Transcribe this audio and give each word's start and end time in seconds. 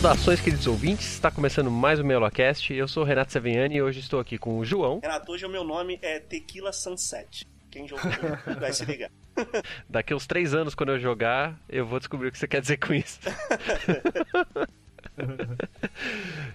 Saudações, 0.00 0.40
queridos 0.40 0.66
ouvintes. 0.66 1.12
Está 1.12 1.30
começando 1.30 1.70
mais 1.70 2.00
o 2.00 2.04
Melocast. 2.04 2.72
Eu 2.72 2.88
sou 2.88 3.02
o 3.02 3.06
Renato 3.06 3.30
Seveniani 3.32 3.76
e 3.76 3.82
hoje 3.82 4.00
estou 4.00 4.18
aqui 4.18 4.38
com 4.38 4.58
o 4.58 4.64
João. 4.64 4.98
Renato, 4.98 5.30
hoje 5.30 5.44
o 5.44 5.48
meu 5.50 5.62
nome 5.62 5.98
é 6.00 6.18
Tequila 6.18 6.72
Sunset. 6.72 7.46
Quem 7.70 7.86
jogou 7.86 8.10
vai 8.58 8.72
se 8.72 8.82
ligar. 8.86 9.10
Daqui 9.86 10.14
uns 10.14 10.26
três 10.26 10.54
anos, 10.54 10.74
quando 10.74 10.92
eu 10.92 10.98
jogar, 10.98 11.54
eu 11.68 11.84
vou 11.84 11.98
descobrir 11.98 12.28
o 12.28 12.32
que 12.32 12.38
você 12.38 12.48
quer 12.48 12.62
dizer 12.62 12.78
com 12.78 12.94
isso. 12.94 13.20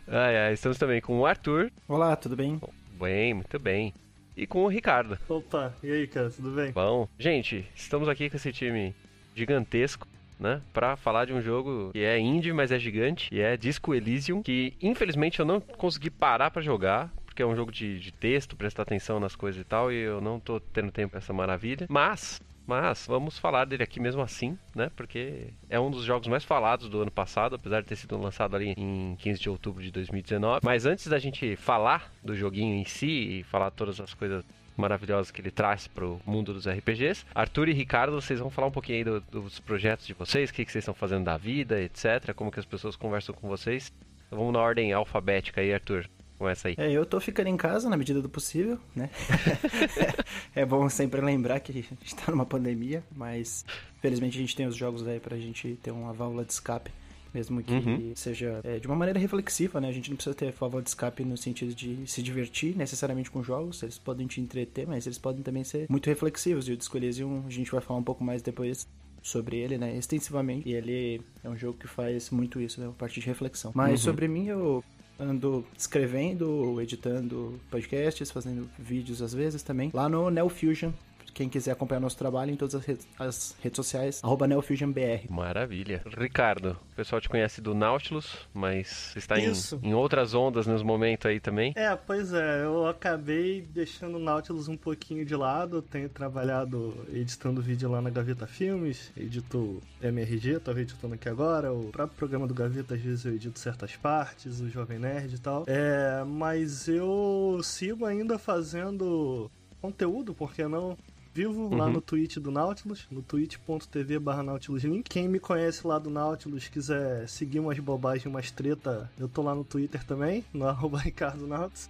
ai, 0.08 0.38
ai, 0.38 0.54
estamos 0.54 0.80
também 0.80 1.00
com 1.00 1.20
o 1.20 1.26
Arthur. 1.28 1.72
Olá, 1.88 2.16
tudo 2.16 2.36
bem? 2.36 2.60
Bem, 3.00 3.36
muito 3.36 3.60
bem. 3.60 3.94
E 4.36 4.48
com 4.48 4.64
o 4.64 4.68
Ricardo. 4.68 5.20
Opa, 5.30 5.72
e 5.84 5.92
aí, 5.92 6.08
cara, 6.08 6.32
tudo 6.32 6.50
bem? 6.50 6.72
Bom, 6.72 7.08
gente, 7.20 7.64
estamos 7.76 8.10
aqui 8.10 8.28
com 8.28 8.38
esse 8.38 8.52
time 8.52 8.96
gigantesco 9.36 10.08
né, 10.40 10.62
para 10.74 10.96
falar 10.96 11.26
de 11.26 11.34
um 11.34 11.42
jogo 11.42 11.92
que 11.92 12.04
é 12.04 12.20
indie, 12.20 12.54
mas 12.54 12.72
é 12.72 12.80
gigante, 12.80 13.30
e 13.34 13.40
é 13.40 13.56
Disco 13.56 13.94
Elysium, 13.94 14.42
que 14.42 14.74
infelizmente 14.82 15.40
eu 15.40 15.46
não 15.46 15.60
consegui 15.60 16.10
parar 16.10 16.52
para 16.52 16.62
jogar, 16.62 17.12
porque 17.26 17.42
é 17.42 17.46
um 17.46 17.56
jogo 17.56 17.72
de, 17.72 18.00
de, 18.00 18.14
texto, 18.14 18.56
prestar 18.56 18.84
atenção 18.84 19.20
nas 19.20 19.36
coisas 19.36 19.62
e 19.62 19.66
tal, 19.66 19.92
e 19.92 19.96
eu 19.96 20.22
não 20.22 20.40
tô 20.40 20.60
tendo 20.60 20.92
tempo 20.92 21.12
pra 21.12 21.18
essa 21.18 21.34
maravilha. 21.34 21.86
Mas, 21.90 22.42
mas, 22.66 23.06
vamos 23.08 23.38
falar 23.38 23.66
dele 23.66 23.84
aqui 23.84 24.00
mesmo 24.00 24.22
assim, 24.22 24.58
né? 24.74 24.90
Porque 24.96 25.50
é 25.70 25.80
um 25.80 25.92
dos 25.92 26.04
jogos 26.04 26.28
mais 26.28 26.44
falados 26.44 26.90
do 26.90 27.02
ano 27.02 27.12
passado, 27.12 27.56
apesar 27.56 27.82
de 27.82 27.88
ter 27.88 27.96
sido 27.96 28.18
lançado 28.18 28.56
ali 28.56 28.74
em 28.78 29.16
15 29.20 29.40
de 29.40 29.50
outubro 29.50 29.84
de 29.84 29.92
2019. 29.92 30.62
Mas 30.64 30.86
antes 30.86 31.08
da 31.08 31.20
gente 31.20 31.56
falar 31.58 32.12
do 32.24 32.36
joguinho 32.36 32.76
em 32.76 32.86
si 32.86 33.40
e 33.40 33.44
falar 33.44 33.70
todas 33.70 34.00
as 34.00 34.14
coisas 34.14 34.44
maravilhosa 34.78 35.32
que 35.32 35.42
ele 35.42 35.52
traz 35.52 35.88
para 35.88 36.06
o 36.06 36.22
mundo 36.26 36.54
dos 36.54 36.68
RPGs. 36.68 37.26
Arthur 37.34 37.70
e 37.70 37.74
Ricardo, 37.74 38.20
vocês 38.20 38.40
vão 38.40 38.50
falar 38.50 38.68
um 38.68 38.72
pouquinho 38.72 38.98
aí 38.98 39.04
do, 39.04 39.22
dos 39.22 39.60
projetos 39.60 40.06
de 40.06 40.14
vocês, 40.14 40.50
o 40.50 40.54
que, 40.54 40.66
que 40.66 40.72
vocês 40.72 40.84
estão 40.84 40.94
fazendo 40.94 41.24
da 41.24 41.38
vida, 41.38 41.82
etc. 41.82 42.34
Como 42.36 42.52
que 42.52 42.60
as 42.60 42.66
pessoas 42.66 42.96
conversam 42.96 43.34
com 43.34 43.48
vocês. 43.48 43.92
Então, 44.28 44.40
vamos 44.40 44.54
na 44.54 44.60
ordem 44.60 44.94
alfabética 44.94 45.62
aí, 45.62 45.74
Arthur. 45.74 46.10
Começa 46.38 46.68
aí. 46.68 46.76
É, 46.78 46.92
eu 46.92 47.06
tô 47.06 47.20
ficando 47.22 47.48
em 47.48 47.56
casa 47.56 47.90
na 47.90 47.96
medida 47.96 48.22
do 48.22 48.28
possível, 48.28 48.78
né? 48.94 49.10
é 50.54 50.66
bom 50.66 50.90
sempre 50.90 51.22
lembrar 51.22 51.62
que 51.62 51.72
a 51.72 51.76
gente 51.76 52.16
tá 52.16 52.32
numa 52.32 52.46
pandemia, 52.46 53.04
mas 53.16 53.66
felizmente 54.02 54.38
a 54.38 54.42
gente 54.42 54.56
tem 54.56 54.68
os 54.68 54.76
jogos 54.76 55.08
aí 55.08 55.20
pra 55.20 55.38
gente 55.38 55.80
ter 55.82 55.92
uma 55.92 56.12
válvula 56.12 56.44
de 56.44 56.52
escape 56.52 56.92
mesmo 57.36 57.62
que 57.62 57.74
uhum. 57.74 58.14
seja 58.16 58.62
é, 58.64 58.80
de 58.80 58.88
uma 58.88 58.96
maneira 58.96 59.20
reflexiva, 59.20 59.82
né? 59.82 59.90
A 59.90 59.92
gente 59.92 60.10
não 60.10 60.16
precisa 60.16 60.34
ter 60.34 60.54
favor 60.54 60.82
de 60.82 60.88
escape 60.90 61.24
no 61.26 61.36
sentido 61.36 61.76
de 61.76 62.08
se 62.08 62.24
divertir 62.24 62.76
necessariamente 62.76 63.30
com 63.30 63.44
jogos, 63.44 63.84
eles 63.84 64.00
podem 64.00 64.26
te 64.26 64.40
entreter, 64.40 64.88
mas 64.88 65.06
eles 65.06 65.18
podem 65.18 65.44
também 65.44 65.66
ser 65.66 65.86
muito 65.90 66.08
reflexivos. 66.08 66.70
E 66.70 66.72
o 66.72 66.78
Disco 66.78 66.96
Elysium, 66.98 67.44
a 67.46 67.50
gente 67.50 67.70
vai 67.70 67.82
falar 67.82 68.00
um 68.00 68.04
pouco 68.04 68.24
mais 68.24 68.42
depois 68.42 68.88
sobre 69.22 69.58
ele, 69.58 69.78
né, 69.78 69.98
extensivamente. 69.98 70.70
E 70.70 70.74
ele 70.74 71.22
é 71.44 71.50
um 71.50 71.58
jogo 71.58 71.78
que 71.78 71.88
faz 71.88 72.30
muito 72.30 72.62
isso, 72.62 72.80
né, 72.80 72.88
a 72.88 72.92
partir 72.92 73.20
de 73.20 73.26
reflexão. 73.26 73.72
Mas 73.76 74.00
uhum. 74.00 74.12
sobre 74.12 74.28
mim, 74.28 74.48
eu 74.48 74.84
ando 75.20 75.66
escrevendo, 75.78 76.80
editando 76.82 77.60
podcasts, 77.70 78.32
fazendo 78.32 78.70
vídeos 78.78 79.22
às 79.22 79.34
vezes 79.34 79.64
também, 79.64 79.90
lá 79.94 80.08
no 80.08 80.30
Neo 80.30 80.50
Fusion, 80.50 80.92
quem 81.36 81.50
quiser 81.50 81.72
acompanhar 81.72 82.00
nosso 82.00 82.18
trabalho 82.18 82.50
em 82.50 82.56
todas 82.56 82.74
as, 82.76 82.86
redes, 82.86 83.08
as 83.20 83.56
redes 83.62 83.76
sociais, 83.76 84.22
arroba 84.24 84.48
NeoFusionBR. 84.48 85.30
Maravilha. 85.30 86.02
Ricardo, 86.18 86.78
o 86.94 86.96
pessoal 86.96 87.20
te 87.20 87.28
conhece 87.28 87.60
do 87.60 87.76
Nautilus, 87.76 88.48
mas 88.54 89.14
está 89.18 89.38
em, 89.38 89.52
em, 89.84 89.94
outras 89.94 90.34
ondas 90.34 90.66
nesse 90.66 90.84
momento 90.84 91.28
aí 91.28 91.42
também. 91.42 91.74
É, 91.76 91.94
pois 91.94 92.32
é, 92.32 92.64
eu 92.64 92.88
acabei 92.88 93.62
deixando 93.62 94.16
o 94.16 94.20
Nautilus 94.20 94.70
um 94.70 94.78
pouquinho 94.78 95.26
de 95.26 95.36
lado, 95.36 95.82
tenho 95.82 96.08
trabalhado 96.08 96.96
editando 97.12 97.62
vídeo 97.62 97.92
lá 97.92 98.02
na 98.02 98.10
Gaveta 98.10 98.48
Filmes, 98.48 99.12
edito 99.18 99.84
MRG, 100.02 100.60
tô 100.62 100.72
editando 100.72 101.16
aqui 101.16 101.28
agora, 101.28 101.74
o 101.74 101.90
próprio 101.92 102.18
programa 102.18 102.48
do 102.48 102.54
Gaveta, 102.54 102.96
às 102.96 103.02
vezes 103.02 103.26
eu 103.26 103.36
edito 103.36 103.60
certas 103.60 103.94
partes, 103.98 104.62
o 104.62 104.70
Jovem 104.70 105.00
Nerd 105.00 105.36
e 105.36 105.40
tal. 105.40 105.66
É, 105.68 106.24
mas 106.26 106.88
eu 106.88 107.60
sigo 107.62 108.06
ainda 108.06 108.40
fazendo 108.40 109.52
conteúdo, 109.82 110.34
por 110.34 110.54
que 110.54 110.66
não? 110.66 110.98
Vivo 111.36 111.64
uhum. 111.64 111.76
lá 111.76 111.90
no 111.90 112.00
Twitch 112.00 112.38
do 112.38 112.50
Nautilus, 112.50 113.06
no 113.12 113.22
twitch.tv 113.22 114.20
barra 114.20 114.42
NautilusLink. 114.42 115.10
Quem 115.10 115.28
me 115.28 115.38
conhece 115.38 115.86
lá 115.86 116.00
do 116.00 116.10
Nautilus, 116.10 116.70
quiser 116.70 117.28
seguir 117.28 117.60
umas 117.60 117.78
bobagens, 117.78 118.26
umas 118.26 118.50
treta, 118.50 119.12
eu 119.20 119.28
tô 119.28 119.42
lá 119.42 119.54
no 119.54 119.66
Twitter 119.66 120.02
também, 120.06 120.46
no 120.54 120.66
arroba 120.70 120.98
Ricardo 120.98 121.46
Nautilus. 121.46 121.90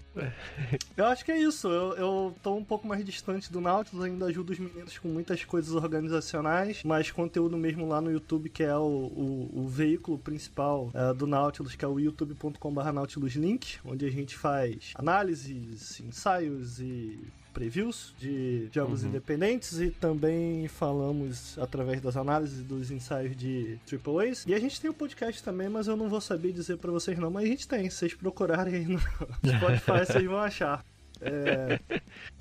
eu 0.97 1.05
acho 1.05 1.23
que 1.23 1.31
é 1.31 1.37
isso, 1.37 1.67
eu, 1.67 1.93
eu 1.93 2.35
tô 2.41 2.55
um 2.55 2.63
pouco 2.63 2.87
mais 2.87 3.05
distante 3.05 3.51
do 3.51 3.61
Nautilus, 3.61 4.03
ainda 4.03 4.25
ajudo 4.25 4.51
os 4.51 4.57
meninos 4.57 4.97
com 4.97 5.09
muitas 5.09 5.45
coisas 5.45 5.75
organizacionais, 5.75 6.81
mas 6.83 7.11
conteúdo 7.11 7.55
mesmo 7.55 7.87
lá 7.87 8.01
no 8.01 8.11
YouTube, 8.11 8.49
que 8.49 8.63
é 8.63 8.75
o, 8.75 8.81
o, 8.81 9.51
o 9.53 9.67
veículo 9.67 10.17
principal 10.17 10.89
é, 10.91 11.13
do 11.13 11.27
Nautilus, 11.27 11.75
que 11.75 11.85
é 11.85 11.87
o 11.87 11.99
youtube.com 11.99 12.73
barra 12.73 12.91
NautilusLink, 12.91 13.77
onde 13.85 14.07
a 14.07 14.09
gente 14.09 14.35
faz 14.35 14.91
análises, 14.95 15.99
ensaios 15.99 16.79
e 16.79 17.19
previews 17.55 18.13
de 18.19 18.67
jogos 18.69 19.01
uhum. 19.01 19.09
independentes 19.09 19.79
e 19.79 19.89
também 19.89 20.67
falamos 20.67 21.57
através 21.57 22.01
das 22.01 22.17
análises 22.17 22.61
dos 22.61 22.91
ensaios 22.91 23.35
de 23.35 23.79
AAAs. 23.89 24.43
E 24.45 24.53
a 24.53 24.59
gente 24.59 24.81
tem 24.81 24.89
o 24.89 24.93
um 24.93 24.95
podcast 24.95 25.41
também, 25.41 25.69
mas 25.69 25.87
eu 25.87 25.95
não 25.95 26.09
vou 26.09 26.19
saber 26.19 26.51
dizer 26.51 26.77
para 26.77 26.91
vocês 26.91 27.17
não, 27.17 27.31
mas 27.31 27.45
a 27.45 27.47
gente 27.47 27.65
tem. 27.65 27.89
Se 27.89 27.97
vocês 27.97 28.13
procurarem 28.13 28.75
aí 28.75 28.85
no 28.85 28.99
Spotify, 29.39 30.05
vocês 30.05 30.25
vão 30.25 30.39
achar. 30.39 30.83
É... 31.21 31.79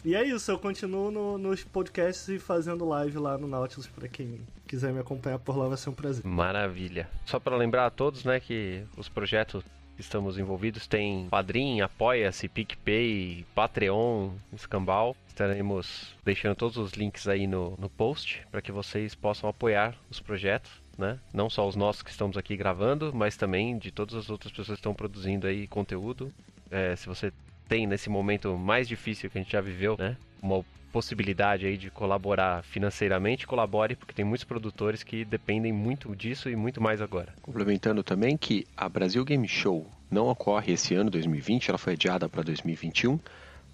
E 0.04 0.16
é 0.16 0.24
isso, 0.24 0.50
eu 0.50 0.58
continuo 0.58 1.12
no, 1.12 1.38
nos 1.38 1.62
podcasts 1.62 2.28
e 2.28 2.40
fazendo 2.40 2.84
live 2.84 3.18
lá 3.18 3.38
no 3.38 3.46
Nautilus 3.46 3.86
para 3.86 4.08
quem 4.08 4.40
quiser 4.66 4.92
me 4.92 4.98
acompanhar 4.98 5.38
por 5.38 5.56
lá 5.56 5.68
vai 5.68 5.76
ser 5.76 5.90
um 5.90 5.94
prazer. 5.94 6.24
Maravilha. 6.26 7.08
Só 7.24 7.38
para 7.38 7.56
lembrar 7.56 7.86
a 7.86 7.90
todos, 7.90 8.24
né, 8.24 8.40
que 8.40 8.82
os 8.96 9.08
projetos 9.08 9.62
estamos 9.98 10.38
envolvidos. 10.38 10.86
Tem 10.86 11.28
Padrim, 11.28 11.80
Apoia-se, 11.80 12.48
PicPay, 12.48 13.44
Patreon, 13.54 14.30
Escambau. 14.52 15.16
Estaremos 15.28 16.14
deixando 16.24 16.54
todos 16.54 16.76
os 16.76 16.92
links 16.92 17.26
aí 17.26 17.46
no, 17.46 17.76
no 17.78 17.88
post 17.88 18.46
para 18.50 18.62
que 18.62 18.70
vocês 18.70 19.14
possam 19.14 19.48
apoiar 19.48 19.94
os 20.10 20.20
projetos. 20.20 20.70
Né? 20.96 21.18
Não 21.32 21.50
só 21.50 21.66
os 21.66 21.74
nossos 21.74 22.02
que 22.02 22.10
estamos 22.10 22.36
aqui 22.36 22.56
gravando, 22.56 23.12
mas 23.12 23.36
também 23.36 23.76
de 23.76 23.90
todas 23.90 24.14
as 24.14 24.30
outras 24.30 24.52
pessoas 24.52 24.76
que 24.76 24.80
estão 24.80 24.94
produzindo 24.94 25.46
aí 25.46 25.66
conteúdo. 25.66 26.32
É, 26.70 26.94
se 26.94 27.06
você 27.06 27.32
tem 27.68 27.86
nesse 27.86 28.08
momento 28.08 28.56
mais 28.56 28.86
difícil 28.86 29.28
que 29.30 29.38
a 29.38 29.40
gente 29.42 29.52
já 29.52 29.60
viveu, 29.60 29.96
né? 29.98 30.16
Uma 30.40 30.64
possibilidade 30.94 31.66
aí 31.66 31.76
de 31.76 31.90
colaborar 31.90 32.62
financeiramente, 32.62 33.48
colabore, 33.48 33.96
porque 33.96 34.14
tem 34.14 34.24
muitos 34.24 34.44
produtores 34.44 35.02
que 35.02 35.24
dependem 35.24 35.72
muito 35.72 36.14
disso 36.14 36.48
e 36.48 36.54
muito 36.54 36.80
mais 36.80 37.02
agora. 37.02 37.34
Complementando 37.42 38.04
também 38.04 38.36
que 38.36 38.64
a 38.76 38.88
Brasil 38.88 39.24
Game 39.24 39.48
Show 39.48 39.90
não 40.08 40.28
ocorre 40.28 40.72
esse 40.72 40.94
ano, 40.94 41.10
2020, 41.10 41.70
ela 41.70 41.78
foi 41.78 41.94
adiada 41.94 42.28
para 42.28 42.44
2021 42.44 43.18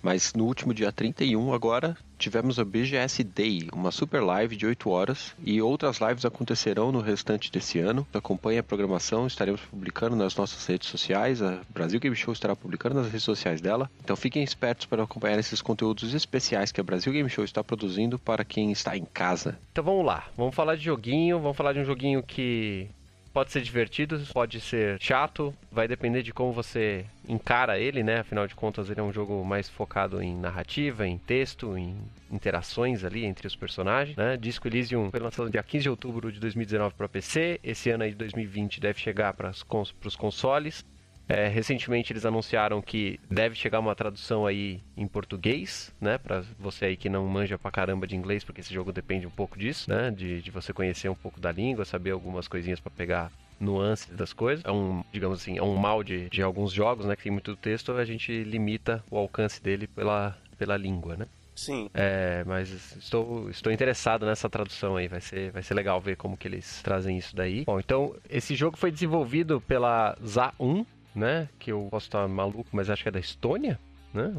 mas 0.03 0.34
no 0.34 0.44
último 0.44 0.72
dia 0.75 0.91
31 0.93 1.53
agora 1.53 1.97
tivemos 2.19 2.59
a 2.59 2.65
BGS 2.65 3.25
Day, 3.25 3.69
uma 3.72 3.91
super 3.91 4.22
live 4.22 4.55
de 4.55 4.66
8 4.66 4.91
horas 4.91 5.34
e 5.43 5.61
outras 5.62 5.99
lives 6.00 6.25
acontecerão 6.25 6.93
no 6.93 7.00
restante 7.00 7.50
desse 7.50 7.79
ano. 7.79 8.06
Acompanhe 8.12 8.58
a 8.58 8.62
programação, 8.62 9.26
estaremos 9.26 9.61
publicando 9.62 10.14
nas 10.14 10.37
nossas 10.37 10.67
redes 10.67 10.88
sociais, 10.88 11.41
a 11.41 11.61
Brasil 11.70 11.99
Game 11.99 12.14
Show 12.14 12.32
estará 12.32 12.55
publicando 12.55 12.97
nas 12.97 13.06
redes 13.06 13.23
sociais 13.23 13.61
dela. 13.61 13.91
Então 14.05 14.14
fiquem 14.17 14.43
espertos 14.43 14.85
para 14.87 15.02
acompanhar 15.02 15.38
esses 15.38 15.62
conteúdos 15.62 16.12
especiais 16.12 16.70
que 16.70 16.81
a 16.81 16.85
Brasil 16.85 17.12
Game 17.12 17.31
Show 17.31 17.44
está 17.44 17.64
produzindo 17.64 18.19
para 18.19 18.44
quem 18.44 18.70
está 18.70 18.96
em 18.96 19.05
casa. 19.05 19.58
Então 19.73 19.82
vamos 19.82 20.05
lá, 20.05 20.29
vamos 20.37 20.55
falar 20.55 20.76
de 20.76 20.85
joguinho, 20.85 21.41
vamos 21.41 21.56
falar 21.56 21.73
de 21.73 21.81
um 21.81 21.85
joguinho 21.85 22.23
que 22.23 22.91
Pode 23.32 23.53
ser 23.53 23.61
divertido, 23.62 24.21
pode 24.32 24.61
ser 24.61 25.00
chato, 25.00 25.55
vai 25.71 25.87
depender 25.87 26.21
de 26.23 26.32
como 26.32 26.53
você 26.53 27.06
encara 27.29 27.79
ele, 27.79 28.03
né? 28.03 28.19
Afinal 28.19 28.44
de 28.47 28.56
contas, 28.56 28.91
ele 28.91 28.99
é 28.99 29.03
um 29.03 29.12
jogo 29.12 29.44
mais 29.44 29.69
focado 29.69 30.21
em 30.21 30.37
narrativa, 30.37 31.06
em 31.06 31.17
texto, 31.17 31.79
em 31.79 31.97
interações 32.29 33.05
ali 33.05 33.25
entre 33.25 33.47
os 33.47 33.55
personagens, 33.55 34.17
né? 34.17 34.37
Disco 34.37 34.67
Elysium 34.67 35.12
foi 35.12 35.21
lançado 35.21 35.49
dia 35.49 35.62
15 35.62 35.82
de 35.85 35.91
outubro 35.91 36.32
de 36.32 36.41
2019 36.41 36.94
para 36.97 37.09
PC, 37.09 37.61
esse 37.62 37.91
ano 37.91 38.03
aí 38.03 38.11
de 38.11 38.17
2020 38.17 38.81
deve 38.81 38.99
chegar 38.99 39.32
para 39.35 39.50
os 39.50 40.17
consoles. 40.17 40.85
É, 41.31 41.47
recentemente 41.47 42.12
eles 42.12 42.27
anunciaram 42.27 42.82
que 42.82 43.21
deve 43.31 43.55
chegar 43.55 43.79
uma 43.79 43.94
tradução 43.94 44.47
aí 44.47 44.81
em 44.97 45.06
português, 45.06 45.94
né? 46.00 46.19
Pra 46.19 46.43
você 46.59 46.87
aí 46.87 46.97
que 46.97 47.09
não 47.09 47.27
manja 47.27 47.56
pra 47.56 47.71
caramba 47.71 48.06
de 48.06 48.17
inglês, 48.17 48.43
porque 48.43 48.61
esse 48.61 48.75
jogo 48.75 48.93
depende 48.93 49.27
um 49.27 49.31
pouco 49.31 49.59
disso, 49.59 49.88
né? 49.88 50.11
De, 50.11 50.43
de 50.43 50.50
você 50.50 50.73
conhecer 50.73 51.09
um 51.09 51.15
pouco 51.15 51.41
da 51.41 51.53
língua, 51.53 51.85
saber 51.85 52.11
algumas 52.11 52.49
coisinhas 52.49 52.81
para 52.81 52.91
pegar 52.91 53.31
nuances 53.61 54.09
das 54.15 54.32
coisas. 54.32 54.65
É 54.65 54.73
um, 54.73 55.05
digamos 55.12 55.41
assim, 55.41 55.56
é 55.56 55.62
um 55.62 55.77
mal 55.77 56.03
de, 56.03 56.29
de 56.31 56.43
alguns 56.43 56.73
jogos, 56.73 57.06
né? 57.06 57.15
Que 57.15 57.23
tem 57.25 57.32
muito 57.32 57.55
texto, 57.55 57.93
a 57.93 58.05
gente 58.05 58.43
limita 58.43 59.05
o 59.09 59.17
alcance 59.17 59.62
dele 59.62 59.87
pela, 59.87 60.37
pela 60.59 60.77
língua, 60.77 61.17
né? 61.17 61.27
Sim. 61.55 61.91
É, 61.93 62.43
mas 62.47 62.97
estou, 62.97 63.50
estou 63.50 63.71
interessado 63.71 64.25
nessa 64.25 64.49
tradução 64.49 64.97
aí. 64.97 65.09
Vai 65.09 65.21
ser, 65.21 65.53
vai 65.53 65.62
ser 65.62 65.75
legal 65.75 66.00
ver 66.00 66.17
como 66.17 66.37
que 66.37 66.49
eles 66.49 66.81
trazem 66.82 67.19
isso 67.19 67.37
daí. 67.37 67.65
Bom, 67.67 67.79
então, 67.79 68.17
esse 68.31 68.55
jogo 68.55 68.79
foi 68.79 68.91
desenvolvido 68.91 69.61
pela 69.61 70.17
ZA1, 70.25 70.87
né? 71.14 71.48
Que 71.58 71.72
eu 71.72 71.88
posso 71.90 72.06
estar 72.06 72.26
maluco, 72.28 72.66
mas 72.72 72.90
acho 72.90 73.02
que 73.02 73.08
é 73.08 73.12
da 73.12 73.20
Estônia, 73.20 73.78
né? 74.12 74.34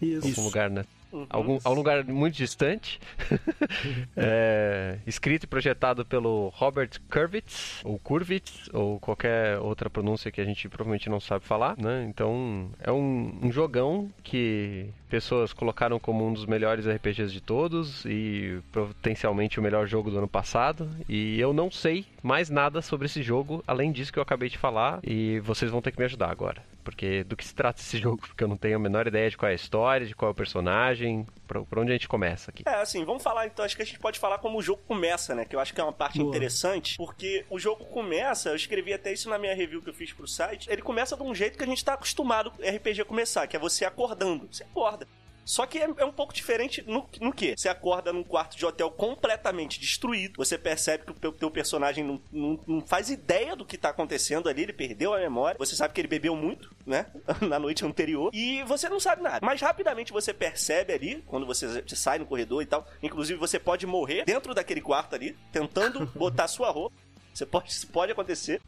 Isso. 0.00 0.28
Algum 0.28 0.42
lugar, 0.42 0.70
né? 0.70 0.84
Uhum. 1.14 1.26
Algum, 1.30 1.58
a 1.64 1.70
um 1.70 1.74
lugar 1.74 2.04
muito 2.04 2.34
distante. 2.34 3.00
É, 4.16 4.98
escrito 5.06 5.44
e 5.44 5.46
projetado 5.46 6.04
pelo 6.04 6.48
Robert 6.54 6.90
Kurvitz, 7.10 7.80
ou 7.84 7.98
Kurvitz, 7.98 8.70
ou 8.72 8.98
qualquer 9.00 9.58
outra 9.58 9.90
pronúncia 9.90 10.30
que 10.30 10.40
a 10.40 10.44
gente 10.44 10.68
provavelmente 10.68 11.08
não 11.08 11.20
sabe 11.20 11.44
falar, 11.44 11.76
né? 11.76 12.06
Então, 12.08 12.70
é 12.80 12.92
um, 12.92 13.38
um 13.42 13.52
jogão 13.52 14.08
que 14.22 14.86
pessoas 15.08 15.52
colocaram 15.52 15.98
como 15.98 16.26
um 16.26 16.32
dos 16.32 16.46
melhores 16.46 16.86
RPGs 16.86 17.32
de 17.32 17.40
todos 17.40 18.04
e 18.04 18.60
potencialmente 18.72 19.58
o 19.58 19.62
melhor 19.62 19.86
jogo 19.86 20.10
do 20.10 20.18
ano 20.18 20.28
passado. 20.28 20.88
E 21.08 21.38
eu 21.40 21.52
não 21.52 21.70
sei 21.70 22.06
mais 22.22 22.48
nada 22.48 22.80
sobre 22.80 23.06
esse 23.06 23.22
jogo, 23.22 23.62
além 23.66 23.92
disso 23.92 24.12
que 24.12 24.18
eu 24.18 24.22
acabei 24.22 24.48
de 24.48 24.58
falar, 24.58 25.00
e 25.02 25.40
vocês 25.40 25.70
vão 25.70 25.82
ter 25.82 25.90
que 25.92 25.98
me 25.98 26.04
ajudar 26.04 26.30
agora. 26.30 26.73
Porque 26.84 27.24
do 27.24 27.36
que 27.36 27.44
se 27.44 27.54
trata 27.54 27.80
esse 27.80 27.96
jogo? 27.98 28.18
Porque 28.18 28.44
eu 28.44 28.48
não 28.48 28.56
tenho 28.56 28.76
a 28.76 28.78
menor 28.78 29.06
ideia 29.06 29.30
de 29.30 29.36
qual 29.36 29.48
é 29.48 29.52
a 29.52 29.56
história, 29.56 30.06
de 30.06 30.14
qual 30.14 30.28
é 30.28 30.32
o 30.32 30.34
personagem, 30.34 31.26
por, 31.46 31.64
por 31.64 31.78
onde 31.78 31.90
a 31.90 31.94
gente 31.94 32.06
começa 32.06 32.50
aqui. 32.50 32.62
É, 32.66 32.74
assim, 32.74 33.04
vamos 33.04 33.22
falar 33.22 33.46
então, 33.46 33.64
acho 33.64 33.74
que 33.74 33.82
a 33.82 33.86
gente 33.86 33.98
pode 33.98 34.18
falar 34.18 34.38
como 34.38 34.58
o 34.58 34.62
jogo 34.62 34.82
começa, 34.86 35.34
né? 35.34 35.44
Que 35.44 35.56
eu 35.56 35.60
acho 35.60 35.74
que 35.74 35.80
é 35.80 35.84
uma 35.84 35.92
parte 35.92 36.18
Boa. 36.18 36.28
interessante, 36.28 36.96
porque 36.96 37.44
o 37.50 37.58
jogo 37.58 37.84
começa, 37.86 38.50
eu 38.50 38.56
escrevi 38.56 38.92
até 38.92 39.12
isso 39.12 39.28
na 39.28 39.38
minha 39.38 39.54
review 39.54 39.82
que 39.82 39.90
eu 39.90 39.94
fiz 39.94 40.12
pro 40.12 40.28
site, 40.28 40.70
ele 40.70 40.82
começa 40.82 41.16
de 41.16 41.22
um 41.22 41.34
jeito 41.34 41.56
que 41.56 41.64
a 41.64 41.66
gente 41.66 41.84
tá 41.84 41.94
acostumado 41.94 42.52
o 42.58 42.76
RPG 42.76 43.04
começar, 43.04 43.46
que 43.46 43.56
é 43.56 43.58
você 43.58 43.84
acordando. 43.84 44.46
Você 44.50 44.62
acorda. 44.62 45.06
Só 45.44 45.66
que 45.66 45.78
é, 45.78 45.88
é 45.98 46.04
um 46.04 46.12
pouco 46.12 46.32
diferente 46.32 46.82
no, 46.86 47.08
no 47.20 47.32
quê? 47.32 47.54
Você 47.56 47.68
acorda 47.68 48.12
num 48.12 48.24
quarto 48.24 48.56
de 48.56 48.64
hotel 48.64 48.90
completamente 48.90 49.78
destruído, 49.78 50.34
você 50.36 50.56
percebe 50.56 51.04
que 51.04 51.26
o 51.26 51.32
teu 51.32 51.50
personagem 51.50 52.02
não, 52.04 52.20
não, 52.32 52.60
não 52.66 52.80
faz 52.80 53.10
ideia 53.10 53.54
do 53.54 53.64
que 53.64 53.76
tá 53.76 53.90
acontecendo 53.90 54.48
ali, 54.48 54.62
ele 54.62 54.72
perdeu 54.72 55.14
a 55.14 55.18
memória, 55.18 55.58
você 55.58 55.76
sabe 55.76 55.92
que 55.92 56.00
ele 56.00 56.08
bebeu 56.08 56.34
muito, 56.34 56.74
né? 56.86 57.06
Na 57.48 57.58
noite 57.58 57.84
anterior, 57.84 58.30
e 58.32 58.62
você 58.64 58.88
não 58.88 59.00
sabe 59.00 59.22
nada. 59.22 59.44
Mas 59.44 59.60
rapidamente 59.60 60.12
você 60.12 60.32
percebe 60.32 60.92
ali, 60.92 61.22
quando 61.26 61.46
você, 61.46 61.82
você 61.82 61.96
sai 61.96 62.18
no 62.18 62.26
corredor 62.26 62.62
e 62.62 62.66
tal, 62.66 62.86
inclusive 63.02 63.38
você 63.38 63.58
pode 63.58 63.86
morrer 63.86 64.24
dentro 64.24 64.54
daquele 64.54 64.80
quarto 64.80 65.14
ali, 65.14 65.36
tentando 65.52 66.06
botar 66.16 66.48
sua 66.48 66.70
roupa. 66.70 66.96
Você 67.32 67.44
pode, 67.44 67.70
isso 67.70 67.86
pode 67.88 68.12
acontecer. 68.12 68.60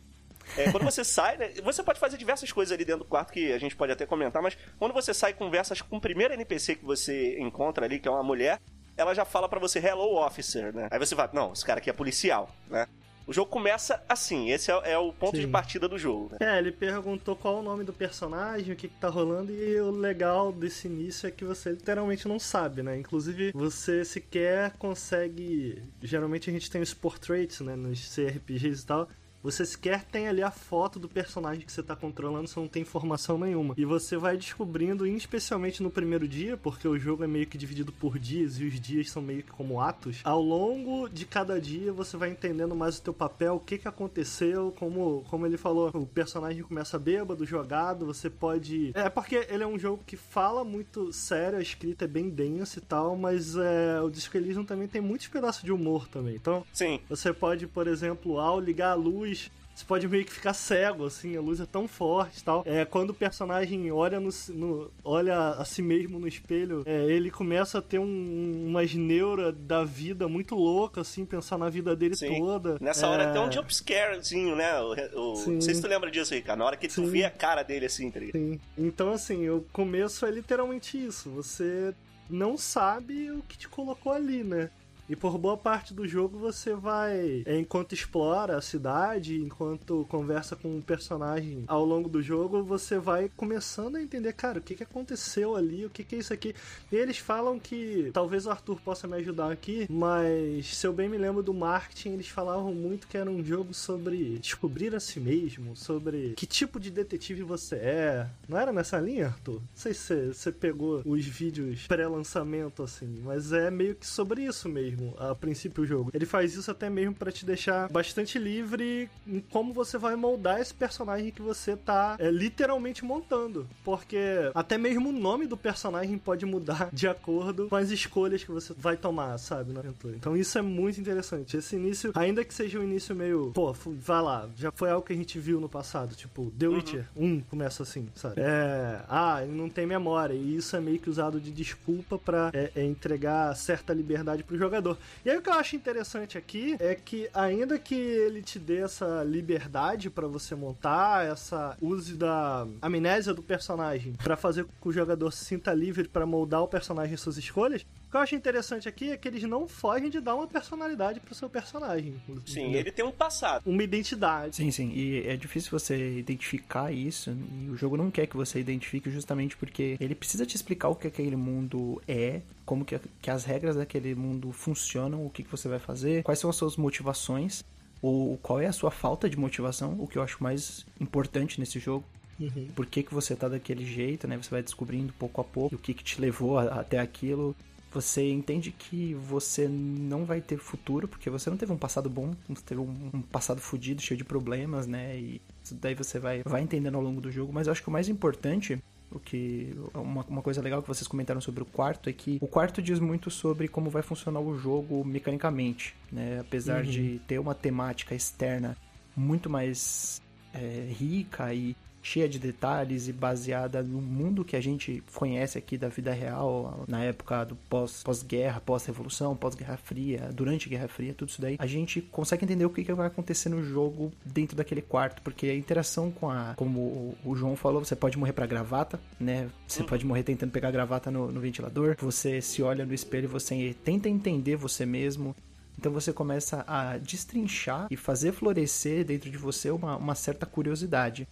É, 0.56 0.70
quando 0.70 0.84
você 0.84 1.04
sai, 1.04 1.36
né, 1.36 1.50
você 1.62 1.82
pode 1.82 1.98
fazer 1.98 2.16
diversas 2.16 2.52
coisas 2.52 2.72
ali 2.72 2.84
dentro 2.84 3.04
do 3.04 3.08
quarto 3.08 3.32
que 3.32 3.52
a 3.52 3.58
gente 3.58 3.76
pode 3.76 3.92
até 3.92 4.06
comentar, 4.06 4.42
mas 4.42 4.56
quando 4.78 4.92
você 4.92 5.12
sai 5.12 5.30
e 5.30 5.34
conversas 5.34 5.80
com 5.80 5.96
o 5.96 6.00
primeiro 6.00 6.34
NPC 6.34 6.76
que 6.76 6.84
você 6.84 7.38
encontra 7.40 7.84
ali, 7.84 7.98
que 7.98 8.08
é 8.08 8.10
uma 8.10 8.22
mulher, 8.22 8.60
ela 8.96 9.14
já 9.14 9.24
fala 9.24 9.48
pra 9.48 9.58
você 9.58 9.78
Hello 9.78 10.16
Officer, 10.24 10.74
né? 10.74 10.88
Aí 10.90 10.98
você 10.98 11.14
fala, 11.14 11.30
não, 11.32 11.52
esse 11.52 11.64
cara 11.64 11.78
aqui 11.78 11.90
é 11.90 11.92
policial, 11.92 12.50
né? 12.68 12.86
O 13.26 13.32
jogo 13.32 13.50
começa 13.50 14.00
assim, 14.08 14.50
esse 14.50 14.70
é, 14.70 14.92
é 14.92 14.98
o 14.98 15.12
ponto 15.12 15.34
Sim. 15.34 15.42
de 15.42 15.48
partida 15.48 15.88
do 15.88 15.98
jogo, 15.98 16.30
né? 16.30 16.38
É, 16.40 16.58
ele 16.58 16.70
perguntou 16.70 17.34
qual 17.34 17.58
o 17.58 17.62
nome 17.62 17.82
do 17.82 17.92
personagem, 17.92 18.72
o 18.72 18.76
que, 18.76 18.86
que 18.86 19.00
tá 19.00 19.08
rolando, 19.08 19.52
e 19.52 19.80
o 19.80 19.90
legal 19.90 20.52
desse 20.52 20.86
início 20.86 21.26
é 21.26 21.30
que 21.32 21.44
você 21.44 21.70
literalmente 21.70 22.28
não 22.28 22.38
sabe, 22.38 22.84
né? 22.84 22.96
Inclusive, 22.96 23.50
você 23.52 24.04
sequer 24.04 24.74
consegue. 24.78 25.82
Geralmente 26.00 26.48
a 26.48 26.52
gente 26.52 26.70
tem 26.70 26.80
os 26.80 26.94
portraits, 26.94 27.60
né? 27.60 27.74
Nos 27.74 28.14
CRPGs 28.14 28.84
e 28.84 28.86
tal. 28.86 29.08
Você 29.46 29.64
sequer 29.64 30.02
tem 30.02 30.26
ali 30.26 30.42
a 30.42 30.50
foto 30.50 30.98
do 30.98 31.08
personagem 31.08 31.64
que 31.64 31.70
você 31.70 31.80
tá 31.80 31.94
controlando, 31.94 32.48
você 32.48 32.58
não 32.58 32.66
tem 32.66 32.82
informação 32.82 33.38
nenhuma. 33.38 33.74
E 33.78 33.84
você 33.84 34.16
vai 34.16 34.36
descobrindo, 34.36 35.06
especialmente 35.06 35.84
no 35.84 35.88
primeiro 35.88 36.26
dia, 36.26 36.56
porque 36.56 36.88
o 36.88 36.98
jogo 36.98 37.22
é 37.22 37.28
meio 37.28 37.46
que 37.46 37.56
dividido 37.56 37.92
por 37.92 38.18
dias 38.18 38.58
e 38.58 38.64
os 38.64 38.80
dias 38.80 39.08
são 39.08 39.22
meio 39.22 39.44
que 39.44 39.52
como 39.52 39.80
atos. 39.80 40.18
Ao 40.24 40.42
longo 40.42 41.08
de 41.08 41.24
cada 41.24 41.60
dia 41.60 41.92
você 41.92 42.16
vai 42.16 42.30
entendendo 42.30 42.74
mais 42.74 42.98
o 42.98 43.02
teu 43.02 43.14
papel, 43.14 43.54
o 43.54 43.60
que 43.60 43.78
que 43.78 43.86
aconteceu, 43.86 44.74
como, 44.80 45.24
como 45.30 45.46
ele 45.46 45.56
falou, 45.56 45.90
o 45.94 46.06
personagem 46.06 46.64
começa 46.64 46.98
bêbado, 46.98 47.46
jogado, 47.46 48.04
você 48.04 48.28
pode... 48.28 48.90
É 48.94 49.08
porque 49.08 49.46
ele 49.48 49.62
é 49.62 49.66
um 49.66 49.78
jogo 49.78 50.02
que 50.04 50.16
fala 50.16 50.64
muito 50.64 51.12
sério, 51.12 51.60
a 51.60 51.62
escrita 51.62 52.04
é 52.04 52.08
bem 52.08 52.28
densa 52.28 52.80
e 52.80 52.82
tal, 52.82 53.16
mas 53.16 53.54
é, 53.54 54.00
o 54.00 54.10
Disco 54.10 54.36
Elysium 54.36 54.64
também 54.64 54.88
tem 54.88 55.00
muitos 55.00 55.28
pedaços 55.28 55.62
de 55.62 55.70
humor 55.70 56.08
também. 56.08 56.34
Então, 56.34 56.64
Sim. 56.72 56.98
você 57.08 57.32
pode, 57.32 57.68
por 57.68 57.86
exemplo, 57.86 58.40
ao 58.40 58.58
ligar 58.58 58.90
a 58.90 58.94
luz, 58.94 59.35
você 59.74 59.84
pode 59.84 60.08
meio 60.08 60.24
que 60.24 60.32
ficar 60.32 60.54
cego, 60.54 61.04
assim, 61.04 61.36
a 61.36 61.40
luz 61.40 61.60
é 61.60 61.66
tão 61.66 61.86
forte 61.86 62.38
e 62.38 62.42
tal. 62.42 62.62
É, 62.64 62.86
quando 62.86 63.10
o 63.10 63.14
personagem 63.14 63.92
olha, 63.92 64.18
no, 64.18 64.30
no- 64.54 64.90
olha 65.04 65.50
a 65.50 65.64
si 65.66 65.82
mesmo 65.82 66.18
no 66.18 66.26
espelho, 66.26 66.82
é, 66.86 67.04
ele 67.10 67.30
começa 67.30 67.78
a 67.78 67.82
ter 67.82 67.98
um, 67.98 68.64
umas 68.66 68.94
neuras 68.94 69.54
da 69.54 69.84
vida 69.84 70.26
muito 70.28 70.54
louca, 70.54 71.02
assim, 71.02 71.26
pensar 71.26 71.58
na 71.58 71.68
vida 71.68 71.94
dele 71.94 72.16
Sim. 72.16 72.38
toda. 72.38 72.78
Nessa 72.80 73.06
hora 73.06 73.24
É, 73.24 73.26
até 73.26 73.38
um 73.38 73.52
jumpscarezinho, 73.52 74.56
né? 74.56 74.80
O, 74.80 74.94
o- 75.14 75.50
não 75.52 75.60
sei 75.60 75.74
se 75.74 75.82
tu 75.82 75.88
lembra 75.88 76.10
disso, 76.10 76.32
Ricardo. 76.34 76.58
Na 76.60 76.64
hora 76.64 76.76
que 76.78 76.88
tu 76.88 76.94
Sim. 76.94 77.10
vê 77.10 77.24
a 77.24 77.30
cara 77.30 77.62
dele 77.62 77.84
assim, 77.86 78.10
tá 78.10 78.18
ligado? 78.18 78.40
Sim. 78.40 78.58
Então, 78.78 79.12
assim, 79.12 79.48
o 79.50 79.60
começo 79.74 80.24
é 80.24 80.30
literalmente 80.30 80.96
isso. 81.04 81.28
Você 81.30 81.94
não 82.30 82.56
sabe 82.56 83.30
o 83.30 83.42
que 83.42 83.58
te 83.58 83.68
colocou 83.68 84.10
ali, 84.12 84.42
né? 84.42 84.70
E 85.08 85.14
por 85.14 85.38
boa 85.38 85.56
parte 85.56 85.94
do 85.94 86.06
jogo 86.06 86.38
você 86.38 86.74
vai, 86.74 87.42
é, 87.46 87.58
enquanto 87.58 87.92
explora 87.92 88.56
a 88.56 88.60
cidade, 88.60 89.36
enquanto 89.36 90.06
conversa 90.08 90.56
com 90.56 90.76
um 90.76 90.80
personagem 90.80 91.64
ao 91.66 91.84
longo 91.84 92.08
do 92.08 92.22
jogo, 92.22 92.62
você 92.62 92.98
vai 92.98 93.30
começando 93.36 93.96
a 93.96 94.02
entender, 94.02 94.32
cara, 94.32 94.58
o 94.58 94.62
que, 94.62 94.74
que 94.74 94.82
aconteceu 94.82 95.54
ali, 95.54 95.84
o 95.86 95.90
que, 95.90 96.02
que 96.02 96.16
é 96.16 96.18
isso 96.18 96.32
aqui. 96.32 96.54
E 96.90 96.96
eles 96.96 97.18
falam 97.18 97.58
que, 97.58 98.10
talvez 98.12 98.46
o 98.46 98.50
Arthur 98.50 98.80
possa 98.80 99.06
me 99.06 99.16
ajudar 99.16 99.52
aqui, 99.52 99.86
mas 99.88 100.76
se 100.76 100.86
eu 100.86 100.92
bem 100.92 101.08
me 101.08 101.18
lembro 101.18 101.42
do 101.42 101.54
marketing, 101.54 102.10
eles 102.10 102.28
falavam 102.28 102.74
muito 102.74 103.06
que 103.06 103.16
era 103.16 103.30
um 103.30 103.44
jogo 103.44 103.72
sobre 103.72 104.38
descobrir 104.38 104.94
a 104.94 105.00
si 105.00 105.20
mesmo, 105.20 105.76
sobre 105.76 106.34
que 106.36 106.46
tipo 106.46 106.80
de 106.80 106.90
detetive 106.90 107.42
você 107.42 107.76
é. 107.76 108.26
Não 108.48 108.58
era 108.58 108.72
nessa 108.72 108.98
linha, 108.98 109.26
Arthur? 109.26 109.54
Não 109.54 109.62
sei 109.74 109.94
se 109.94 110.32
você 110.32 110.50
pegou 110.50 111.02
os 111.04 111.24
vídeos 111.24 111.86
pré-lançamento, 111.86 112.82
assim, 112.82 113.20
mas 113.24 113.52
é 113.52 113.70
meio 113.70 113.94
que 113.94 114.06
sobre 114.06 114.44
isso 114.44 114.68
mesmo, 114.68 114.95
a 115.18 115.34
princípio 115.34 115.84
o 115.84 115.86
jogo. 115.86 116.10
Ele 116.12 116.26
faz 116.26 116.54
isso 116.54 116.70
até 116.70 116.88
mesmo 116.88 117.14
pra 117.14 117.32
te 117.32 117.44
deixar 117.44 117.88
bastante 117.88 118.38
livre 118.38 119.08
em 119.26 119.40
como 119.40 119.72
você 119.72 119.98
vai 119.98 120.16
moldar 120.16 120.60
esse 120.60 120.74
personagem 120.74 121.30
que 121.30 121.42
você 121.42 121.76
tá 121.76 122.16
é, 122.18 122.30
literalmente 122.30 123.04
montando. 123.04 123.66
Porque 123.84 124.18
até 124.54 124.78
mesmo 124.78 125.10
o 125.10 125.12
nome 125.12 125.46
do 125.46 125.56
personagem 125.56 126.18
pode 126.18 126.44
mudar 126.46 126.90
de 126.92 127.08
acordo 127.08 127.68
com 127.68 127.76
as 127.76 127.90
escolhas 127.90 128.42
que 128.42 128.50
você 128.50 128.74
vai 128.76 128.96
tomar, 128.96 129.36
sabe, 129.38 129.72
na 129.72 129.80
aventura. 129.80 130.16
Então 130.16 130.36
isso 130.36 130.58
é 130.58 130.62
muito 130.62 131.00
interessante. 131.00 131.56
Esse 131.56 131.76
início, 131.76 132.12
ainda 132.14 132.44
que 132.44 132.54
seja 132.54 132.78
um 132.78 132.82
início 132.82 133.14
meio, 133.14 133.52
pô, 133.54 133.72
vai 133.72 134.22
lá, 134.22 134.48
já 134.56 134.70
foi 134.72 134.90
algo 134.90 135.06
que 135.06 135.12
a 135.12 135.16
gente 135.16 135.38
viu 135.38 135.60
no 135.60 135.68
passado, 135.68 136.14
tipo, 136.14 136.50
The 136.58 136.68
Witcher 136.68 137.06
1 137.16 137.40
começa 137.42 137.82
assim, 137.82 138.08
sabe? 138.14 138.40
É, 138.40 139.00
ah, 139.08 139.42
ele 139.42 139.52
não 139.52 139.68
tem 139.68 139.86
memória, 139.86 140.34
e 140.34 140.56
isso 140.56 140.76
é 140.76 140.80
meio 140.80 140.98
que 140.98 141.10
usado 141.10 141.40
de 141.40 141.50
desculpa 141.50 142.18
pra 142.18 142.50
é, 142.52 142.70
é, 142.74 142.84
entregar 142.84 143.54
certa 143.56 143.92
liberdade 143.92 144.42
pro 144.42 144.56
jogador. 144.56 144.85
E 145.24 145.30
aí 145.30 145.36
o 145.36 145.42
que 145.42 145.48
eu 145.48 145.54
acho 145.54 145.74
interessante 145.74 146.36
aqui 146.36 146.76
é 146.78 146.94
que 146.94 147.28
ainda 147.32 147.78
que 147.78 147.94
ele 147.94 148.42
te 148.42 148.58
dê 148.58 148.78
essa 148.78 149.22
liberdade 149.24 150.10
pra 150.10 150.26
você 150.26 150.54
montar, 150.54 151.26
essa 151.26 151.76
use 151.80 152.14
da 152.14 152.66
amnésia 152.82 153.32
do 153.32 153.42
personagem 153.42 154.12
pra 154.22 154.36
fazer 154.36 154.64
com 154.64 154.72
que 154.80 154.88
o 154.88 154.92
jogador 154.92 155.32
se 155.32 155.44
sinta 155.44 155.72
livre 155.72 156.06
pra 156.06 156.26
moldar 156.26 156.62
o 156.62 156.68
personagem 156.68 157.14
e 157.14 157.18
suas 157.18 157.38
escolhas, 157.38 157.86
que 158.16 158.18
eu 158.18 158.22
acho 158.22 158.34
interessante 158.34 158.88
aqui 158.88 159.10
é 159.10 159.16
que 159.16 159.28
eles 159.28 159.42
não 159.42 159.68
fogem 159.68 160.08
de 160.08 160.20
dar 160.20 160.34
uma 160.34 160.46
personalidade 160.46 161.20
pro 161.20 161.34
seu 161.34 161.48
personagem. 161.50 162.14
Sim, 162.46 162.60
entendeu? 162.62 162.80
ele 162.80 162.90
tem 162.92 163.04
um 163.04 163.12
passado. 163.12 163.62
Uma 163.66 163.82
identidade. 163.82 164.56
Sim, 164.56 164.70
sim. 164.70 164.90
E 164.94 165.26
é 165.26 165.36
difícil 165.36 165.70
você 165.70 166.18
identificar 166.18 166.92
isso. 166.92 167.30
E 167.62 167.68
o 167.70 167.76
jogo 167.76 167.96
não 167.96 168.10
quer 168.10 168.26
que 168.26 168.36
você 168.36 168.58
identifique 168.58 169.10
justamente 169.10 169.56
porque 169.56 169.96
ele 170.00 170.14
precisa 170.14 170.46
te 170.46 170.56
explicar 170.56 170.88
o 170.88 170.94
que 170.94 171.06
aquele 171.06 171.36
mundo 171.36 172.00
é, 172.08 172.40
como 172.64 172.84
que, 172.84 172.98
que 173.20 173.30
as 173.30 173.44
regras 173.44 173.76
daquele 173.76 174.14
mundo 174.14 174.50
funcionam, 174.52 175.24
o 175.24 175.30
que, 175.30 175.42
que 175.42 175.50
você 175.50 175.68
vai 175.68 175.78
fazer, 175.78 176.22
quais 176.22 176.38
são 176.38 176.48
as 176.50 176.56
suas 176.56 176.76
motivações, 176.76 177.62
ou 178.02 178.36
qual 178.38 178.60
é 178.60 178.66
a 178.66 178.72
sua 178.72 178.90
falta 178.90 179.28
de 179.28 179.36
motivação, 179.38 179.96
o 179.98 180.06
que 180.06 180.16
eu 180.18 180.22
acho 180.22 180.42
mais 180.42 180.86
importante 181.00 181.60
nesse 181.60 181.78
jogo. 181.78 182.04
Uhum. 182.38 182.68
Por 182.74 182.84
que, 182.86 183.02
que 183.02 183.14
você 183.14 183.34
tá 183.34 183.48
daquele 183.48 183.84
jeito, 183.84 184.28
né? 184.28 184.36
Você 184.36 184.50
vai 184.50 184.62
descobrindo 184.62 185.12
pouco 185.18 185.40
a 185.40 185.44
pouco 185.44 185.74
o 185.74 185.78
que, 185.78 185.94
que 185.94 186.04
te 186.04 186.20
levou 186.20 186.58
a- 186.58 186.64
até 186.80 186.98
aquilo. 186.98 187.56
Você 187.92 188.28
entende 188.30 188.70
que 188.72 189.14
você 189.14 189.66
não 189.68 190.24
vai 190.24 190.40
ter 190.40 190.58
futuro, 190.58 191.08
porque 191.08 191.30
você 191.30 191.48
não 191.48 191.56
teve 191.56 191.72
um 191.72 191.78
passado 191.78 192.10
bom, 192.10 192.32
você 192.48 192.62
teve 192.62 192.80
um, 192.80 193.10
um 193.14 193.22
passado 193.22 193.60
fudido, 193.60 194.02
cheio 194.02 194.18
de 194.18 194.24
problemas, 194.24 194.86
né? 194.86 195.16
E 195.18 195.40
daí 195.72 195.94
você 195.94 196.18
vai, 196.18 196.42
vai 196.44 196.60
entendendo 196.62 196.96
ao 196.96 197.02
longo 197.02 197.20
do 197.20 197.30
jogo. 197.30 197.52
Mas 197.52 197.66
eu 197.66 197.72
acho 197.72 197.82
que 197.82 197.88
o 197.88 197.92
mais 197.92 198.08
importante, 198.08 198.78
o 199.10 199.18
que. 199.18 199.74
Uma, 199.94 200.24
uma 200.28 200.42
coisa 200.42 200.60
legal 200.60 200.82
que 200.82 200.88
vocês 200.88 201.08
comentaram 201.08 201.40
sobre 201.40 201.62
o 201.62 201.66
quarto 201.66 202.10
é 202.10 202.12
que 202.12 202.38
o 202.42 202.46
quarto 202.46 202.82
diz 202.82 202.98
muito 202.98 203.30
sobre 203.30 203.66
como 203.68 203.88
vai 203.88 204.02
funcionar 204.02 204.40
o 204.40 204.58
jogo 204.58 205.02
mecanicamente, 205.04 205.94
né? 206.12 206.40
Apesar 206.40 206.84
Uhum. 206.84 206.90
de 206.90 207.20
ter 207.26 207.38
uma 207.38 207.54
temática 207.54 208.14
externa 208.14 208.76
muito 209.16 209.48
mais 209.48 210.20
é, 210.52 210.92
rica 210.92 211.54
e 211.54 211.74
cheia 212.06 212.28
de 212.28 212.38
detalhes 212.38 213.08
e 213.08 213.12
baseada 213.12 213.82
no 213.82 214.00
mundo 214.00 214.44
que 214.44 214.54
a 214.54 214.60
gente 214.60 215.02
conhece 215.12 215.58
aqui 215.58 215.76
da 215.76 215.88
vida 215.88 216.12
real, 216.12 216.84
na 216.86 217.02
época 217.02 217.42
do 217.44 217.56
pós, 217.56 218.02
pós-guerra, 218.04 218.60
pós-revolução, 218.60 219.34
pós-guerra 219.36 219.76
fria, 219.76 220.30
durante 220.32 220.68
a 220.68 220.70
Guerra 220.70 220.86
Fria, 220.86 221.12
tudo 221.12 221.30
isso 221.30 221.40
daí, 221.40 221.56
a 221.58 221.66
gente 221.66 222.00
consegue 222.00 222.44
entender 222.44 222.64
o 222.64 222.70
que, 222.70 222.84
que 222.84 222.92
vai 222.94 223.08
acontecer 223.08 223.48
no 223.48 223.62
jogo 223.64 224.12
dentro 224.24 224.56
daquele 224.56 224.82
quarto, 224.82 225.20
porque 225.22 225.46
a 225.48 225.54
interação 225.54 226.12
com 226.12 226.30
a, 226.30 226.54
como 226.56 227.16
o 227.24 227.34
João 227.34 227.56
falou, 227.56 227.84
você 227.84 227.96
pode 227.96 228.16
morrer 228.16 228.32
pra 228.32 228.46
gravata, 228.46 229.00
né? 229.18 229.48
Você 229.66 229.80
Uhum. 229.80 229.86
pode 229.88 230.06
morrer 230.06 230.22
tentando 230.22 230.52
pegar 230.52 230.68
a 230.68 230.70
gravata 230.72 231.10
no, 231.10 231.32
no 231.32 231.40
ventilador, 231.40 231.96
você 231.98 232.40
se 232.40 232.62
olha 232.62 232.86
no 232.86 232.94
espelho 232.94 233.24
e 233.24 233.26
você 233.26 233.74
tenta 233.84 234.08
entender 234.08 234.54
você 234.54 234.86
mesmo, 234.86 235.34
então 235.78 235.92
você 235.92 236.12
começa 236.12 236.64
a 236.66 236.96
destrinchar 236.98 237.86
e 237.90 237.96
fazer 237.96 238.32
florescer 238.32 239.04
dentro 239.04 239.28
de 239.30 239.36
você 239.36 239.70
uma, 239.70 239.96
uma 239.96 240.14
certa 240.14 240.46
curiosidade. 240.46 241.26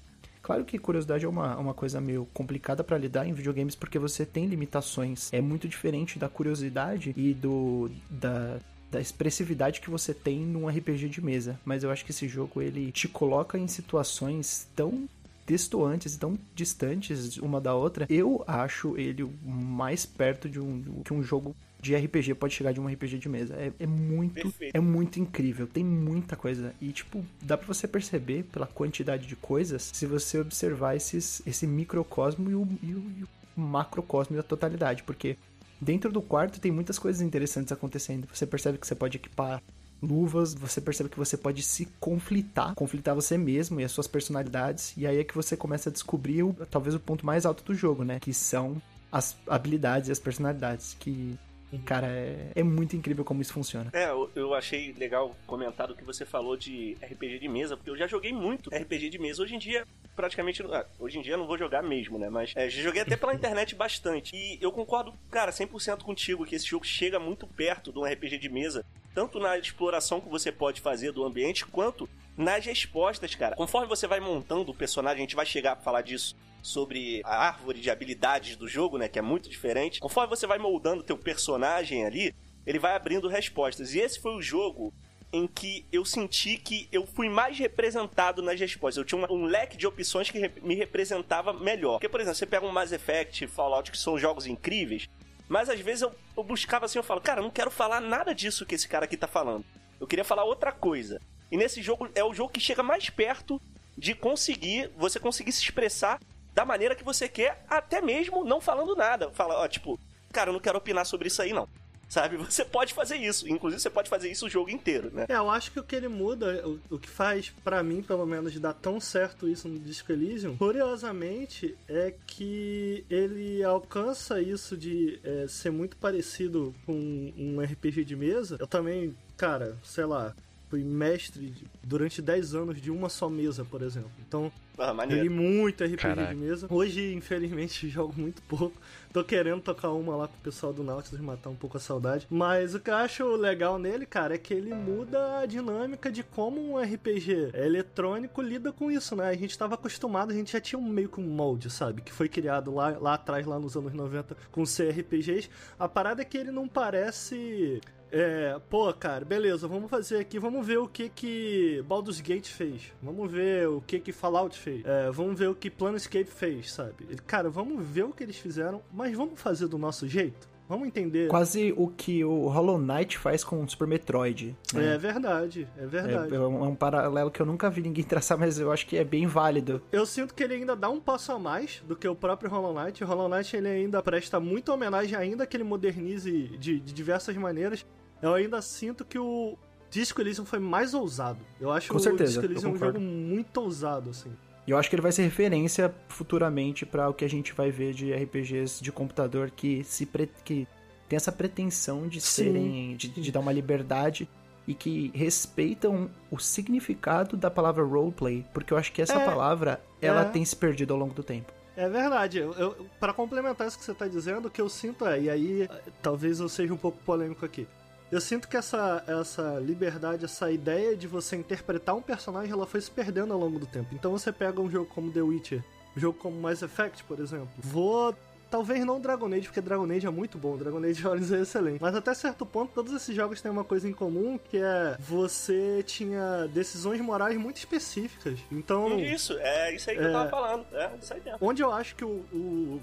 Claro 0.45 0.63
que 0.63 0.79
curiosidade 0.79 1.25
é 1.25 1.29
uma, 1.29 1.57
uma 1.57 1.73
coisa 1.73 2.03
meio 2.03 2.29
complicada 2.35 2.85
para 2.85 2.99
lidar 2.99 3.27
em 3.27 3.33
videogames 3.33 3.75
porque 3.75 3.99
você 3.99 4.27
tem 4.27 4.45
limitações. 4.45 5.33
É 5.33 5.41
muito 5.41 5.67
diferente 5.67 6.19
da 6.19 6.29
curiosidade 6.29 7.15
e 7.17 7.33
do 7.33 7.91
da, 8.11 8.59
da 8.93 9.01
expressividade 9.01 9.81
que 9.81 9.89
você 9.89 10.13
tem 10.13 10.41
num 10.41 10.69
RPG 10.69 11.09
de 11.09 11.25
mesa. 11.25 11.59
Mas 11.65 11.83
eu 11.83 11.91
acho 11.91 12.05
que 12.05 12.11
esse 12.11 12.29
jogo 12.29 12.61
ele 12.61 12.93
te 12.93 13.09
coloca 13.09 13.59
em 13.59 13.67
situações 13.67 14.69
tão 14.77 15.09
destoantes 15.47 16.17
tão 16.19 16.39
distantes 16.55 17.39
uma 17.39 17.59
da 17.59 17.75
outra. 17.75 18.07
Eu 18.11 18.45
acho 18.47 18.99
ele 18.99 19.27
mais 19.43 20.05
perto 20.05 20.47
de 20.47 20.61
um 20.61 21.03
que 21.03 21.15
um 21.15 21.23
jogo 21.23 21.57
de 21.85 21.95
RPG 21.95 22.35
pode 22.35 22.55
chegar 22.55 22.73
de 22.73 22.81
um 22.81 22.87
RPG 22.87 23.19
de 23.19 23.29
mesa. 23.29 23.55
É, 23.55 23.71
é 23.79 23.87
muito, 23.87 24.35
Perfeito. 24.35 24.75
é 24.75 24.81
muito 24.81 25.21
incrível. 25.21 25.67
Tem 25.67 25.85
muita 25.85 26.35
coisa. 26.35 26.75
E, 26.81 26.91
tipo, 26.91 27.25
dá 27.43 27.59
pra 27.59 27.67
você 27.67 27.87
perceber 27.87 28.45
pela 28.45 28.67
quantidade 28.67 29.27
de 29.27 29.37
coisas 29.37 29.91
se 29.93 30.07
você 30.07 30.41
observar 30.41 30.97
esses, 30.97 31.43
esse 31.47 31.67
microcosmo 31.67 32.51
e 32.51 32.55
o, 32.55 32.67
e, 32.83 32.95
o, 32.95 32.99
e 33.19 33.25
o 33.25 33.61
macrocosmo 33.61 34.35
da 34.35 34.43
totalidade. 34.43 35.03
Porque 35.03 35.37
dentro 35.79 36.11
do 36.11 36.23
quarto 36.23 36.59
tem 36.59 36.73
muitas 36.73 36.99
coisas 36.99 37.21
interessantes 37.21 37.71
acontecendo. 37.71 38.27
Você 38.33 38.47
percebe 38.47 38.79
que 38.79 38.87
você 38.87 38.95
pode 38.95 39.19
equipar 39.19 39.63
luvas, 40.03 40.55
você 40.55 40.81
percebe 40.81 41.11
que 41.11 41.19
você 41.19 41.37
pode 41.37 41.63
se 41.63 41.87
conflitar, 42.01 42.75
conflitar 42.75 43.15
você 43.15 43.39
mesmo 43.39 43.81
e 43.81 43.85
as 43.85 43.93
suas 43.93 44.07
personalidades, 44.07 44.93
e 44.99 45.07
aí 45.07 45.19
é 45.19 45.25
que 45.25 45.35
você 45.35 45.57
começa 45.57 45.89
a 45.89 45.93
descobrir 45.93 46.43
o, 46.43 46.53
talvez 46.71 46.95
o 46.95 47.01
ponto 47.01 47.25
mais 47.25 47.47
alto 47.47 47.65
do 47.65 47.75
jogo, 47.75 48.05
né? 48.05 48.21
Que 48.21 48.35
são 48.35 48.83
as 49.11 49.37
habilidades 49.47 50.09
e 50.09 50.13
as 50.13 50.19
personalidades, 50.19 50.97
que, 50.99 51.39
cara, 51.79 52.07
é, 52.09 52.53
é 52.55 52.63
muito 52.63 52.97
incrível 52.97 53.25
como 53.25 53.41
isso 53.43 53.53
funciona. 53.53 53.91
É, 53.93 54.11
eu, 54.11 54.31
eu 54.35 54.55
achei 54.55 54.93
legal 54.93 55.35
comentar 55.47 55.91
o 55.91 55.97
que 55.97 56.05
você 56.05 56.25
falou 56.25 56.57
de 56.57 56.97
RPG 57.03 57.39
de 57.39 57.49
mesa, 57.49 57.77
porque 57.77 57.91
eu 57.91 57.97
já 57.97 58.07
joguei 58.07 58.33
muito 58.33 58.71
RPG 58.71 59.11
de 59.11 59.19
mesa. 59.19 59.43
Hoje 59.43 59.55
em 59.55 59.59
dia, 59.59 59.87
praticamente. 60.15 60.63
ah, 60.63 60.87
Hoje 60.99 61.19
em 61.19 61.23
dia 61.23 61.37
não 61.37 61.47
vou 61.47 61.59
jogar 61.59 61.83
mesmo, 61.83 62.19
né? 62.19 62.29
Mas 62.29 62.53
é, 62.55 62.69
já 62.69 62.83
joguei 62.83 63.03
até 63.03 63.17
pela 63.17 63.35
internet 63.35 63.75
bastante. 63.75 64.35
E 64.35 64.59
eu 64.61 64.71
concordo, 64.73 65.13
cara, 65.31 65.51
100% 65.51 66.03
contigo 66.03 66.45
que 66.45 66.55
esse 66.55 66.67
jogo 66.67 66.85
chega 66.85 67.19
muito 67.19 67.47
perto 67.47 67.93
de 67.93 67.99
um 67.99 68.05
RPG 68.05 68.39
de 68.39 68.49
mesa, 68.49 68.85
tanto 69.15 69.39
na 69.39 69.59
exploração 69.59 70.21
que 70.21 70.29
você 70.29 70.51
pode 70.51 70.81
fazer 70.81 71.13
do 71.13 71.25
ambiente, 71.25 71.65
quanto 71.67 72.09
nas 72.37 72.65
respostas, 72.65 73.35
cara. 73.35 73.55
Conforme 73.55 73.87
você 73.87 74.07
vai 74.07 74.21
montando 74.21 74.71
o 74.73 74.75
personagem, 74.75 75.19
a 75.19 75.21
gente 75.21 75.37
vai 75.37 75.47
chegar 75.47 75.73
a 75.73 75.77
falar 75.77 76.03
disso 76.03 76.37
sobre 76.65 77.21
a 77.25 77.47
árvore 77.47 77.79
de 77.79 77.91
habilidades 77.91 78.57
do 78.57 78.67
jogo, 78.67 78.97
né, 78.97 79.07
que 79.07 79.19
é 79.19 79.23
muito 79.23 79.51
diferente. 79.51 80.01
Conforme 80.01 80.35
você 80.35 80.47
vai 80.47 80.59
moldando 80.59 81.03
teu 81.03 81.19
personagem 81.19 82.07
ali, 82.07 82.35
ele 82.67 82.79
vai 82.79 82.97
abrindo 82.97 83.29
respostas. 83.29 83.95
E 83.95 84.01
esse 84.01 84.19
foi 84.19 84.35
o 84.35 84.41
jogo 84.41 84.91
em 85.31 85.47
que 85.47 85.85
eu 85.93 86.07
senti 86.07 86.57
que 86.57 86.89
eu 86.91 87.07
fui 87.07 87.29
mais 87.29 87.59
representado 87.59 88.41
nas 88.41 88.59
respostas. 88.59 88.97
Eu 88.97 89.05
tinha 89.05 89.31
um 89.31 89.45
leque 89.45 89.77
de 89.77 89.87
opções 89.87 90.31
que 90.31 90.51
me 90.63 90.75
representava 90.75 91.53
melhor. 91.53 91.95
Porque, 91.95 92.09
por 92.09 92.21
exemplo, 92.21 92.37
você 92.39 92.47
pega 92.47 92.65
um 92.65 92.73
Mass 92.73 92.93
Effect, 92.93 93.47
Fallout, 93.47 93.91
que 93.91 93.99
são 93.99 94.19
jogos 94.19 94.47
incríveis, 94.47 95.07
mas 95.47 95.69
às 95.69 95.81
vezes 95.81 96.01
eu, 96.01 96.13
eu 96.35 96.43
buscava 96.43 96.87
assim, 96.87 96.99
eu 96.99 97.03
falo, 97.03 97.21
cara, 97.21 97.41
eu 97.41 97.45
não 97.45 97.51
quero 97.51 97.71
falar 97.71 98.01
nada 98.01 98.35
disso 98.35 98.65
que 98.65 98.75
esse 98.75 98.89
cara 98.89 99.05
aqui 99.05 99.19
tá 99.19 99.29
falando. 99.29 99.67
Eu 100.01 100.07
queria 100.07 100.25
falar 100.25 100.45
outra 100.45 100.73
coisa. 100.73 101.21
E 101.53 101.59
nesse 101.59 101.83
jogo 101.83 102.09
é 102.15 102.25
o 102.25 102.33
jogo 102.33 102.53
que 102.53 102.61
chega 102.61 102.83
mais 102.83 103.11
perto 103.11 103.61
de 103.99 104.15
conseguir, 104.15 104.91
você 104.97 105.21
conseguir 105.21 105.53
se 105.53 105.63
expressar 105.63 106.19
da 106.55 106.65
maneira 106.65 106.95
que 106.95 107.05
você 107.05 107.29
quer, 107.29 107.65
até 107.69 108.01
mesmo 108.01 108.45
não 108.45 108.61
falando 108.61 108.95
nada. 108.95 109.31
Fala, 109.31 109.59
ó, 109.61 109.69
tipo, 109.69 109.99
cara, 110.33 110.51
eu 110.51 110.53
não 110.53 110.61
quero 110.61 110.79
opinar 110.79 111.05
sobre 111.05 111.29
isso 111.29 111.43
aí 111.43 111.53
não. 111.53 111.69
Sabe? 112.09 112.37
Você 112.37 112.65
pode 112.65 112.95
fazer 112.95 113.17
isso. 113.17 113.49
Inclusive, 113.49 113.81
você 113.81 113.91
pode 113.91 114.09
fazer 114.09 114.31
isso 114.31 114.47
o 114.47 114.51
jogo 114.51 114.71
inteiro, 114.71 115.11
né? 115.13 115.27
É, 115.29 115.35
eu 115.35 115.51
acho 115.51 115.73
que 115.73 115.81
o 115.81 115.83
que 115.83 115.97
ele 115.97 116.07
muda, 116.07 116.63
o, 116.67 116.95
o 116.95 116.99
que 116.99 117.09
faz, 117.09 117.53
pra 117.65 117.83
mim, 117.83 118.03
pelo 118.03 118.25
menos, 118.25 118.59
dar 118.61 118.75
tão 118.75 119.01
certo 119.01 119.49
isso 119.49 119.67
no 119.69 119.81
Disco 119.81 120.13
Elysium, 120.13 120.57
curiosamente, 120.57 121.77
é 121.89 122.15
que 122.27 123.05
ele 123.11 123.65
alcança 123.65 124.41
isso 124.41 124.77
de 124.77 125.19
é, 125.25 125.47
ser 125.49 125.71
muito 125.71 125.97
parecido 125.97 126.75
com 126.87 127.33
um 127.37 127.61
RPG 127.61 128.05
de 128.05 128.15
mesa. 128.15 128.59
Eu 128.61 128.67
também, 128.67 129.17
cara, 129.37 129.77
sei 129.83 130.05
lá, 130.05 130.37
fui 130.75 130.83
mestre 130.83 131.55
durante 131.85 132.21
10 132.21 132.55
anos 132.57 132.81
de 132.83 132.91
uma 132.91 133.09
só 133.09 133.29
mesa, 133.31 133.65
por 133.65 133.81
exemplo. 133.81 134.11
Então, 134.27 134.51
Ah, 134.77 134.93
Joguei 135.09 135.29
muito 135.29 135.85
RPG 135.85 135.97
Caraca. 135.99 136.35
de 136.35 136.41
mesa. 136.41 136.67
Hoje, 136.69 137.15
infelizmente, 137.15 137.87
jogo 137.89 138.13
muito 138.17 138.43
pouco. 138.43 138.77
Tô 139.13 139.23
querendo 139.23 139.61
tocar 139.63 139.91
uma 139.93 140.17
lá 140.17 140.27
com 140.27 140.35
o 140.35 140.41
pessoal 140.41 140.73
do 140.73 140.83
Nautilus, 140.83 141.21
matar 141.21 141.49
um 141.49 141.55
pouco 141.55 141.77
a 141.77 141.81
saudade. 141.81 142.27
Mas 142.29 142.75
o 142.75 142.81
que 142.81 142.91
eu 142.91 142.97
acho 142.97 143.37
legal 143.37 143.79
nele, 143.79 144.05
cara, 144.05 144.35
é 144.35 144.39
que 144.39 144.53
ele 144.53 144.75
muda 144.75 145.39
a 145.39 145.47
dinâmica 145.47 146.11
de 146.11 146.25
como 146.25 146.61
um 146.61 146.77
RPG 146.77 147.51
eletrônico 147.55 148.43
lida 148.43 148.73
com 148.73 148.91
isso, 148.91 149.15
né? 149.15 149.29
A 149.29 149.35
gente 149.37 149.57
tava 149.57 149.77
acostumado, 149.77 150.33
a 150.33 150.35
gente 150.35 150.51
já 150.51 150.61
tinha 150.61 150.77
um 150.77 150.89
meio 150.89 151.09
que 151.09 151.21
um 151.21 151.29
molde, 151.29 151.71
sabe? 151.71 152.03
Que 152.03 152.13
foi 152.13 152.29
criado 152.29 152.75
lá, 152.75 152.99
lá 152.99 153.15
atrás, 153.15 153.47
lá 153.47 153.61
nos 153.61 153.77
anos 153.77 153.93
90, 153.95 154.37
com 154.51 154.65
CRPGs. 154.65 155.49
A 155.79 155.87
parada 155.89 156.23
é 156.23 156.25
que 156.25 156.37
ele 156.37 156.51
não 156.51 156.67
parece... 156.67 157.81
É, 158.17 158.61
pô, 158.71 158.93
cara, 158.95 159.25
beleza, 159.25 159.67
vamos 159.67 159.91
fazer 159.91 160.19
aqui, 160.19 160.39
vamos 160.39 160.65
ver 160.65 160.79
o 160.79 160.87
que 160.87 161.09
que 161.09 161.83
Baldur's 161.89 162.21
Gate 162.21 162.49
fez. 162.49 162.93
Vamos 163.03 163.29
ver 163.31 163.69
o 163.69 163.81
que 163.81 163.99
que 163.99 164.13
Fallout 164.13 164.57
fez. 164.57 164.85
É, 164.85 165.11
vamos 165.11 165.37
ver 165.37 165.49
o 165.49 165.55
que 165.55 165.69
Planescape 165.69 166.31
fez, 166.31 166.73
sabe? 166.73 167.07
Cara, 167.27 167.51
vamos 167.51 167.85
ver 167.85 168.05
o 168.05 168.13
que 168.13 168.23
eles 168.23 168.37
fizeram, 168.37 168.81
mas 168.93 169.17
vamos 169.17 169.41
fazer 169.41 169.67
do 169.67 169.77
nosso 169.77 170.07
jeito? 170.07 170.49
Vamos 170.67 170.89
entender. 170.89 171.29
Quase 171.29 171.75
o 171.77 171.89
que 171.89 172.25
o 172.25 172.49
Hollow 172.49 172.79
Knight 172.79 173.19
faz 173.19 173.45
com 173.45 173.63
o 173.63 173.69
Super 173.69 173.87
Metroid. 173.87 174.57
né? 174.73 174.95
É 174.95 174.99
verdade, 174.99 175.69
é 175.77 175.87
verdade. 175.87 176.33
É, 176.33 176.37
é 176.37 176.41
um, 176.41 176.65
é 176.65 176.69
um 176.69 176.75
paralelo 176.75 177.31
que 177.31 177.43
eu 177.43 177.45
nunca 177.45 177.69
vi 177.69 177.83
ninguém 177.83 178.03
traçar, 178.05 178.39
mas 178.39 178.59
eu 178.59 178.73
acho 178.73 178.87
que 178.87 178.97
é 178.97 179.05
bem 179.05 179.27
válido. 179.27 179.83
Eu 179.93 180.07
sinto 180.07 180.35
que 180.35 180.43
ele 180.43 180.55
ainda 180.55 180.75
dá 180.75 180.89
um 180.89 181.01
passo 181.01 181.33
a 181.33 181.39
mais 181.39 181.83
do 181.87 181.95
que 181.95 182.09
o 182.09 182.15
próprio 182.15 182.49
Hollow 182.51 182.73
Knight. 182.73 183.05
O 183.05 183.07
Hollow 183.07 183.29
Knight 183.29 183.55
ele 183.55 183.69
ainda 183.69 184.03
presta 184.03 184.41
muita 184.41 184.73
homenagem, 184.73 185.17
ainda 185.17 185.47
que 185.47 185.55
ele 185.57 185.65
modernize 185.65 186.31
de, 186.33 186.81
de 186.81 186.95
diversas 186.95 187.37
maneiras. 187.37 187.85
Eu 188.23 188.35
ainda 188.35 188.61
sinto 188.63 189.05
que 189.05 189.19
o 189.19 189.57
Disco 189.91 190.21
Elysium 190.21 190.45
foi 190.45 190.59
mais 190.59 190.95
ousado. 190.95 191.39
Eu 191.61 191.71
acho 191.71 191.89
Com 191.89 191.97
o 191.97 192.01
certeza, 192.01 192.41
Disco 192.41 192.45
eu 192.45 192.51
Elysium 192.51 192.73
um 192.73 192.77
jogo 192.79 193.01
muito 193.01 193.61
ousado, 193.61 194.11
assim. 194.11 194.33
E 194.67 194.71
eu 194.71 194.79
acho 194.79 194.89
que 194.89 194.95
ele 194.97 195.03
vai 195.03 195.13
ser 195.13 195.23
referência 195.23 195.95
futuramente 196.09 196.87
para 196.87 197.09
o 197.09 197.15
que 197.15 197.25
a 197.25 197.29
gente 197.29 197.53
vai 197.53 197.71
ver 197.71 197.93
de 197.93 198.13
RPGs 198.15 198.83
de 198.83 198.91
computador 198.91 199.51
que 199.51 199.85
se 199.85 200.07
pre... 200.07 200.29
que 200.43 200.67
tem 201.07 201.17
essa 201.19 201.31
pretensão 201.31 202.09
de 202.09 202.19
serem 202.21 202.97
de, 202.97 203.09
de 203.09 203.31
dar 203.31 203.41
uma 203.41 203.53
liberdade 203.53 204.27
e 204.67 204.73
que 204.73 205.11
respeitam 205.15 206.11
o 206.31 206.39
significado 206.39 207.37
da 207.37 207.51
palavra 207.51 207.85
roleplay, 207.85 208.47
porque 208.55 208.73
eu 208.73 208.79
acho 208.79 208.91
que 208.91 209.03
essa 209.03 209.19
É, 209.21 209.25
palavra 209.27 209.85
ela 210.01 210.23
é. 210.23 210.25
tem 210.25 210.43
se 210.43 210.57
perdido 210.57 210.95
ao 210.95 210.99
longo 210.99 211.13
do 211.13 211.23
tempo. 211.23 211.53
É 211.77 211.87
verdade. 211.89 212.39
Eu, 212.39 212.53
eu, 212.55 212.87
para 212.99 213.13
complementar 213.13 213.67
isso 213.69 213.79
que 213.79 213.85
você 213.85 213.93
tá 213.93 214.09
dizendo, 214.09 214.49
o 214.49 214.51
que 214.51 214.61
eu 214.63 214.69
sinto 214.71 215.05
é, 215.07 215.21
e 215.21 215.29
aí 215.29 215.63
eh, 215.63 215.83
talvez 216.01 216.41
eu 216.41 216.49
seja 216.49 216.73
um 216.73 216.79
pouco 216.79 216.97
polêmico 217.05 217.45
aqui. 217.45 217.67
Eu 218.15 218.21
sinto 218.21 218.47
que 218.47 218.57
essa, 218.57 219.03
essa 219.09 219.59
liberdade, 219.59 220.25
essa 220.25 220.49
ideia 220.51 220.95
de 220.95 221.09
você 221.09 221.35
interpretar 221.35 221.97
um 221.97 222.01
personagem, 222.03 222.53
ela 222.53 222.65
foi 222.65 222.81
se 222.81 222.89
perdendo 222.91 223.33
ao 223.33 223.39
longo 223.41 223.59
do 223.59 223.67
tempo. 223.67 223.89
Então 223.93 224.13
você 224.13 224.31
pega 224.31 224.61
um 224.61 224.71
jogo 224.71 224.87
como 224.87 225.11
The 225.11 225.21
Witcher, 225.23 225.65
um 225.97 226.01
jogo 226.01 226.17
como 226.19 226.41
Mass 226.41 226.63
Effect, 226.63 227.03
por 227.05 227.19
exemplo. 227.19 227.49
Vou. 227.59 228.15
Talvez 228.51 228.85
não 228.85 229.01
Dragon 229.01 229.27
Age, 229.27 229.49
porque 229.49 229.61
Dragon 229.61 229.91
Age 229.91 230.07
é 230.07 230.11
muito 230.11 230.39
bom, 230.39 230.57
Dragon 230.57 230.79
Age 230.79 231.03
Origins 231.09 231.33
é 231.33 231.41
excelente. 231.41 231.81
Mas 231.83 231.93
até 231.97 232.15
certo 232.15 232.47
ponto, 232.47 232.71
todos 232.73 232.93
esses 232.93 233.17
jogos 233.17 233.41
têm 233.41 233.51
uma 233.51 233.65
coisa 233.65 233.89
em 233.89 233.93
comum, 233.93 234.39
que 234.39 234.59
é 234.59 234.97
você 235.01 235.83
tinha 235.85 236.47
decisões 236.55 237.01
morais 237.01 237.37
muito 237.37 237.57
específicas. 237.57 238.39
Então. 238.53 238.97
Isso, 239.01 239.33
é 239.41 239.75
isso 239.75 239.91
aí 239.91 239.97
que 239.97 240.05
eu 240.05 240.09
É. 240.09 240.13
tava 240.13 240.31
falando. 240.31 240.65
É 240.73 240.89
isso 241.03 241.13
aí 241.15 241.21
mesmo. 241.25 241.39
Onde 241.41 241.63
eu 241.65 241.73
acho 241.73 241.97
que 241.97 242.05
o. 242.05 242.23
o- 242.33 242.81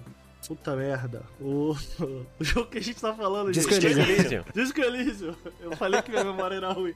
Puta 0.48 0.76
merda. 0.76 1.24
O, 1.40 1.76
o 2.40 2.44
jogo 2.44 2.70
que 2.70 2.78
a 2.78 2.82
gente 2.82 3.00
tá 3.00 3.14
falando 3.14 3.52
Disco 3.52 3.74
gente. 3.74 3.88
Elysium. 3.88 4.16
Elysium. 4.16 4.44
Disco 4.54 4.82
Elysium. 4.82 5.36
Eu 5.60 5.76
falei 5.78 6.02
que 6.02 6.12
minha 6.12 6.24
memória 6.24 6.56
era 6.56 6.72
ruim. 6.72 6.96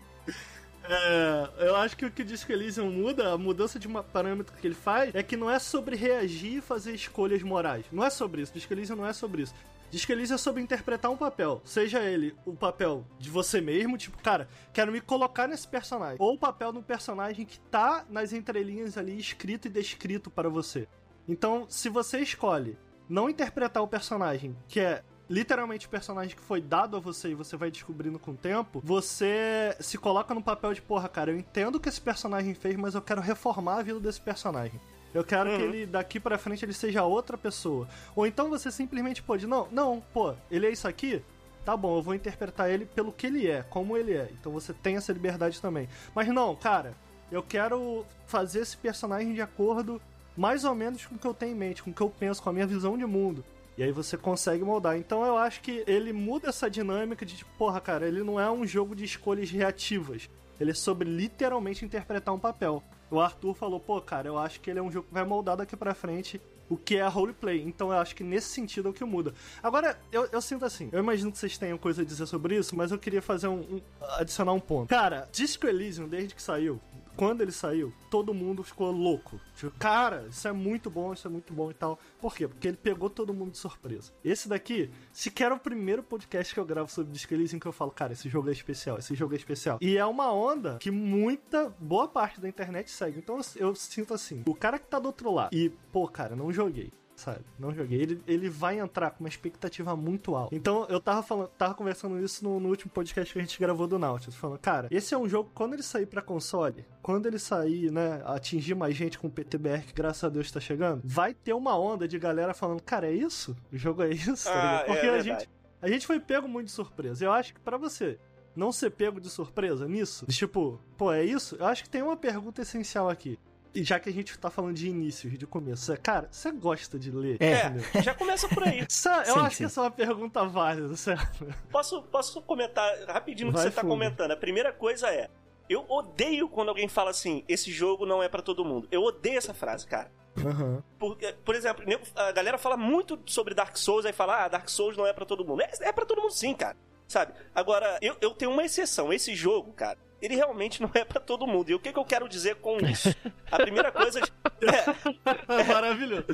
É, 0.87 1.49
eu 1.67 1.75
acho 1.75 1.97
que 1.97 2.05
o 2.05 2.11
que 2.11 2.21
o 2.21 2.25
Disco 2.25 2.51
Elysium 2.51 2.91
muda, 2.91 3.33
a 3.33 3.37
mudança 3.37 3.79
de 3.79 3.87
parâmetro 3.87 4.55
que 4.55 4.67
ele 4.67 4.75
faz, 4.75 5.13
é 5.15 5.23
que 5.23 5.35
não 5.35 5.49
é 5.49 5.57
sobre 5.59 5.95
reagir 5.95 6.57
e 6.57 6.61
fazer 6.61 6.93
escolhas 6.93 7.41
morais. 7.41 7.85
Não 7.91 8.03
é 8.03 8.09
sobre 8.09 8.41
isso. 8.41 8.53
Disco 8.53 8.73
Elysium 8.73 8.95
não 8.95 9.07
é 9.07 9.13
sobre 9.13 9.43
isso. 9.43 9.53
Disco 9.89 10.11
Elysium 10.11 10.35
é 10.35 10.37
sobre 10.37 10.61
interpretar 10.61 11.09
um 11.11 11.17
papel. 11.17 11.61
Seja 11.63 12.03
ele 12.03 12.35
o 12.45 12.53
papel 12.53 13.05
de 13.19 13.29
você 13.29 13.61
mesmo, 13.61 13.97
tipo, 13.97 14.17
cara, 14.21 14.47
quero 14.73 14.91
me 14.91 14.99
colocar 14.99 15.47
nesse 15.47 15.67
personagem. 15.67 16.17
Ou 16.19 16.33
o 16.33 16.37
papel 16.37 16.71
de 16.71 16.79
um 16.79 16.83
personagem 16.83 17.45
que 17.45 17.59
tá 17.59 18.05
nas 18.09 18.33
entrelinhas 18.33 18.97
ali, 18.97 19.17
escrito 19.17 19.67
e 19.67 19.69
descrito 19.69 20.29
para 20.29 20.49
você. 20.49 20.87
Então, 21.27 21.65
se 21.69 21.89
você 21.89 22.19
escolhe 22.19 22.77
não 23.09 23.29
interpretar 23.29 23.81
o 23.81 23.87
personagem, 23.87 24.55
que 24.67 24.79
é 24.79 25.03
literalmente 25.29 25.87
o 25.87 25.89
personagem 25.89 26.35
que 26.35 26.41
foi 26.41 26.61
dado 26.61 26.95
a 26.97 26.99
você 26.99 27.29
e 27.29 27.35
você 27.35 27.57
vai 27.57 27.71
descobrindo 27.71 28.19
com 28.19 28.31
o 28.31 28.35
tempo, 28.35 28.81
você 28.83 29.75
se 29.79 29.97
coloca 29.97 30.33
no 30.33 30.41
papel 30.41 30.73
de, 30.73 30.81
porra, 30.81 31.09
cara, 31.09 31.31
eu 31.31 31.37
entendo 31.37 31.75
o 31.75 31.79
que 31.79 31.89
esse 31.89 32.01
personagem 32.01 32.53
fez, 32.53 32.75
mas 32.75 32.95
eu 32.95 33.01
quero 33.01 33.21
reformar 33.21 33.77
a 33.77 33.83
vida 33.83 33.99
desse 33.99 34.21
personagem. 34.21 34.79
Eu 35.13 35.23
quero 35.23 35.49
uhum. 35.49 35.57
que 35.57 35.63
ele, 35.63 35.85
daqui 35.85 36.19
para 36.19 36.37
frente, 36.37 36.65
ele 36.65 36.73
seja 36.73 37.03
outra 37.03 37.37
pessoa. 37.37 37.87
Ou 38.15 38.27
então 38.27 38.49
você 38.49 38.69
simplesmente 38.69 39.23
pode, 39.23 39.47
não, 39.47 39.67
não, 39.71 40.03
pô, 40.13 40.33
ele 40.51 40.67
é 40.67 40.69
isso 40.69 40.87
aqui? 40.87 41.23
Tá 41.63 41.75
bom, 41.75 41.97
eu 41.97 42.01
vou 42.03 42.13
interpretar 42.13 42.69
ele 42.69 42.85
pelo 42.85 43.11
que 43.11 43.25
ele 43.25 43.47
é, 43.47 43.63
como 43.63 43.97
ele 43.97 44.13
é. 44.13 44.29
Então 44.39 44.51
você 44.51 44.73
tem 44.73 44.97
essa 44.97 45.13
liberdade 45.13 45.61
também. 45.61 45.87
Mas 46.13 46.27
não, 46.27 46.55
cara, 46.55 46.93
eu 47.31 47.41
quero 47.41 48.05
fazer 48.27 48.59
esse 48.59 48.77
personagem 48.77 49.33
de 49.33 49.41
acordo 49.41 50.01
mais 50.35 50.63
ou 50.63 50.75
menos 50.75 51.05
com 51.05 51.15
o 51.15 51.19
que 51.19 51.27
eu 51.27 51.33
tenho 51.33 51.53
em 51.53 51.55
mente, 51.55 51.83
com 51.83 51.91
o 51.91 51.93
que 51.93 52.01
eu 52.01 52.09
penso, 52.09 52.41
com 52.41 52.49
a 52.49 52.53
minha 52.53 52.67
visão 52.67 52.97
de 52.97 53.05
mundo. 53.05 53.43
E 53.77 53.83
aí 53.83 53.91
você 53.91 54.17
consegue 54.17 54.63
moldar. 54.63 54.97
Então 54.97 55.25
eu 55.25 55.37
acho 55.37 55.61
que 55.61 55.83
ele 55.85 56.13
muda 56.13 56.49
essa 56.49 56.69
dinâmica 56.69 57.25
de 57.25 57.37
tipo, 57.37 57.51
porra, 57.57 57.81
cara, 57.81 58.07
ele 58.07 58.23
não 58.23 58.39
é 58.39 58.49
um 58.49 58.65
jogo 58.65 58.95
de 58.95 59.03
escolhas 59.03 59.49
reativas. 59.49 60.29
Ele 60.59 60.71
é 60.71 60.73
sobre 60.73 61.09
literalmente 61.09 61.83
interpretar 61.83 62.33
um 62.33 62.39
papel. 62.39 62.81
O 63.11 63.19
Arthur 63.19 63.53
falou, 63.53 63.79
pô, 63.79 64.01
cara, 64.01 64.27
eu 64.27 64.37
acho 64.37 64.61
que 64.61 64.69
ele 64.69 64.79
é 64.79 64.81
um 64.81 64.91
jogo 64.91 65.07
que 65.07 65.13
vai 65.13 65.25
moldar 65.25 65.57
daqui 65.57 65.75
pra 65.75 65.93
frente 65.93 66.41
o 66.69 66.77
que 66.77 66.95
é 66.95 67.01
a 67.01 67.09
roleplay. 67.09 67.61
Então 67.61 67.91
eu 67.91 67.97
acho 67.97 68.15
que 68.15 68.23
nesse 68.23 68.47
sentido 68.47 68.87
é 68.87 68.91
o 68.91 68.93
que 68.93 69.03
muda. 69.03 69.33
Agora, 69.61 69.99
eu, 70.11 70.27
eu 70.31 70.41
sinto 70.41 70.65
assim, 70.65 70.89
eu 70.91 70.99
imagino 70.99 71.31
que 71.31 71.37
vocês 71.37 71.57
tenham 71.57 71.77
coisa 71.77 72.01
a 72.01 72.05
dizer 72.05 72.25
sobre 72.25 72.55
isso, 72.57 72.75
mas 72.75 72.91
eu 72.91 72.97
queria 72.97 73.21
fazer 73.21 73.47
um, 73.47 73.59
um 73.59 73.81
adicionar 74.17 74.53
um 74.53 74.59
ponto. 74.59 74.87
Cara, 74.87 75.27
Disco 75.31 75.67
Elysium, 75.67 76.07
desde 76.07 76.33
que 76.33 76.41
saiu, 76.41 76.79
quando 77.15 77.41
ele 77.41 77.51
saiu, 77.51 77.93
todo 78.09 78.33
mundo 78.33 78.63
ficou 78.63 78.91
louco. 78.91 79.39
Tipo, 79.55 79.71
cara, 79.77 80.27
isso 80.29 80.47
é 80.47 80.51
muito 80.51 80.89
bom, 80.89 81.13
isso 81.13 81.27
é 81.27 81.31
muito 81.31 81.53
bom 81.53 81.71
e 81.71 81.73
tal. 81.73 81.99
Por 82.19 82.35
quê? 82.35 82.47
Porque 82.47 82.67
ele 82.67 82.77
pegou 82.77 83.09
todo 83.09 83.33
mundo 83.33 83.51
de 83.51 83.57
surpresa. 83.57 84.11
Esse 84.23 84.47
daqui, 84.47 84.89
sequer 85.11 85.51
é 85.51 85.53
o 85.53 85.59
primeiro 85.59 86.03
podcast 86.03 86.53
que 86.53 86.59
eu 86.59 86.65
gravo 86.65 86.91
sobre 86.91 87.11
Disco 87.11 87.33
Elysium 87.33 87.59
que 87.59 87.65
eu 87.65 87.71
falo, 87.71 87.91
cara, 87.91 88.13
esse 88.13 88.29
jogo 88.29 88.49
é 88.49 88.51
especial, 88.51 88.97
esse 88.97 89.15
jogo 89.15 89.33
é 89.33 89.37
especial. 89.37 89.77
E 89.81 89.97
é 89.97 90.05
uma 90.05 90.31
onda 90.31 90.77
que 90.79 90.91
muita, 90.91 91.73
boa 91.79 92.07
parte 92.07 92.39
da 92.39 92.47
internet 92.47 92.91
segue. 92.91 93.19
Então 93.19 93.37
eu, 93.37 93.67
eu 93.67 93.75
sinto 93.75 94.13
assim, 94.13 94.43
o 94.45 94.55
cara 94.55 94.79
que 94.79 94.87
tá 94.87 94.99
do 94.99 95.07
outro 95.07 95.33
lado 95.33 95.55
e, 95.55 95.69
pô, 95.91 96.07
cara, 96.07 96.35
não 96.35 96.51
joguei 96.51 96.91
sabe? 97.15 97.39
Não 97.57 97.73
joguei. 97.73 98.01
Ele, 98.01 98.21
ele 98.27 98.49
vai 98.49 98.79
entrar 98.79 99.11
com 99.11 99.23
uma 99.23 99.29
expectativa 99.29 99.95
muito 99.95 100.35
alta. 100.35 100.55
Então, 100.55 100.85
eu 100.89 100.99
tava 100.99 101.23
falando, 101.23 101.47
tava 101.57 101.73
conversando 101.73 102.19
isso 102.23 102.43
no, 102.43 102.59
no 102.59 102.69
último 102.69 102.91
podcast 102.91 103.31
que 103.31 103.39
a 103.39 103.41
gente 103.41 103.59
gravou 103.59 103.87
do 103.87 103.97
Nautilus, 103.97 104.35
falando, 104.35 104.59
cara, 104.59 104.87
esse 104.91 105.13
é 105.13 105.17
um 105.17 105.27
jogo, 105.27 105.49
quando 105.53 105.73
ele 105.73 105.83
sair 105.83 106.05
pra 106.05 106.21
console, 106.21 106.85
quando 107.01 107.25
ele 107.25 107.39
sair, 107.39 107.91
né, 107.91 108.21
atingir 108.25 108.75
mais 108.75 108.95
gente 108.95 109.17
com 109.17 109.27
o 109.27 109.31
PTBR, 109.31 109.83
que 109.85 109.93
graças 109.93 110.23
a 110.23 110.29
Deus 110.29 110.51
tá 110.51 110.59
chegando, 110.59 111.01
vai 111.03 111.33
ter 111.33 111.53
uma 111.53 111.77
onda 111.77 112.07
de 112.07 112.19
galera 112.19 112.53
falando, 112.53 112.81
cara, 112.81 113.07
é 113.07 113.13
isso? 113.13 113.55
O 113.71 113.77
jogo 113.77 114.03
é 114.03 114.09
isso? 114.09 114.45
Tá 114.45 114.79
ah, 114.79 114.83
Porque 114.85 115.05
é 115.05 115.09
a 115.09 115.21
gente, 115.21 115.49
a 115.81 115.87
gente 115.87 116.05
foi 116.05 116.19
pego 116.19 116.47
muito 116.47 116.67
de 116.67 116.73
surpresa. 116.73 117.23
Eu 117.23 117.31
acho 117.31 117.53
que 117.53 117.59
para 117.59 117.77
você 117.77 118.19
não 118.55 118.71
ser 118.71 118.91
pego 118.91 119.19
de 119.19 119.29
surpresa 119.29 119.87
nisso, 119.87 120.25
tipo, 120.27 120.79
pô, 120.97 121.11
é 121.11 121.23
isso? 121.23 121.55
Eu 121.57 121.65
acho 121.65 121.83
que 121.83 121.89
tem 121.89 122.01
uma 122.01 122.15
pergunta 122.15 122.61
essencial 122.61 123.09
aqui. 123.09 123.37
E 123.75 123.83
já 123.83 123.99
que 123.99 124.07
a 124.07 124.13
gente 124.13 124.37
tá 124.39 124.49
falando 124.49 124.73
de 124.73 124.87
início, 124.87 125.29
de 125.29 125.45
começo, 125.45 125.91
é, 125.91 125.97
cara, 125.97 126.29
você 126.31 126.49
gosta 126.49 126.97
de 126.97 127.11
ler? 127.11 127.37
É, 127.41 127.73
é 127.93 128.01
já 128.01 128.13
começa 128.13 128.47
por 128.47 128.63
aí. 128.63 128.79
Essa, 128.79 129.23
eu 129.27 129.33
sim, 129.33 129.39
acho 129.41 129.49
sim. 129.51 129.57
que 129.57 129.63
essa 129.65 129.81
é 129.81 129.83
uma 129.83 129.91
pergunta 129.91 130.45
válida, 130.45 130.95
certo? 130.95 131.45
Posso, 131.69 132.01
posso 132.03 132.41
comentar 132.41 132.89
rapidinho 133.05 133.49
o 133.49 133.53
que 133.53 133.59
você 133.59 133.69
tá 133.69 133.81
comentando? 133.81 134.31
A 134.31 134.37
primeira 134.37 134.71
coisa 134.71 135.09
é, 135.09 135.29
eu 135.69 135.85
odeio 135.89 136.47
quando 136.47 136.69
alguém 136.69 136.87
fala 136.87 137.09
assim, 137.09 137.43
esse 137.49 137.69
jogo 137.69 138.05
não 138.05 138.23
é 138.23 138.29
para 138.29 138.41
todo 138.41 138.63
mundo. 138.63 138.87
Eu 138.89 139.03
odeio 139.03 139.37
essa 139.37 139.53
frase, 139.53 139.85
cara. 139.85 140.09
Uhum. 140.37 140.81
Por, 140.97 141.17
por 141.43 141.55
exemplo, 141.55 141.83
a 142.15 142.31
galera 142.31 142.57
fala 142.57 142.77
muito 142.77 143.19
sobre 143.25 143.53
Dark 143.53 143.75
Souls, 143.75 144.05
aí 144.05 144.13
fala, 144.13 144.45
ah, 144.45 144.47
Dark 144.47 144.69
Souls 144.69 144.95
não 144.95 145.05
é 145.05 145.11
para 145.11 145.25
todo 145.25 145.43
mundo. 145.43 145.61
É, 145.61 145.71
é 145.81 145.91
para 145.91 146.05
todo 146.05 146.21
mundo 146.21 146.33
sim, 146.33 146.53
cara. 146.53 146.77
Sabe? 147.07 147.33
Agora, 147.53 147.97
eu, 148.01 148.15
eu 148.21 148.31
tenho 148.31 148.51
uma 148.51 148.63
exceção. 148.63 149.11
Esse 149.11 149.35
jogo, 149.35 149.73
cara, 149.73 149.97
ele 150.25 150.35
realmente 150.35 150.81
não 150.81 150.89
é 150.93 151.05
para 151.05 151.21
todo 151.21 151.45
mundo. 151.45 151.69
E 151.69 151.75
o 151.75 151.79
que, 151.79 151.93
que 151.93 151.99
eu 151.99 152.03
quero 152.03 152.27
dizer 152.27 152.55
com 152.55 152.77
isso? 152.85 153.15
A 153.51 153.57
primeira 153.57 153.91
coisa. 153.91 154.19
É, 154.19 155.59
é 155.59 155.63
Maravilhoso. 155.63 156.25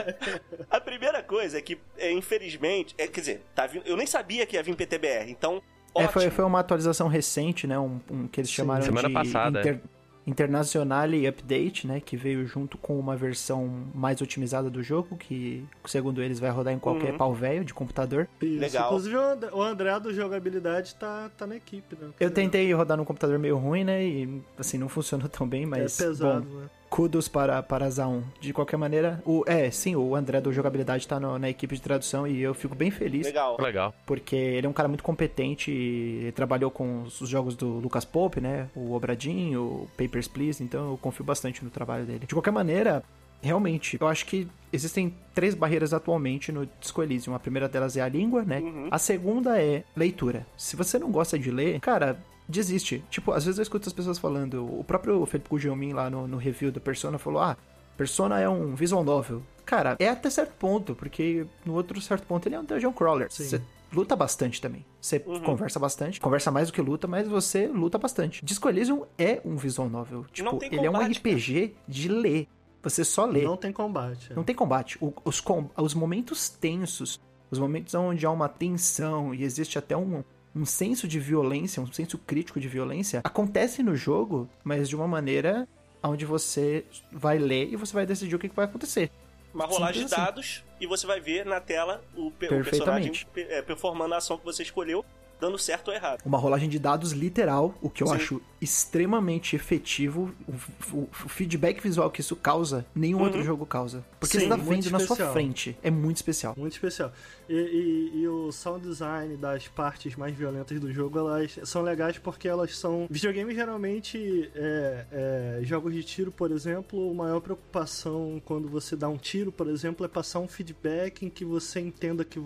a 0.70 0.80
primeira 0.80 1.22
coisa 1.22 1.58
é 1.58 1.60
que, 1.60 1.78
é, 1.98 2.10
infelizmente, 2.10 2.94
é, 2.96 3.06
quer 3.06 3.20
dizer, 3.20 3.42
tá, 3.54 3.68
eu 3.84 3.96
nem 3.96 4.06
sabia 4.06 4.46
que 4.46 4.56
ia 4.56 4.62
vir 4.62 4.74
PTBR, 4.74 5.30
então. 5.30 5.62
É, 5.94 6.06
foi, 6.06 6.30
foi 6.30 6.44
uma 6.44 6.60
atualização 6.60 7.08
recente, 7.08 7.66
né? 7.66 7.78
Um, 7.78 8.00
um 8.10 8.28
que 8.28 8.40
eles 8.40 8.50
chamaram 8.50 8.82
Sim, 8.82 8.88
semana 8.88 9.08
de 9.08 9.14
passada. 9.14 9.60
Inter... 9.60 9.80
Internationale 10.28 11.26
Update, 11.26 11.86
né, 11.86 12.00
que 12.00 12.16
veio 12.16 12.46
junto 12.46 12.76
com 12.76 12.98
uma 12.98 13.16
versão 13.16 13.86
mais 13.94 14.20
otimizada 14.20 14.68
do 14.68 14.82
jogo, 14.82 15.16
que 15.16 15.64
segundo 15.86 16.22
eles 16.22 16.38
vai 16.38 16.50
rodar 16.50 16.74
em 16.74 16.78
qualquer 16.78 17.12
uhum. 17.12 17.18
pau 17.18 17.34
velho 17.34 17.64
de 17.64 17.72
computador. 17.72 18.28
Isso. 18.42 18.60
Legal. 18.60 18.86
Inclusive 18.86 19.16
o 19.52 19.62
André 19.62 19.98
do 20.00 20.12
jogabilidade 20.12 20.94
tá, 20.96 21.30
tá 21.36 21.46
na 21.46 21.56
equipe, 21.56 21.96
né? 21.98 22.10
Eu 22.20 22.30
tentei 22.30 22.70
rodar 22.74 22.98
num 22.98 23.04
computador 23.04 23.38
meio 23.38 23.56
ruim, 23.56 23.84
né, 23.84 24.04
e 24.04 24.42
assim, 24.58 24.76
não 24.76 24.88
funcionou 24.88 25.28
tão 25.28 25.48
bem, 25.48 25.64
mas... 25.64 25.98
É 25.98 26.04
pesado, 26.04 26.42
bom, 26.42 26.56
né? 26.56 26.66
Kudos 26.88 27.28
para, 27.28 27.62
para 27.62 27.90
Zaun. 27.90 28.22
De 28.40 28.52
qualquer 28.52 28.76
maneira, 28.76 29.22
o, 29.24 29.44
é, 29.46 29.70
sim, 29.70 29.94
o 29.94 30.14
André 30.14 30.40
do 30.40 30.52
Jogabilidade 30.52 31.06
tá 31.06 31.20
no, 31.20 31.38
na 31.38 31.48
equipe 31.48 31.74
de 31.74 31.82
tradução 31.82 32.26
e 32.26 32.40
eu 32.40 32.54
fico 32.54 32.74
bem 32.74 32.90
feliz. 32.90 33.26
Legal. 33.26 33.56
Legal. 33.60 33.94
Porque 34.06 34.36
ele 34.36 34.66
é 34.66 34.70
um 34.70 34.72
cara 34.72 34.88
muito 34.88 35.04
competente 35.04 35.70
e 35.70 36.32
trabalhou 36.32 36.70
com 36.70 37.02
os 37.02 37.28
jogos 37.28 37.54
do 37.54 37.78
Lucas 37.78 38.04
Pope, 38.04 38.40
né? 38.40 38.68
O 38.74 38.94
Obradinho, 38.94 39.62
o 39.62 39.88
Papers, 39.96 40.28
Please, 40.28 40.62
então 40.62 40.90
eu 40.90 40.98
confio 40.98 41.24
bastante 41.24 41.64
no 41.64 41.70
trabalho 41.70 42.04
dele. 42.04 42.26
De 42.26 42.34
qualquer 42.34 42.52
maneira, 42.52 43.02
realmente, 43.42 43.98
eu 44.00 44.06
acho 44.06 44.26
que 44.26 44.48
existem 44.72 45.14
três 45.34 45.54
barreiras 45.54 45.92
atualmente 45.92 46.50
no 46.50 46.68
Disco 46.80 47.02
Elysium. 47.02 47.34
A 47.34 47.38
primeira 47.38 47.68
delas 47.68 47.96
é 47.96 48.00
a 48.00 48.08
língua, 48.08 48.42
né? 48.42 48.60
Uhum. 48.60 48.88
A 48.90 48.98
segunda 48.98 49.60
é 49.60 49.84
leitura. 49.96 50.46
Se 50.56 50.76
você 50.76 50.98
não 50.98 51.10
gosta 51.10 51.38
de 51.38 51.50
ler, 51.50 51.80
cara, 51.80 52.18
desiste. 52.48 53.04
Tipo, 53.10 53.32
às 53.32 53.44
vezes 53.44 53.58
eu 53.58 53.62
escuto 53.62 53.88
as 53.88 53.92
pessoas 53.92 54.18
falando, 54.18 54.64
o 54.64 54.82
próprio 54.82 55.24
Felipe 55.26 55.50
Gugelmin 55.50 55.92
lá 55.92 56.08
no, 56.08 56.26
no 56.26 56.36
review 56.36 56.72
da 56.72 56.80
Persona 56.80 57.18
falou, 57.18 57.42
ah, 57.42 57.56
Persona 57.96 58.40
é 58.40 58.48
um 58.48 58.74
visual 58.74 59.02
novel. 59.02 59.42
Cara, 59.66 59.96
é 59.98 60.08
até 60.08 60.30
certo 60.30 60.54
ponto, 60.54 60.94
porque 60.94 61.44
no 61.66 61.74
outro 61.74 62.00
certo 62.00 62.26
ponto 62.26 62.46
ele 62.46 62.54
é 62.54 62.60
um 62.60 62.64
dungeon 62.64 62.92
crawler. 62.92 63.28
Você 63.30 63.60
luta 63.92 64.14
bastante 64.14 64.60
também. 64.60 64.84
Você 65.00 65.22
uhum. 65.26 65.40
conversa 65.40 65.78
bastante, 65.78 66.20
conversa 66.20 66.50
mais 66.50 66.68
do 66.68 66.72
que 66.72 66.80
luta, 66.80 67.06
mas 67.06 67.26
você 67.26 67.66
luta 67.66 67.98
bastante. 67.98 68.44
Disco 68.44 68.68
Elysium 68.68 69.04
é 69.18 69.40
um 69.44 69.56
visual 69.56 69.90
novel. 69.90 70.24
Tipo, 70.32 70.58
ele 70.62 70.76
combate, 70.76 70.86
é 70.86 70.90
um 70.90 71.10
RPG 71.10 71.68
cara. 71.68 71.82
de 71.88 72.08
ler. 72.08 72.48
Você 72.82 73.04
só 73.04 73.24
lê. 73.24 73.42
Não 73.42 73.56
tem 73.56 73.72
combate. 73.72 74.32
É. 74.32 74.36
Não 74.36 74.44
tem 74.44 74.54
combate. 74.54 74.96
O, 75.00 75.12
os, 75.24 75.40
com, 75.40 75.68
os 75.76 75.92
momentos 75.92 76.48
tensos, 76.48 77.20
os 77.50 77.58
momentos 77.58 77.94
onde 77.94 78.24
há 78.24 78.30
uma 78.30 78.48
tensão 78.48 79.34
e 79.34 79.42
existe 79.42 79.78
até 79.78 79.96
um, 79.96 80.22
um 80.54 80.64
senso 80.64 81.06
de 81.06 81.18
violência, 81.18 81.82
um 81.82 81.92
senso 81.92 82.18
crítico 82.18 82.58
de 82.58 82.68
violência, 82.68 83.20
acontece 83.24 83.82
no 83.82 83.94
jogo, 83.94 84.48
mas 84.64 84.88
de 84.88 84.96
uma 84.96 85.06
maneira 85.06 85.68
onde 86.02 86.24
você 86.24 86.84
vai 87.12 87.38
ler 87.38 87.72
e 87.72 87.76
você 87.76 87.92
vai 87.92 88.06
decidir 88.06 88.34
o 88.34 88.38
que, 88.38 88.48
vai 88.48 88.64
acontecer. 88.64 89.10
Uma 89.52 89.66
rolagem 89.66 90.06
de 90.06 90.14
assim. 90.14 90.24
dados 90.24 90.64
e 90.80 90.86
você 90.86 91.06
vai 91.06 91.20
ver 91.20 91.44
na 91.44 91.60
tela 91.60 92.02
o, 92.14 92.28
o 92.28 92.30
personagem 92.30 93.12
é, 93.36 93.62
performando 93.62 94.14
a 94.14 94.18
ação 94.18 94.38
que 94.38 94.44
você 94.44 94.62
escolheu 94.62 95.04
dando 95.40 95.58
certo 95.58 95.88
ou 95.88 95.94
errado. 95.94 96.20
Uma 96.24 96.38
rolagem 96.38 96.68
de 96.68 96.78
dados 96.78 97.12
literal, 97.12 97.74
o 97.80 97.88
que 97.88 98.02
eu 98.02 98.08
Sim. 98.08 98.14
acho 98.14 98.42
extremamente 98.60 99.54
efetivo. 99.54 100.34
O, 100.46 100.96
o, 100.96 101.02
o, 101.02 101.28
feedback 101.28 101.80
visual 101.80 102.10
que 102.10 102.20
isso 102.20 102.34
causa, 102.34 102.84
nenhum 102.94 103.18
uhum. 103.18 103.24
outro 103.24 103.42
jogo 103.42 103.64
causa. 103.64 104.04
Porque 104.18 104.38
Sim, 104.38 104.46
você 104.46 104.48
tá 104.48 104.56
vendo 104.56 104.90
na 104.90 105.00
sua 105.00 105.16
frente. 105.32 105.76
É 105.82 105.90
muito 105.90 106.16
especial. 106.16 106.54
Muito 106.56 106.72
especial. 106.72 107.12
E, 107.48 107.54
e, 107.54 108.20
e, 108.20 108.28
o 108.28 108.50
sound 108.50 108.86
design 108.86 109.36
das 109.36 109.68
partes 109.68 110.16
mais 110.16 110.34
violentas 110.34 110.78
do 110.80 110.92
jogo, 110.92 111.18
elas 111.18 111.58
são 111.64 111.82
legais 111.82 112.18
porque 112.18 112.48
elas 112.48 112.76
são. 112.76 113.06
Videogames 113.10 113.54
geralmente, 113.54 114.50
é, 114.54 115.06
é, 115.10 115.60
jogos 115.62 115.94
de 115.94 116.02
tiro, 116.02 116.32
por 116.32 116.50
exemplo, 116.50 117.10
a 117.10 117.14
maior 117.14 117.40
preocupação 117.40 118.42
quando 118.44 118.68
você 118.68 118.96
dá 118.96 119.08
um 119.08 119.16
tiro, 119.16 119.52
por 119.52 119.68
exemplo, 119.68 120.04
é 120.04 120.08
passar 120.08 120.40
um 120.40 120.48
feedback 120.48 121.24
em 121.24 121.30
que 121.30 121.44
você 121.44 121.80
entenda 121.80 122.24
que 122.24 122.40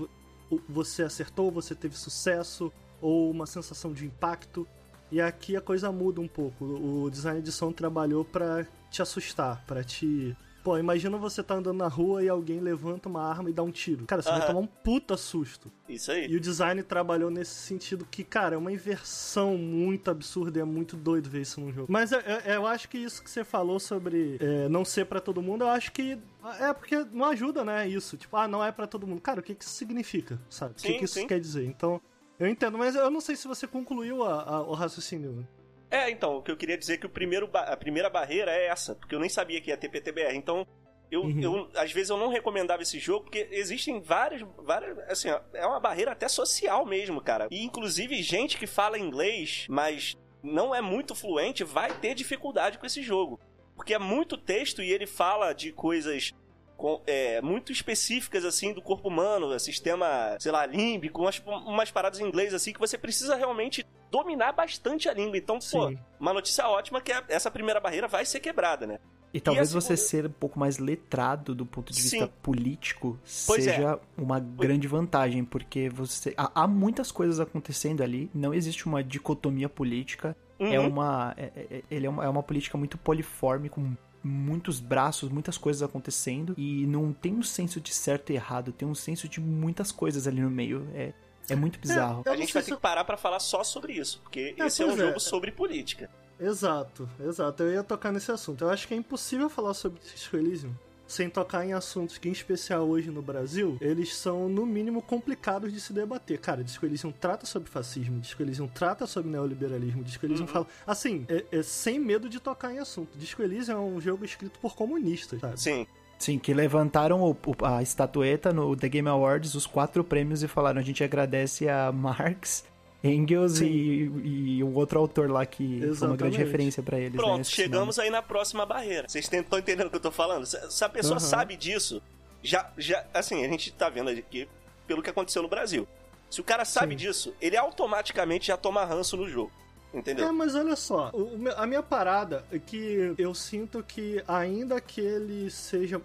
você 0.68 1.02
acertou, 1.02 1.50
você 1.50 1.74
teve 1.74 1.96
sucesso, 1.96 2.72
ou 3.02 3.30
uma 3.30 3.44
sensação 3.44 3.92
de 3.92 4.06
impacto. 4.06 4.66
E 5.10 5.20
aqui 5.20 5.54
a 5.56 5.60
coisa 5.60 5.92
muda 5.92 6.22
um 6.22 6.28
pouco. 6.28 6.64
O 6.64 7.10
design 7.10 7.42
de 7.42 7.52
som 7.52 7.70
trabalhou 7.72 8.24
para 8.24 8.66
te 8.90 9.02
assustar, 9.02 9.62
para 9.66 9.84
te 9.84 10.34
Pô, 10.64 10.78
imagina 10.78 11.18
você 11.18 11.42
tá 11.42 11.56
andando 11.56 11.78
na 11.78 11.88
rua 11.88 12.22
e 12.22 12.28
alguém 12.28 12.60
levanta 12.60 13.08
uma 13.08 13.20
arma 13.20 13.50
e 13.50 13.52
dá 13.52 13.64
um 13.64 13.70
tiro. 13.72 14.06
Cara, 14.06 14.22
você 14.22 14.28
vai 14.30 14.38
Aham. 14.38 14.46
tomar 14.46 14.60
um 14.60 14.66
puta 14.68 15.16
susto. 15.16 15.72
Isso 15.88 16.12
aí. 16.12 16.28
E 16.30 16.36
o 16.36 16.40
design 16.40 16.80
trabalhou 16.84 17.32
nesse 17.32 17.52
sentido 17.56 18.06
que, 18.08 18.22
cara, 18.22 18.54
é 18.54 18.58
uma 18.58 18.70
inversão 18.70 19.58
muito 19.58 20.08
absurda 20.08 20.60
e 20.60 20.62
é 20.62 20.64
muito 20.64 20.96
doido 20.96 21.28
ver 21.28 21.40
isso 21.40 21.60
num 21.60 21.72
jogo. 21.72 21.90
Mas 21.90 22.12
eu, 22.12 22.20
eu- 22.20 22.38
eu 22.54 22.66
acho 22.68 22.88
que 22.88 22.96
isso 22.96 23.24
que 23.24 23.28
você 23.28 23.42
falou 23.42 23.80
sobre 23.80 24.36
é, 24.40 24.68
não 24.68 24.84
ser 24.84 25.06
pra 25.06 25.18
todo 25.20 25.42
mundo, 25.42 25.62
eu 25.64 25.68
acho 25.68 25.90
que 25.90 26.16
é 26.60 26.72
porque 26.72 26.96
não 27.10 27.24
ajuda, 27.24 27.64
né, 27.64 27.88
isso. 27.88 28.16
Tipo, 28.16 28.36
ah, 28.36 28.46
não 28.46 28.62
é 28.64 28.70
pra 28.70 28.86
todo 28.86 29.04
mundo. 29.04 29.20
Cara, 29.20 29.40
o 29.40 29.42
que 29.42 29.56
que 29.56 29.64
isso 29.64 29.74
significa, 29.74 30.38
sabe? 30.48 30.74
o 30.74 30.76
que 30.76 30.94
que 30.94 31.04
isso 31.06 31.14
sim. 31.14 31.26
quer 31.26 31.40
dizer? 31.40 31.64
Então, 31.66 32.00
eu 32.44 32.48
entendo, 32.50 32.76
mas 32.78 32.94
eu 32.94 33.10
não 33.10 33.20
sei 33.20 33.36
se 33.36 33.46
você 33.48 33.66
concluiu 33.66 34.22
a- 34.24 34.42
a- 34.42 34.62
o 34.62 34.72
raciocínio. 34.72 35.46
É, 35.90 36.10
então, 36.10 36.36
o 36.38 36.42
que 36.42 36.50
eu 36.50 36.56
queria 36.56 36.78
dizer 36.78 36.94
é 36.94 36.96
que 36.96 37.06
o 37.06 37.10
primeiro 37.10 37.50
a 37.52 37.76
primeira 37.76 38.08
barreira 38.08 38.50
é 38.50 38.66
essa, 38.66 38.94
porque 38.94 39.14
eu 39.14 39.20
nem 39.20 39.28
sabia 39.28 39.60
que 39.60 39.70
ia 39.70 39.76
ter 39.76 39.88
PTBR. 39.90 40.34
Então, 40.36 40.66
eu, 41.10 41.22
Uhum. 41.22 41.40
eu 41.42 41.70
às 41.76 41.92
vezes 41.92 42.08
eu 42.08 42.16
não 42.16 42.28
recomendava 42.28 42.82
esse 42.82 42.98
jogo, 42.98 43.24
porque 43.24 43.46
existem 43.50 44.00
várias, 44.00 44.40
várias, 44.58 44.98
assim, 45.10 45.28
ó, 45.30 45.40
é 45.52 45.66
uma 45.66 45.78
barreira 45.78 46.12
até 46.12 46.26
social 46.28 46.86
mesmo, 46.86 47.20
cara. 47.20 47.46
E 47.50 47.62
inclusive 47.62 48.22
gente 48.22 48.56
que 48.56 48.66
fala 48.66 48.98
inglês, 48.98 49.66
mas 49.68 50.16
não 50.42 50.74
é 50.74 50.80
muito 50.80 51.14
fluente, 51.14 51.62
vai 51.62 51.92
ter 52.00 52.14
dificuldade 52.14 52.78
com 52.78 52.86
esse 52.86 53.02
jogo. 53.02 53.38
Porque 53.76 53.92
é 53.94 53.98
muito 53.98 54.36
texto 54.38 54.82
e 54.82 54.90
ele 54.90 55.06
fala 55.06 55.52
de 55.52 55.72
coisas 55.72 56.32
com- 56.82 57.00
é, 57.06 57.40
muito 57.40 57.70
específicas 57.70 58.44
assim 58.44 58.72
do 58.74 58.82
corpo 58.82 59.06
humano, 59.06 59.56
sistema, 59.60 60.36
sei 60.40 60.50
lá, 60.50 60.66
límbico, 60.66 61.20
umas, 61.22 61.40
umas 61.46 61.92
paradas 61.92 62.18
em 62.18 62.24
inglês 62.26 62.52
assim 62.52 62.72
que 62.72 62.80
você 62.80 62.98
precisa 62.98 63.36
realmente 63.36 63.86
dominar 64.10 64.50
bastante 64.50 65.08
a 65.08 65.14
língua. 65.14 65.36
Então, 65.38 65.60
pô, 65.60 65.88
Sim. 65.88 65.96
uma 66.18 66.32
notícia 66.32 66.66
ótima 66.66 66.98
é 66.98 67.00
que 67.00 67.12
a- 67.12 67.22
essa 67.28 67.52
primeira 67.52 67.78
barreira 67.78 68.08
vai 68.08 68.24
ser 68.26 68.40
quebrada, 68.40 68.84
né? 68.84 68.98
E 69.32 69.40
talvez 69.40 69.70
a 69.74 69.80
você 69.80 69.96
segunda- 69.96 70.26
ser 70.26 70.26
um 70.26 70.40
pouco 70.40 70.58
mais 70.58 70.78
letrado 70.78 71.54
do 71.54 71.64
ponto 71.64 71.92
de 71.92 72.02
vista 72.02 72.26
Sim. 72.26 72.32
político 72.42 73.16
Pois 73.46 73.64
é. 73.66 73.74
seja 73.74 74.00
uma 74.18 74.40
grande 74.40 74.88
vantagem, 74.88 75.44
porque 75.44 75.88
você 75.88 76.34
há, 76.36 76.50
há 76.64 76.66
muitas 76.66 77.12
coisas 77.12 77.38
acontecendo 77.38 78.02
ali, 78.02 78.28
não 78.34 78.52
existe 78.52 78.86
uma 78.86 79.04
dicotomia 79.04 79.68
política, 79.68 80.36
é 80.58 80.78
Uhum. 80.80 80.88
uma 80.88 81.32
é, 81.38 81.44
é- 81.70 81.82
ele 81.90 82.06
é 82.06 82.10
uma, 82.10 82.24
é 82.24 82.28
uma 82.28 82.42
política 82.42 82.76
muito 82.76 82.98
poliforme 82.98 83.68
com 83.68 83.96
muitos 84.22 84.80
braços, 84.80 85.28
muitas 85.28 85.58
coisas 85.58 85.82
acontecendo 85.82 86.54
e 86.56 86.86
não 86.86 87.12
tem 87.12 87.34
um 87.34 87.42
senso 87.42 87.80
de 87.80 87.92
certo 87.92 88.30
e 88.30 88.36
errado, 88.36 88.72
tem 88.72 88.86
um 88.86 88.94
senso 88.94 89.28
de 89.28 89.40
muitas 89.40 89.90
coisas 89.90 90.26
ali 90.26 90.40
no 90.40 90.50
meio. 90.50 90.86
É, 90.94 91.12
é 91.48 91.56
muito 91.56 91.78
bizarro. 91.78 92.22
Eu 92.24 92.32
A 92.32 92.36
gente 92.36 92.52
vai 92.52 92.62
se 92.62 92.68
ter 92.70 92.74
que 92.76 92.80
parar 92.80 93.04
pra 93.04 93.16
falar 93.16 93.40
só 93.40 93.64
sobre 93.64 93.94
isso, 93.94 94.20
porque 94.22 94.54
É, 94.58 94.66
esse 94.66 94.82
é 94.82 94.86
um 94.86 94.92
é. 94.92 94.96
jogo 94.96 95.20
sobre 95.20 95.50
política. 95.50 96.10
Exato, 96.38 97.08
exato. 97.20 97.62
Eu 97.62 97.72
ia 97.72 97.84
tocar 97.84 98.12
nesse 98.12 98.30
assunto. 98.32 98.64
Eu 98.64 98.70
acho 98.70 98.88
que 98.88 98.94
é 98.94 98.96
impossível 98.96 99.48
falar 99.48 99.74
sobre 99.74 100.00
Disco 100.00 100.36
Elysium 100.36 100.72
sem 101.12 101.28
tocar 101.28 101.66
em 101.66 101.72
assuntos 101.74 102.16
que, 102.16 102.28
em 102.28 102.32
especial 102.32 102.88
hoje 102.88 103.10
no 103.10 103.20
Brasil, 103.20 103.76
eles 103.80 104.16
são, 104.16 104.48
no 104.48 104.64
mínimo, 104.64 105.02
complicados 105.02 105.72
de 105.72 105.78
se 105.80 105.92
debater. 105.92 106.38
Cara, 106.38 106.64
Disco 106.64 106.86
Elysium 106.86 107.12
trata 107.12 107.44
sobre 107.44 107.68
fascismo, 107.70 108.18
Disco 108.18 108.42
Elysium 108.42 108.66
trata 108.66 109.06
sobre 109.06 109.30
neoliberalismo, 109.30 110.02
Disco 110.02 110.24
Elysium 110.24 110.46
fala... 110.46 110.66
Assim, 110.86 111.26
é, 111.28 111.44
é 111.52 111.62
sem 111.62 111.98
medo 111.98 112.28
de 112.28 112.40
tocar 112.40 112.72
em 112.72 112.78
assunto. 112.78 113.16
Disco 113.18 113.42
Elysium 113.42 113.74
é 113.76 113.80
um 113.80 114.00
jogo 114.00 114.24
escrito 114.24 114.58
por 114.58 114.74
comunistas, 114.74 115.40
sabe? 115.40 115.60
Sim. 115.60 115.86
Sim, 116.18 116.38
que 116.38 116.54
levantaram 116.54 117.20
o- 117.20 117.32
o- 117.32 117.64
a 117.66 117.82
estatueta 117.82 118.52
no 118.52 118.76
The 118.76 118.88
Game 118.88 119.08
Awards, 119.08 119.54
os 119.56 119.66
quatro 119.66 120.04
prêmios, 120.04 120.42
e 120.44 120.46
falaram: 120.48 120.80
a 120.80 120.84
gente 120.84 121.02
agradece 121.02 121.68
a 121.68 121.90
Marx, 121.90 122.64
Engels 123.04 123.60
e, 123.60 124.10
e 124.24 124.62
um 124.64 124.74
outro 124.74 124.98
autor 124.98 125.28
lá 125.30 125.44
que 125.44 125.80
foi 125.96 126.06
uma 126.08 126.16
grande 126.16 126.36
referência 126.38 126.82
pra 126.82 126.98
eles. 126.98 127.12
né? 127.12 127.18
Pronto, 127.18 127.42
o 127.42 127.44
chegamos 127.44 127.98
aí 127.98 128.10
na 128.10 128.22
próxima 128.22 128.64
barreira. 128.64 129.08
Vocês 129.08 129.28
estão 129.32 129.58
entendendo 129.58 129.86
o 129.88 129.90
que 129.90 129.96
eu 129.96 130.00
tô 130.00 130.10
falando? 130.12 130.46
Se, 130.46 130.58
se 130.70 130.84
a 130.84 130.88
pessoa 130.88 131.16
Aham. 131.18 131.26
sabe 131.26 131.56
disso, 131.56 132.00
já, 132.42 132.70
já. 132.78 133.04
Assim, 133.12 133.44
a 133.44 133.48
gente 133.48 133.72
tá 133.72 133.88
vendo 133.88 134.08
aqui 134.10 134.48
pelo 134.86 135.02
que 135.02 135.10
aconteceu 135.10 135.42
no 135.42 135.48
Brasil. 135.48 135.86
Se 136.30 136.40
o 136.40 136.44
cara 136.44 136.64
sabe 136.64 136.92
Sim. 136.92 136.96
disso, 137.06 137.34
ele 137.40 137.56
automaticamente 137.56 138.46
já 138.46 138.56
toma 138.56 138.84
ranço 138.84 139.16
no 139.16 139.28
jogo. 139.28 139.50
Entendeu? 139.92 140.26
É, 140.28 140.32
mas 140.32 140.54
olha 140.54 140.74
só, 140.74 141.10
o- 141.12 141.36
o 141.36 141.48
a 141.56 141.66
minha 141.66 141.82
parada 141.82 142.44
é 142.50 142.58
que 142.58 143.12
eu 143.18 143.34
sinto 143.34 143.82
que 143.82 144.22
ainda 144.26 144.80
que 144.80 145.00
ele 145.02 145.50
seja... 145.50 146.00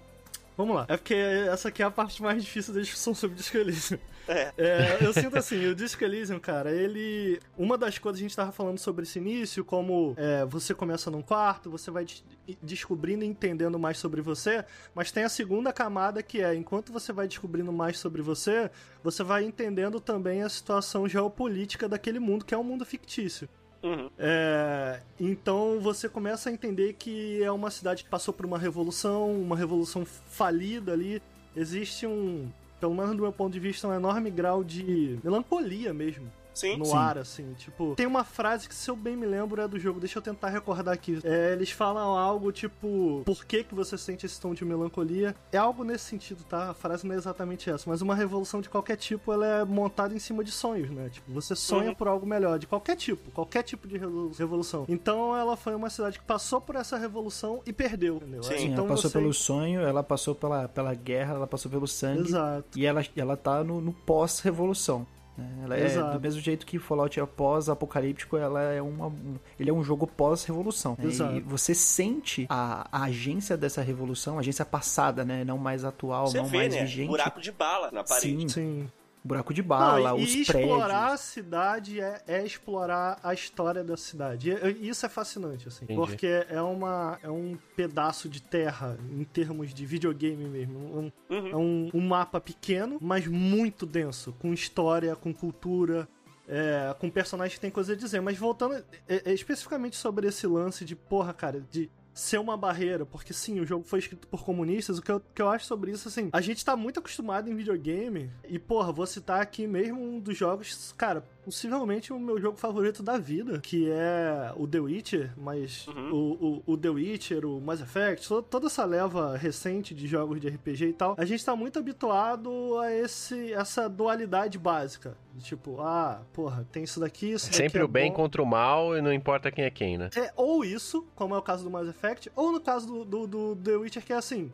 Vamos 0.57 0.75
lá, 0.75 0.87
é 0.89 0.97
porque 0.97 1.13
essa 1.13 1.67
aqui 1.69 1.83
é 1.83 1.85
a 1.85 1.91
parte 1.91 2.19
mais 2.19 2.43
difícil 2.43 2.73
da 2.73 2.79
discussão 2.81 3.13
sobre 3.13 3.37
Disco 3.37 3.55
Elysium. 3.55 3.99
É. 4.27 4.51
É, 4.57 4.97
eu 5.01 5.13
sinto 5.13 5.37
assim, 5.37 5.67
o 5.67 5.75
Disco 5.75 6.03
Elysium, 6.03 6.39
cara, 6.39 6.71
ele... 6.71 7.39
Uma 7.55 7.77
das 7.77 7.99
coisas 7.99 8.19
a 8.19 8.23
gente 8.23 8.35
tava 8.35 8.51
falando 8.51 8.79
sobre 8.79 9.03
esse 9.03 9.19
início, 9.19 9.63
como 9.63 10.15
é, 10.17 10.43
você 10.45 10.73
começa 10.73 11.11
num 11.11 11.21
quarto, 11.21 11.69
você 11.69 11.91
vai 11.91 12.05
des- 12.05 12.23
descobrindo 12.61 13.23
e 13.23 13.27
entendendo 13.27 13.77
mais 13.77 13.99
sobre 13.99 14.19
você, 14.19 14.65
mas 14.95 15.11
tem 15.11 15.23
a 15.23 15.29
segunda 15.29 15.71
camada 15.71 16.23
que 16.23 16.41
é, 16.41 16.55
enquanto 16.55 16.91
você 16.91 17.13
vai 17.13 17.27
descobrindo 17.27 17.71
mais 17.71 17.99
sobre 17.99 18.23
você, 18.23 18.71
você 19.03 19.23
vai 19.23 19.43
entendendo 19.43 19.99
também 19.99 20.41
a 20.41 20.49
situação 20.49 21.07
geopolítica 21.07 21.87
daquele 21.87 22.19
mundo, 22.19 22.43
que 22.43 22.55
é 22.55 22.57
um 22.57 22.63
mundo 22.63 22.83
fictício. 22.83 23.47
Uhum. 23.83 24.09
É, 24.17 25.01
então 25.19 25.79
você 25.79 26.09
começa 26.09 26.49
a 26.49 26.53
entender 26.53 26.93
que 26.93 27.41
é 27.43 27.51
uma 27.51 27.69
cidade 27.69 28.03
que 28.03 28.09
passou 28.09 28.33
por 28.33 28.45
uma 28.45 28.57
revolução, 28.57 29.31
uma 29.31 29.55
revolução 29.55 30.05
falida 30.05 30.93
ali. 30.93 31.21
Existe 31.55 32.05
um, 32.05 32.49
pelo 32.79 32.95
menos 32.95 33.15
do 33.15 33.23
meu 33.23 33.31
ponto 33.31 33.53
de 33.53 33.59
vista, 33.59 33.87
um 33.87 33.93
enorme 33.93 34.29
grau 34.29 34.63
de 34.63 35.19
melancolia 35.23 35.93
mesmo. 35.93 36.31
Sim. 36.57 36.77
No 36.77 36.85
Sim. 36.85 36.95
ar, 36.97 37.17
assim, 37.17 37.53
tipo. 37.53 37.93
Tem 37.95 38.05
uma 38.05 38.23
frase 38.23 38.67
que, 38.67 38.73
se 38.75 38.89
eu 38.89 38.95
bem 38.95 39.15
me 39.15 39.25
lembro, 39.25 39.61
é 39.61 39.67
do 39.67 39.79
jogo. 39.79 39.99
Deixa 39.99 40.17
eu 40.17 40.21
tentar 40.21 40.49
recordar 40.49 40.93
aqui. 40.93 41.19
É, 41.23 41.53
eles 41.53 41.69
falam 41.71 42.17
algo 42.17 42.51
tipo: 42.51 43.21
Por 43.25 43.45
que, 43.45 43.63
que 43.63 43.75
você 43.75 43.97
sente 43.97 44.25
esse 44.25 44.39
tom 44.41 44.53
de 44.53 44.65
melancolia? 44.65 45.35
É 45.51 45.57
algo 45.57 45.83
nesse 45.83 46.05
sentido, 46.05 46.43
tá? 46.43 46.69
A 46.69 46.73
frase 46.73 47.05
não 47.05 47.13
é 47.13 47.17
exatamente 47.17 47.69
essa. 47.69 47.89
Mas 47.89 48.01
uma 48.01 48.15
revolução 48.15 48.61
de 48.61 48.69
qualquer 48.69 48.95
tipo, 48.97 49.31
ela 49.31 49.45
é 49.45 49.65
montada 49.65 50.13
em 50.15 50.19
cima 50.19 50.43
de 50.43 50.51
sonhos, 50.51 50.89
né? 50.89 51.09
Tipo, 51.09 51.31
você 51.31 51.55
sonha 51.55 51.89
Uhum. 51.89 51.95
por 51.95 52.07
algo 52.07 52.25
melhor, 52.25 52.57
de 52.59 52.67
qualquer 52.67 52.95
tipo. 52.95 53.29
Qualquer 53.31 53.63
tipo 53.63 53.87
de 53.87 53.97
revolu- 53.97 54.31
revolução. 54.37 54.85
Então, 54.89 55.35
ela 55.35 55.55
foi 55.55 55.75
uma 55.75 55.89
cidade 55.89 56.19
que 56.19 56.25
passou 56.25 56.59
por 56.59 56.75
essa 56.75 56.97
revolução 56.97 57.61
e 57.65 57.71
perdeu, 57.73 58.15
entendeu? 58.17 58.43
Sim. 58.43 58.57
Sim, 58.57 58.65
então 58.71 58.85
ela 58.85 58.95
passou 58.95 59.09
você... 59.09 59.17
pelo 59.19 59.33
sonho, 59.33 59.81
ela 59.81 60.03
passou 60.03 60.33
pela, 60.35 60.67
pela 60.67 60.93
guerra, 60.93 61.35
ela 61.35 61.47
passou 61.47 61.69
pelo 61.69 61.87
sangue. 61.87 62.21
Exato. 62.21 62.77
E 62.79 62.85
ela, 62.85 63.05
ela 63.15 63.37
tá 63.37 63.63
no, 63.63 63.79
no 63.79 63.93
pós-revolução. 63.93 65.05
Né? 65.37 65.49
Ela 65.63 65.77
é 65.77 66.11
do 66.13 66.19
mesmo 66.19 66.41
jeito 66.41 66.65
que 66.65 66.79
Fallout 66.79 67.19
é 67.19 67.25
pós-apocalíptico, 67.25 68.37
ela 68.37 68.61
é 68.61 68.81
uma, 68.81 69.07
um- 69.07 69.35
ele 69.59 69.69
é 69.69 69.73
um 69.73 69.83
jogo 69.83 70.07
pós-revolução. 70.07 70.97
né? 70.97 71.37
E 71.37 71.39
você 71.41 71.73
sente 71.75 72.45
a, 72.49 72.87
a 72.91 73.03
agência 73.03 73.55
dessa 73.57 73.81
revolução, 73.81 74.37
a 74.37 74.39
agência 74.39 74.65
passada, 74.65 75.23
né? 75.23 75.43
Não 75.43 75.57
mais 75.57 75.83
atual, 75.85 76.27
Você 76.27 76.37
não 76.37 76.45
vê, 76.47 76.57
mais 76.57 76.73
né? 76.73 76.81
vigente. 76.81 77.07
Buraco 77.07 77.41
de 77.41 77.51
bala 77.51 77.91
na 77.91 78.03
parede. 78.03 78.41
Sim, 78.43 78.49
Sim. 78.49 78.91
Buraco 79.23 79.53
de 79.53 79.61
bala, 79.61 80.11
Não, 80.11 80.19
e, 80.19 80.23
os 80.23 80.29
e 80.33 80.45
prédios. 80.45 80.49
explorar 80.71 81.11
a 81.13 81.17
cidade 81.17 81.99
é, 81.99 82.21
é 82.27 82.45
explorar 82.45 83.19
a 83.23 83.33
história 83.33 83.83
da 83.83 83.97
cidade. 83.97 84.51
E- 84.51 84.77
e 84.81 84.89
isso 84.89 85.05
é 85.05 85.09
fascinante, 85.09 85.67
assim. 85.67 85.83
Entendi. 85.85 85.99
Porque 85.99 86.45
é, 86.49 86.61
uma, 86.61 87.19
é 87.21 87.29
um 87.29 87.57
pedaço 87.75 88.29
de 88.29 88.41
terra, 88.41 88.97
em 89.11 89.23
termos 89.25 89.73
de 89.73 89.85
videogame 89.85 90.45
mesmo. 90.45 90.77
Um- 90.79 91.11
Uhum. 91.29 91.47
é 91.49 91.55
um, 91.57 91.89
um 91.95 92.07
mapa 92.07 92.39
pequeno, 92.39 92.97
mas 93.01 93.27
muito 93.27 93.85
denso. 93.85 94.33
Com 94.39 94.53
história, 94.53 95.15
com 95.15 95.33
cultura. 95.33 96.07
é, 96.49 96.95
com 96.97 97.09
personagens 97.09 97.55
que 97.55 97.59
tem 97.59 97.69
coisa 97.69 97.91
a 97.91 97.95
dizer. 97.97 98.21
Mas 98.21 98.37
voltando 98.37 98.75
é, 98.75 98.83
é, 99.25 99.33
especificamente 99.33 99.97
sobre 99.97 100.27
esse 100.27 100.47
lance 100.47 100.85
de, 100.85 100.95
porra, 100.95 101.33
cara, 101.33 101.61
de 101.69 101.89
ser 102.17 102.39
uma 102.39 102.57
barreira, 102.57 103.05
porque 103.05 103.33
sim, 103.33 103.59
o 103.59 103.65
jogo 103.65 103.83
foi 103.83 103.99
escrito 103.99 104.27
por 104.27 104.43
comunistas, 104.43 104.97
o 104.97 105.01
que 105.01 105.11
eu, 105.11 105.21
que 105.33 105.41
eu 105.41 105.49
acho 105.49 105.65
sobre 105.65 105.91
isso, 105.91 106.07
assim, 106.07 106.29
a 106.33 106.41
gente 106.41 106.65
tá 106.65 106.75
muito 106.75 106.99
acostumado 106.99 107.49
em 107.49 107.55
videogame, 107.55 108.31
e 108.47 108.57
porra, 108.57 108.91
vou 108.91 109.05
citar 109.05 109.41
aqui 109.41 109.67
mesmo 109.67 110.01
um 110.01 110.19
dos 110.19 110.35
jogos, 110.35 110.93
cara, 110.97 111.23
possivelmente 111.47 112.11
o 112.11 112.19
meu 112.19 112.41
jogo 112.41 112.57
favorito 112.57 113.01
da 113.01 113.17
vida, 113.17 113.57
que 113.61 113.89
é 113.89 114.51
o 114.57 114.67
The 114.67 114.79
Witcher, 114.81 115.31
mas 115.37 115.87
Uhum. 115.87 116.11
o, 116.13 116.63
o, 116.67 116.73
o 116.73 116.77
The 116.77 116.89
Witcher, 116.89 117.45
o 117.45 117.61
Mass 117.61 117.79
Effect, 117.79 118.27
to- 118.27 118.41
toda 118.41 118.67
essa 118.67 118.83
leva 118.83 119.37
recente 119.37 119.95
de 119.95 120.07
jogos 120.07 120.41
de 120.41 120.49
RPG 120.49 120.87
e 120.87 120.93
tal, 120.93 121.15
a 121.17 121.23
gente 121.23 121.45
tá 121.45 121.55
muito 121.55 121.79
habituado 121.79 122.77
a 122.79 122.91
esse, 122.93 123.53
essa 123.53 123.87
dualidade 123.87 124.57
básica. 124.59 125.15
Tipo, 125.39 125.79
ah, 125.79 126.21
porra, 126.33 126.67
tem 126.69 126.83
isso 126.83 126.99
daqui, 126.99 127.31
isso 127.31 127.45
daqui 127.45 127.55
Sempre 127.55 127.79
é 127.79 127.83
o 127.85 127.87
bem 127.87 128.09
bom. 128.09 128.17
contra 128.17 128.43
o 128.43 128.45
mal 128.45 128.97
e 128.97 129.01
não 129.01 129.13
importa 129.13 129.49
quem 129.49 129.63
é 129.63 129.69
quem, 129.69 129.97
né? 129.97 130.09
É, 130.17 130.33
ou 130.35 130.65
isso, 130.65 131.07
como 131.15 131.33
é 131.33 131.37
o 131.37 131.41
caso 131.41 131.63
do 131.63 131.69
Mass 131.71 131.87
Effect, 131.87 132.29
ou 132.35 132.51
no 132.51 132.59
caso 132.59 132.87
do, 132.87 133.05
do, 133.05 133.25
do 133.27 133.55
The 133.55 133.77
Witcher, 133.77 134.03
que 134.03 134.11
é 134.11 134.17
assim: 134.17 134.51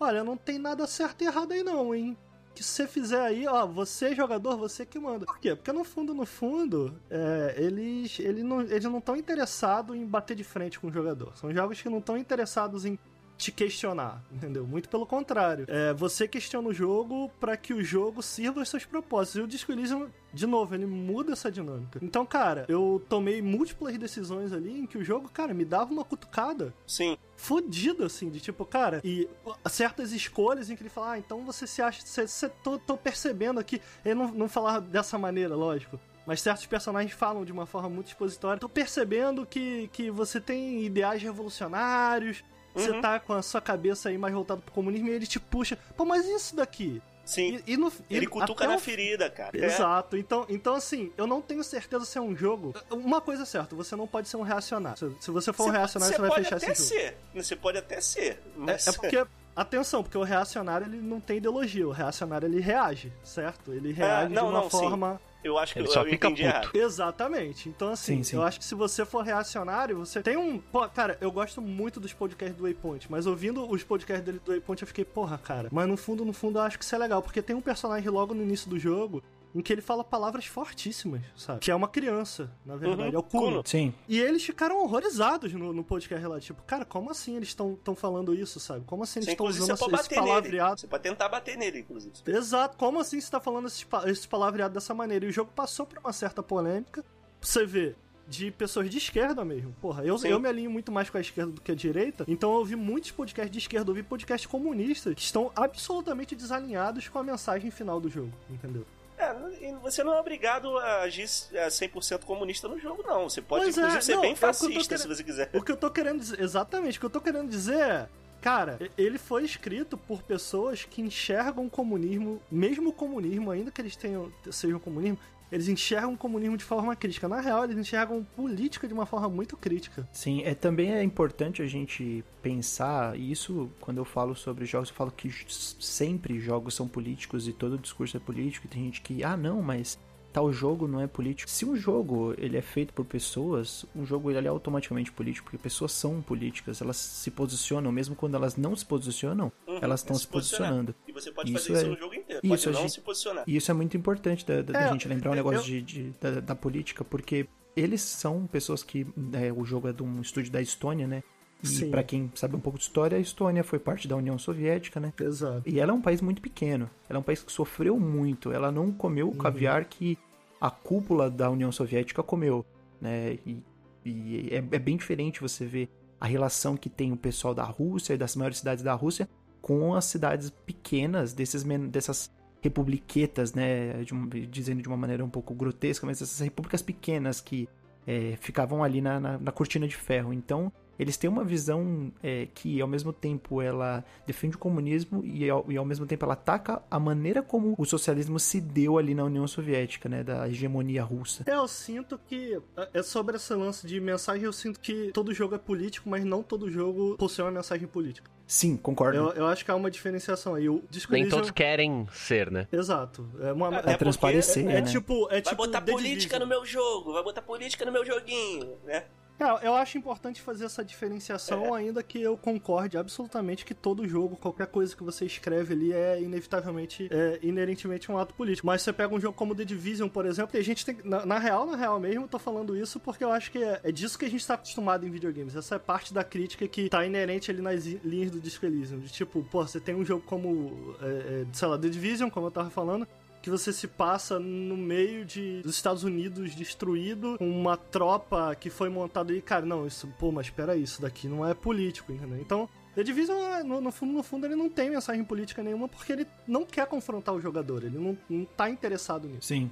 olha, 0.00 0.24
não 0.24 0.36
tem 0.36 0.58
nada 0.58 0.84
certo 0.88 1.22
e 1.22 1.26
errado 1.26 1.52
aí, 1.52 1.62
não, 1.62 1.94
hein? 1.94 2.16
Que 2.58 2.64
se 2.64 2.70
você 2.70 2.88
fizer 2.88 3.20
aí, 3.20 3.46
ó, 3.46 3.64
você 3.64 4.16
jogador, 4.16 4.56
você 4.56 4.84
que 4.84 4.98
manda. 4.98 5.24
Por 5.24 5.38
quê? 5.38 5.54
Porque 5.54 5.70
no 5.70 5.84
fundo, 5.84 6.12
no 6.12 6.26
fundo, 6.26 6.92
é, 7.08 7.54
eles, 7.56 8.18
eles 8.18 8.42
não 8.42 8.98
estão 8.98 9.14
interessados 9.14 9.94
em 9.94 10.04
bater 10.04 10.34
de 10.34 10.42
frente 10.42 10.80
com 10.80 10.88
o 10.88 10.92
jogador. 10.92 11.36
São 11.36 11.54
jogos 11.54 11.80
que 11.80 11.88
não 11.88 11.98
estão 11.98 12.18
interessados 12.18 12.84
em 12.84 12.98
te 13.38 13.52
questionar, 13.52 14.22
entendeu? 14.30 14.66
Muito 14.66 14.88
pelo 14.88 15.06
contrário. 15.06 15.64
É, 15.68 15.94
você 15.94 16.26
questiona 16.26 16.68
o 16.68 16.74
jogo 16.74 17.30
para 17.40 17.56
que 17.56 17.72
o 17.72 17.82
jogo 17.82 18.22
sirva 18.22 18.60
aos 18.60 18.68
seus 18.68 18.84
propósitos. 18.84 19.40
E 19.40 19.42
o 19.42 19.46
Disco 19.46 19.70
Elysium, 19.72 20.08
de 20.34 20.46
novo, 20.46 20.74
ele 20.74 20.84
muda 20.84 21.32
essa 21.32 21.50
dinâmica. 21.50 22.00
Então, 22.02 22.26
cara, 22.26 22.66
eu 22.68 23.02
tomei 23.08 23.40
múltiplas 23.40 23.96
decisões 23.96 24.52
ali 24.52 24.80
em 24.80 24.86
que 24.86 24.98
o 24.98 25.04
jogo, 25.04 25.30
cara, 25.30 25.54
me 25.54 25.64
dava 25.64 25.92
uma 25.92 26.04
cutucada. 26.04 26.74
Sim. 26.86 27.16
Fodido, 27.36 28.04
assim, 28.04 28.28
de 28.28 28.40
tipo, 28.40 28.64
cara, 28.64 29.00
e 29.04 29.28
certas 29.66 30.12
escolhas 30.12 30.68
em 30.68 30.76
que 30.76 30.82
ele 30.82 30.90
fala, 30.90 31.12
ah, 31.12 31.18
então 31.18 31.44
você 31.44 31.66
se 31.66 31.80
acha. 31.80 32.04
Você, 32.04 32.26
você 32.26 32.48
tô, 32.48 32.78
tô 32.78 32.96
percebendo 32.96 33.60
aqui. 33.60 33.80
Ele 34.04 34.16
não, 34.16 34.32
não 34.32 34.48
falava 34.48 34.80
dessa 34.80 35.16
maneira, 35.16 35.54
lógico 35.54 35.98
mas 36.26 36.42
certos 36.42 36.66
personagens 36.66 37.14
falam 37.14 37.42
de 37.42 37.50
uma 37.50 37.64
forma 37.64 37.88
muito 37.88 38.08
expositória. 38.08 38.60
Tô 38.60 38.68
percebendo 38.68 39.46
que, 39.46 39.88
que 39.88 40.10
você 40.10 40.38
tem 40.38 40.84
ideais 40.84 41.22
revolucionários, 41.22 42.44
uhum. 42.78 42.94
você 42.94 43.00
tá 43.00 43.20
com 43.20 43.32
a 43.32 43.42
sua 43.42 43.60
cabeça 43.60 44.08
aí 44.08 44.18
mais 44.18 44.34
voltada 44.34 44.60
pro 44.60 44.72
comunismo 44.72 45.08
e 45.08 45.12
ele 45.12 45.26
te 45.26 45.38
puxa. 45.38 45.78
Pô, 45.96 46.04
mas 46.04 46.26
isso 46.26 46.56
daqui? 46.56 47.02
Sim. 47.24 47.60
E, 47.66 47.74
e 47.74 47.76
no, 47.76 47.92
ele 48.08 48.24
e 48.24 48.28
cutuca 48.28 48.66
na 48.66 48.78
ferida, 48.78 49.28
cara. 49.28 49.58
É. 49.58 49.66
Exato. 49.66 50.16
É. 50.16 50.18
Então, 50.18 50.46
então, 50.48 50.74
assim, 50.74 51.12
eu 51.16 51.26
não 51.26 51.42
tenho 51.42 51.62
certeza 51.62 52.06
se 52.06 52.16
é 52.16 52.20
um 52.20 52.34
jogo. 52.34 52.74
Uma 52.90 53.20
coisa 53.20 53.42
é 53.42 53.46
certa, 53.46 53.76
você 53.76 53.94
não 53.94 54.06
pode 54.06 54.28
ser 54.28 54.38
um 54.38 54.42
reacionário. 54.42 54.98
Se, 54.98 55.24
se 55.24 55.30
você 55.30 55.52
for 55.52 55.68
um 55.68 55.70
reacionário, 55.70 56.16
você, 56.16 56.22
vai 56.22 56.42
fechar 56.42 56.56
esse 56.56 56.66
jogo. 56.66 56.76
Ser. 56.76 57.18
Você 57.34 57.56
pode 57.56 57.78
até 57.78 58.00
ser. 58.00 58.42
Mas... 58.56 58.86
É, 58.86 58.90
é 58.90 58.92
porque 58.94 59.26
Atenção, 59.58 60.04
porque 60.04 60.16
o 60.16 60.22
reacionário 60.22 60.86
ele 60.86 60.98
não 60.98 61.18
tem 61.18 61.38
ideologia, 61.38 61.88
o 61.88 61.90
reacionário 61.90 62.46
ele 62.46 62.60
reage, 62.60 63.12
certo? 63.24 63.72
Ele 63.72 63.92
reage 63.92 64.26
é, 64.26 64.28
não, 64.28 64.44
de 64.44 64.52
uma 64.52 64.60
não, 64.60 64.70
forma. 64.70 65.14
Sim. 65.14 65.27
Eu 65.42 65.56
acho 65.56 65.72
que 65.72 65.78
ele 65.78 65.88
eu, 65.88 65.92
só 65.92 66.02
eu 66.02 66.10
fica 66.10 66.28
puto. 66.28 66.42
Errado. 66.42 66.70
Exatamente. 66.74 67.68
Então, 67.68 67.90
assim, 67.90 68.16
sim, 68.16 68.22
sim. 68.24 68.36
eu 68.36 68.42
acho 68.42 68.58
que 68.58 68.64
se 68.64 68.74
você 68.74 69.04
for 69.04 69.22
reacionário, 69.22 69.98
você 69.98 70.22
tem 70.22 70.36
um. 70.36 70.58
Pô, 70.58 70.88
cara, 70.88 71.16
eu 71.20 71.30
gosto 71.30 71.62
muito 71.62 72.00
dos 72.00 72.12
podcasts 72.12 72.56
do 72.56 72.64
Waypoint, 72.64 73.10
mas 73.10 73.26
ouvindo 73.26 73.68
os 73.70 73.84
podcasts 73.84 74.24
dele 74.24 74.40
do 74.44 74.50
Waypoint, 74.50 74.82
eu 74.82 74.88
fiquei, 74.88 75.04
porra, 75.04 75.38
cara. 75.38 75.68
Mas 75.70 75.86
no 75.86 75.96
fundo, 75.96 76.24
no 76.24 76.32
fundo, 76.32 76.58
eu 76.58 76.62
acho 76.62 76.78
que 76.78 76.84
isso 76.84 76.94
é 76.94 76.98
legal, 76.98 77.22
porque 77.22 77.40
tem 77.40 77.54
um 77.54 77.60
personagem 77.60 78.08
logo 78.10 78.34
no 78.34 78.42
início 78.42 78.68
do 78.68 78.78
jogo 78.78 79.22
em 79.54 79.60
que 79.60 79.72
ele 79.72 79.80
fala 79.80 80.04
palavras 80.04 80.46
fortíssimas, 80.46 81.22
sabe? 81.36 81.60
Que 81.60 81.70
é 81.70 81.74
uma 81.74 81.88
criança, 81.88 82.50
na 82.64 82.76
verdade, 82.76 83.10
uhum. 83.10 83.16
é 83.16 83.18
o 83.18 83.22
Kuno. 83.22 83.62
Sim. 83.64 83.94
E 84.08 84.18
eles 84.18 84.44
ficaram 84.44 84.82
horrorizados 84.82 85.52
no, 85.52 85.72
no 85.72 85.82
podcast 85.82 86.26
lá, 86.26 86.40
tipo, 86.40 86.62
cara, 86.62 86.84
como 86.84 87.10
assim 87.10 87.36
eles 87.36 87.48
estão 87.48 87.94
falando 87.94 88.34
isso, 88.34 88.60
sabe? 88.60 88.84
Como 88.84 89.02
assim 89.02 89.20
eles 89.20 89.30
estão 89.30 89.46
usando 89.46 89.74
esse, 89.74 89.94
esse 89.94 90.14
palavreado? 90.14 90.70
Nele. 90.70 90.80
Você 90.80 90.86
pode 90.86 91.02
tentar 91.02 91.28
bater 91.28 91.56
nele, 91.56 91.80
inclusive. 91.80 92.12
Exato, 92.26 92.76
como 92.76 93.00
assim 93.00 93.20
você 93.20 93.30
tá 93.30 93.40
falando 93.40 93.66
esse, 93.66 93.86
esse 94.06 94.28
palavreado 94.28 94.74
dessa 94.74 94.94
maneira? 94.94 95.24
E 95.24 95.28
o 95.28 95.32
jogo 95.32 95.50
passou 95.54 95.86
por 95.86 95.98
uma 95.98 96.12
certa 96.12 96.42
polêmica. 96.42 97.04
Você 97.40 97.64
vê, 97.64 97.94
de 98.28 98.50
pessoas 98.50 98.90
de 98.90 98.98
esquerda 98.98 99.44
mesmo. 99.44 99.74
Porra, 99.80 100.04
eu, 100.04 100.16
eu 100.24 100.38
me 100.38 100.48
alinho 100.48 100.70
muito 100.70 100.92
mais 100.92 101.08
com 101.08 101.16
a 101.16 101.20
esquerda 101.20 101.52
do 101.52 101.60
que 101.60 101.72
a 101.72 101.74
direita, 101.74 102.24
então 102.28 102.52
eu 102.52 102.58
ouvi 102.58 102.76
muitos 102.76 103.10
podcasts 103.10 103.50
de 103.50 103.58
esquerda, 103.58 103.90
eu 103.90 103.94
ouvi 103.94 104.02
podcasts 104.02 104.46
comunistas 104.46 105.14
que 105.14 105.22
estão 105.22 105.50
absolutamente 105.56 106.36
desalinhados 106.36 107.08
com 107.08 107.18
a 107.18 107.24
mensagem 107.24 107.70
final 107.70 107.98
do 108.00 108.10
jogo, 108.10 108.32
entendeu? 108.50 108.84
É, 109.18 109.72
você 109.82 110.04
não 110.04 110.14
é 110.14 110.20
obrigado 110.20 110.78
a 110.78 111.00
agir 111.00 111.24
100% 111.24 112.12
é, 112.12 112.18
comunista 112.18 112.68
no 112.68 112.78
jogo, 112.78 113.02
não. 113.06 113.28
Você 113.28 113.42
pode, 113.42 113.64
pois 113.64 113.76
é, 113.76 113.80
inclusive, 113.80 113.98
é, 113.98 114.00
ser 114.02 114.14
não, 114.14 114.22
bem 114.22 114.36
fascista 114.36 114.94
é 114.94 114.98
se 114.98 115.08
você 115.08 115.24
quiser. 115.24 115.50
O 115.52 115.62
que 115.62 115.72
eu 115.72 115.76
tô 115.76 115.90
querendo 115.90 116.20
dizer, 116.20 116.40
exatamente, 116.40 116.98
o 116.98 117.00
que 117.00 117.06
eu 117.06 117.10
tô 117.10 117.20
querendo 117.20 117.48
dizer 117.48 117.80
é. 117.80 118.08
Cara, 118.40 118.78
ele 118.96 119.18
foi 119.18 119.44
escrito 119.44 119.98
por 119.98 120.22
pessoas 120.22 120.84
que 120.84 121.02
enxergam 121.02 121.66
o 121.66 121.70
comunismo, 121.70 122.40
mesmo 122.48 122.90
o 122.90 122.92
comunismo, 122.92 123.50
ainda 123.50 123.68
que 123.72 123.80
eles 123.80 123.96
tenham, 123.96 124.32
sejam 124.52 124.78
comunismo, 124.78 125.18
eles 125.50 125.68
enxergam 125.68 126.12
o 126.12 126.16
comunismo 126.16 126.56
de 126.56 126.64
forma 126.64 126.94
crítica. 126.94 127.28
Na 127.28 127.40
real, 127.40 127.64
eles 127.64 127.76
enxergam 127.76 128.26
política 128.36 128.86
de 128.86 128.94
uma 128.94 129.06
forma 129.06 129.28
muito 129.28 129.56
crítica. 129.56 130.08
Sim, 130.12 130.42
é, 130.44 130.54
também 130.54 130.92
é 130.92 131.02
importante 131.02 131.62
a 131.62 131.66
gente 131.66 132.24
pensar, 132.42 133.18
e 133.18 133.30
isso 133.30 133.70
quando 133.80 133.98
eu 133.98 134.04
falo 134.04 134.34
sobre 134.34 134.64
jogos, 134.64 134.90
eu 134.90 134.94
falo 134.94 135.10
que 135.10 135.30
sempre 135.48 136.38
jogos 136.38 136.74
são 136.74 136.86
políticos 136.86 137.48
e 137.48 137.52
todo 137.52 137.78
discurso 137.78 138.16
é 138.16 138.20
político, 138.20 138.66
e 138.66 138.68
tem 138.68 138.84
gente 138.84 139.00
que, 139.00 139.24
ah 139.24 139.36
não, 139.36 139.62
mas 139.62 139.98
tal 140.32 140.52
jogo 140.52 140.86
não 140.86 141.00
é 141.00 141.06
político. 141.06 141.50
Se 141.50 141.64
um 141.64 141.74
jogo 141.74 142.34
ele 142.38 142.56
é 142.56 142.62
feito 142.62 142.92
por 142.92 143.04
pessoas, 143.04 143.84
um 143.94 144.04
jogo 144.04 144.30
ele 144.30 144.46
é 144.46 144.50
automaticamente 144.50 145.10
político, 145.10 145.44
porque 145.44 145.58
pessoas 145.58 145.92
são 145.92 146.20
políticas, 146.22 146.80
elas 146.80 146.96
se 146.96 147.30
posicionam, 147.30 147.90
mesmo 147.90 148.14
quando 148.14 148.36
elas 148.36 148.56
não 148.56 148.76
se 148.76 148.84
posicionam, 148.84 149.50
uhum, 149.66 149.78
elas 149.80 150.00
estão 150.00 150.14
é 150.14 150.18
se, 150.18 150.24
se 150.24 150.28
posicionando. 150.28 150.94
E 151.06 151.12
você 151.12 151.30
pode 151.30 151.52
isso 151.52 151.66
fazer 151.66 151.78
é... 151.78 151.82
isso 151.82 151.90
no 151.90 151.98
jogo 151.98 152.14
isso, 152.42 152.64
pode 152.64 152.76
não 152.76 152.82
gente... 152.82 152.92
se 152.92 153.00
posicionar. 153.00 153.44
E 153.46 153.56
isso 153.56 153.70
é 153.70 153.74
muito 153.74 153.96
importante 153.96 154.46
da, 154.46 154.62
da, 154.62 154.78
é, 154.78 154.84
da 154.84 154.92
gente 154.92 155.08
lembrar 155.08 155.32
um 155.32 155.34
negócio 155.34 155.58
eu... 155.60 155.62
de, 155.62 155.82
de 155.82 156.14
da, 156.20 156.40
da, 156.40 156.54
política, 156.54 157.04
porque 157.04 157.48
eles 157.76 158.00
são 158.00 158.46
pessoas 158.46 158.82
que. 158.82 159.06
É, 159.32 159.52
o 159.52 159.64
jogo 159.64 159.88
é 159.88 159.92
de 159.92 160.02
um 160.02 160.20
estúdio 160.20 160.50
da 160.52 160.60
Estônia, 160.60 161.06
né? 161.06 161.22
E 161.62 161.86
para 161.86 162.04
quem 162.04 162.30
sabe 162.34 162.54
um 162.54 162.60
pouco 162.60 162.78
de 162.78 162.84
história, 162.84 163.18
a 163.18 163.20
Estônia 163.20 163.64
foi 163.64 163.80
parte 163.80 164.06
da 164.06 164.14
União 164.14 164.38
Soviética, 164.38 165.00
né? 165.00 165.12
Exato. 165.20 165.68
E 165.68 165.80
ela 165.80 165.90
é 165.90 165.94
um 165.94 166.00
país 166.00 166.20
muito 166.20 166.40
pequeno. 166.40 166.88
Ela 167.08 167.18
é 167.18 167.20
um 167.20 167.22
país 167.22 167.42
que 167.42 167.50
sofreu 167.50 167.98
muito. 167.98 168.52
Ela 168.52 168.70
não 168.70 168.92
comeu 168.92 169.26
o 169.26 169.30
uhum. 169.32 169.38
caviar 169.38 169.84
que 169.86 170.16
a 170.60 170.70
cúpula 170.70 171.30
da 171.30 171.50
União 171.50 171.72
Soviética 171.72 172.22
comeu, 172.22 172.64
né? 173.00 173.38
E, 173.44 173.62
e 174.04 174.48
é, 174.52 174.56
é, 174.56 174.78
bem 174.78 174.96
diferente 174.96 175.40
você 175.40 175.66
ver 175.66 175.88
a 176.20 176.26
relação 176.26 176.76
que 176.76 176.88
tem 176.88 177.12
o 177.12 177.16
pessoal 177.16 177.54
da 177.54 177.64
Rússia 177.64 178.14
e 178.14 178.16
das 178.16 178.36
maiores 178.36 178.58
cidades 178.58 178.82
da 178.82 178.94
Rússia 178.94 179.28
com 179.60 179.94
as 179.94 180.04
cidades 180.06 180.50
pequenas 180.50 181.32
desses, 181.32 181.64
dessas 181.90 182.30
republiquetas, 182.60 183.54
né? 183.54 184.02
De 184.04 184.14
um, 184.14 184.28
dizendo 184.28 184.82
de 184.82 184.88
uma 184.88 184.96
maneira 184.96 185.24
um 185.24 185.30
pouco 185.30 185.54
grotesca, 185.54 186.06
mas 186.06 186.20
essas 186.22 186.40
repúblicas 186.40 186.82
pequenas 186.82 187.40
que 187.40 187.68
é, 188.06 188.36
ficavam 188.40 188.82
ali 188.82 189.00
na, 189.00 189.20
na, 189.20 189.38
na 189.38 189.52
cortina 189.52 189.86
de 189.86 189.96
ferro. 189.96 190.32
Então, 190.32 190.72
eles 190.98 191.16
têm 191.16 191.30
uma 191.30 191.44
visão 191.44 192.12
é, 192.22 192.48
que 192.52 192.80
ao 192.80 192.88
mesmo 192.88 193.12
tempo 193.12 193.62
ela 193.62 194.04
defende 194.26 194.56
o 194.56 194.58
comunismo 194.58 195.24
e 195.24 195.48
ao, 195.48 195.64
e 195.70 195.76
ao, 195.76 195.84
mesmo 195.84 196.06
tempo 196.06 196.24
ela 196.24 196.34
ataca 196.34 196.82
a 196.90 196.98
maneira 196.98 197.42
como 197.42 197.74
o 197.78 197.84
socialismo 197.84 198.38
se 198.38 198.60
deu 198.60 198.98
ali 198.98 199.14
na 199.14 199.24
União 199.24 199.46
Soviética, 199.46 200.08
né, 200.08 200.24
da 200.24 200.48
hegemonia 200.48 201.02
russa. 201.02 201.44
É, 201.46 201.54
eu 201.54 201.68
sinto 201.68 202.18
que 202.26 202.60
é 202.92 203.02
sobre 203.02 203.36
esse 203.36 203.54
lance 203.54 203.86
de 203.86 204.00
mensagem, 204.00 204.44
eu 204.44 204.52
sinto 204.52 204.80
que 204.80 205.10
todo 205.12 205.32
jogo 205.32 205.54
é 205.54 205.58
político, 205.58 206.08
mas 206.08 206.24
não 206.24 206.42
todo 206.42 206.70
jogo 206.70 207.16
possui 207.16 207.44
uma 207.44 207.50
mensagem 207.50 207.86
política. 207.86 208.30
Sim, 208.48 208.78
concordo. 208.78 209.18
Eu, 209.18 209.30
eu 209.32 209.46
acho 209.46 209.62
que 209.62 209.70
há 209.70 209.74
uma 209.74 209.90
diferenciação 209.90 210.54
aí. 210.54 210.70
O 210.70 210.82
Nem 211.10 211.28
todos 211.28 211.50
querem 211.50 212.08
ser, 212.10 212.50
né? 212.50 212.66
Exato. 212.72 213.28
É, 213.40 213.52
uma, 213.52 213.68
é, 213.80 213.92
é 213.92 213.96
transparecer. 213.96 214.66
É, 214.66 214.78
é, 214.78 214.80
né? 214.80 214.82
tipo, 214.82 215.26
é 215.26 215.32
vai 215.32 215.42
tipo 215.42 215.56
botar 215.56 215.82
política 215.82 216.38
no 216.38 216.46
meu 216.46 216.64
jogo, 216.64 217.12
vai 217.12 217.22
botar 217.22 217.42
política 217.42 217.84
no 217.84 217.92
meu 217.92 218.06
joguinho, 218.06 218.78
né? 218.86 219.04
É, 219.38 219.66
eu 219.66 219.74
acho 219.74 219.96
importante 219.96 220.42
fazer 220.42 220.64
essa 220.64 220.84
diferenciação, 220.84 221.76
é. 221.76 221.80
ainda 221.80 222.02
que 222.02 222.20
eu 222.20 222.36
concorde 222.36 222.98
absolutamente 222.98 223.64
que 223.64 223.72
todo 223.72 224.06
jogo, 224.08 224.36
qualquer 224.36 224.66
coisa 224.66 224.96
que 224.96 225.02
você 225.02 225.24
escreve 225.24 225.74
ali 225.74 225.92
é 225.92 226.20
inevitavelmente, 226.20 227.08
é, 227.10 227.38
inerentemente 227.42 228.10
um 228.10 228.18
ato 228.18 228.34
político. 228.34 228.66
Mas 228.66 228.82
você 228.82 228.92
pega 228.92 229.14
um 229.14 229.20
jogo 229.20 229.36
como 229.36 229.54
The 229.54 229.64
Division, 229.64 230.08
por 230.08 230.26
exemplo, 230.26 230.56
e 230.56 230.60
a 230.60 230.64
gente 230.64 230.84
tem. 230.84 230.98
Na, 231.04 231.24
na 231.24 231.38
real, 231.38 231.66
na 231.66 231.76
real 231.76 232.00
mesmo, 232.00 232.24
eu 232.24 232.28
tô 232.28 232.38
falando 232.38 232.76
isso 232.76 232.98
porque 232.98 233.22
eu 233.22 233.30
acho 233.30 233.50
que 233.50 233.62
é, 233.62 233.80
é, 233.84 233.92
disso 233.92 234.18
que 234.18 234.24
a 234.24 234.30
gente 234.30 234.44
tá 234.46 234.54
acostumado 234.54 235.06
em 235.06 235.10
videogames. 235.10 235.54
Essa 235.54 235.76
é 235.76 235.78
parte 235.78 236.12
da 236.12 236.24
crítica 236.24 236.66
que 236.66 236.88
tá 236.88 237.06
inerente 237.06 237.50
ali 237.50 237.62
nas 237.62 237.84
linhas 237.84 238.30
do 238.30 238.40
Disco 238.40 238.66
Elysium. 238.66 238.98
De 238.98 239.12
tipo, 239.12 239.44
pô, 239.44 239.64
você 239.64 239.78
tem 239.78 239.94
um 239.94 240.04
jogo 240.04 240.22
como, 240.26 240.96
é, 241.00 241.06
é 241.42 241.46
sei 241.52 241.68
lá, 241.68 241.78
The 241.78 241.88
Division, 241.88 242.28
como 242.28 242.46
eu 242.46 242.50
tava 242.50 242.70
falando, 242.70 243.06
que 243.42 243.50
você 243.50 243.72
se 243.72 243.86
passa 243.86 244.38
no 244.38 244.76
meio 244.76 245.24
de, 245.24 245.62
dos 245.62 245.74
Estados 245.74 246.04
Unidos 246.04 246.54
destruído, 246.54 247.36
com 247.38 247.48
uma 247.48 247.76
tropa 247.76 248.54
que 248.54 248.70
foi 248.70 248.88
montada 248.88 249.32
e, 249.32 249.40
cara, 249.40 249.64
não, 249.64 249.86
isso, 249.86 250.08
pô, 250.18 250.32
mas 250.32 250.46
espera 250.46 250.76
isso 250.76 251.00
daqui 251.00 251.28
não 251.28 251.46
é 251.46 251.54
político, 251.54 252.12
entendeu? 252.12 252.38
Então, 252.40 252.68
The 252.94 253.04
Division, 253.04 253.38
no, 253.64 253.80
no, 253.80 253.92
fundo, 253.92 254.12
no 254.12 254.22
fundo, 254.22 254.46
ele 254.46 254.56
não 254.56 254.68
tem 254.68 254.90
mensagem 254.90 255.22
política 255.22 255.62
nenhuma 255.62 255.88
porque 255.88 256.12
ele 256.12 256.26
não 256.46 256.64
quer 256.64 256.86
confrontar 256.86 257.34
o 257.34 257.40
jogador, 257.40 257.84
ele 257.84 257.98
não, 257.98 258.18
não 258.28 258.44
tá 258.44 258.68
interessado 258.68 259.28
nisso. 259.28 259.46
Sim. 259.46 259.70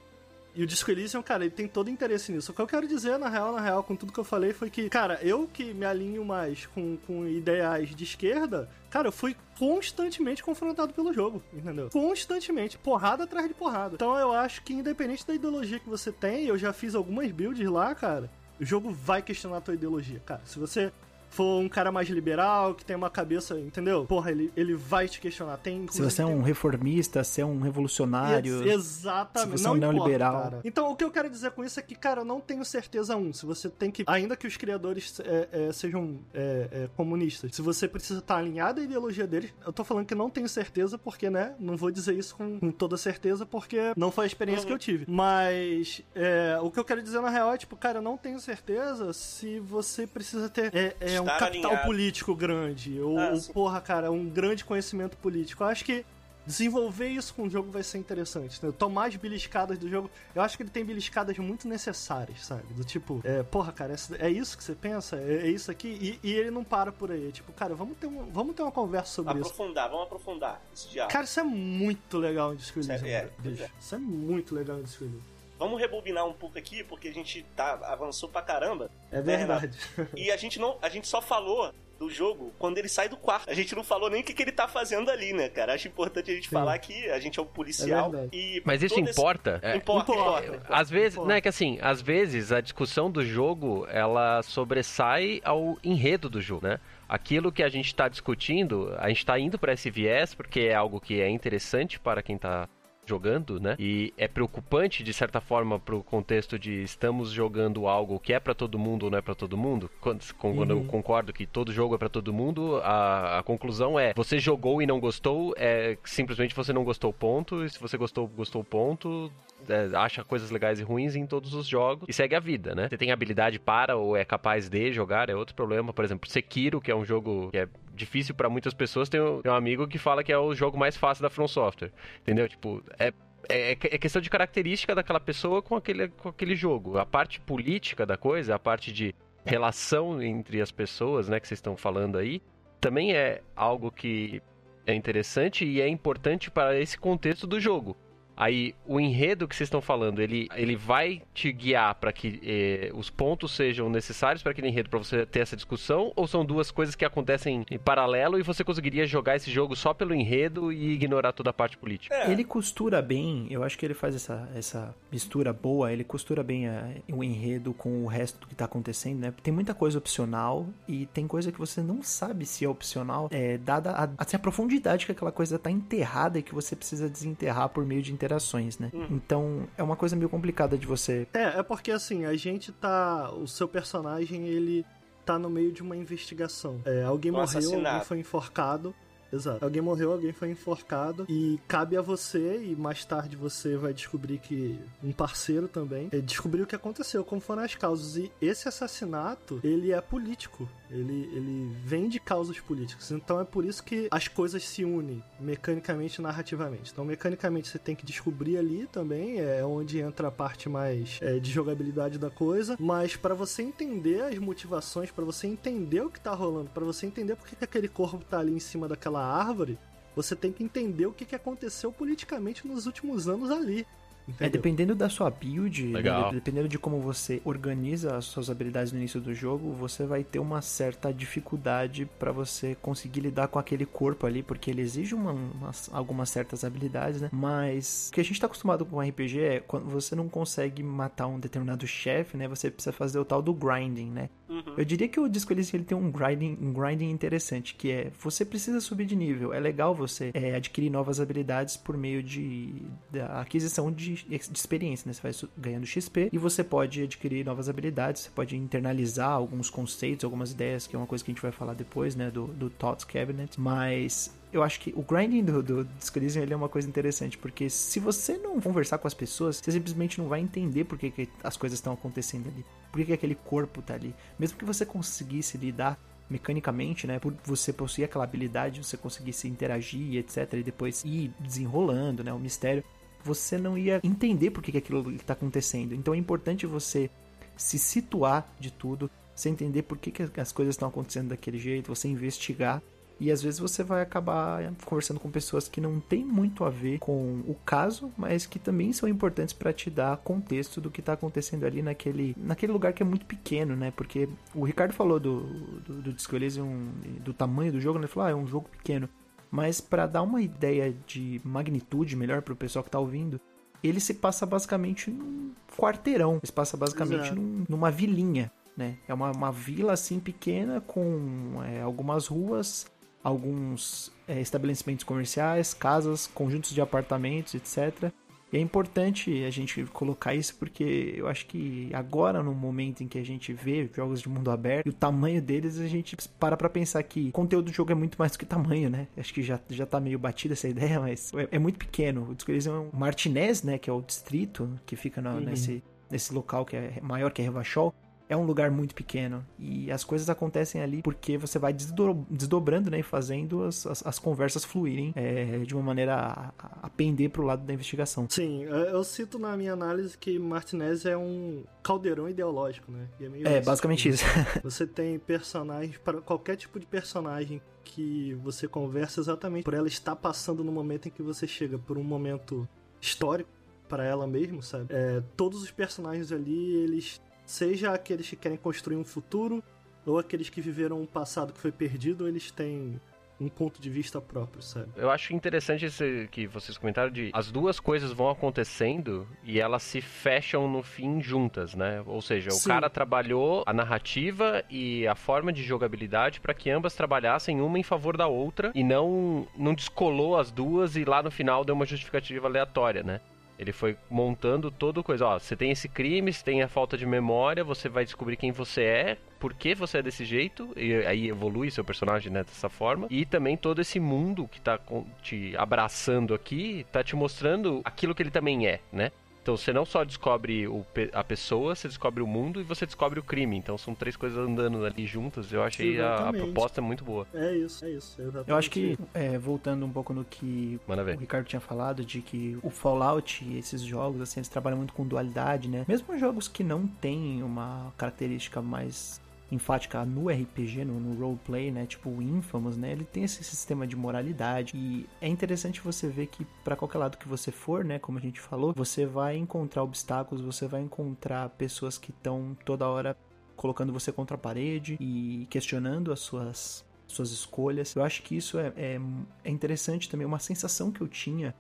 E 0.56 0.62
o 0.62 0.66
Disco 0.66 0.90
Elysium, 0.90 1.22
cara, 1.22 1.44
ele 1.44 1.54
tem 1.54 1.68
todo 1.68 1.90
interesse 1.90 2.32
nisso. 2.32 2.50
O 2.50 2.54
que 2.54 2.62
eu 2.62 2.66
quero 2.66 2.88
dizer, 2.88 3.18
na 3.18 3.28
real, 3.28 3.52
na 3.52 3.60
real, 3.60 3.84
com 3.84 3.94
tudo 3.94 4.10
que 4.10 4.18
eu 4.18 4.24
falei, 4.24 4.54
foi 4.54 4.70
que, 4.70 4.88
cara, 4.88 5.20
eu 5.22 5.46
que 5.46 5.74
me 5.74 5.84
alinho 5.84 6.24
mais 6.24 6.64
com, 6.64 6.96
com 7.06 7.28
ideais 7.28 7.94
de 7.94 8.04
esquerda, 8.04 8.66
cara, 8.88 9.08
eu 9.08 9.12
fui 9.12 9.36
constantemente 9.58 10.42
confrontado 10.42 10.94
pelo 10.94 11.12
jogo, 11.12 11.42
entendeu? 11.52 11.90
Constantemente, 11.90 12.78
porrada 12.78 13.24
atrás 13.24 13.46
de 13.46 13.52
porrada. 13.52 13.96
Então 13.96 14.18
eu 14.18 14.32
acho 14.32 14.62
que, 14.62 14.72
independente 14.72 15.26
da 15.26 15.34
ideologia 15.34 15.78
que 15.78 15.88
você 15.90 16.10
tem, 16.10 16.46
eu 16.46 16.56
já 16.56 16.72
fiz 16.72 16.94
algumas 16.94 17.30
builds 17.30 17.68
lá, 17.68 17.94
cara, 17.94 18.30
o 18.58 18.64
jogo 18.64 18.90
vai 18.90 19.20
questionar 19.20 19.58
a 19.58 19.60
tua 19.60 19.74
ideologia, 19.74 20.22
cara. 20.24 20.40
Se 20.46 20.58
você 20.58 20.90
for 21.37 21.61
um 21.61 21.68
cara 21.68 21.92
mais 21.92 22.09
liberal, 22.09 22.75
que 22.75 22.83
tem 22.83 22.96
uma 22.96 23.11
cabeça, 23.11 23.61
entendeu? 23.61 24.07
Porra, 24.07 24.31
ele, 24.31 24.51
ele 24.57 24.75
vai 24.75 25.07
te 25.07 25.20
questionar. 25.20 25.59
Tem, 25.59 25.87
se 25.90 26.01
você 26.01 26.22
é 26.22 26.27
um 26.27 26.40
reformista, 26.40 27.22
se 27.22 27.42
é 27.42 27.44
um 27.44 27.61
revolucionário. 27.61 28.62
Ex 28.66 28.75
exatamente. 28.75 29.59
Se 29.59 29.64
você 29.64 29.64
é 29.64 29.66
não 29.66 29.75
é 29.75 29.77
um 29.77 29.92
neoliberal. 29.92 30.42
Cara. 30.42 30.61
Então, 30.64 30.90
o 30.90 30.96
que 30.96 31.05
eu 31.05 31.11
quero 31.11 31.29
dizer 31.29 31.51
com 31.51 31.62
isso 31.62 31.79
é 31.79 31.83
que, 31.83 31.94
cara, 31.94 32.22
eu 32.22 32.25
não 32.25 32.40
tenho 32.40 32.64
certeza, 32.64 33.16
um, 33.16 33.35
se 33.35 33.44
você 33.44 33.68
tem 33.68 33.90
que. 33.90 34.03
Ainda 34.07 34.35
que 34.35 34.46
os 34.46 34.57
criadores 34.57 35.20
é, 35.20 35.49
é, 35.53 35.72
sejam 35.72 36.18
é, 36.33 36.68
é 36.72 36.88
comunistas, 36.96 37.55
se 37.55 37.61
você 37.61 37.87
precisa 37.87 38.20
estar 38.20 38.37
alinhado 38.37 38.81
à 38.81 38.85
ideologia 38.85 39.27
deles, 39.27 39.53
eu 39.64 39.72
tô 39.72 39.85
falando 39.85 40.07
que 40.07 40.14
não 40.14 40.31
tenho 40.31 40.49
certeza, 40.49 40.96
porque, 40.96 41.29
né? 41.29 41.55
Não 41.61 41.77
vou 41.77 41.90
dizer 41.90 42.14
isso 42.14 42.35
com, 42.35 42.59
com 42.59 42.70
toda 42.70 42.96
certeza, 42.96 43.44
porque 43.44 43.92
não 43.94 44.11
foi 44.11 44.25
a 44.25 44.27
experiência 44.27 44.62
uhum. 44.62 44.68
que 44.68 44.72
eu 44.72 44.79
tive. 44.79 45.05
Mas 45.07 46.01
é, 46.14 46.59
o 46.62 46.70
que 46.70 46.81
eu 46.81 46.85
quero 46.85 47.03
dizer 47.03 47.20
na 47.20 47.29
real 47.29 47.53
é, 47.53 47.59
tipo, 47.59 47.77
cara, 47.77 47.99
eu 47.99 48.03
não 48.03 48.16
tenho 48.16 48.40
certeza 48.40 49.12
se 49.12 49.61
você 49.61 50.07
precisa 50.07 50.49
ter 50.49 50.75
é 50.75 51.20
um 51.34 51.38
capital 51.38 51.70
alinhado. 51.70 51.86
político 51.86 52.34
grande. 52.34 53.00
Ou, 53.00 53.18
Ah, 53.18 53.32
ou, 53.32 53.52
porra, 53.54 53.80
cara, 53.80 54.10
um 54.10 54.28
grande 54.28 54.64
conhecimento 54.64 55.16
político. 55.16 55.62
Eu 55.62 55.68
acho 55.68 55.84
que 55.84 56.04
desenvolver 56.46 57.08
isso 57.08 57.34
com 57.34 57.42
o 57.42 57.50
jogo 57.50 57.72
vai 57.72 57.82
ser 57.82 57.98
interessante. 57.98 58.64
Né? 58.64 58.72
Tomar 58.78 59.08
as 59.08 59.16
beliscadas 59.16 59.76
do 59.78 59.88
jogo. 59.90 60.08
Eu 60.32 60.42
acho 60.42 60.56
que 60.56 60.62
ele 60.62 60.70
tem 60.70 60.84
beliscadas 60.84 61.36
muito 61.38 61.66
necessárias, 61.66 62.46
sabe? 62.46 62.72
Do 62.72 62.84
tipo, 62.84 63.20
é, 63.24 63.42
porra, 63.42 63.72
cara, 63.72 63.94
essa- 63.94 64.14
é 64.16 64.30
isso 64.30 64.56
que 64.56 64.62
você 64.62 64.74
pensa? 64.74 65.16
É, 65.16 65.38
é 65.46 65.48
isso 65.48 65.70
aqui? 65.72 65.88
E, 66.22 66.28
e 66.28 66.32
ele 66.32 66.52
não 66.52 66.62
para 66.62 66.92
por 66.92 67.10
aí. 67.10 67.28
É 67.28 67.32
tipo, 67.32 67.52
cara, 67.52 67.74
vamos 67.74 67.96
ter, 67.98 68.06
um, 68.06 68.30
vamos 68.30 68.54
ter 68.54 68.62
uma 68.62 68.70
conversa 68.70 69.12
sobre 69.12 69.40
isso. 69.40 69.50
Aprofundar, 69.50 69.90
vamos 69.90 70.04
aprofundar 70.06 70.62
esse 70.72 70.88
diálogo. 70.88 71.12
Cara, 71.12 71.24
isso 71.24 71.40
é 71.40 71.42
muito 71.42 72.16
legal 72.18 72.52
em 72.52 72.56
Disco 72.56 72.78
Isso 72.78 72.92
é- 72.92 72.94
é, 73.10 73.28
bicho. 73.40 73.62
é. 73.64 73.70
Isso 73.80 73.94
é 73.94 73.98
muito 73.98 74.54
legal 74.54 74.78
em 74.78 74.82
Disco 74.84 75.02
Elysium. 75.02 75.36
Vamos 75.58 75.80
rebobinar 75.80 76.26
um 76.26 76.32
pouco 76.32 76.58
aqui, 76.58 76.84
porque 76.84 77.08
a 77.08 77.12
gente 77.14 77.42
tá, 77.56 77.78
avançou 77.84 78.28
pra 78.28 78.42
caramba. 78.42 78.90
É 79.10 79.22
Né, 79.22 79.36
verdade. 79.38 79.78
E 80.16 80.30
a 80.30 80.36
gente 80.36 80.58
não. 80.58 80.76
A 80.82 80.88
gente 80.88 81.06
só 81.08 81.20
falou 81.22 81.72
do 81.98 82.10
jogo 82.10 82.52
quando 82.58 82.76
ele 82.76 82.90
sai 82.90 83.08
do 83.08 83.16
quarto. 83.16 83.48
A 83.48 83.54
gente 83.54 83.74
não 83.74 83.82
falou 83.82 84.10
nem 84.10 84.20
o 84.20 84.24
que, 84.24 84.34
que 84.34 84.42
ele 84.42 84.52
tá 84.52 84.68
fazendo 84.68 85.10
ali, 85.10 85.32
né, 85.32 85.48
cara? 85.48 85.72
Acho 85.72 85.88
importante 85.88 86.30
a 86.30 86.34
gente 86.34 86.48
Sim. 86.48 86.54
falar 86.54 86.78
que 86.78 87.08
a 87.10 87.18
gente 87.18 87.38
é 87.38 87.42
um 87.42 87.46
policial. 87.46 88.14
É 88.14 88.28
e 88.36 88.60
Mas 88.66 88.82
isso 88.82 88.96
todo 88.96 89.08
esse- 89.08 89.18
importa? 89.18 89.58
É, 89.62 89.76
Importa, 89.76 90.12
Importa. 90.12 90.46
importa. 90.46 90.66
Às 90.74 90.90
vezes, 90.90 91.14
Importa. 91.14 91.32
né, 91.34 91.40
que 91.40 91.48
assim, 91.48 91.78
às 91.80 92.02
vezes 92.02 92.52
a 92.52 92.60
discussão 92.60 93.10
do 93.10 93.24
jogo, 93.24 93.86
ela 93.90 94.42
sobressai 94.42 95.40
ao 95.42 95.78
enredo 95.82 96.28
do 96.28 96.38
jogo, 96.42 96.66
né? 96.66 96.78
Aquilo 97.08 97.50
que 97.50 97.62
a 97.62 97.68
gente 97.70 97.86
está 97.86 98.08
discutindo, 98.08 98.92
a 98.98 99.08
gente 99.08 99.18
está 99.18 99.38
indo 99.38 99.58
para 99.58 99.72
esse 99.72 99.88
viés 99.90 100.34
porque 100.34 100.60
é 100.60 100.74
algo 100.74 101.00
que 101.00 101.18
é 101.20 101.30
interessante 101.30 101.98
para 101.98 102.22
quem 102.22 102.36
tá 102.36 102.68
jogando, 103.06 103.60
né? 103.60 103.76
E 103.78 104.12
é 104.16 104.28
preocupante 104.28 105.02
de 105.02 105.12
certa 105.12 105.40
forma 105.40 105.78
pro 105.78 106.02
contexto 106.02 106.58
de 106.58 106.82
estamos 106.82 107.30
jogando 107.30 107.86
algo 107.86 108.18
que 108.18 108.32
é 108.32 108.40
para 108.40 108.54
todo 108.54 108.78
mundo 108.78 109.04
ou 109.04 109.10
não 109.10 109.18
é 109.18 109.22
para 109.22 109.34
todo 109.34 109.56
mundo. 109.56 109.90
Quando, 110.00 110.22
quando 110.34 110.70
eu 110.70 110.84
concordo 110.84 111.32
que 111.32 111.46
todo 111.46 111.72
jogo 111.72 111.94
é 111.94 111.98
para 111.98 112.08
todo 112.08 112.32
mundo, 112.32 112.76
a, 112.82 113.38
a 113.38 113.42
conclusão 113.42 113.98
é 113.98 114.12
você 114.14 114.38
jogou 114.38 114.82
e 114.82 114.86
não 114.86 114.98
gostou, 114.98 115.54
é 115.56 115.96
simplesmente 116.04 116.54
você 116.54 116.72
não 116.72 116.84
gostou 116.84 117.12
ponto, 117.12 117.64
e 117.64 117.70
se 117.70 117.78
você 117.78 117.96
gostou, 117.96 118.26
gostou 118.26 118.64
ponto, 118.64 119.30
é, 119.68 119.96
acha 119.96 120.24
coisas 120.24 120.50
legais 120.50 120.80
e 120.80 120.82
ruins 120.82 121.14
em 121.14 121.26
todos 121.26 121.54
os 121.54 121.66
jogos 121.66 122.06
e 122.08 122.12
segue 122.12 122.34
a 122.34 122.40
vida, 122.40 122.74
né? 122.74 122.88
Você 122.88 122.96
tem 122.96 123.12
habilidade 123.12 123.58
para 123.58 123.96
ou 123.96 124.16
é 124.16 124.24
capaz 124.24 124.68
de 124.68 124.92
jogar, 124.92 125.30
é 125.30 125.34
outro 125.34 125.54
problema. 125.54 125.92
Por 125.92 126.04
exemplo, 126.04 126.28
Sekiro, 126.28 126.80
que 126.80 126.90
é 126.90 126.96
um 126.96 127.04
jogo 127.04 127.50
que 127.50 127.58
é 127.58 127.68
difícil 127.96 128.35
para 128.35 128.48
muitas 128.48 128.74
pessoas, 128.74 129.09
tem 129.09 129.20
um, 129.20 129.40
amigo 129.52 129.88
que 129.88 129.98
fala 129.98 130.22
que 130.22 130.32
é 130.32 130.38
o 130.38 130.54
jogo 130.54 130.78
mais 130.78 130.96
fácil 130.96 131.22
da 131.22 131.30
From 131.30 131.48
Software. 131.48 131.90
Entendeu? 132.20 132.48
Tipo, 132.48 132.82
é 132.98 133.12
é, 133.48 133.72
é 133.72 133.76
questão 133.76 134.20
de 134.20 134.28
característica 134.28 134.94
daquela 134.94 135.20
pessoa 135.20 135.62
com 135.62 135.76
aquele, 135.76 136.09
com 136.09 136.28
aquele 136.28 136.54
jogo. 136.56 136.98
A 136.98 137.06
parte 137.06 137.40
política 137.40 138.04
da 138.04 138.16
coisa, 138.16 138.54
a 138.54 138.59
parte 138.59 138.92
de 138.92 139.14
relação 139.44 140.20
entre 140.20 140.61
as 140.61 140.72
pessoas, 140.72 141.28
né, 141.28 141.38
que 141.38 141.46
vocês 141.46 141.59
estão 141.59 141.76
falando 141.76 142.18
aí, 142.18 142.42
também 142.80 143.14
é 143.14 143.42
algo 143.54 143.90
que 143.90 144.42
é 144.87 144.94
interessante 144.94 145.64
e 145.64 145.80
é 145.80 145.88
importante 145.88 146.50
para 146.50 146.78
esse 146.78 146.98
contexto 146.98 147.46
do 147.46 147.61
jogo. 147.61 147.96
Aí, 148.37 148.75
o 148.87 149.01
enredo 149.01 149.49
que 149.49 149.57
vocês 149.57 149.66
estão 149.66 149.81
falando, 149.81 150.20
ele, 150.20 150.49
ele 150.55 150.77
vai 150.77 151.22
te 151.33 151.51
guiar 151.51 151.94
para 151.94 152.12
que 152.12 152.40
eh, 152.44 152.90
os 152.94 153.09
pontos 153.09 153.53
sejam 153.53 153.88
necessários 153.88 154.42
para 154.42 154.53
aquele 154.53 154.68
enredo, 154.68 154.90
para 154.90 154.99
você 154.99 155.25
ter 155.25 155.40
essa 155.40 155.57
discussão? 155.57 156.12
Ou 156.14 156.27
são 156.27 156.44
duas 156.44 156.70
coisas 156.70 156.94
que 156.94 157.05
acontecem 157.05 157.64
em 157.70 157.79
paralelo 157.79 158.38
e 158.38 158.42
você 158.42 158.62
conseguiria 158.62 159.07
jogar 159.07 159.37
esse 159.37 159.51
jogo 159.51 159.75
só 159.75 159.94
pelo 159.94 160.12
enredo 160.14 160.70
e 160.72 160.92
ignorar 160.92 161.33
toda 161.33 161.51
a 161.51 161.53
parte 161.53 161.79
política? 161.79 162.14
É. 162.14 162.31
Ele 162.31 162.44
costura 162.44 163.01
bem, 163.01 163.46
eu 163.51 163.62
acho 163.62 163.79
que 163.79 163.87
ele 163.87 163.94
faz 163.94 164.14
essa, 164.14 164.49
essa 164.55 164.94
mistura 165.11 165.53
boa, 165.53 165.92
ele 165.92 166.05
costura 166.05 166.42
bem 166.42 166.68
a- 166.68 166.90
o 167.11 167.25
enredo 167.25 167.72
com 167.72 168.05
o 168.05 168.07
resto 168.07 168.40
do 168.40 168.46
que 168.46 168.55
tá 168.55 168.66
acontecendo, 168.66 169.18
né? 169.20 169.33
Tem 169.42 169.53
muita 169.55 169.72
coisa 169.75 169.96
opcional 169.99 170.66
e 170.87 171.07
tem 171.07 171.27
coisa 171.27 171.51
que 171.51 171.59
você 171.59 171.81
não 171.81 172.03
sabe 172.03 172.44
se 172.44 172.64
é 172.64 172.68
opcional, 172.68 173.29
é, 173.31 173.57
dada 173.57 173.92
a, 173.92 174.09
assim, 174.18 174.37
a 174.37 174.38
profundidade 174.38 175.07
que 175.07 175.12
aquela 175.12 175.33
coisa 175.33 175.59
tá 175.59 175.70
enterrada 175.70 176.38
e 176.38 176.42
que 176.42 176.55
você 176.55 176.77
precisa 176.77 177.09
desenterrar 177.09 177.68
por 177.70 177.87
meio 177.87 178.03
de 178.03 178.12
interações, 178.26 178.78
né? 178.78 178.90
Então 179.10 179.66
é 179.78 179.82
uma 179.82 179.96
coisa 179.96 180.16
meio 180.16 180.28
complicada 180.28 180.76
de 180.76 180.86
você. 180.86 181.26
É, 181.32 181.60
é 181.60 181.62
porque 181.62 181.90
assim, 181.90 182.24
a 182.24 182.36
gente 182.36 182.72
tá. 182.72 183.30
O 183.32 183.46
seu 183.46 183.68
personagem, 183.68 184.48
ele 184.48 184.84
tá 185.24 185.38
no 185.38 185.48
meio 185.48 185.72
de 185.72 185.82
uma 185.82 185.96
investigação. 185.96 186.80
É, 186.84 187.02
alguém 187.02 187.30
Um 187.30 187.36
morreu, 187.36 187.46
alguém 187.48 187.58
assassinato. 187.68 188.06
foi 188.06 188.18
enforcado. 188.18 188.94
Exato. 189.32 189.64
Alguém 189.64 189.82
morreu, 189.82 190.12
alguém 190.12 190.32
foi 190.32 190.50
enforcado. 190.50 191.26
E 191.28 191.58
cabe 191.66 191.96
a 191.96 192.00
você, 192.00 192.62
e 192.62 192.76
mais 192.76 193.04
tarde 193.04 193.36
você 193.36 193.76
vai 193.76 193.92
descobrir 193.92 194.38
que 194.38 194.78
um 195.02 195.10
parceiro 195.10 195.66
também 195.66 196.08
é, 196.12 196.18
descobriu 196.20 196.62
o 196.62 196.66
que 196.66 196.76
aconteceu, 196.76 197.24
como 197.24 197.40
foram 197.40 197.62
as 197.64 197.74
causas. 197.74 198.16
E 198.16 198.32
esse 198.40 198.68
assassinato, 198.68 199.60
ele 199.64 199.92
é 199.92 200.00
político. 200.00 200.68
Ele, 200.90 201.29
ele 201.33 201.77
vem 201.85 202.09
de 202.09 202.20
causas 202.20 202.59
políticas. 202.61 203.11
Então 203.11 203.40
é 203.40 203.44
por 203.44 203.64
isso 203.64 203.83
que 203.83 204.09
as 204.11 204.29
coisas 204.29 204.62
se 204.64 204.85
unem 204.85 205.22
mecanicamente 205.40 206.20
e 206.20 206.22
narrativamente. 206.22 206.92
Então, 206.92 207.05
mecanicamente, 207.05 207.68
você 207.68 207.79
tem 207.79 207.94
que 207.94 208.07
descobrir 208.07 208.57
ali 208.57 208.87
também, 208.87 209.40
é 209.40 209.64
onde 209.64 209.99
entra 209.99 210.29
a 210.29 210.31
parte 210.31 210.68
mais 210.68 211.18
é, 211.20 211.38
de 211.38 211.51
jogabilidade 211.51 212.18
da 212.18 212.31
coisa. 212.31 212.77
Mas 212.79 213.16
para 213.16 213.35
você 213.35 213.62
entender 213.62 214.22
as 214.22 214.38
motivações, 214.38 215.11
para 215.11 215.25
você 215.25 215.46
entender 215.46 216.01
o 216.01 216.11
que 216.11 216.20
tá 216.20 216.35
rolando, 216.35 216.70
para 216.70 216.85
você 216.85 217.07
entender 217.07 217.37
por 217.37 217.46
que, 217.46 217.57
que 217.57 217.64
aquele 217.64 217.88
corpo 217.88 218.25
tá 218.25 218.38
ali 218.38 218.53
em 218.53 218.61
cima 218.61 218.88
daquela 218.88 219.25
árvore, 219.25 219.79
você 220.14 220.35
tem 220.35 220.51
que 220.51 220.64
entender 220.64 221.07
o 221.07 221.12
que, 221.12 221.27
que 221.27 221.35
aconteceu 221.35 221.92
politicamente 221.92 222.66
nos 222.66 222.87
últimos 222.87 223.29
anos 223.29 223.51
ali. 223.51 223.87
É, 224.28 224.32
Entendeu? 224.32 224.50
dependendo 224.50 224.94
da 224.94 225.08
sua 225.08 225.30
build, 225.30 225.84
né, 225.84 225.98
Legal. 225.98 226.32
dependendo 226.32 226.68
de 226.68 226.78
como 226.78 227.00
você 227.00 227.40
organiza 227.44 228.16
as 228.16 228.24
suas 228.24 228.50
habilidades 228.50 228.92
no 228.92 228.98
início 228.98 229.20
do 229.20 229.32
jogo, 229.32 229.72
você 229.72 230.04
vai 230.04 230.24
ter 230.24 230.40
uma 230.40 230.60
certa 230.60 231.12
dificuldade 231.12 232.06
pra 232.18 232.32
você 232.32 232.76
conseguir 232.82 233.20
lidar 233.20 233.48
com 233.48 233.58
aquele 233.58 233.86
corpo 233.86 234.26
ali, 234.26 234.42
porque 234.42 234.70
ele 234.70 234.82
exige 234.82 235.14
uma- 235.14 235.32
umas- 235.32 235.88
algumas 235.92 236.28
certas 236.30 236.64
habilidades, 236.64 237.20
né? 237.20 237.28
Mas 237.32 238.08
o 238.10 238.12
que 238.14 238.20
a 238.20 238.24
gente 238.24 238.40
tá 238.40 238.46
acostumado 238.46 238.84
com 238.84 239.00
RPG 239.00 239.38
é 239.40 239.60
quando 239.60 239.86
você 239.88 240.16
não 240.16 240.28
consegue 240.28 240.82
matar 240.82 241.26
um 241.28 241.38
determinado 241.38 241.86
chefe, 241.86 242.36
né? 242.36 242.48
Você 242.48 242.70
precisa 242.70 242.92
fazer 242.92 243.18
o 243.18 243.24
tal 243.24 243.40
do 243.40 243.54
grinding, 243.54 244.10
né? 244.10 244.28
Eu 244.76 244.84
diria 244.84 245.08
que 245.08 245.18
o 245.18 245.28
Disco 245.28 245.52
Elysium 245.52 245.78
ele 245.78 245.84
tem 245.84 245.96
um 245.96 246.10
grinding, 246.10 246.58
um 246.60 246.72
grinding 246.72 247.10
interessante, 247.10 247.74
que 247.74 247.90
é 247.90 248.10
você 248.20 248.44
precisa 248.44 248.80
subir 248.80 249.06
de 249.06 249.16
nível. 249.16 249.52
É 249.52 249.60
legal 249.60 249.94
você 249.94 250.30
é, 250.34 250.54
adquirir 250.54 250.90
novas 250.90 251.20
habilidades 251.20 251.76
por 251.76 251.96
meio 251.96 252.22
de 252.22 252.82
da 253.10 253.40
aquisição 253.40 253.90
de, 253.90 254.14
de 254.24 254.36
experiência, 254.36 255.08
né? 255.08 255.12
Você 255.12 255.22
vai 255.22 255.50
ganhando 255.56 255.86
XP 255.86 256.28
e 256.32 256.38
você 256.38 256.62
pode 256.62 257.02
adquirir 257.02 257.44
novas 257.44 257.68
habilidades, 257.68 258.22
você 258.22 258.30
pode 258.30 258.56
internalizar 258.56 259.30
alguns 259.30 259.70
conceitos, 259.70 260.24
algumas 260.24 260.52
ideias, 260.52 260.86
que 260.86 260.94
é 260.94 260.98
uma 260.98 261.06
coisa 261.06 261.24
que 261.24 261.30
a 261.30 261.34
gente 261.34 261.42
vai 261.42 261.52
falar 261.52 261.74
depois, 261.74 262.14
né? 262.14 262.30
Do, 262.30 262.46
do 262.48 262.68
Thoughts 262.70 263.04
Cabinet. 263.04 263.58
Mas 263.60 264.34
eu 264.52 264.62
acho 264.62 264.80
que 264.80 264.92
o 264.96 265.02
grinding 265.02 265.44
do, 265.44 265.62
do 265.62 265.84
Disco 265.84 266.18
Elysium 266.18 266.42
ele 266.42 266.54
é 266.54 266.56
uma 266.56 266.68
coisa 266.68 266.88
interessante, 266.88 267.36
porque 267.36 267.68
se 267.68 268.00
você 268.00 268.38
não 268.38 268.60
conversar 268.60 268.98
com 268.98 269.06
as 269.06 269.14
pessoas, 269.14 269.56
você 269.56 269.72
simplesmente 269.72 270.18
não 270.18 270.28
vai 270.28 270.40
entender 270.40 270.84
por 270.84 270.98
que 270.98 271.28
as 271.42 271.56
coisas 271.56 271.78
estão 271.78 271.92
acontecendo 271.92 272.48
ali. 272.48 272.64
Por 272.96 273.00
que, 273.02 273.06
que 273.09 273.12
aquele 273.12 273.35
corpo 273.35 273.82
tá 273.82 273.92
ali. 273.92 274.14
Mesmo 274.38 274.56
que 274.56 274.64
você 274.64 274.87
conseguisse 274.87 275.59
lidar 275.59 276.00
mecanicamente, 276.30 277.06
né, 277.06 277.18
por 277.18 277.35
você 277.44 277.70
possuir 277.70 278.06
aquela 278.06 278.24
habilidade, 278.24 278.82
você 278.82 278.96
conseguisse 278.96 279.46
interagir, 279.46 280.16
etc, 280.16 280.54
e 280.54 280.62
depois 280.62 281.04
ir 281.04 281.30
desenrolando, 281.38 282.24
né, 282.24 282.32
o 282.32 282.38
mistério, 282.38 282.82
você 283.22 283.59
não 283.59 283.76
ia 283.76 284.00
entender 284.02 284.50
por 284.50 284.62
que, 284.62 284.72
que 284.72 284.78
aquilo 284.78 285.12
está 285.12 285.35
acontecendo. 285.35 285.94
Então 285.94 286.14
é 286.14 286.16
importante 286.16 286.64
você 286.64 287.11
se 287.54 287.78
situar 287.78 288.50
de 288.59 288.72
tudo, 288.72 289.11
você 289.35 289.50
entender 289.50 289.82
por 289.82 289.98
que, 289.98 290.11
que 290.11 290.40
as 290.40 290.50
coisas 290.50 290.74
estão 290.74 290.88
acontecendo 290.88 291.28
daquele 291.28 291.59
jeito, 291.59 291.94
você 291.94 292.09
investigar 292.09 292.82
e 293.18 293.31
às 293.33 293.42
vezes 293.42 293.59
você 293.59 293.83
vai 293.83 294.02
acabar 294.02 294.72
conversando 294.85 295.18
com 295.18 295.31
pessoas 295.31 295.68
que 295.68 295.81
não 295.81 296.00
tem 296.00 296.24
muito 296.24 296.64
a 296.64 296.70
ver 296.70 296.98
com 296.98 297.40
o 297.46 297.55
caso, 297.64 298.12
mas 298.16 298.44
que 298.44 298.59
também 298.59 298.92
são 298.92 299.09
importantes 299.09 299.55
para 299.55 299.72
te 299.72 299.88
dar 299.88 300.18
contexto 300.18 300.81
do 300.81 300.90
que 300.90 301.00
tá 301.00 301.14
acontecendo 301.14 301.64
ali 301.64 301.81
naquele, 301.81 302.35
naquele 302.37 302.72
lugar 302.72 302.92
que 302.92 303.02
é 303.02 303.07
muito 303.07 303.24
pequeno, 303.24 303.74
né? 303.74 303.90
Porque 303.90 304.29
o 304.55 304.64
Ricardo 304.64 304.92
falou 304.92 305.18
do, 305.18 305.40
do, 305.81 306.02
do 306.02 306.12
Disco 306.12 306.37
Elysium, 306.37 306.88
do 307.24 307.33
tamanho 307.33 307.72
do 307.72 307.81
jogo, 307.81 307.98
né? 307.98 308.05
Ele 308.05 308.12
falou, 308.12 308.26
ah, 308.29 308.31
é 308.31 308.35
um 308.35 308.46
jogo 308.46 308.68
pequeno. 308.68 309.09
Mas 309.50 309.81
para 309.81 310.07
dar 310.07 310.22
uma 310.22 310.42
ideia 310.42 310.94
de 311.07 311.40
magnitude 311.42 312.16
melhor 312.16 312.42
pro 312.42 312.55
pessoal 312.55 312.85
que 312.85 312.90
tá 312.90 312.98
ouvindo, 312.98 313.40
ele 313.83 314.00
se 314.00 314.14
passa 314.14 314.44
basicamente 314.44 315.11
num 315.11 315.52
quarteirão. 315.79 316.33
Ele 316.33 316.40
se 316.46 316.52
passa 316.52 316.76
basicamente 316.76 317.33
num- 317.35 317.64
numa 317.68 317.90
vilinha, 317.90 318.50
né? 318.76 318.96
É 319.09 319.14
uma, 319.14 319.31
uma 319.31 319.50
vila 319.52 319.92
assim 319.92 320.18
pequena 320.20 320.81
com 320.81 321.62
é, 321.64 321.81
algumas 321.81 322.26
ruas, 322.26 322.87
alguns 323.26 324.12
é, 324.28 324.40
estabelecimentos 324.40 325.04
comerciais, 325.04 325.74
casas, 325.74 326.26
conjuntos 326.26 326.70
de 326.72 326.80
apartamentos, 326.80 327.54
etc. 327.54 328.10
E 328.52 328.56
é 328.56 328.60
importante 328.60 329.42
a 329.44 329.50
gente 329.50 329.84
colocar 329.86 330.32
isso 330.32 330.54
porque 330.56 331.14
eu 331.16 331.26
acho 331.26 331.46
que 331.46 331.90
agora, 331.92 332.40
no 332.44 332.54
momento 332.54 333.02
em 333.02 333.08
que 333.08 333.18
a 333.18 333.24
gente 333.24 333.52
vê 333.52 333.90
jogos 333.94 334.20
de 334.22 334.28
mundo 334.28 334.50
aberto 334.52 334.86
e 334.86 334.90
o 334.90 334.92
tamanho 334.92 335.42
deles, 335.42 335.80
a 335.80 335.88
gente 335.88 336.16
para 336.38 336.56
pra 336.56 336.68
pensar 336.68 337.02
que 337.02 337.28
o 337.30 337.32
conteúdo 337.32 337.66
do 337.66 337.72
jogo 337.72 337.90
é 337.90 337.94
muito 337.96 338.16
mais 338.16 338.30
do 338.32 338.38
que 338.38 338.46
tamanho, 338.46 338.88
né? 338.88 339.08
Acho 339.16 339.34
que 339.34 339.42
já, 339.42 339.58
já 339.70 339.84
tá 339.84 339.98
meio 339.98 340.18
batida 340.18 340.54
essa 340.54 340.68
ideia, 340.68 341.00
mas 341.00 341.32
é, 341.34 341.48
é 341.50 341.58
muito 341.58 341.76
pequeno. 341.78 342.30
O 342.30 342.34
Disco 342.36 342.52
é 342.52 342.70
um 342.70 342.90
Martinez, 342.96 343.64
né? 343.64 343.76
Que 343.78 343.90
é 343.90 343.92
o 343.92 344.01
distrito 344.01 344.70
que 344.86 344.94
fica 344.94 345.20
na- 345.20 345.34
Uhum. 345.34 345.40
nesse, 345.40 345.82
nesse 346.09 346.32
local 346.32 346.64
que 346.64 346.76
é 346.76 347.01
maior 347.03 347.32
que 347.32 347.42
é 347.42 347.44
Revachol. 347.44 347.92
É 348.29 348.37
um 348.37 348.45
lugar 348.45 348.70
muito 348.70 348.95
pequeno 348.95 349.45
e 349.59 349.91
as 349.91 350.03
coisas 350.03 350.29
acontecem 350.29 350.81
ali 350.81 351.03
porque 351.03 351.39
você 351.39 351.59
vai 351.59 351.72
desdo 351.72 352.27
desdobrando 352.29 352.91
né, 352.91 353.01
e 353.01 353.03
fazendo 353.03 353.62
as, 353.62 353.87
as, 353.87 354.07
as 354.07 354.18
conversas 354.18 354.64
fluírem 354.64 355.12
é, 355.14 355.59
de 355.59 355.74
uma 355.74 355.83
maneira 355.83 356.16
a, 356.16 356.53
a 356.83 356.91
pender 356.91 357.31
para 357.31 357.43
o 357.43 357.45
lado 357.45 357.64
da 357.64 357.72
investigação. 357.72 358.27
Sim, 358.29 358.64
eu 358.64 359.03
cito 359.05 359.39
na 359.39 359.57
minha 359.57 359.72
análise 359.72 360.16
que 360.16 360.39
Martinez 360.39 361.05
é 361.07 361.16
um 361.16 361.64
caldeirão 361.83 362.29
ideológico, 362.29 362.91
né? 362.91 363.09
é, 363.45 363.55
é 363.55 363.61
basicamente 363.61 364.09
isso. 364.09 364.24
você 364.62 364.87
tem 364.87 365.18
personagens, 365.18 365.97
para 365.99 366.20
qualquer 366.20 366.57
tipo 366.57 366.81
de 366.81 366.87
personagem 366.87 367.61
que 367.85 368.35
você 368.43 368.66
conversa 368.66 369.20
exatamente 369.20 369.64
por 369.64 369.74
ela 369.74 369.87
estar 369.87 370.16
passando 370.16 370.64
no 370.64 370.72
momento 370.72 371.07
em 371.07 371.11
que 371.11 371.22
você 371.22 371.47
chega 371.47 371.79
por 371.79 371.97
um 371.97 372.03
momento 372.03 372.68
histórico 373.01 373.51
para 373.89 374.05
ela 374.05 374.27
mesmo, 374.27 374.62
sabe? 374.62 374.87
É, 374.91 375.22
todos 375.37 375.62
os 375.62 375.70
personagens 375.70 376.33
ali, 376.33 376.74
eles 376.77 377.20
Seja 377.47 377.92
aqueles 377.92 378.28
que 378.28 378.36
querem 378.36 378.59
construir 378.59 378.97
um 378.97 379.05
futuro, 379.05 379.62
ou 380.05 380.18
aqueles 380.18 380.51
que 380.51 380.61
viveram 380.61 381.01
um 381.01 381.07
passado 381.07 381.53
que 381.53 381.61
foi 381.61 381.72
perdido, 381.72 382.28
eles 382.28 382.51
têm 382.51 383.01
um 383.38 383.49
ponto 383.49 383.80
de 383.80 383.90
vista 383.90 384.20
próprio, 384.20 384.62
sabe? 384.62 384.88
Eu 384.97 385.11
acho 385.11 385.34
interessante 385.34 385.84
esse 385.84 386.28
que 386.30 386.47
vocês 386.47 386.78
comentaram 386.78 387.11
de 387.11 387.30
as 387.32 387.53
duas 387.53 387.78
coisas 387.78 388.11
vão 388.11 388.30
acontecendo 388.30 389.26
e 389.44 389.61
elas 389.61 389.82
se 389.82 390.01
fecham 390.01 390.68
no 390.68 390.82
fim 390.82 391.20
juntas, 391.20 391.74
né? 391.74 392.03
Ou 392.07 392.22
seja, 392.22 392.51
Sim. 392.51 392.59
o 392.59 392.72
cara 392.72 392.88
trabalhou 392.88 393.62
a 393.66 393.72
narrativa 393.72 394.64
e 394.70 395.07
a 395.07 395.14
forma 395.14 395.53
de 395.53 395.62
jogabilidade 395.62 396.40
para 396.40 396.55
que 396.55 396.70
ambas 396.70 396.94
trabalhassem 396.94 397.61
uma 397.61 397.78
em 397.78 397.82
favor 397.82 398.16
da 398.16 398.26
outra 398.26 398.72
e 398.74 398.82
não 398.82 399.47
não 399.57 399.74
descolou 399.74 400.38
as 400.38 400.51
duas 400.51 400.97
e 400.97 401.05
lá 401.05 401.22
no 401.22 401.30
final 401.30 401.64
deu 401.64 401.74
uma 401.74 401.86
justificativa 401.86 402.47
aleatória, 402.47 403.03
né? 403.03 403.20
Ele 403.59 403.72
foi 403.72 403.96
montando 404.11 404.70
todo 404.70 405.02
coisa. 405.02 405.26
Ó, 405.26 405.38
você 405.38 405.57
tem 405.57 405.70
esse 405.70 405.88
crime, 405.88 406.32
você 406.32 406.44
tem 406.44 406.62
a 406.62 406.68
falta 406.68 406.96
de 406.96 407.07
memória, 407.07 407.64
você 407.64 407.88
vai 407.88 408.04
descobrir 408.04 408.36
quem 408.36 408.52
você 408.52 408.82
é, 408.82 409.18
por 409.38 409.54
que 409.54 409.74
você 409.74 409.98
é 409.98 410.02
desse 410.02 410.24
jeito, 410.24 410.72
e 410.76 410.94
aí 411.07 411.28
evolui 411.28 411.70
seu 411.70 411.84
personagem 411.84 412.32
né, 412.32 412.44
dessa 412.44 412.68
forma. 412.68 413.07
E 413.11 413.24
também 413.24 413.57
todo 413.57 413.80
esse 413.80 413.98
mundo 413.98 414.48
que 414.48 414.61
tá 414.61 414.78
te 415.22 415.54
abraçando 415.57 416.34
aqui, 416.34 416.86
tá 416.92 417.02
te 417.02 417.16
mostrando 417.16 417.80
aquilo 417.84 418.14
que 418.14 418.22
ele 418.22 418.30
também 418.30 418.66
é, 418.66 418.80
né? 418.92 419.11
Então 419.47 419.57
você 419.57 419.72
não 419.72 419.86
só 419.86 420.03
descobre 420.03 420.66
o, 420.66 420.84
a 421.12 421.22
pessoa, 421.22 421.76
você 421.76 421.86
descobre 421.86 422.20
o 422.20 422.26
mundo 422.26 422.61
e 422.61 422.64
você 422.64 422.84
descobre 422.84 423.20
o 423.20 423.22
crime. 423.22 423.57
Então 423.57 423.78
são 423.78 423.94
três 423.94 424.16
coisas 424.16 424.36
andando 424.36 424.84
ali 424.84 425.07
juntas. 425.07 425.53
Eu 425.53 425.62
achei 425.62 426.01
a, 426.01 426.30
a, 426.30 426.32
proposta 426.32 426.82
muito 426.82 427.05
boa. 427.05 427.28
É 427.32 427.57
isso, 427.57 427.84
é 427.84 427.90
isso. 427.90 428.20
Exatamente. 428.20 428.51
Eu 428.51 428.57
acho 428.57 428.68
que, 428.68 428.99
é, 429.14 429.38
voltando 429.38 429.86
um 429.86 429.90
pouco 429.90 430.12
no 430.12 430.24
que 430.24 430.80
o 430.84 431.20
Ricardo 431.20 431.47
tinha 431.47 431.61
falado, 431.61 432.05
de 432.05 432.20
que 432.20 432.59
o 432.61 432.70
Fallout 432.70 433.44
e 433.44 433.57
esses 433.57 433.82
jogos, 433.82 434.20
assim, 434.20 434.40
eles 434.40 434.49
trabalham 434.49 434.78
muito 434.78 434.92
com 434.92 435.07
dualidade, 435.07 435.68
né? 435.68 435.84
Mesmo 435.86 436.18
jogos 436.18 436.49
que 436.49 436.64
não 436.64 436.84
têm 436.84 437.40
uma 437.44 437.92
característica 437.97 438.61
mais 438.61 439.20
enfática 439.51 440.05
no 440.05 440.28
RPG, 440.28 440.84
no, 440.84 440.99
no 440.99 441.14
roleplay, 441.14 441.70
né? 441.70 441.86
Tipo 441.86 442.11
o 442.11 442.22
Infamous, 442.22 442.76
né? 442.76 442.92
Ele 442.92 443.05
tem 443.05 443.24
esse 443.24 443.42
sistema 443.44 443.86
de 443.86 443.94
moralidade 443.94 444.72
e 444.76 445.07
é 445.20 445.28
interessante 445.28 445.80
você 445.80 446.09
ver 446.09 446.26
que 446.26 446.44
para 446.64 446.76
qualquer 446.76 446.99
lado 446.99 447.18
que 447.18 447.28
você 447.28 447.53
for, 447.53 447.84
né? 447.84 447.99
Como 447.99 448.18
a 448.18 448.20
gente 448.20 448.40
falou, 448.40 448.72
você 448.74 449.07
vai 449.07 449.36
encontrar 449.36 449.82
obstáculos, 449.82 450.42
você 450.42 450.66
vai 450.66 450.80
encontrar 450.80 451.49
pessoas 451.51 451.97
que 451.97 452.11
estão 452.11 452.57
toda 452.64 452.88
hora 452.88 453.16
colocando 453.55 453.92
você 453.92 454.12
contra 454.12 454.34
a 454.34 454.38
parede 454.38 454.97
e 455.01 455.47
questionando 455.49 456.12
as 456.12 456.20
suas 456.20 456.84
suas 457.07 457.30
escolhas. 457.30 457.94
Eu 457.94 458.03
acho 458.03 458.22
que 458.22 458.36
isso 458.36 458.59
é, 458.59 458.72
é, 458.76 459.01
é 459.44 459.51
interessante 459.51 460.09
também, 460.09 460.26
uma 460.26 460.40
sensação 460.40 460.90
que 460.90 461.01
eu 461.01 461.07
tinha 461.07 461.55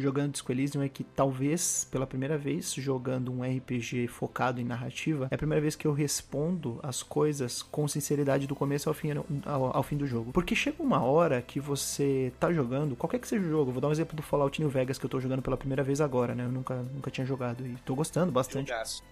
jogando 0.00 0.32
Disco 0.32 0.52
Elysium 0.52 0.82
é 0.82 0.88
que 0.88 1.04
talvez 1.04 1.86
pela 1.90 2.06
primeira 2.06 2.36
vez 2.36 2.72
jogando 2.74 3.32
um 3.32 3.42
RPG 3.42 4.08
focado 4.08 4.60
em 4.60 4.64
narrativa, 4.64 5.28
é 5.30 5.34
a 5.34 5.38
primeira 5.38 5.60
vez 5.60 5.76
que 5.76 5.86
eu 5.86 5.92
respondo 5.92 6.78
as 6.82 7.02
coisas 7.02 7.62
com 7.62 7.86
sinceridade 7.88 8.46
do 8.46 8.54
começo 8.54 8.88
ao 8.88 8.94
fim, 8.94 9.10
ao, 9.44 9.76
ao 9.76 9.82
fim 9.82 9.96
do 9.96 10.06
jogo. 10.06 10.32
Porque 10.32 10.54
chega 10.54 10.82
uma 10.82 11.02
hora 11.02 11.40
que 11.42 11.60
você 11.60 12.32
tá 12.38 12.52
jogando, 12.52 12.96
qualquer 12.96 13.18
que 13.18 13.28
seja 13.28 13.44
o 13.44 13.48
jogo, 13.48 13.72
vou 13.72 13.80
dar 13.80 13.88
um 13.88 13.92
exemplo 13.92 14.16
do 14.16 14.22
Fallout 14.22 14.60
New 14.60 14.70
Vegas 14.70 14.98
que 14.98 15.06
eu 15.06 15.10
tô 15.10 15.20
jogando 15.20 15.42
pela 15.42 15.56
primeira 15.56 15.82
vez 15.82 16.00
agora, 16.00 16.34
né? 16.34 16.44
Eu 16.44 16.52
nunca, 16.52 16.74
nunca 16.76 17.10
tinha 17.10 17.26
jogado 17.26 17.66
e 17.66 17.76
tô 17.84 17.94
gostando 17.94 18.30
bastante. 18.32 18.68
Jogaço. 18.68 19.02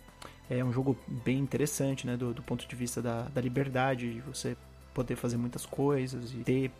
É 0.48 0.62
um 0.62 0.72
jogo 0.72 0.96
bem 1.06 1.38
interessante, 1.38 2.06
né? 2.06 2.16
Do, 2.16 2.34
do 2.34 2.42
ponto 2.42 2.66
de 2.66 2.76
vista 2.76 3.00
da, 3.00 3.22
da 3.22 3.40
liberdade, 3.40 4.12
de 4.12 4.20
você 4.20 4.56
poder 4.92 5.16
fazer 5.16 5.36
muitas 5.36 5.66
coisas 5.66 6.32
e 6.32 6.36
ter 6.38 6.70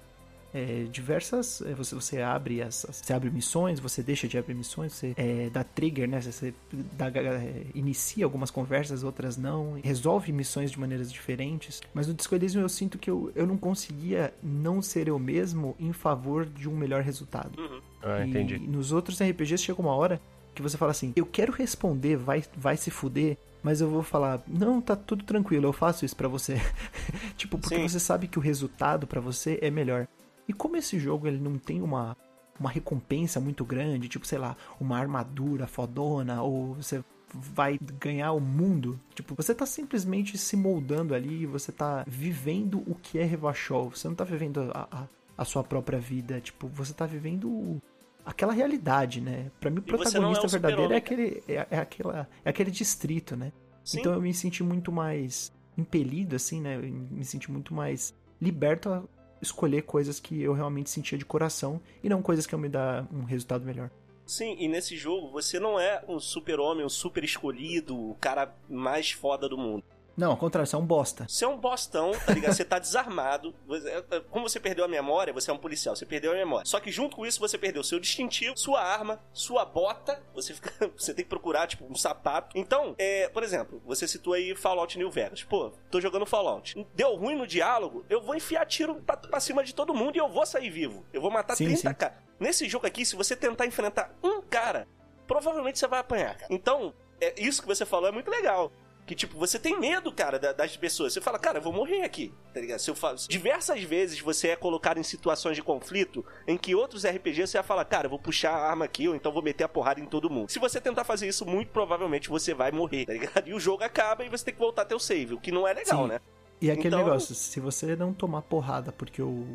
é, 0.54 0.84
diversas. 0.84 1.60
É, 1.62 1.74
você, 1.74 1.94
você 1.94 2.22
abre 2.22 2.62
as, 2.62 2.86
Você 2.88 3.12
abre 3.12 3.28
missões, 3.28 3.80
você 3.80 4.02
deixa 4.02 4.28
de 4.28 4.38
abrir 4.38 4.54
missões, 4.54 4.92
você 4.92 5.12
é, 5.16 5.50
dá 5.50 5.64
trigger, 5.64 6.08
né? 6.08 6.20
Você 6.20 6.54
dá, 6.72 7.08
é, 7.08 7.66
inicia 7.74 8.24
algumas 8.24 8.50
conversas, 8.50 9.02
outras 9.02 9.36
não. 9.36 9.80
Resolve 9.82 10.30
missões 10.32 10.70
de 10.70 10.78
maneiras 10.78 11.12
diferentes. 11.12 11.82
Mas 11.92 12.06
no 12.06 12.14
Disco 12.14 12.34
Elysium 12.34 12.62
eu 12.62 12.68
sinto 12.68 12.96
que 12.96 13.10
eu, 13.10 13.32
eu 13.34 13.46
não 13.46 13.58
conseguia 13.58 14.32
não 14.42 14.80
ser 14.80 15.08
eu 15.08 15.18
mesmo 15.18 15.74
em 15.78 15.92
favor 15.92 16.46
de 16.46 16.68
um 16.68 16.76
melhor 16.76 17.02
resultado. 17.02 17.60
Uhum. 17.60 17.80
Ah, 18.02 18.24
entendi. 18.24 18.54
E 18.54 18.58
nos 18.68 18.92
outros 18.92 19.20
RPGs 19.20 19.64
chega 19.64 19.80
uma 19.80 19.94
hora 19.94 20.20
que 20.54 20.62
você 20.62 20.78
fala 20.78 20.92
assim: 20.92 21.12
eu 21.16 21.26
quero 21.26 21.52
responder, 21.52 22.16
vai, 22.16 22.44
vai 22.56 22.76
se 22.76 22.90
fuder 22.90 23.36
mas 23.64 23.80
eu 23.80 23.88
vou 23.88 24.02
falar, 24.02 24.42
não, 24.46 24.78
tá 24.78 24.94
tudo 24.94 25.24
tranquilo, 25.24 25.66
eu 25.66 25.72
faço 25.72 26.04
isso 26.04 26.14
para 26.14 26.28
você. 26.28 26.60
tipo, 27.34 27.56
porque 27.56 27.76
Sim. 27.76 27.88
você 27.88 27.98
sabe 27.98 28.28
que 28.28 28.38
o 28.38 28.42
resultado 28.42 29.06
para 29.06 29.22
você 29.22 29.58
é 29.62 29.70
melhor. 29.70 30.06
E 30.48 30.52
como 30.52 30.76
esse 30.76 30.98
jogo 30.98 31.26
ele 31.26 31.38
não 31.38 31.58
tem 31.58 31.82
uma, 31.82 32.16
uma 32.58 32.70
recompensa 32.70 33.40
muito 33.40 33.64
grande, 33.64 34.08
tipo, 34.08 34.26
sei 34.26 34.38
lá, 34.38 34.56
uma 34.80 34.98
armadura 34.98 35.66
fodona, 35.66 36.42
ou 36.42 36.74
você 36.74 37.02
vai 37.34 37.78
ganhar 37.98 38.32
o 38.32 38.40
mundo. 38.40 39.00
Tipo, 39.14 39.34
você 39.34 39.54
tá 39.54 39.66
simplesmente 39.66 40.38
se 40.38 40.56
moldando 40.56 41.14
ali, 41.14 41.46
você 41.46 41.72
tá 41.72 42.04
vivendo 42.06 42.82
o 42.86 42.94
que 42.94 43.18
é 43.18 43.24
Revachol. 43.24 43.90
Você 43.90 44.06
não 44.08 44.14
tá 44.14 44.24
vivendo 44.24 44.70
a, 44.72 44.88
a, 44.90 45.06
a 45.36 45.44
sua 45.44 45.64
própria 45.64 45.98
vida, 45.98 46.40
tipo, 46.40 46.68
você 46.68 46.92
tá 46.92 47.06
vivendo 47.06 47.80
aquela 48.24 48.52
realidade, 48.52 49.20
né? 49.20 49.50
Para 49.60 49.70
mim, 49.70 49.78
o 49.78 49.82
protagonista 49.82 50.46
é 50.46 50.48
verdadeiro 50.48 50.92
é 50.92 50.96
aquele, 50.96 51.42
é, 51.48 51.66
é, 51.70 51.78
aquela, 51.78 52.28
é 52.44 52.50
aquele 52.50 52.70
distrito, 52.70 53.36
né? 53.36 53.52
Sim. 53.84 54.00
Então 54.00 54.14
eu 54.14 54.20
me 54.20 54.32
senti 54.32 54.62
muito 54.62 54.90
mais 54.90 55.52
impelido, 55.76 56.36
assim, 56.36 56.60
né? 56.60 56.76
Eu 56.76 56.82
me 56.82 57.24
senti 57.24 57.50
muito 57.50 57.74
mais 57.74 58.14
liberto 58.40 58.88
a 58.88 59.02
escolher 59.40 59.82
coisas 59.82 60.18
que 60.20 60.42
eu 60.42 60.52
realmente 60.52 60.90
sentia 60.90 61.18
de 61.18 61.24
coração 61.24 61.80
e 62.02 62.08
não 62.08 62.22
coisas 62.22 62.46
que 62.46 62.54
eu 62.54 62.58
me 62.58 62.68
dá 62.68 63.06
um 63.12 63.24
resultado 63.24 63.64
melhor. 63.64 63.90
Sim, 64.26 64.56
e 64.58 64.68
nesse 64.68 64.96
jogo 64.96 65.30
você 65.30 65.60
não 65.60 65.78
é 65.78 66.02
um 66.08 66.18
super-homem, 66.18 66.84
um 66.84 66.88
super 66.88 67.22
escolhido, 67.22 67.94
o 67.94 68.16
cara 68.20 68.54
mais 68.68 69.10
foda 69.10 69.48
do 69.48 69.58
mundo. 69.58 69.84
Não, 70.16 70.30
ao 70.30 70.36
contrário, 70.36 70.66
você 70.66 70.76
é 70.76 70.78
um 70.78 70.86
bosta. 70.86 71.26
Você 71.28 71.44
é 71.44 71.48
um 71.48 71.58
bostão, 71.58 72.12
tá 72.24 72.32
ligado? 72.32 72.54
você 72.54 72.64
tá 72.64 72.78
desarmado. 72.78 73.54
É, 73.70 74.16
é, 74.16 74.20
como 74.30 74.48
você 74.48 74.60
perdeu 74.60 74.84
a 74.84 74.88
memória, 74.88 75.32
você 75.32 75.50
é 75.50 75.54
um 75.54 75.58
policial, 75.58 75.96
você 75.96 76.06
perdeu 76.06 76.32
a 76.32 76.34
memória. 76.34 76.66
Só 76.66 76.78
que 76.78 76.90
junto 76.90 77.16
com 77.16 77.26
isso 77.26 77.40
você 77.40 77.58
perdeu 77.58 77.82
seu 77.82 77.98
distintivo, 77.98 78.56
sua 78.56 78.80
arma, 78.80 79.20
sua 79.32 79.64
bota. 79.64 80.22
Você 80.34 80.54
fica, 80.54 80.88
você 80.96 81.12
tem 81.12 81.24
que 81.24 81.28
procurar, 81.28 81.66
tipo, 81.66 81.84
um 81.90 81.94
sapato. 81.94 82.56
Então, 82.56 82.94
é, 82.98 83.28
por 83.28 83.42
exemplo, 83.42 83.82
você 83.84 84.06
citou 84.06 84.34
aí 84.34 84.54
Fallout 84.54 84.96
New 84.96 85.10
Vegas. 85.10 85.42
Pô, 85.42 85.72
tô 85.90 86.00
jogando 86.00 86.26
Fallout. 86.26 86.86
Deu 86.94 87.14
ruim 87.16 87.34
no 87.34 87.46
diálogo, 87.46 88.04
eu 88.08 88.22
vou 88.22 88.34
enfiar 88.34 88.64
tiro 88.66 88.96
pra, 88.96 89.16
pra 89.16 89.40
cima 89.40 89.64
de 89.64 89.74
todo 89.74 89.94
mundo 89.94 90.16
e 90.16 90.18
eu 90.18 90.28
vou 90.28 90.46
sair 90.46 90.70
vivo. 90.70 91.04
Eu 91.12 91.20
vou 91.20 91.30
matar 91.30 91.56
sim, 91.56 91.66
30 91.66 91.94
caras. 91.94 92.18
Nesse 92.38 92.68
jogo 92.68 92.86
aqui, 92.86 93.04
se 93.04 93.16
você 93.16 93.34
tentar 93.36 93.66
enfrentar 93.66 94.14
um 94.22 94.40
cara, 94.42 94.86
provavelmente 95.26 95.78
você 95.78 95.86
vai 95.86 96.00
apanhar, 96.00 96.36
cara. 96.36 96.52
Então, 96.52 96.92
é, 97.20 97.34
isso 97.40 97.62
que 97.62 97.68
você 97.68 97.86
falou 97.86 98.08
é 98.08 98.12
muito 98.12 98.30
legal. 98.30 98.72
Que, 99.06 99.14
tipo, 99.14 99.38
você 99.38 99.58
tem 99.58 99.78
medo, 99.78 100.10
cara, 100.10 100.38
das 100.38 100.76
pessoas. 100.76 101.12
Você 101.12 101.20
fala, 101.20 101.38
cara, 101.38 101.58
eu 101.58 101.62
vou 101.62 101.72
morrer 101.72 102.02
aqui, 102.02 102.32
tá 102.54 102.60
ligado? 102.60 102.78
Se 102.78 102.90
eu 102.90 102.94
falo... 102.94 103.18
Diversas 103.28 103.82
vezes 103.82 104.18
você 104.18 104.48
é 104.48 104.56
colocado 104.56 104.98
em 104.98 105.02
situações 105.02 105.56
de 105.56 105.62
conflito 105.62 106.24
em 106.46 106.56
que 106.56 106.74
outros 106.74 107.04
RPGs 107.04 107.48
você 107.48 107.58
vai 107.58 107.66
falar, 107.66 107.84
cara, 107.84 108.06
eu 108.06 108.10
vou 108.10 108.18
puxar 108.18 108.52
a 108.52 108.70
arma 108.70 108.86
aqui, 108.86 109.06
ou 109.06 109.14
então 109.14 109.30
vou 109.30 109.42
meter 109.42 109.64
a 109.64 109.68
porrada 109.68 110.00
em 110.00 110.06
todo 110.06 110.30
mundo. 110.30 110.50
Se 110.50 110.58
você 110.58 110.80
tentar 110.80 111.04
fazer 111.04 111.28
isso, 111.28 111.44
muito 111.44 111.68
provavelmente 111.68 112.30
você 112.30 112.54
vai 112.54 112.72
morrer, 112.72 113.04
tá 113.04 113.12
ligado? 113.12 113.44
E 113.46 113.52
o 113.52 113.60
jogo 113.60 113.84
acaba 113.84 114.24
e 114.24 114.28
você 114.30 114.46
tem 114.46 114.54
que 114.54 114.60
voltar 114.60 114.82
até 114.82 114.94
o 114.94 114.98
save, 114.98 115.34
o 115.34 115.40
que 115.40 115.52
não 115.52 115.68
é 115.68 115.74
legal, 115.74 116.04
Sim. 116.04 116.08
né? 116.08 116.20
E 116.60 116.70
aquele 116.70 116.88
então... 116.88 116.98
negócio, 117.00 117.34
se 117.34 117.60
você 117.60 117.94
não 117.94 118.14
tomar 118.14 118.40
porrada 118.40 118.90
porque 118.90 119.20
o, 119.20 119.46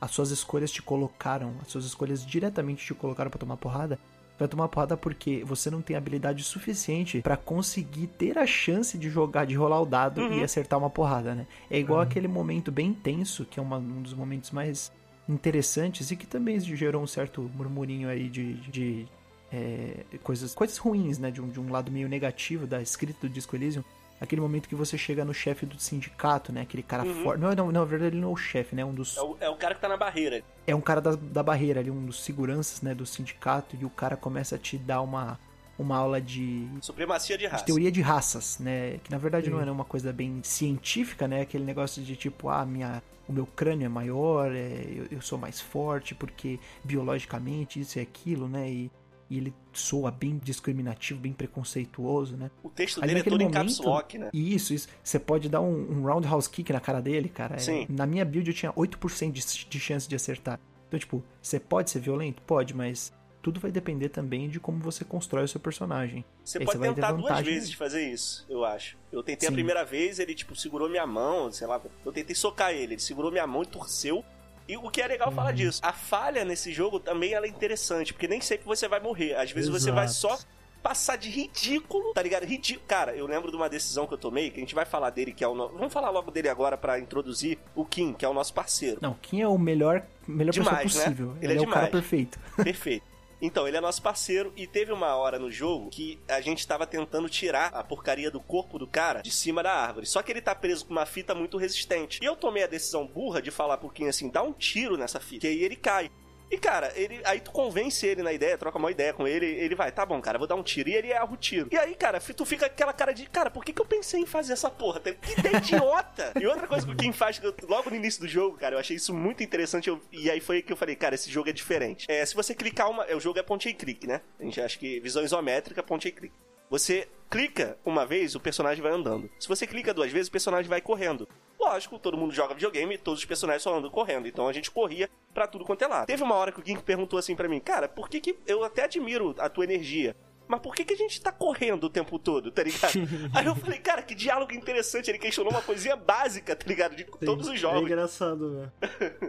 as 0.00 0.10
suas 0.10 0.30
escolhas 0.30 0.70
te 0.70 0.80
colocaram, 0.80 1.54
as 1.60 1.68
suas 1.68 1.84
escolhas 1.84 2.24
diretamente 2.24 2.84
te 2.84 2.94
colocaram 2.94 3.30
para 3.30 3.38
tomar 3.38 3.58
porrada, 3.58 3.98
vai 4.40 4.48
tomar 4.48 4.68
porrada 4.68 4.96
porque 4.96 5.44
você 5.44 5.70
não 5.70 5.82
tem 5.82 5.94
habilidade 5.94 6.42
suficiente 6.42 7.20
para 7.20 7.36
conseguir 7.36 8.06
ter 8.06 8.38
a 8.38 8.46
chance 8.46 8.96
de 8.96 9.10
jogar, 9.10 9.44
de 9.44 9.54
rolar 9.54 9.80
o 9.82 9.86
dado 9.86 10.22
uhum. 10.22 10.38
e 10.38 10.42
acertar 10.42 10.78
uma 10.78 10.88
porrada, 10.88 11.34
né? 11.34 11.46
É 11.70 11.78
igual 11.78 11.98
uhum. 11.98 12.04
aquele 12.04 12.26
momento 12.26 12.72
bem 12.72 12.92
tenso, 12.92 13.44
que 13.44 13.60
é 13.60 13.62
uma, 13.62 13.76
um 13.76 14.00
dos 14.02 14.14
momentos 14.14 14.50
mais 14.50 14.90
interessantes 15.28 16.10
e 16.10 16.16
que 16.16 16.26
também 16.26 16.58
gerou 16.58 17.02
um 17.02 17.06
certo 17.06 17.50
murmurinho 17.54 18.08
aí 18.08 18.28
de, 18.28 18.54
de, 18.54 19.06
é, 19.52 20.04
coisas, 20.22 20.54
coisas 20.54 20.78
ruins, 20.78 21.18
né? 21.18 21.30
De 21.30 21.42
um, 21.42 21.48
de 21.48 21.60
um 21.60 21.70
lado 21.70 21.92
meio 21.92 22.08
negativo 22.08 22.66
da 22.66 22.80
escrita 22.80 23.26
do 23.26 23.28
Disco 23.28 23.54
Elysium 23.54 23.84
aquele 24.20 24.40
momento 24.40 24.68
que 24.68 24.74
você 24.74 24.98
chega 24.98 25.24
no 25.24 25.32
chefe 25.32 25.64
do 25.64 25.80
sindicato, 25.80 26.52
né? 26.52 26.62
Aquele 26.62 26.82
cara 26.82 27.04
uhum. 27.04 27.22
forte. 27.22 27.40
Não, 27.40 27.54
não, 27.54 27.72
na 27.72 27.84
verdade 27.84 28.14
ele 28.14 28.20
não 28.20 28.30
é 28.30 28.32
o 28.32 28.36
chefe, 28.36 28.76
né? 28.76 28.84
Um 28.84 28.92
dos. 28.92 29.16
É 29.16 29.22
o, 29.22 29.36
é 29.40 29.48
o, 29.48 29.56
cara 29.56 29.74
que 29.74 29.80
tá 29.80 29.88
na 29.88 29.96
barreira. 29.96 30.42
É 30.66 30.74
um 30.74 30.80
cara 30.80 31.00
da, 31.00 31.16
da 31.16 31.42
barreira 31.42 31.80
ali, 31.80 31.90
um 31.90 32.04
dos 32.04 32.22
seguranças, 32.22 32.82
né? 32.82 32.94
Do 32.94 33.06
sindicato, 33.06 33.76
e 33.80 33.84
o 33.84 33.90
cara 33.90 34.16
começa 34.16 34.56
a 34.56 34.58
te 34.58 34.76
dar 34.76 35.00
uma. 35.00 35.38
uma 35.78 35.96
aula 35.96 36.20
de 36.20 36.68
Supremacia 36.82 37.38
de 37.38 37.44
de 37.44 37.50
raça. 37.50 37.64
teoria 37.64 37.90
de 37.90 38.02
raças, 38.02 38.58
né? 38.58 38.98
Que 39.02 39.10
na 39.10 39.18
verdade 39.18 39.46
Sim. 39.46 39.52
não 39.52 39.60
é 39.60 39.70
uma 39.70 39.84
coisa 39.84 40.12
bem 40.12 40.42
científica, 40.42 41.26
né? 41.26 41.40
Aquele 41.40 41.64
negócio 41.64 42.02
de 42.02 42.14
tipo, 42.14 42.50
ah, 42.50 42.66
minha, 42.66 43.02
o 43.26 43.32
meu 43.32 43.46
crânio 43.46 43.86
é 43.86 43.88
maior, 43.88 44.52
é, 44.52 44.84
eu, 44.94 45.06
eu 45.12 45.22
sou 45.22 45.38
mais 45.38 45.60
forte 45.60 46.14
porque 46.14 46.60
biologicamente 46.84 47.80
isso 47.80 47.98
e 47.98 48.02
aquilo, 48.02 48.46
né? 48.48 48.68
E, 48.68 48.90
e 49.30 49.36
ele 49.38 49.54
soa 49.72 50.10
bem 50.10 50.38
discriminativo, 50.42 51.20
bem 51.20 51.32
preconceituoso, 51.32 52.36
né? 52.36 52.50
O 52.62 52.68
texto 52.68 52.98
Ali 52.98 53.14
dele 53.14 53.20
é 53.20 53.30
todo 53.30 53.40
em 53.42 53.50
caps 53.50 53.78
momento- 53.78 53.88
lock, 53.88 54.18
né? 54.18 54.30
E 54.32 54.54
isso, 54.54 54.74
isso. 54.74 54.88
Você 55.02 55.18
pode 55.20 55.48
dar 55.48 55.60
um, 55.60 55.98
um 55.98 56.02
roundhouse 56.02 56.50
kick 56.50 56.72
na 56.72 56.80
cara 56.80 57.00
dele, 57.00 57.28
cara. 57.28 57.54
É, 57.54 57.58
Sim. 57.58 57.86
na 57.88 58.04
minha 58.06 58.24
build 58.24 58.50
eu 58.50 58.54
tinha 58.54 58.72
8% 58.72 59.30
de, 59.30 59.66
de 59.66 59.80
chance 59.80 60.08
de 60.08 60.16
acertar. 60.16 60.58
Então, 60.88 60.98
tipo, 60.98 61.22
você 61.40 61.60
pode 61.60 61.90
ser 61.90 62.00
violento? 62.00 62.42
Pode, 62.42 62.74
mas 62.74 63.12
tudo 63.40 63.60
vai 63.60 63.70
depender 63.70 64.08
também 64.08 64.48
de 64.48 64.58
como 64.58 64.80
você 64.80 65.04
constrói 65.04 65.44
o 65.44 65.48
seu 65.48 65.60
personagem. 65.60 66.24
Você 66.44 66.58
Aí 66.58 66.64
pode 66.66 66.78
você 66.78 66.88
tentar 66.92 67.12
duas 67.12 67.40
vezes 67.40 67.70
né? 67.70 67.76
fazer 67.76 68.10
isso, 68.10 68.44
eu 68.50 68.64
acho. 68.64 68.98
Eu 69.12 69.22
tentei 69.22 69.46
a 69.48 69.50
Sim. 69.50 69.54
primeira 69.54 69.84
vez, 69.84 70.18
ele, 70.18 70.34
tipo, 70.34 70.56
segurou 70.56 70.88
minha 70.90 71.06
mão, 71.06 71.50
sei 71.52 71.66
lá. 71.66 71.80
Eu 72.04 72.12
tentei 72.12 72.34
socar 72.34 72.72
ele, 72.72 72.94
ele 72.94 73.00
segurou 73.00 73.30
minha 73.30 73.46
mão 73.46 73.62
e 73.62 73.66
torceu. 73.66 74.24
E 74.70 74.76
o 74.76 74.88
que 74.90 75.00
é 75.02 75.06
legal 75.08 75.28
Uhum. 75.30 75.34
falar 75.34 75.52
disso, 75.52 75.80
a 75.82 75.92
falha 75.92 76.44
nesse 76.44 76.72
jogo 76.72 77.00
também 77.00 77.32
ela 77.32 77.46
é 77.46 77.48
interessante, 77.48 78.12
porque 78.12 78.28
nem 78.28 78.40
sempre 78.40 78.64
você 78.66 78.86
vai 78.86 79.00
morrer. 79.00 79.34
Às 79.34 79.50
vezes 79.50 79.68
você 79.68 79.90
vai 79.90 80.06
só 80.08 80.28
Exato. 80.34 80.46
passar 80.82 81.16
de 81.16 81.28
ridículo, 81.28 82.12
tá 82.14 82.22
ligado? 82.22 82.44
Ridículo. 82.44 82.86
Cara, 82.86 83.14
eu 83.16 83.26
lembro 83.26 83.50
de 83.50 83.56
uma 83.56 83.68
decisão 83.68 84.06
que 84.06 84.14
eu 84.14 84.18
tomei, 84.18 84.50
que 84.50 84.58
a 84.58 84.60
gente 84.60 84.74
vai 84.74 84.84
falar 84.84 85.10
dele, 85.10 85.32
que 85.32 85.42
é 85.42 85.48
o. 85.48 85.54
No... 85.54 85.68
Vamos 85.70 85.92
falar 85.92 86.10
logo 86.10 86.30
dele 86.30 86.48
agora 86.48 86.76
pra 86.76 86.98
introduzir 86.98 87.58
o 87.74 87.84
Kim, 87.84 88.12
que 88.12 88.24
é 88.24 88.28
o 88.28 88.32
nosso 88.34 88.54
parceiro. 88.54 88.98
Não, 89.02 89.14
quem 89.20 89.42
é 89.42 89.48
o 89.48 89.58
melhor, 89.58 90.06
melhor 90.26 90.52
Demais, 90.52 90.82
pessoa 90.84 91.04
né? 91.04 91.10
possível? 91.10 91.36
Ele 91.42 91.52
Ele, 91.52 91.60
é 91.60 91.64
é, 91.64 91.68
o 91.68 91.70
cara 91.70 91.86
perfeito. 91.88 92.38
Perfeito. 92.62 93.09
Então, 93.40 93.66
ele 93.66 93.76
é 93.76 93.80
nosso 93.80 94.02
parceiro 94.02 94.52
e 94.56 94.66
teve 94.66 94.92
uma 94.92 95.14
hora 95.16 95.38
no 95.38 95.50
jogo 95.50 95.88
que 95.90 96.18
a 96.28 96.40
gente 96.40 96.66
tava 96.66 96.86
tentando 96.86 97.28
tirar 97.28 97.68
a 97.74 97.82
porcaria 97.82 98.30
do 98.30 98.40
corpo 98.40 98.78
do 98.78 98.86
cara 98.86 99.22
de 99.22 99.30
cima 99.30 99.62
da 99.62 99.72
árvore. 99.72 100.06
Só 100.06 100.22
que 100.22 100.30
ele 100.30 100.42
tá 100.42 100.54
preso 100.54 100.84
com 100.84 100.92
uma 100.92 101.06
fita 101.06 101.34
muito 101.34 101.56
resistente. 101.56 102.20
E 102.22 102.24
eu 102.24 102.36
tomei 102.36 102.62
a 102.62 102.66
decisão 102.66 103.06
burra 103.06 103.40
de 103.40 103.50
falar 103.50 103.78
pro 103.78 103.90
Kim 103.90 104.08
assim, 104.08 104.28
dá 104.28 104.42
um 104.42 104.52
tiro 104.52 104.96
nessa 104.96 105.20
fita, 105.20 105.40
que 105.40 105.46
aí 105.46 105.62
ele 105.62 105.76
cai. 105.76 106.10
E, 106.50 106.58
cara, 106.58 106.92
ele, 106.96 107.20
aí 107.24 107.40
tu 107.40 107.50
convence 107.52 108.04
ele 108.06 108.22
na 108.22 108.32
ideia, 108.32 108.58
troca 108.58 108.76
uma 108.76 108.90
ideia 108.90 109.12
com 109.12 109.26
ele, 109.28 109.46
ele 109.46 109.74
vai, 109.74 109.92
tá 109.92 110.04
bom, 110.04 110.20
cara, 110.20 110.36
vou 110.38 110.48
dar 110.48 110.56
um 110.56 110.62
tiro. 110.62 110.88
E 110.88 110.94
ele 110.94 111.12
erra 111.12 111.24
o 111.30 111.36
tiro. 111.36 111.68
E 111.70 111.78
aí, 111.78 111.94
cara, 111.94 112.18
tu 112.20 112.44
fica 112.44 112.66
aquela 112.66 112.92
cara 112.92 113.12
de, 113.12 113.26
cara, 113.28 113.50
por 113.50 113.64
que, 113.64 113.72
que 113.72 113.80
eu 113.80 113.86
pensei 113.86 114.20
em 114.20 114.26
fazer 114.26 114.52
essa 114.54 114.68
porra? 114.68 115.00
Que 115.00 115.38
ideia 115.40 115.56
idiota! 115.58 116.32
e 116.40 116.46
outra 116.46 116.66
coisa 116.66 116.84
que 116.86 116.92
o 116.92 116.96
Kim 116.96 117.12
faz, 117.12 117.40
logo 117.68 117.90
no 117.90 117.96
início 117.96 118.20
do 118.20 118.28
jogo, 118.28 118.56
cara, 118.58 118.74
eu 118.74 118.78
achei 118.80 118.96
isso 118.96 119.14
muito 119.14 119.42
interessante. 119.42 119.88
eu- 119.88 120.00
e 120.10 120.30
aí 120.30 120.40
foi 120.40 120.60
que 120.62 120.72
eu 120.72 120.76
falei, 120.76 120.96
cara, 120.96 121.14
esse 121.14 121.30
jogo 121.30 121.48
é 121.48 121.52
diferente. 121.52 122.06
É, 122.10 122.24
se 122.26 122.34
você 122.34 122.54
clicar 122.54 122.90
uma. 122.90 123.04
é, 123.04 123.14
O 123.14 123.20
jogo 123.20 123.38
é 123.38 123.42
point 123.42 123.68
and 123.68 123.74
click, 123.74 124.06
né? 124.06 124.20
A 124.38 124.42
gente 124.44 124.60
acha 124.60 124.78
que 124.78 124.98
visão 125.00 125.22
isométrica, 125.22 125.82
point 125.82 126.08
and 126.08 126.12
click. 126.12 126.34
Você 126.70 127.08
clica 127.28 127.76
uma 127.84 128.06
vez, 128.06 128.36
o 128.36 128.40
personagem 128.40 128.80
vai 128.80 128.92
andando. 128.92 129.28
Se 129.40 129.48
você 129.48 129.66
clica 129.66 129.92
duas 129.92 130.12
vezes, 130.12 130.28
o 130.28 130.30
personagem 130.30 130.68
vai 130.68 130.80
correndo. 130.80 131.28
Lógico, 131.58 131.98
todo 131.98 132.16
mundo 132.16 132.32
joga 132.32 132.54
videogame 132.54 132.94
e 132.94 132.98
todos 132.98 133.18
os 133.18 133.26
personagens 133.26 133.64
só 133.64 133.76
andam 133.76 133.90
correndo. 133.90 134.28
Então 134.28 134.46
a 134.46 134.52
gente 134.52 134.70
corria 134.70 135.10
pra 135.34 135.48
tudo 135.48 135.64
quanto 135.64 135.82
é 135.82 135.88
lado. 135.88 136.06
Teve 136.06 136.22
uma 136.22 136.36
hora 136.36 136.52
que 136.52 136.60
o 136.60 136.64
Gink 136.64 136.84
perguntou 136.84 137.18
assim 137.18 137.34
pra 137.34 137.48
mim, 137.48 137.58
cara, 137.58 137.88
por 137.88 138.08
que 138.08 138.20
que. 138.20 138.38
Eu 138.46 138.62
até 138.62 138.84
admiro 138.84 139.34
a 139.38 139.48
tua 139.48 139.64
energia. 139.64 140.14
Mas 140.50 140.60
por 140.60 140.74
que, 140.74 140.84
que 140.84 140.94
a 140.94 140.96
gente 140.96 141.20
tá 141.20 141.30
correndo 141.30 141.84
o 141.84 141.90
tempo 141.90 142.18
todo, 142.18 142.50
tá 142.50 142.62
ligado? 142.64 142.92
Aí 143.32 143.46
eu 143.46 143.54
falei, 143.54 143.78
cara, 143.78 144.02
que 144.02 144.14
diálogo 144.16 144.52
interessante. 144.52 145.08
Ele 145.08 145.18
questionou 145.18 145.52
uma 145.52 145.62
coisinha 145.62 145.94
básica, 145.94 146.56
tá 146.56 146.66
ligado? 146.66 146.96
De 146.96 147.04
todos 147.04 147.46
os 147.46 147.54
É 147.54 147.56
jogos. 147.56 147.82
engraçado, 147.82 148.50
né? 148.50 148.72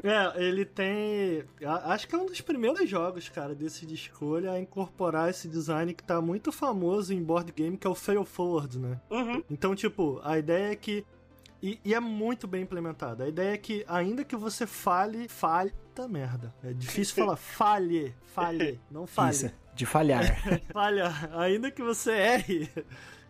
é, 0.36 0.44
ele 0.44 0.66
tem. 0.66 1.44
Acho 1.86 2.08
que 2.08 2.16
é 2.16 2.18
um 2.18 2.26
dos 2.26 2.42
primeiros 2.42 2.90
jogos, 2.90 3.30
cara, 3.30 3.54
desse 3.54 3.86
de 3.86 3.94
escolha 3.94 4.52
a 4.54 4.60
incorporar 4.60 5.30
esse 5.30 5.48
design 5.48 5.94
que 5.94 6.04
tá 6.04 6.20
muito 6.20 6.52
famoso 6.52 7.14
em 7.14 7.22
board 7.24 7.52
game, 7.52 7.78
que 7.78 7.86
é 7.86 7.90
o 7.90 7.96
Fail 7.96 8.26
Forward, 8.26 8.80
né? 8.80 9.00
Uhum. 9.10 9.44
Então, 9.50 9.76
tipo, 9.76 10.20
a 10.24 10.40
ideia 10.40 10.72
é 10.72 10.76
que. 10.76 11.06
E, 11.62 11.80
e 11.86 11.94
é 11.94 12.00
muito 12.00 12.48
bem 12.48 12.64
implementada. 12.64 13.26
A 13.26 13.28
ideia 13.28 13.54
é 13.54 13.58
que, 13.58 13.86
ainda 13.88 14.24
que 14.24 14.36
você 14.36 14.66
fale, 14.66 15.28
falhe. 15.28 15.72
Tá 15.94 16.08
merda. 16.08 16.52
É 16.64 16.74
difícil 16.74 17.14
falar 17.24 17.36
falhe, 17.36 18.16
falhe, 18.34 18.80
não 18.90 19.06
falhe. 19.06 19.52
De 19.76 19.86
falhar. 19.86 20.24
Falha, 20.72 21.12
ainda 21.34 21.72
que 21.72 21.82
você 21.82 22.12
erre, 22.12 22.70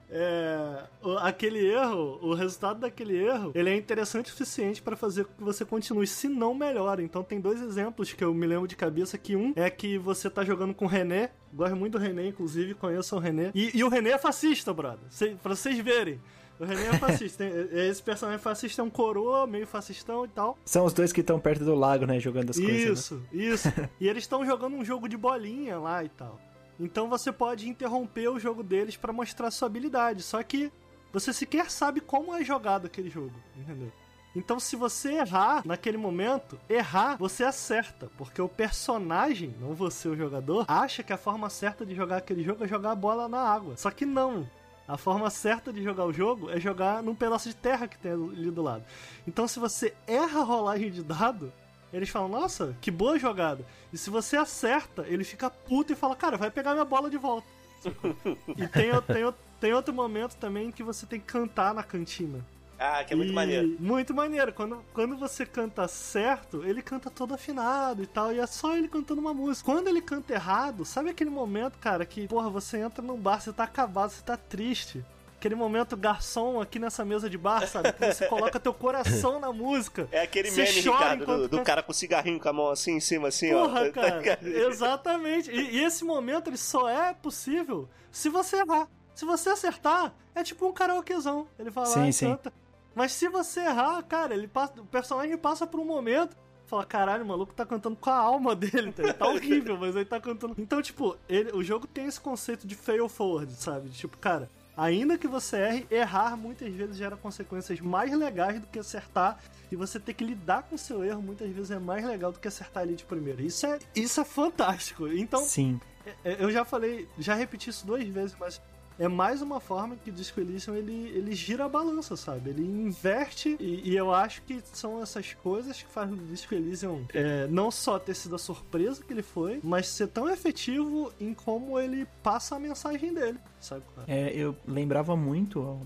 é, 0.10 0.84
o- 1.02 1.18
aquele 1.20 1.66
erro, 1.66 2.20
o 2.22 2.34
resultado 2.34 2.80
daquele 2.82 3.16
erro, 3.18 3.52
ele 3.56 3.70
é 3.70 3.76
interessante 3.78 4.26
o 4.28 4.30
suficiente 4.32 4.82
para 4.82 4.96
fazer 4.96 5.24
com 5.26 5.34
que 5.36 5.44
você 5.44 5.64
continue, 5.64 6.06
se 6.06 6.28
não 6.28 6.54
melhore. 6.54 7.04
Então 7.04 7.24
tem 7.24 7.40
dois 7.40 7.62
exemplos 7.62 8.12
que 8.12 8.24
eu 8.24 8.34
me 8.34 8.46
lembro 8.46 8.68
de 8.68 8.76
cabeça, 8.76 9.18
que 9.18 9.36
um 9.36 9.54
é 9.56 9.70
que 9.70 9.98
você 9.98 10.30
tá 10.30 10.44
jogando 10.44 10.74
com 10.74 10.86
o 10.86 10.88
René, 10.88 11.30
gosto 11.54 11.76
muito 11.76 11.94
do 11.94 12.00
René, 12.00 12.28
inclusive, 12.28 12.74
conheço 12.74 13.16
o 13.16 13.20
René, 13.20 13.52
e, 13.56 13.78
e 13.78 13.84
o 13.84 13.90
René 13.90 14.12
é 14.12 14.18
fascista, 14.18 14.74
brother, 14.74 15.00
Cê, 15.10 15.36
pra 15.42 15.56
vocês 15.56 15.78
verem. 15.80 16.20
O 16.62 16.64
René 16.64 16.90
é 16.90 16.98
fascista. 17.00 17.44
Esse 17.44 18.04
personagem 18.04 18.40
fascista 18.40 18.84
é 18.84 18.86
um 18.86 18.90
coroa, 18.90 19.48
meio 19.48 19.66
fascistão 19.66 20.26
e 20.26 20.28
tal. 20.28 20.56
São 20.64 20.86
os 20.86 20.94
dois 20.94 21.12
que 21.12 21.22
estão 21.22 21.40
perto 21.40 21.66
do 21.66 21.74
lago, 21.74 22.06
né? 22.06 22.20
Jogando 22.20 22.52
as 22.52 22.60
coisas. 22.60 23.10
né? 23.10 23.18
Isso, 23.34 23.68
isso. 23.68 23.74
e 24.00 24.08
eles 24.08 24.24
estão 24.24 24.46
jogando 24.46 24.76
um 24.76 24.86
jogo 24.86 25.10
de 25.10 25.18
bolinha 25.18 25.80
lá 25.80 26.04
e 26.04 26.10
tal. 26.10 26.40
Então 26.80 27.10
você 27.10 27.32
pode 27.32 27.68
interromper 27.68 28.28
o 28.28 28.40
jogo 28.40 28.62
deles 28.62 28.96
pra 28.96 29.12
mostrar 29.12 29.50
sua 29.50 29.66
habilidade. 29.66 30.22
Só 30.22 30.44
que 30.44 30.72
você 31.12 31.34
sequer 31.34 31.72
sabe 31.72 32.00
como 32.00 32.36
é 32.36 32.44
jogado 32.44 32.86
aquele 32.86 33.10
jogo, 33.10 33.34
entendeu? 33.58 33.92
Então, 34.34 34.62
se 34.62 34.78
você 34.78 35.16
errar 35.16 35.62
naquele 35.66 35.98
momento, 35.98 36.58
errar, 36.70 37.18
você 37.18 37.44
acerta. 37.44 38.10
Porque 38.18 38.42
o 38.42 38.48
personagem, 38.48 39.54
não 39.60 39.74
você 39.74 40.08
o 40.08 40.16
jogador, 40.16 40.64
acha 40.70 41.04
que 41.04 41.12
a 41.12 41.18
forma 41.18 41.50
certa 41.50 41.86
de 41.86 41.94
jogar 41.94 42.18
aquele 42.18 42.44
jogo 42.44 42.64
é 42.64 42.68
jogar 42.68 42.92
a 42.92 42.96
bola 42.96 43.28
na 43.28 43.42
água. 43.42 43.76
Só 43.76 43.92
que 43.92 44.06
não. 44.06 44.48
A 44.92 44.98
forma 44.98 45.30
certa 45.30 45.72
de 45.72 45.82
jogar 45.82 46.04
o 46.06 46.12
jogo 46.12 46.50
é 46.50 46.60
jogar 46.60 47.02
num 47.02 47.16
pedaço 47.16 47.48
de 47.48 47.56
terra 47.56 47.88
que 47.88 47.98
tem 47.98 48.12
ali 48.12 48.52
do 48.52 48.62
lado. 48.62 48.84
Então, 49.26 49.48
se 49.48 49.58
você 49.58 49.94
erra 50.06 50.42
a 50.42 50.44
rolagem 50.44 50.92
de 50.92 51.02
dado, 51.02 51.54
eles 51.94 52.10
falam, 52.10 52.28
nossa, 52.28 52.76
que 52.82 52.92
boa 52.92 53.18
jogada. 53.18 53.66
E 53.94 53.98
se 53.98 54.10
você 54.10 54.36
acerta, 54.36 55.06
ele 55.08 55.24
fica 55.24 55.50
puto 55.50 55.94
e 55.94 55.96
fala, 55.96 56.14
cara, 56.14 56.36
vai 56.36 56.52
pegar 56.52 56.74
minha 56.74 56.84
bola 56.84 57.10
de 57.10 57.18
volta. 57.18 57.48
e 58.58 58.68
tem, 58.68 58.92
tem, 59.08 59.34
tem 59.62 59.74
outro 59.74 59.94
momento 59.94 60.36
também 60.36 60.74
que 60.74 60.84
você 60.84 61.06
tem 61.06 61.22
que 61.22 61.26
cantar 61.26 61.74
na 61.74 61.84
cantina. 61.84 62.46
Ah, 62.84 63.04
que 63.04 63.14
é 63.14 63.16
muito 63.16 63.32
E- 63.32 63.36
maneiro. 63.36 63.76
Muito 63.80 64.14
maneiro. 64.14 64.52
Quando, 64.54 64.84
quando 64.92 65.16
você 65.16 65.46
canta 65.46 65.88
certo, 65.88 66.64
ele 66.66 66.82
canta 66.82 67.12
todo 67.12 67.34
afinado 67.36 68.02
e 68.02 68.08
tal. 68.08 68.34
E 68.34 68.40
é 68.40 68.48
só 68.48 68.76
ele 68.76 68.88
cantando 68.88 69.22
uma 69.22 69.34
música. 69.36 69.72
Quando 69.72 69.88
ele 69.88 70.02
canta 70.02 70.34
errado, 70.34 70.84
sabe 70.84 71.12
aquele 71.12 71.30
momento, 71.30 71.78
cara, 71.78 72.04
que, 72.06 72.28
porra, 72.28 72.50
você 72.50 72.80
entra 72.80 73.04
num 73.04 73.18
bar, 73.18 73.40
você 73.40 73.54
tá 73.54 73.66
acabado, 73.66 74.10
você 74.10 74.24
tá 74.24 74.36
triste. 74.36 75.06
Aquele 75.38 75.56
momento 75.56 75.98
garçom 75.98 76.62
aqui 76.62 76.78
nessa 76.78 77.04
mesa 77.06 77.28
de 77.30 77.38
bar, 77.38 77.68
sabe? 77.68 77.92
Que 77.94 78.14
você 78.14 78.26
coloca 78.30 78.60
teu 78.60 78.74
coração 78.74 79.40
na 79.40 79.52
música. 79.54 80.08
É 80.12 80.22
aquele 80.22 80.50
meme, 80.52 80.70
Ricardo, 80.70 81.18
do, 81.18 81.24
enquanto 81.24 81.48
do 81.50 81.62
cara 81.64 81.82
com 81.84 81.92
cigarrinho 81.94 82.40
com 82.40 82.50
a 82.50 82.54
mão 82.54 82.70
assim 82.70 82.94
em 82.94 83.00
cima, 83.00 83.28
assim, 83.30 83.52
Porra, 83.52 83.88
ó. 83.88 83.90
cara. 83.94 84.40
Exatamente. 84.44 85.52
E, 85.52 85.78
e 85.78 85.84
esse 85.84 86.04
momento 86.04 86.50
ele 86.50 86.58
só 86.58 86.90
é 86.90 87.14
possível 87.14 87.88
se 88.12 88.28
você 88.30 88.58
errar. 88.58 88.88
Se 89.16 89.26
você 89.26 89.50
acertar, 89.50 90.14
é 90.34 90.44
tipo 90.44 90.66
um 90.68 90.72
karaokezão. 90.72 91.48
Ele 91.60 91.70
fala 91.72 91.86
Sim, 91.88 92.00
lá 92.00 92.08
e 92.10 92.14
sim. 92.14 92.26
canta. 92.30 92.54
Mas 92.96 93.12
se 93.14 93.28
você 93.30 93.62
errar, 93.62 94.02
cara, 94.04 94.34
ele 94.34 94.48
passa, 94.48 94.80
o 94.82 94.86
personagem 94.86 95.38
passa 95.38 95.66
por 95.66 95.80
um 95.80 95.86
momento. 95.86 96.36
Fala, 96.68 96.86
caralho, 96.86 97.24
o 97.26 97.28
maluco 97.28 97.54
tá 97.54 97.66
cantando 97.66 97.98
com 97.98 98.10
a 98.10 98.16
alma 98.18 98.56
dele, 98.56 98.92
tá, 98.94 99.14
tá 99.14 99.28
horrível, 99.28 99.78
mas 99.78 99.96
ele 99.96 100.06
tá 100.06 100.20
cantando. 100.22 100.56
Então, 100.58 100.82
tipo, 100.82 101.18
ele- 101.28 101.52
o 101.52 101.62
jogo 101.64 101.86
tem 101.86 102.06
esse 102.06 102.20
conceito 102.20 102.66
de 102.66 102.76
fail 102.76 103.10
forward, 103.10 103.54
sabe? 103.56 103.90
De, 103.90 103.98
Tipo, 103.98 104.18
cara, 104.18 104.50
ainda 104.78 105.18
que 105.18 105.28
você 105.28 105.58
erre, 105.58 105.88
errar 105.92 106.38
muitas 106.38 106.72
vezes 106.74 106.96
gera 106.96 107.18
consequências 107.18 107.80
mais 107.82 108.12
legais 108.18 108.62
do 108.62 108.68
que 108.68 108.80
acertar. 108.80 109.38
E 109.70 109.76
você 109.76 110.00
ter 110.00 110.14
que 110.14 110.24
lidar 110.24 110.64
com 110.64 110.76
o 110.76 110.78
seu 110.78 111.04
erro 111.04 111.22
muitas 111.22 111.50
vezes 111.52 111.72
é 111.72 111.80
mais 111.80 112.06
legal 112.06 112.32
do 112.32 112.40
que 112.40 112.48
acertar 112.48 112.84
ali 112.84 112.96
de 112.96 113.04
primeira. 113.06 113.42
Isso 113.42 113.66
é, 113.66 113.78
isso 113.94 114.22
é 114.22 114.26
fantástico. 114.26 115.08
Então, 115.10 115.44
Sim. 115.44 115.80
é, 116.24 116.38
Eu 116.44 116.52
já 116.52 116.64
falei, 116.64 117.08
já 117.20 117.34
repeti 117.36 117.70
isso 117.70 117.86
duas 117.86 118.04
vezes, 118.06 118.36
mas 118.40 118.62
é 119.04 119.08
mais 119.08 119.42
uma 119.42 119.60
forma 119.60 119.96
que 119.96 120.10
o 120.10 120.14
Disco 120.14 120.40
Elysium 120.40 120.76
ele, 120.76 121.10
ele 121.16 121.34
gira 121.34 121.66
a 121.66 121.70
balança, 121.70 122.16
sabe? 122.16 122.52
Ele 122.52 122.62
inverte 122.64 123.58
e, 123.60 123.90
e 123.90 123.96
eu 123.98 124.14
acho 124.14 124.42
que 124.44 124.62
são 124.74 125.02
essas 125.02 125.34
coisas 125.34 125.82
que 125.82 125.90
fazem 125.92 126.14
o 126.16 126.26
Disco 126.28 126.54
Elysium 126.54 127.06
é, 127.14 127.48
não 127.48 127.72
só 127.72 127.98
ter 127.98 128.14
sido 128.16 128.36
a 128.36 128.40
surpresa 128.40 129.04
que 129.04 129.12
ele 129.12 129.22
foi, 129.24 129.60
mas 129.64 129.88
ser 129.88 130.08
tão 130.08 130.30
efetivo 130.30 131.12
em 131.20 131.34
como 131.34 131.80
ele 131.80 132.06
passa 132.22 132.56
a 132.56 132.60
mensagem 132.60 133.14
dele, 133.14 133.38
sabe? 133.60 133.84
É, 134.08 134.32
eu 134.36 134.56
lembrava 134.68 135.16
muito, 135.16 135.82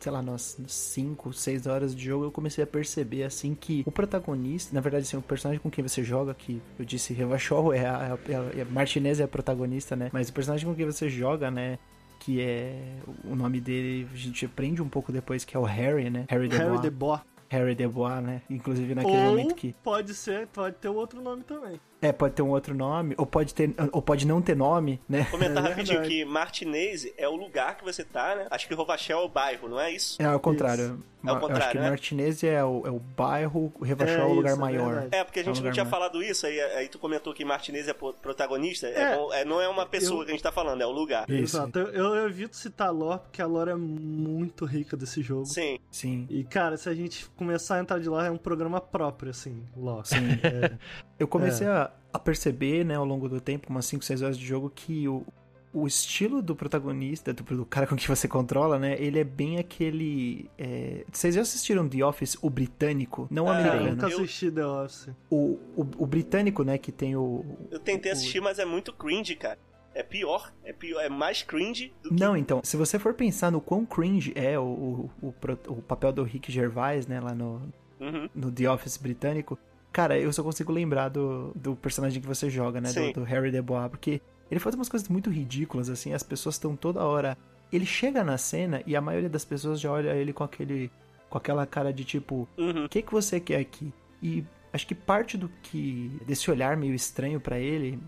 sei 0.00 0.12
lá, 0.12 0.22
nas 0.22 0.56
5, 0.66 1.32
6 1.32 1.66
horas 1.66 1.94
de 1.94 2.04
jogo, 2.04 2.24
eu 2.24 2.32
comecei 2.32 2.64
a 2.64 2.66
perceber, 2.66 3.22
assim, 3.24 3.54
que 3.54 3.82
o 3.86 3.92
protagonista, 3.92 4.74
na 4.74 4.80
verdade, 4.80 5.04
assim, 5.04 5.16
o 5.16 5.22
personagem 5.22 5.60
com 5.60 5.70
quem 5.70 5.86
você 5.86 6.02
joga, 6.02 6.32
que 6.34 6.60
eu 6.78 6.84
disse 6.84 7.12
Revachol, 7.12 7.72
é 7.72 7.86
a, 7.86 8.18
é 8.28 8.34
a- 8.34 8.58
é 8.58 8.62
a 8.62 8.64
Martinez 8.64 9.20
é 9.20 9.24
a 9.24 9.28
protagonista, 9.28 9.94
né? 9.94 10.10
Mas 10.12 10.28
o 10.28 10.32
personagem 10.32 10.66
com 10.66 10.74
quem 10.74 10.86
você 10.86 11.08
joga, 11.08 11.50
né? 11.50 11.78
Que 12.26 12.40
é. 12.40 12.98
O 13.22 13.36
nome 13.36 13.60
dele 13.60 14.08
a 14.12 14.16
gente 14.16 14.44
aprende 14.44 14.82
um 14.82 14.88
pouco 14.88 15.12
depois, 15.12 15.44
que 15.44 15.56
é 15.56 15.60
o 15.60 15.62
Harry, 15.62 16.10
né? 16.10 16.26
Harry 16.28 16.48
Harry 16.48 16.80
DeBois. 16.80 17.20
Harry 17.48 17.76
DeBois, 17.76 18.20
né? 18.20 18.42
Inclusive 18.50 18.96
naquele 18.96 19.16
Ou 19.16 19.22
momento 19.26 19.54
que. 19.54 19.72
pode 19.80 20.12
ser, 20.12 20.48
pode 20.48 20.74
ter 20.74 20.88
outro 20.88 21.22
nome 21.22 21.44
também. 21.44 21.80
É, 22.08 22.12
pode 22.12 22.34
ter 22.34 22.42
um 22.42 22.50
outro 22.50 22.74
nome, 22.74 23.14
ou 23.18 23.26
pode, 23.26 23.54
ter, 23.54 23.74
ou 23.92 24.00
pode 24.02 24.26
não 24.26 24.40
ter 24.42 24.56
nome, 24.56 25.00
né? 25.08 25.24
Comentar 25.30 25.64
É 25.64 25.68
rapidinho 25.68 26.02
que 26.02 26.24
Martinez 26.24 27.06
é 27.16 27.28
o 27.28 27.34
lugar 27.36 27.76
que 27.76 27.84
você 27.84 28.04
tá, 28.04 28.34
né? 28.36 28.46
Acho 28.50 28.68
que 28.68 28.74
Rovachel 28.74 29.18
é 29.18 29.22
o 29.24 29.28
bairro, 29.28 29.68
não 29.68 29.80
é 29.80 29.90
isso? 29.90 30.20
É 30.20 30.24
ao 30.26 30.38
contrário. 30.40 31.02
É 31.24 31.28
ao 31.30 31.34
Eu 31.34 31.38
acho 31.38 31.48
contrário, 31.48 31.72
que 31.72 31.78
né? 31.78 31.88
Martinez 31.90 32.44
é 32.44 32.64
o, 32.64 32.86
é 32.86 32.90
o 32.90 33.00
bairro, 33.00 33.72
o 33.80 33.84
Revachol 33.84 34.14
é, 34.14 34.24
o 34.26 34.30
É 34.30 34.34
lugar 34.34 34.52
isso, 34.52 34.58
é 34.58 34.60
maior. 34.60 35.08
É, 35.10 35.24
porque 35.24 35.40
a 35.40 35.42
gente 35.42 35.58
É 35.58 35.60
um 35.60 35.64
não 35.64 35.72
tinha 35.72 35.84
mais. 35.84 35.90
falado 35.90 36.22
isso, 36.22 36.46
aí, 36.46 36.60
aí 36.60 36.88
tu 36.88 36.98
comentou 37.00 37.34
que 37.34 37.44
Martinez 37.44 37.88
é 37.88 37.92
protagonista. 37.94 38.86
É. 38.86 39.00
É. 39.02 39.16
bom- 39.16 39.32
é, 39.32 39.44
não 39.44 39.60
é 39.60 39.68
uma 39.68 39.86
pessoa 39.86 40.20
Eu- 40.20 40.24
que 40.24 40.30
a 40.30 40.34
gente 40.34 40.42
tá 40.42 40.52
falando, 40.52 40.80
é 40.82 40.86
o 40.86 40.90
lugar. 40.92 41.28
Isso, 41.28 41.56
Exato. 41.56 41.78
Eu, 41.80 42.14
eu 42.14 42.26
evito 42.28 42.56
citar 42.56 42.88
a 42.88 42.90
lore, 42.90 43.20
porque 43.20 43.42
a 43.42 43.46
lore 43.46 43.70
é 43.70 43.74
muito 43.74 44.64
rica 44.64 44.96
desse 44.96 45.20
jogo. 45.22 45.46
Sim. 45.46 45.78
sim. 45.90 46.26
E, 46.30 46.44
cara, 46.44 46.76
se 46.76 46.88
a 46.88 46.94
gente 46.94 47.26
começar 47.30 47.76
a 47.76 47.80
entrar 47.80 47.98
de 47.98 48.08
lore, 48.08 48.28
é 48.28 48.30
um 48.30 48.36
programa 48.38 48.80
próprio, 48.80 49.30
assim, 49.30 49.64
lore. 49.76 50.06
Sim. 50.06 50.16
É, 50.46 50.72
Eu 51.18 51.26
comecei 51.26 51.66
a, 51.66 51.90
a 52.16 52.18
perceber, 52.18 52.84
né, 52.84 52.94
ao 52.96 53.04
longo 53.04 53.28
do 53.28 53.40
tempo, 53.40 53.68
umas 53.70 53.86
5, 53.86 54.04
6 54.04 54.22
horas 54.22 54.38
de 54.38 54.44
jogo, 54.44 54.70
que 54.74 55.06
o, 55.08 55.24
o 55.72 55.86
estilo 55.86 56.40
do 56.42 56.56
protagonista, 56.56 57.32
do, 57.32 57.42
do 57.42 57.64
cara 57.66 57.86
com 57.86 57.94
que 57.96 58.08
você 58.08 58.26
controla, 58.26 58.78
né, 58.78 58.96
ele 58.98 59.18
é 59.18 59.24
bem 59.24 59.58
aquele... 59.58 60.50
é, 60.58 61.04
Vocês 61.12 61.34
já 61.34 61.42
assistiram 61.42 61.88
The 61.88 62.04
Office, 62.04 62.36
o 62.42 62.48
britânico? 62.50 63.26
Não 63.30 63.44
o 63.46 63.50
Ah, 63.50 63.60
eu 63.76 63.90
nunca 63.90 64.06
assisti 64.06 64.50
The 64.50 64.66
Office. 64.66 65.08
O, 65.30 65.58
o, 65.76 65.86
o 65.98 66.06
britânico, 66.06 66.62
né, 66.64 66.78
que 66.78 66.90
tem 66.90 67.14
o... 67.16 67.44
Eu 67.70 67.78
tentei 67.78 68.10
o- 68.10 68.14
assistir, 68.14 68.40
mas 68.40 68.58
é 68.58 68.64
muito 68.64 68.92
cringe, 68.92 69.36
cara. 69.36 69.58
É 69.94 70.02
pior. 70.02 70.52
É 70.62 70.74
pior. 70.74 71.00
É 71.00 71.08
mais 71.08 71.42
cringe 71.42 71.90
do 72.02 72.10
que. 72.10 72.20
Não, 72.20 72.36
então, 72.36 72.60
se 72.62 72.76
você 72.76 72.98
for 72.98 73.14
pensar 73.14 73.50
no 73.50 73.62
quão 73.62 73.86
cringe 73.86 74.30
é 74.34 74.58
o, 74.58 74.62
o, 74.62 75.10
o, 75.22 75.34
o 75.68 75.76
papel 75.82 76.12
do 76.12 76.22
Rick 76.22 76.52
Gervais, 76.52 77.06
né, 77.06 77.18
lá 77.18 77.34
no, 77.34 77.62
Uhum. 77.98 78.28
no 78.34 78.52
The 78.52 78.70
Office 78.70 78.98
britânico, 78.98 79.58
cara, 79.96 80.18
eu 80.18 80.30
só 80.30 80.42
consigo 80.42 80.70
lembrar 80.70 81.08
do, 81.08 81.52
do 81.54 81.74
personagem 81.74 82.20
que 82.20 82.28
você 82.28 82.50
joga, 82.50 82.82
né? 82.82 82.92
Do, 82.92 83.20
do 83.20 83.24
Harry 83.24 83.50
DeBois, 83.50 83.88
porque 83.88 84.20
ele 84.50 84.60
faz 84.60 84.74
umas 84.74 84.90
coisas 84.90 85.08
muito 85.08 85.30
ridículas, 85.30 85.88
assim, 85.88 86.12
as 86.12 86.22
pessoas 86.22 86.56
estão 86.56 86.76
toda 86.76 87.02
hora. 87.02 87.34
Ele 87.72 87.86
chega 87.86 88.22
na 88.22 88.36
cena 88.36 88.82
e 88.86 88.94
a 88.94 89.00
maioria 89.00 89.30
das 89.30 89.42
pessoas 89.44 89.80
já 89.80 89.90
olha 89.90 90.10
ele 90.14 90.34
com 90.34 90.44
aquele. 90.44 90.90
com 91.30 91.38
aquela 91.38 91.66
cara 91.66 91.94
de 91.94 92.04
tipo, 92.04 92.46
Uhum. 92.58 92.84
o 92.84 92.88
que, 92.90 93.00
que 93.00 93.10
você 93.10 93.40
quer 93.40 93.58
aqui? 93.58 93.90
E 94.22 94.44
acho 94.70 94.86
que 94.86 94.94
parte 94.94 95.38
do 95.38 95.48
que. 95.62 96.10
desse 96.26 96.50
olhar 96.50 96.76
meio 96.76 96.94
estranho 96.94 97.40
pra 97.40 97.58
ele 97.58 97.98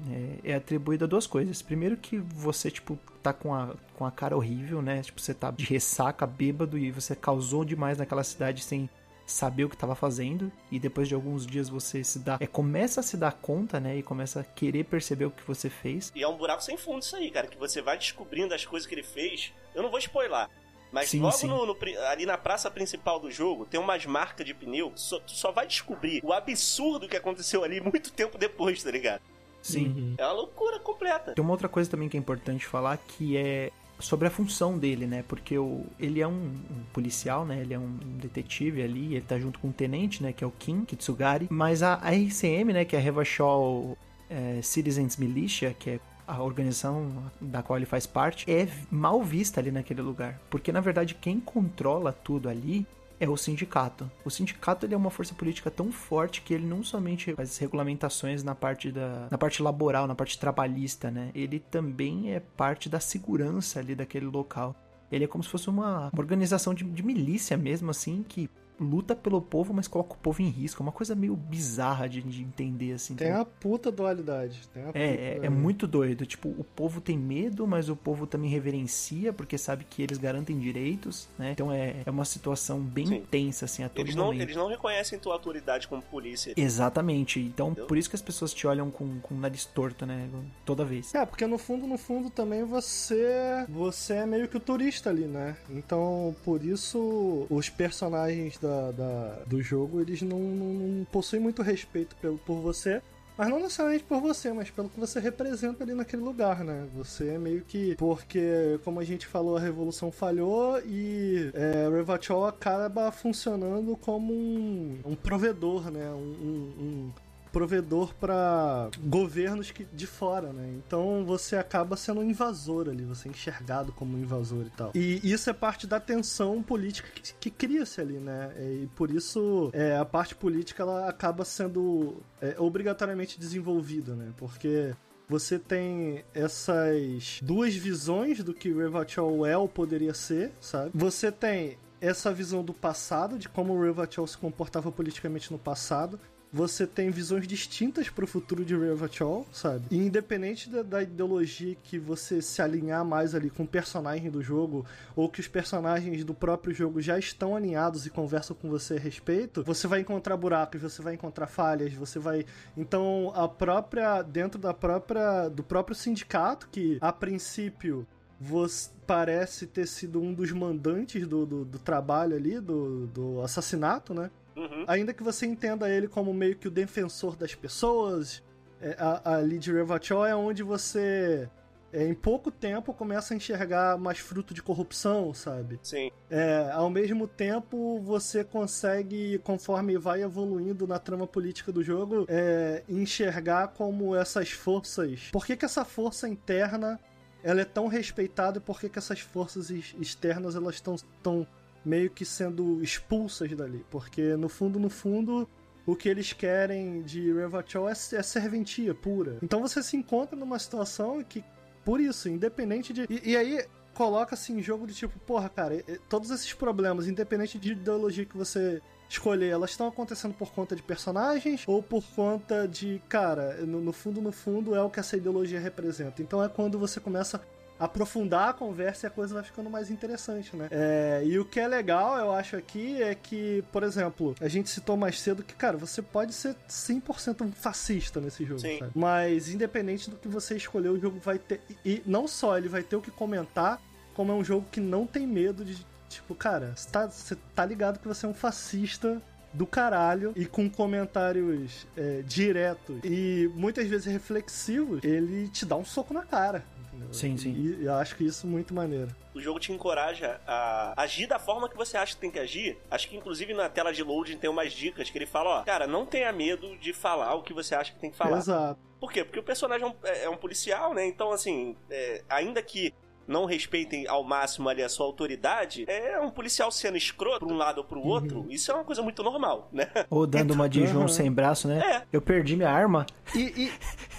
é, 0.44 0.50
é 0.52 0.54
atribuído 0.56 1.06
a 1.06 1.08
duas 1.08 1.26
coisas. 1.26 1.62
Primeiro 1.62 1.96
que 1.96 2.18
você, 2.18 2.70
tipo, 2.70 2.98
tá 3.22 3.32
com 3.32 3.54
a, 3.54 3.74
com 3.96 4.04
a 4.04 4.10
cara 4.10 4.36
horrível, 4.36 4.82
né? 4.82 5.00
Tipo, 5.00 5.20
você 5.22 5.32
tá 5.32 5.50
de 5.50 5.64
ressaca, 5.64 6.26
bêbado 6.26 6.76
e 6.76 6.90
você 6.90 7.16
causou 7.16 7.64
demais 7.64 7.96
naquela 7.96 8.22
cidade 8.22 8.62
sem 8.62 8.88
saber 9.30 9.64
o 9.64 9.68
que 9.68 9.76
tava 9.76 9.94
fazendo. 9.94 10.50
E 10.70 10.78
depois 10.78 11.06
de 11.08 11.14
alguns 11.14 11.46
dias 11.46 11.68
você 11.68 12.02
se 12.02 12.18
dá. 12.18 12.36
É, 12.40 12.46
começa 12.46 13.00
a 13.00 13.02
se 13.02 13.16
dar 13.16 13.32
conta, 13.32 13.78
né? 13.78 13.96
E 13.96 14.02
começa 14.02 14.40
a 14.40 14.44
querer 14.44 14.84
perceber 14.84 15.26
o 15.26 15.30
que 15.30 15.42
você 15.46 15.68
fez. 15.70 16.10
E 16.14 16.22
é 16.22 16.28
um 16.28 16.36
buraco 16.36 16.62
sem 16.62 16.76
fundo 16.76 17.02
isso 17.02 17.14
aí, 17.16 17.30
cara. 17.30 17.46
Que 17.46 17.56
você 17.58 17.80
vai 17.82 17.96
descobrindo 17.98 18.54
as 18.54 18.64
coisas 18.64 18.86
que 18.86 18.94
ele 18.94 19.02
fez. 19.02 19.52
Eu 19.74 19.82
não 19.82 19.90
vou 19.90 19.98
spoiler. 19.98 20.48
Mas 20.90 21.10
Sim, 21.10 21.20
logo 21.20 21.32
sim. 21.36 21.46
no- 21.48 21.66
no 21.66 21.76
ali 22.10 22.24
na 22.24 22.38
praça 22.38 22.70
principal 22.70 23.20
do 23.20 23.30
jogo, 23.30 23.66
tem 23.66 23.78
umas 23.78 24.06
marcas 24.06 24.46
de 24.46 24.54
pneu. 24.54 24.90
Só, 24.96 25.20
tu 25.20 25.32
só 25.32 25.52
vai 25.52 25.66
descobrir 25.66 26.20
o 26.24 26.32
absurdo 26.32 27.06
que 27.06 27.16
aconteceu 27.16 27.62
ali 27.62 27.78
muito 27.82 28.10
tempo 28.10 28.38
depois, 28.38 28.82
tá 28.82 28.90
ligado? 28.90 29.20
Sim. 29.60 29.88
Uhum. 29.88 30.14
É 30.16 30.24
uma 30.24 30.32
loucura 30.32 30.78
completa. 30.78 31.32
Tem 31.34 31.44
uma 31.44 31.52
outra 31.52 31.68
coisa 31.68 31.90
também 31.90 32.08
que 32.08 32.16
é 32.16 32.20
importante 32.20 32.64
falar 32.64 32.96
que 32.96 33.36
é 33.36 33.70
sobre 33.98 34.28
a 34.28 34.30
função 34.30 34.78
dele, 34.78 35.06
né? 35.06 35.24
Porque 35.26 35.58
o, 35.58 35.84
ele 35.98 36.20
é 36.20 36.26
um, 36.26 36.32
um 36.32 36.82
policial, 36.92 37.44
né? 37.44 37.60
Ele 37.60 37.74
é 37.74 37.78
um 37.78 37.96
detetive 38.20 38.82
ali, 38.82 39.14
ele 39.14 39.24
tá 39.26 39.38
junto 39.38 39.58
com 39.58 39.68
um 39.68 39.72
tenente, 39.72 40.22
né? 40.22 40.32
Que 40.32 40.44
é 40.44 40.46
o 40.46 40.50
Kim 40.50 40.84
Kitsugari. 40.84 41.48
Mas 41.50 41.82
a, 41.82 41.94
a 41.94 42.10
RCM, 42.10 42.72
né? 42.72 42.84
Que 42.84 42.96
é 42.96 42.98
a 42.98 43.02
Revachol 43.02 43.96
é, 44.30 44.60
Citizens 44.62 45.16
Militia, 45.16 45.74
que 45.78 45.90
é 45.90 46.00
a 46.26 46.42
organização 46.42 47.10
da 47.40 47.62
qual 47.62 47.78
ele 47.78 47.86
faz 47.86 48.06
parte, 48.06 48.48
é 48.50 48.68
mal 48.90 49.22
vista 49.22 49.60
ali 49.60 49.70
naquele 49.70 50.02
lugar. 50.02 50.38
Porque, 50.50 50.70
na 50.70 50.80
verdade, 50.80 51.14
quem 51.14 51.40
controla 51.40 52.12
tudo 52.12 52.50
ali 52.50 52.86
é 53.20 53.28
o 53.28 53.36
sindicato. 53.36 54.10
O 54.24 54.30
sindicato 54.30 54.86
ele 54.86 54.94
é 54.94 54.96
uma 54.96 55.10
força 55.10 55.34
política 55.34 55.70
tão 55.70 55.90
forte 55.90 56.42
que 56.42 56.54
ele 56.54 56.66
não 56.66 56.82
somente 56.82 57.34
faz 57.34 57.58
regulamentações 57.58 58.42
na 58.42 58.54
parte 58.54 58.92
da 58.92 59.28
na 59.30 59.38
parte 59.38 59.62
laboral, 59.62 60.06
na 60.06 60.14
parte 60.14 60.38
trabalhista, 60.38 61.10
né? 61.10 61.30
Ele 61.34 61.58
também 61.58 62.32
é 62.32 62.40
parte 62.40 62.88
da 62.88 63.00
segurança 63.00 63.80
ali 63.80 63.94
daquele 63.94 64.26
local. 64.26 64.74
Ele 65.10 65.24
é 65.24 65.26
como 65.26 65.42
se 65.42 65.50
fosse 65.50 65.68
uma, 65.68 66.10
uma 66.12 66.20
organização 66.20 66.74
de, 66.74 66.84
de 66.84 67.02
milícia 67.02 67.56
mesmo, 67.56 67.90
assim, 67.90 68.22
que 68.22 68.50
luta 68.80 69.14
pelo 69.14 69.40
povo, 69.40 69.72
mas 69.74 69.88
coloca 69.88 70.14
o 70.14 70.18
povo 70.18 70.42
em 70.42 70.48
risco. 70.48 70.82
É 70.82 70.84
uma 70.84 70.92
coisa 70.92 71.14
meio 71.14 71.34
bizarra 71.36 72.08
de, 72.08 72.22
de 72.22 72.42
entender, 72.42 72.92
assim. 72.92 73.14
Tem 73.14 73.32
tá? 73.32 73.40
a 73.40 73.44
puta 73.44 73.90
dualidade. 73.90 74.60
Tem 74.72 74.82
a 74.82 74.86
puta 74.86 74.98
É, 74.98 75.02
é, 75.02 75.10
é 75.10 75.14
dualidade. 75.34 75.54
muito 75.54 75.86
doido. 75.86 76.26
Tipo, 76.26 76.48
o 76.48 76.64
povo 76.64 77.00
tem 77.00 77.18
medo, 77.18 77.66
mas 77.66 77.88
o 77.88 77.96
povo 77.96 78.26
também 78.26 78.50
reverencia, 78.50 79.32
porque 79.32 79.56
sabe 79.58 79.84
que 79.84 80.02
eles 80.02 80.18
garantem 80.18 80.58
direitos, 80.58 81.28
né? 81.38 81.52
Então 81.52 81.72
é, 81.72 82.02
é 82.04 82.10
uma 82.10 82.24
situação 82.24 82.80
bem 82.80 83.06
Sim. 83.06 83.22
tensa, 83.30 83.64
assim, 83.64 83.82
a 83.82 83.88
todo 83.88 84.04
Eles 84.04 84.14
não, 84.14 84.26
momento. 84.26 84.42
eles 84.42 84.56
não 84.56 84.68
reconhecem 84.68 85.18
tua 85.18 85.32
autoridade 85.34 85.88
como 85.88 86.02
polícia. 86.02 86.52
Exatamente. 86.56 87.40
Então, 87.40 87.68
Entendeu? 87.68 87.86
por 87.86 87.96
isso 87.98 88.08
que 88.08 88.16
as 88.16 88.22
pessoas 88.22 88.52
te 88.54 88.66
olham 88.66 88.90
com, 88.90 89.18
com 89.20 89.34
o 89.34 89.38
nariz 89.38 89.64
torto, 89.64 90.06
né? 90.06 90.28
Toda 90.64 90.84
vez. 90.84 91.14
É, 91.14 91.24
porque 91.26 91.46
no 91.46 91.58
fundo, 91.58 91.86
no 91.86 91.98
fundo 91.98 92.30
também 92.30 92.64
você 92.64 93.64
você 93.68 94.14
é 94.14 94.26
meio 94.26 94.48
que 94.48 94.56
o 94.56 94.60
turista 94.60 95.10
ali, 95.10 95.24
né? 95.26 95.56
Então, 95.70 96.34
por 96.44 96.62
isso 96.64 97.46
os 97.50 97.68
personagens 97.68 98.58
da, 98.58 98.67
da- 98.92 99.42
do 99.46 99.60
jogo, 99.62 100.00
eles 100.00 100.22
não, 100.22 100.38
não- 100.38 100.74
não 100.74 101.04
possuem 101.06 101.40
muito 101.42 101.62
respeito 101.62 102.14
pelo, 102.16 102.38
por 102.38 102.56
você. 102.56 103.00
Mas 103.36 103.48
não 103.50 103.60
necessariamente 103.60 104.02
por 104.02 104.20
você, 104.20 104.52
mas 104.52 104.68
pelo 104.68 104.88
que 104.88 104.98
você 104.98 105.20
representa 105.20 105.84
ali 105.84 105.94
naquele 105.94 106.22
lugar, 106.22 106.64
né? 106.64 106.88
Você 106.96 107.28
é 107.28 107.38
meio 107.38 107.62
que. 107.62 107.94
Porque, 107.94 108.80
como 108.84 108.98
a 108.98 109.04
gente 109.04 109.28
falou, 109.28 109.56
a 109.56 109.60
revolução 109.60 110.10
falhou 110.10 110.80
e 110.84 111.48
é, 111.54 111.88
Revachol 111.88 112.44
acaba 112.46 113.12
funcionando 113.12 113.96
como 113.96 114.34
um, 114.34 114.98
um 115.04 115.14
provedor, 115.14 115.88
né? 115.88 116.10
Um, 116.10 116.16
um- 116.16 116.82
um 116.82 117.10
provedor 117.58 118.14
para 118.14 118.88
governos 119.00 119.72
que, 119.72 119.84
de 119.84 120.06
fora, 120.06 120.52
né? 120.52 120.74
Então 120.76 121.24
você 121.24 121.56
acaba 121.56 121.96
sendo 121.96 122.20
um 122.20 122.24
invasor 122.24 122.88
ali, 122.88 123.04
você 123.04 123.26
é 123.26 123.32
enxergado 123.32 123.92
como 123.92 124.16
um 124.16 124.20
invasor 124.20 124.64
e 124.64 124.70
tal. 124.70 124.92
E 124.94 125.20
isso 125.24 125.50
é 125.50 125.52
parte 125.52 125.84
da 125.84 125.98
tensão 125.98 126.62
política 126.62 127.08
que, 127.12 127.34
que 127.34 127.50
cria-se 127.50 128.00
ali, 128.00 128.20
né? 128.20 128.52
E 128.60 128.88
por 128.94 129.10
isso 129.10 129.70
é, 129.72 129.96
a 129.96 130.04
parte 130.04 130.36
política 130.36 130.84
ela 130.84 131.08
acaba 131.08 131.44
sendo 131.44 132.22
é, 132.40 132.54
obrigatoriamente 132.58 133.40
desenvolvida, 133.40 134.14
né? 134.14 134.32
Porque 134.36 134.94
você 135.28 135.58
tem 135.58 136.24
essas 136.32 137.40
duas 137.42 137.74
visões 137.74 138.44
do 138.44 138.54
que 138.54 138.72
Revachol 138.72 139.44
é 139.44 139.58
ou 139.58 139.68
poderia 139.68 140.14
ser, 140.14 140.52
sabe? 140.60 140.92
Você 140.94 141.32
tem 141.32 141.76
essa 142.00 142.32
visão 142.32 142.62
do 142.62 142.72
passado, 142.72 143.36
de 143.36 143.48
como 143.48 143.74
o 143.74 143.82
Revachol 143.82 144.28
se 144.28 144.38
comportava 144.38 144.92
politicamente 144.92 145.50
no 145.50 145.58
passado. 145.58 146.20
Você 146.52 146.86
tem 146.86 147.10
visões 147.10 147.46
distintas 147.46 148.08
pro 148.08 148.26
futuro 148.26 148.64
de 148.64 148.76
Revachol, 148.76 149.46
sabe? 149.52 149.84
E 149.90 149.98
independente 149.98 150.70
da, 150.70 150.82
da 150.82 151.02
ideologia 151.02 151.76
que 151.82 151.98
você 151.98 152.40
se 152.40 152.62
alinhar 152.62 153.04
mais 153.04 153.34
ali 153.34 153.50
com 153.50 153.64
o 153.64 153.68
personagem 153.68 154.30
do 154.30 154.42
jogo, 154.42 154.86
ou 155.14 155.28
que 155.28 155.40
os 155.40 155.48
personagens 155.48 156.24
do 156.24 156.32
próprio 156.32 156.74
jogo 156.74 157.00
já 157.00 157.18
estão 157.18 157.54
alinhados 157.54 158.06
e 158.06 158.10
conversam 158.10 158.56
com 158.56 158.70
você 158.70 158.94
a 158.94 158.98
respeito, 158.98 159.62
você 159.62 159.86
vai 159.86 160.00
encontrar 160.00 160.36
buracos, 160.36 160.80
você 160.80 161.02
vai 161.02 161.14
encontrar 161.14 161.46
falhas, 161.46 161.92
você 161.92 162.18
vai. 162.18 162.46
Então, 162.76 163.30
a 163.34 163.46
própria. 163.46 164.22
Dentro 164.22 164.58
da 164.58 164.72
própria. 164.72 165.48
do 165.48 165.62
próprio 165.62 165.94
sindicato, 165.94 166.68
que 166.70 166.98
a 167.00 167.12
princípio 167.12 168.06
você 168.40 168.90
parece 169.06 169.66
ter 169.66 169.86
sido 169.86 170.20
um 170.20 170.32
dos 170.32 170.52
mandantes 170.52 171.26
do, 171.26 171.44
do, 171.44 171.64
do 171.64 171.78
trabalho 171.78 172.36
ali, 172.36 172.60
do, 172.60 173.06
do 173.06 173.40
assassinato, 173.40 174.14
né? 174.14 174.30
Uhum. 174.58 174.84
Ainda 174.88 175.14
que 175.14 175.22
você 175.22 175.46
entenda 175.46 175.88
ele 175.88 176.08
como 176.08 176.34
meio 176.34 176.56
que 176.56 176.66
o 176.66 176.70
defensor 176.70 177.36
das 177.36 177.54
pessoas, 177.54 178.42
é, 178.80 178.96
a, 178.98 179.34
a 179.36 179.40
Lid 179.40 179.72
Revachol 179.72 180.26
é 180.26 180.34
onde 180.34 180.62
você, 180.62 181.48
é, 181.92 182.06
em 182.06 182.14
pouco 182.14 182.50
tempo, 182.50 182.92
começa 182.92 183.32
a 183.32 183.36
enxergar 183.36 183.96
mais 183.96 184.18
fruto 184.18 184.52
de 184.52 184.62
corrupção, 184.62 185.32
sabe? 185.32 185.78
Sim. 185.82 186.10
É, 186.28 186.70
ao 186.72 186.90
mesmo 186.90 187.28
tempo, 187.28 188.00
você 188.00 188.42
consegue, 188.42 189.38
conforme 189.38 189.96
vai 189.96 190.22
evoluindo 190.22 190.86
na 190.86 190.98
trama 190.98 191.26
política 191.26 191.70
do 191.70 191.82
jogo, 191.82 192.26
é, 192.28 192.82
enxergar 192.88 193.68
como 193.68 194.16
essas 194.16 194.50
forças. 194.50 195.28
Por 195.32 195.46
que, 195.46 195.56
que 195.56 195.64
essa 195.64 195.84
força 195.84 196.28
interna 196.28 196.98
ela 197.42 197.60
é 197.60 197.64
tão 197.64 197.86
respeitada 197.86 198.58
e 198.58 198.60
por 198.60 198.80
que, 198.80 198.88
que 198.88 198.98
essas 198.98 199.20
forças 199.20 199.70
ex- 199.70 199.94
externas 200.00 200.56
elas 200.56 200.74
estão 200.74 200.96
tão 201.22 201.46
meio 201.84 202.10
que 202.10 202.24
sendo 202.24 202.82
expulsas 202.82 203.50
dali? 203.54 203.84
Porque 203.90 204.36
no 204.36 204.48
fundo, 204.48 204.78
no 204.78 204.90
fundo. 204.90 205.48
O 205.86 205.96
que 205.96 206.06
eles 206.06 206.34
querem 206.34 207.00
de 207.00 207.32
Revachol 207.32 207.88
é, 207.88 207.92
é 207.92 208.22
serventia 208.22 208.94
pura. 208.94 209.38
Então 209.42 209.62
você 209.62 209.82
se 209.82 209.96
encontra 209.96 210.38
numa 210.38 210.58
situação 210.58 211.24
que, 211.24 211.42
por 211.82 211.98
isso, 211.98 212.28
independente 212.28 212.92
de. 212.92 213.06
E, 213.08 213.30
e 213.30 213.34
aí, 213.34 213.64
coloca-se 213.94 214.52
em 214.52 214.62
jogo 214.62 214.86
de 214.86 214.94
tipo, 214.94 215.18
porra, 215.20 215.48
cara, 215.48 215.82
todos 216.08 216.30
esses 216.30 216.52
problemas, 216.52 217.08
independente 217.08 217.58
de 217.58 217.72
ideologia 217.72 218.24
que 218.24 218.36
você 218.36 218.80
escolher, 219.08 219.48
elas 219.48 219.70
estão 219.70 219.88
acontecendo 219.88 220.34
por 220.34 220.52
conta 220.52 220.76
de 220.76 220.82
personagens 220.82 221.64
ou 221.66 221.82
por 221.82 222.04
conta 222.14 222.68
de, 222.68 223.02
cara, 223.08 223.54
no, 223.66 223.80
no 223.80 223.92
fundo, 223.92 224.20
no 224.20 224.30
fundo, 224.30 224.74
é 224.74 224.82
o 224.82 224.90
que 224.90 225.00
essa 225.00 225.16
ideologia 225.16 225.58
representa. 225.58 226.22
Então 226.22 226.44
é 226.44 226.48
quando 226.48 226.78
você 226.78 227.00
começa 227.00 227.42
aprofundar 227.78 228.50
a 228.50 228.52
conversa 228.52 229.06
e 229.06 229.08
a 229.08 229.10
coisa 229.10 229.34
vai 229.34 229.44
ficando 229.44 229.70
mais 229.70 229.90
interessante, 229.90 230.54
né? 230.56 230.68
É, 230.70 231.22
e 231.24 231.38
o 231.38 231.44
que 231.44 231.60
é 231.60 231.68
legal, 231.68 232.18
eu 232.18 232.32
acho 232.32 232.56
aqui, 232.56 233.02
é 233.02 233.14
que, 233.14 233.62
por 233.72 233.82
exemplo, 233.82 234.34
a 234.40 234.48
gente 234.48 234.68
citou 234.68 234.96
mais 234.96 235.20
cedo 235.20 235.42
que, 235.42 235.54
cara, 235.54 235.76
você 235.76 236.02
pode 236.02 236.32
ser 236.32 236.56
100% 236.68 237.42
um 237.42 237.52
fascista 237.52 238.20
nesse 238.20 238.44
jogo, 238.44 238.60
Sim. 238.60 238.78
sabe? 238.78 238.92
Mas, 238.94 239.48
independente 239.48 240.10
do 240.10 240.16
que 240.16 240.28
você 240.28 240.56
escolher, 240.56 240.88
o 240.88 241.00
jogo 241.00 241.18
vai 241.20 241.38
ter... 241.38 241.60
E 241.84 242.02
não 242.04 242.26
só 242.26 242.58
ele 242.58 242.68
vai 242.68 242.82
ter 242.82 242.96
o 242.96 243.00
que 243.00 243.10
comentar, 243.10 243.80
como 244.14 244.32
é 244.32 244.34
um 244.34 244.44
jogo 244.44 244.66
que 244.70 244.80
não 244.80 245.06
tem 245.06 245.26
medo 245.26 245.64
de, 245.64 245.86
tipo, 246.08 246.34
cara, 246.34 246.72
você 246.74 246.90
tá, 246.90 247.06
você 247.06 247.36
tá 247.54 247.64
ligado 247.64 248.00
que 248.00 248.08
você 248.08 248.26
é 248.26 248.28
um 248.28 248.34
fascista 248.34 249.22
do 249.52 249.66
caralho 249.66 250.32
e 250.36 250.44
com 250.44 250.68
comentários 250.68 251.86
é, 251.96 252.22
diretos 252.26 252.98
e 253.02 253.50
muitas 253.54 253.86
vezes 253.86 254.06
reflexivos, 254.06 255.02
ele 255.02 255.48
te 255.48 255.64
dá 255.64 255.76
um 255.76 255.84
soco 255.84 256.12
na 256.12 256.22
cara. 256.22 256.64
Sim, 257.12 257.36
sim. 257.36 257.52
E 257.52 257.84
eu 257.84 257.94
acho 257.94 258.16
que 258.16 258.24
isso 258.24 258.46
é 258.46 258.50
muito 258.50 258.74
maneiro. 258.74 259.14
O 259.34 259.40
jogo 259.40 259.58
te 259.60 259.72
encoraja 259.72 260.40
a 260.46 260.94
agir 261.00 261.26
da 261.26 261.38
forma 261.38 261.68
que 261.68 261.76
você 261.76 261.96
acha 261.96 262.14
que 262.14 262.20
tem 262.20 262.30
que 262.30 262.38
agir. 262.38 262.76
Acho 262.90 263.08
que 263.08 263.16
inclusive 263.16 263.54
na 263.54 263.68
tela 263.68 263.92
de 263.92 264.02
loading 264.02 264.36
tem 264.36 264.50
umas 264.50 264.72
dicas 264.72 265.08
que 265.10 265.16
ele 265.18 265.26
fala, 265.26 265.60
ó, 265.60 265.62
cara, 265.64 265.86
não 265.86 266.04
tenha 266.04 266.32
medo 266.32 266.76
de 266.78 266.92
falar 266.92 267.34
o 267.34 267.42
que 267.42 267.52
você 267.52 267.74
acha 267.74 267.92
que 267.92 267.98
tem 267.98 268.10
que 268.10 268.16
falar. 268.16 268.38
Exato. 268.38 268.80
Por 269.00 269.12
quê? 269.12 269.22
Porque 269.24 269.38
o 269.38 269.42
personagem 269.44 269.86
é 269.86 269.90
um, 269.90 269.94
é- 270.02 270.24
é 270.24 270.28
um 270.30 270.36
policial, 270.36 270.92
né? 270.92 271.06
Então, 271.06 271.30
assim, 271.30 271.76
é, 271.88 272.22
ainda 272.28 272.60
que 272.60 272.92
não 273.28 273.44
respeitem 273.44 274.08
ao 274.08 274.24
máximo 274.24 274.68
ali 274.68 274.82
a 274.82 274.88
sua 274.88 275.04
autoridade, 275.06 275.84
é 275.86 276.18
um 276.18 276.30
policial 276.30 276.70
sendo 276.72 276.96
escroto 276.96 277.44
pra 277.46 277.54
um 277.54 277.56
lado 277.58 277.78
ou 277.78 277.84
pro 277.84 278.00
outro, 278.00 278.46
isso 278.48 278.72
é 278.72 278.74
uma 278.74 278.84
coisa 278.84 279.02
muito 279.02 279.22
normal, 279.22 279.68
né? 279.72 279.88
Ou 280.10 280.26
dando 280.26 280.52
uma 280.52 280.68
de 280.68 280.86
João 280.86 281.00
Aham. 281.04 281.08
sem 281.08 281.30
braço, 281.30 281.68
né? 281.68 281.78
É. 281.78 282.02
Eu 282.12 282.22
perdi 282.22 282.56
minha 282.56 282.70
arma. 282.70 283.04
E, 283.34 283.70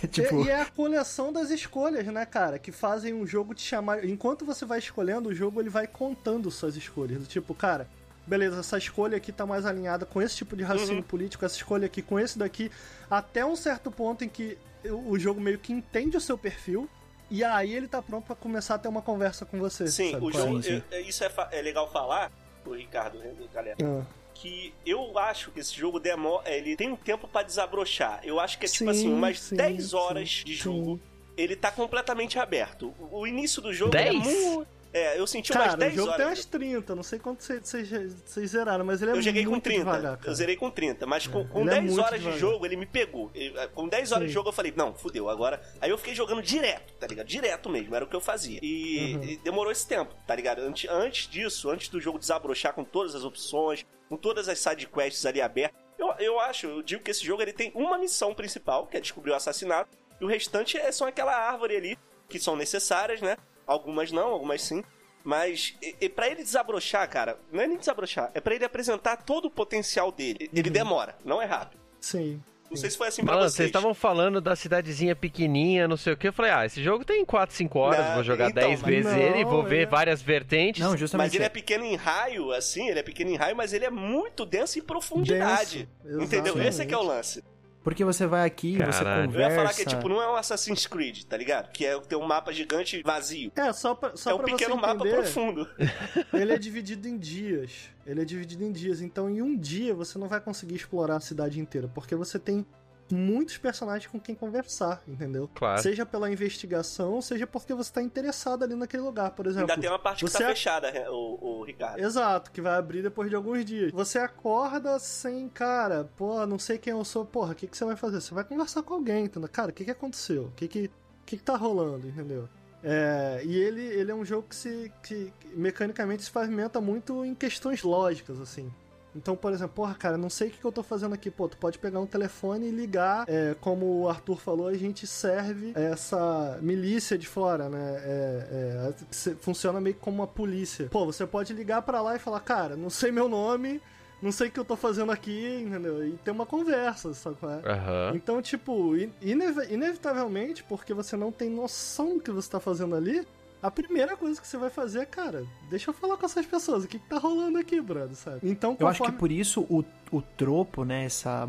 e, 0.01 0.07
tipo, 0.07 0.43
e, 0.43 0.45
e 0.45 0.49
é 0.49 0.62
a 0.62 0.66
coleção 0.66 1.34
das 1.34 1.49
escolhas, 1.49 2.05
né, 2.05 2.26
cara? 2.26 2.60
Que 2.60 2.72
fazem 2.72 3.14
um 3.14 3.26
jogo 3.26 3.53
te 3.55 3.64
chamar. 3.64 4.05
Enquanto 4.05 4.45
você 4.45 4.64
vai 4.64 4.78
escolhendo, 4.80 5.30
o 5.30 5.34
jogo 5.34 5.60
ele 5.60 5.70
vai 5.70 5.88
contando 5.88 6.51
suas 6.51 6.76
escolhas. 6.76 7.18
Do 7.20 7.26
Tipo, 7.26 7.55
cara, 7.55 7.89
beleza, 8.28 8.60
essa 8.60 8.78
escolha 8.78 9.18
aqui 9.18 9.32
tá 9.32 9.45
mais 9.45 9.66
alinhada 9.66 10.05
com 10.05 10.22
esse 10.22 10.36
tipo 10.36 10.55
de 10.55 10.62
raciocínio 10.64 11.01
Uhum. 11.01 11.07
político, 11.07 11.43
essa 11.43 11.55
escolha 11.55 11.88
aqui 11.88 12.01
com 12.03 12.20
esse 12.20 12.38
daqui, 12.38 12.70
até 13.10 13.43
um 13.43 13.55
certo 13.55 13.89
ponto 13.89 14.24
em 14.24 14.30
que 14.30 14.55
o 14.86 15.18
jogo 15.18 15.41
meio 15.41 15.57
que 15.57 15.74
entende 15.74 16.16
o 16.16 16.22
seu 16.22 16.38
perfil. 16.38 16.88
E 17.30 17.44
aí 17.44 17.74
ele 17.76 17.88
tá 17.88 18.02
pronto 18.02 18.26
pra 18.26 18.36
começar 18.36 18.76
a 18.76 18.80
ter 18.80 18.88
uma 18.88 19.02
conversa 19.02 19.46
com 19.46 19.60
você. 19.60 19.88
Sim, 19.88 20.12
sabe 20.12 20.26
o 20.26 20.30
é? 20.30 20.34
jogo, 20.34 20.64
sim. 20.64 20.84
é- 20.92 20.98
é- 20.98 21.02
isso 21.02 21.24
é, 21.24 21.32
é 21.52 21.62
legal 21.62 21.90
falar, 21.92 22.32
o 22.66 22.74
Ricardo, 22.74 23.20
né, 23.20 23.34
galera, 23.54 23.78
Ah, 23.84 24.04
que 24.34 24.74
eu 24.86 25.18
acho 25.20 25.52
que 25.52 25.60
esse 25.60 25.76
jogo 25.76 26.00
demora, 26.00 26.50
ele 26.50 26.76
tem 26.76 26.90
um 26.92 26.96
tempo 26.96 27.28
pra 27.28 27.44
desabrochar. 27.44 28.22
Eu 28.24 28.40
acho 28.40 28.58
que 28.58 28.66
é 28.66 28.70
tipo 28.70 28.86
Sim, 28.86 28.90
assim, 29.00 29.14
umas 29.14 29.40
sim, 29.40 29.56
10 29.56 29.94
horas 29.94 30.30
sim, 30.40 30.46
de 30.46 30.56
sim. 30.58 30.64
jogo. 30.64 31.00
Ele 31.38 31.56
tá 31.56 31.72
completamente 31.72 32.38
aberto. 32.40 32.94
O, 33.12 33.26
início 33.28 33.62
do 33.62 33.74
jogo 33.74 33.96
é 33.96 34.06
10? 34.06 34.16
muito. 34.24 34.68
É, 34.92 35.20
eu 35.20 35.28
senti 35.28 35.52
umas 35.52 35.62
Cara, 35.66 35.74
o 35.76 35.78
10 35.80 35.94
jogo 35.94 36.08
tem 36.14 36.26
horas. 36.26 36.40
umas 36.40 36.46
30, 36.46 36.96
não 36.96 37.04
sei 37.04 37.20
quanto 37.20 37.44
vocês- 37.44 38.50
zeraram, 38.50 38.84
mas 38.84 39.02
ele 39.02 39.12
é 39.12 39.14
eu 39.14 39.22
joguei 39.22 39.44
com 39.44 39.52
muito 39.52 39.64
30. 39.64 39.80
devagar, 39.86 40.20
eu 40.26 40.34
zerei 40.34 40.56
com 40.56 40.72
30. 40.72 41.06
Mas 41.06 41.28
com, 41.28 41.48
com 41.48 41.62
ele 41.62 41.70
é 41.70 41.74
10 41.74 41.86
muito 41.86 42.02
horas 42.02 42.14
de 42.20 42.26
devagar. 42.26 42.40
jogo, 42.40 42.66
ele 42.66 42.76
me 42.76 42.86
pegou. 42.88 43.30
Ele- 43.36 43.68
com 43.70 43.88
10 43.88 44.12
horas 44.12 44.24
Sim. 44.24 44.28
de 44.30 44.34
jogo, 44.34 44.50
eu 44.50 44.54
falei, 44.54 44.74
não, 44.76 44.94
fudeu, 44.96 45.30
agora. 45.30 45.62
Aí 45.80 45.90
eu 45.92 45.98
fiquei 45.98 46.16
jogando 46.16 46.42
direto, 46.42 46.94
tá 46.94 47.06
ligado? 47.06 47.28
Direto 47.28 47.70
mesmo, 47.70 47.96
era 47.96 48.04
o 48.04 48.08
que 48.08 48.16
eu 48.16 48.22
fazia. 48.22 48.60
E, 48.64 49.14
Uhum. 49.16 49.24
e 49.24 49.38
demorou 49.38 49.72
esse 49.72 49.88
tempo, 49.88 50.16
tá 50.26 50.36
ligado? 50.36 50.60
Antes, 50.62 50.90
antes 50.90 51.28
disso, 51.28 51.70
antes 51.70 51.90
do 51.90 52.02
jogo 52.02 52.18
desabrochar 52.18 52.74
com 52.74 52.84
todas 52.84 53.14
as 53.14 53.24
opções, 53.24 53.86
com 54.08 54.18
todas 54.18 54.50
as 54.50 54.58
sidequests 54.58 55.24
ali 55.26 55.40
abertas, 55.40 55.80
eu, 56.00 56.12
eu 56.18 56.40
acho, 56.40 56.66
eu 56.66 56.82
digo 56.82 57.04
que 57.04 57.12
esse 57.12 57.24
jogo 57.24 57.42
ele 57.44 57.54
tem 57.54 57.72
uma 57.76 57.98
missão 58.00 58.34
principal, 58.34 58.88
que 58.88 58.98
é 58.98 59.00
descobrir 59.00 59.32
o 59.32 59.36
assassinato, 59.36 59.96
e 60.20 60.26
o 60.26 60.28
restante 60.28 60.78
é 60.78 60.92
só 60.92 61.08
aquela 61.08 61.36
árvore 61.36 61.76
ali, 61.76 61.98
que 62.28 62.40
são 62.40 62.56
necessárias, 62.56 63.22
né? 63.22 63.38
Algumas 63.70 64.12
não, 64.12 64.30
algumas 64.30 64.64
sim. 64.64 64.84
Mas 65.24 65.76
e, 65.80 65.96
e 66.02 66.10
para 66.10 66.28
ele 66.28 66.42
desabrochar, 66.42 67.08
cara, 67.08 67.38
não 67.52 67.62
é 67.62 67.68
nem 67.68 67.78
desabrochar, 67.78 68.32
é 68.34 68.42
pra 68.42 68.56
ele 68.56 68.66
apresentar 68.66 69.18
todo 69.18 69.46
o 69.46 69.52
potencial 69.52 70.12
dele. 70.12 70.50
Ele 70.52 70.72
demora, 70.72 71.16
não 71.24 71.40
é 71.40 71.46
rápido. 71.46 71.80
Sim. 72.02 72.42
Não 72.68 72.78
sei 72.78 72.90
se 72.90 72.98
foi 72.98 73.08
assim 73.08 73.24
pra 73.24 73.34
Malandro, 73.34 73.50
vocês. 73.50 73.58
vocês 73.58 73.68
estavam 73.68 73.94
falando 73.94 74.40
da 74.40 74.56
cidadezinha 74.56 75.16
pequenininha, 75.16 75.88
não 75.88 75.98
sei 75.98 76.14
o 76.14 76.18
que. 76.18 76.28
Eu 76.28 76.34
falei, 76.34 76.52
ah, 76.52 76.66
esse 76.66 76.84
jogo 76.84 77.04
tem 77.04 77.26
4, 77.26 77.56
5 77.56 77.80
horas, 77.80 78.06
Não, 78.06 78.14
vou 78.16 78.24
jogar 78.24 78.50
então, 78.50 78.68
10 78.68 78.82
mas 78.82 78.90
vezes 78.90 79.12
não, 79.12 79.20
ele, 79.20 79.44
vou 79.44 79.64
ver 79.64 79.84
é. 79.84 79.86
várias 79.86 80.22
vertentes. 80.22 80.82
não, 80.82 80.96
justamente. 80.96 81.28
Mas 81.28 81.36
ele 81.36 81.44
é 81.44 81.50
pequeno 81.50 81.84
em 81.84 81.96
raio, 81.96 82.52
assim, 82.52 82.88
ele 82.88 83.00
é 83.00 83.04
pequeno 83.04 83.32
em 83.32 83.36
raio, 83.36 83.56
mas 83.56 83.74
ele 83.74 83.86
é 83.86 83.90
muito 83.90 84.46
denso 84.46 84.78
em 84.78 84.84
profundidade. 84.84 85.90
Denso, 86.04 86.24
entendeu? 86.24 86.54
exatamente. 86.54 86.70
Esse 86.70 86.82
é 86.82 86.86
que 86.86 86.94
é 86.94 86.98
o 86.98 87.04
lance. 87.04 87.44
Porque 87.84 88.04
você 88.04 88.28
vai 88.28 88.46
aqui, 88.46 88.78
você 88.78 89.04
Caralho. 89.04 89.28
conversa. 89.28 89.48
Eu 89.48 89.50
ia 89.50 89.56
falar 89.56 89.74
que, 89.74 89.86
tipo, 89.86 90.10
não 90.10 90.22
é 90.22 90.30
um 90.30 90.36
Assassin's 90.36 90.86
Creed, 90.86 91.24
tá 91.24 91.38
ligado? 91.38 91.72
Que 91.72 91.86
é 91.86 92.00
ter 92.02 92.16
um 92.16 92.26
mapa 92.26 92.52
gigante 92.52 93.02
vazio. 93.04 93.52
É, 93.56 93.72
só 93.72 93.96
pra, 93.96 94.16
só 94.18 94.32
é 94.32 94.34
um 94.34 94.38
pra 94.38 94.46
pequeno 94.48 94.76
você 94.76 94.82
mapa 94.82 94.96
entender, 94.96 95.16
profundo. 95.16 95.68
ele 96.34 96.54
é 96.54 96.58
dividido 96.58 97.08
em 97.08 97.18
dias. 97.18 97.90
Ele 98.06 98.22
é 98.22 98.26
dividido 98.26 98.64
em 98.66 98.72
dias. 98.72 99.02
Então, 99.02 99.30
em 99.30 99.42
um 99.42 99.58
dia, 99.58 99.94
você 99.94 100.20
não 100.20 100.28
vai 100.28 100.42
conseguir 100.42 100.76
explorar 100.76 101.16
a 101.16 101.20
cidade 101.22 101.60
inteira, 101.60 101.88
porque 101.88 102.16
você 102.16 102.38
tem 102.38 102.66
muitos 103.12 103.57
personagens 103.57 104.10
com 104.12 104.20
quem 104.20 104.36
conversar, 104.36 105.01
entendeu? 105.07 105.49
Claro. 105.53 105.82
Seja 105.82 106.05
pela 106.05 106.32
investigação, 106.32 107.22
seja 107.22 107.47
porque 107.47 107.74
você 107.74 107.91
tá 107.91 108.01
interessado 108.01 108.64
ali 108.64 108.76
naquele 108.76 109.03
lugar, 109.03 109.32
por 109.32 109.45
exemplo. 109.47 109.70
Ainda 109.70 109.82
tem 109.82 109.89
uma 109.89 109.99
parte 109.99 110.26
que 110.26 110.32
tá 110.32 110.39
fechada, 110.39 110.91
né, 110.91 111.10
o, 111.10 111.38
o 111.41 111.64
Ricardo. 111.64 111.99
Exato, 111.99 112.51
que 112.51 112.62
vai 112.62 112.78
abrir 112.78 113.01
depois 113.01 113.30
de 113.30 113.36
alguns 113.36 113.66
dias. 113.66 113.91
Você 113.91 114.20
acorda 114.20 114.97
sem, 114.99 115.47
cara, 115.49 116.10
pô, 116.18 116.45
não 116.45 116.60
sei 116.60 116.78
quem 116.78 116.91
eu 116.91 117.03
sou, 117.03 117.26
porra, 117.26 117.53
o 117.53 117.55
que, 117.55 117.68
que 117.68 117.78
você 117.78 117.86
vai 117.86 117.95
fazer? 117.95 118.22
Você 118.22 118.34
vai 118.34 118.43
conversar 118.43 118.84
com 118.84 118.93
alguém, 118.93 119.26
entendeu? 119.26 119.49
Cara, 119.49 119.72
o 119.72 119.74
que, 119.74 119.86
que 119.86 119.91
aconteceu? 119.91 120.43
O 120.45 120.51
que, 120.51 120.68
que, 120.68 120.86
o 120.86 121.26
que, 121.26 121.38
que 121.38 121.43
tá 121.43 121.55
rolando, 121.55 122.07
entendeu? 122.07 122.47
É, 122.84 123.41
e 123.43 123.57
ele, 123.57 123.84
ele 123.84 124.12
é 124.12 124.16
um 124.16 124.24
jogo 124.24 124.47
que 124.47 124.55
se 124.55 124.91
que, 125.03 125.34
que 125.39 125.47
mecanicamente 125.55 126.24
se 126.24 126.32
pavimenta 126.32 126.80
muito 126.80 127.26
em 127.26 127.36
questões 127.36 127.84
lógicas, 127.84 128.39
assim. 128.39 128.72
Então, 129.16 129.36
por 129.36 129.51
exemplo, 129.51 129.74
porra, 129.76 129.95
cara, 129.95 130.18
não 130.18 130.30
sei 130.30 130.49
o 130.49 130.51
que, 130.51 130.64
eu 130.64 130.72
tô 130.72 130.84
fazendo 130.84 131.14
aqui. 131.14 131.32
Pô, 131.32 131.47
tu 131.47 131.57
pode 131.57 131.80
pegar 131.80 131.99
um 131.99 132.05
telefone 132.05 132.68
e 132.68 132.72
ligar. 132.72 133.26
É, 133.28 133.55
como 133.60 134.01
o 134.01 134.10
Arthur 134.10 134.38
falou, 134.38 134.68
a 134.68 134.74
gente 134.74 135.07
serve 135.07 135.74
essa 135.76 136.57
milícia 136.62 137.18
de 137.18 137.28
fora, 137.28 137.70
né? 137.70 138.01
É, 138.03 138.93
é, 139.12 139.34
funciona 139.41 139.82
meio 139.82 139.95
que 139.95 140.01
como 140.01 140.18
uma 140.18 140.28
polícia. 140.28 140.88
Pô, 140.89 141.05
você 141.05 141.26
pode 141.26 141.53
ligar 141.53 141.82
pra 141.82 142.01
lá 142.01 142.16
e 142.16 142.20
falar, 142.20 142.39
cara, 142.41 142.76
não 142.76 142.89
sei 142.89 143.12
meu 143.12 143.28
nome, 143.28 143.82
não 144.22 144.32
sei 144.32 144.49
o 144.49 144.51
que 144.51 144.60
eu 144.60 144.66
tô 144.66 144.76
fazendo 144.76 145.12
aqui, 145.12 145.64
entendeu? 145.66 146.05
E 146.05 146.12
ter 146.18 146.32
uma 146.32 146.45
conversa, 146.45 147.14
sabe 147.14 147.38
qual 147.39 147.51
é? 147.53 147.62
Aham. 147.66 148.12
Então, 148.16 148.41
tipo, 148.41 148.93
inevitavelmente, 149.22 150.64
porque 150.64 150.93
você 150.93 151.16
não 151.16 151.32
tem 151.32 151.49
noção 151.49 152.18
do 152.18 152.24
que 152.24 152.32
você 152.32 152.49
tá 152.49 152.60
fazendo 152.60 152.95
ali, 152.95 153.26
a 153.62 153.70
primeira 153.70 154.16
coisa 154.16 154.39
que 154.39 154.47
você 154.47 154.57
vai 154.57 154.70
fazer 154.70 154.99
é, 154.99 155.05
cara, 155.05 155.45
deixa 155.70 155.89
eu 155.89 155.93
falar 155.93 156.16
com 156.18 156.26
essas 156.26 156.45
pessoas, 156.45 156.84
o 156.84 156.88
que, 156.88 156.97
que 156.99 157.07
tá 157.10 157.18
rolando 157.18 157.57
aqui, 157.57 157.80
brother, 157.82 158.16
sabe? 158.16 158.39
Então, 158.43 158.76
Eu 158.80 158.88
acho 158.88 158.99
que 158.99 159.12
conforme- 159.12 159.20
por 159.20 159.32
isso 159.32 159.62
o, 159.70 159.84
o 160.12 160.22
tropo, 160.22 160.84
né, 160.86 161.05
essa 161.05 161.47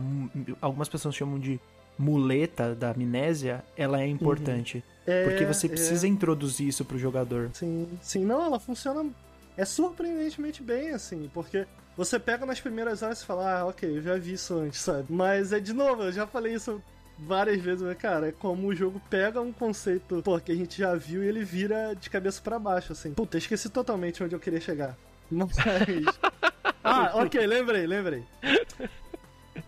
algumas 0.60 0.88
pessoas 0.88 1.14
chamam 1.14 1.38
de 1.38 1.60
muleta 1.98 2.74
da 2.74 2.90
amnésia, 2.90 3.62
ela 3.76 4.00
é 4.00 4.06
importante, 4.06 4.82
é, 5.06 5.24
porque 5.24 5.44
você 5.44 5.66
é, 5.66 5.70
precisa 5.70 6.08
introduzir 6.08 6.66
isso 6.68 6.84
pro 6.84 6.98
jogador. 6.98 7.50
Sim, 7.52 7.86
sim, 8.00 8.24
não, 8.24 8.42
ela 8.44 8.58
funciona 8.58 9.08
é 9.56 9.64
surpreendentemente 9.64 10.62
bem, 10.62 10.90
assim, 10.90 11.30
porque 11.34 11.66
você 11.96 12.18
pega 12.18 12.46
nas 12.46 12.60
primeiras 12.60 13.02
horas 13.02 13.20
e 13.20 13.26
fala, 13.26 13.60
ah, 13.60 13.66
ok, 13.66 13.98
eu 13.98 14.00
já 14.02 14.16
vi 14.16 14.32
isso 14.32 14.54
antes, 14.54 14.80
sabe? 14.80 15.04
Mas 15.10 15.52
é 15.52 15.60
de 15.60 15.72
novo, 15.74 16.04
eu 16.04 16.12
já 16.12 16.26
falei 16.26 16.54
isso 16.54 16.82
várias 17.26 17.60
vezes, 17.60 17.82
mas, 17.82 17.96
cara, 17.96 18.28
é 18.28 18.32
como 18.32 18.68
o 18.68 18.74
jogo 18.74 19.00
pega 19.10 19.40
um 19.40 19.52
conceito, 19.52 20.22
pô, 20.22 20.38
que 20.40 20.52
a 20.52 20.54
gente 20.54 20.78
já 20.78 20.94
viu 20.94 21.22
e 21.22 21.28
ele 21.28 21.44
vira 21.44 21.94
de 21.94 22.08
cabeça 22.08 22.40
pra 22.42 22.58
baixo, 22.58 22.92
assim. 22.92 23.12
Puta, 23.12 23.38
esqueci 23.38 23.68
totalmente 23.68 24.22
onde 24.22 24.34
eu 24.34 24.40
queria 24.40 24.60
chegar. 24.60 24.96
Mas. 25.30 25.50
ah, 26.82 27.12
ok, 27.14 27.46
lembrei, 27.46 27.86
lembrei. 27.86 28.24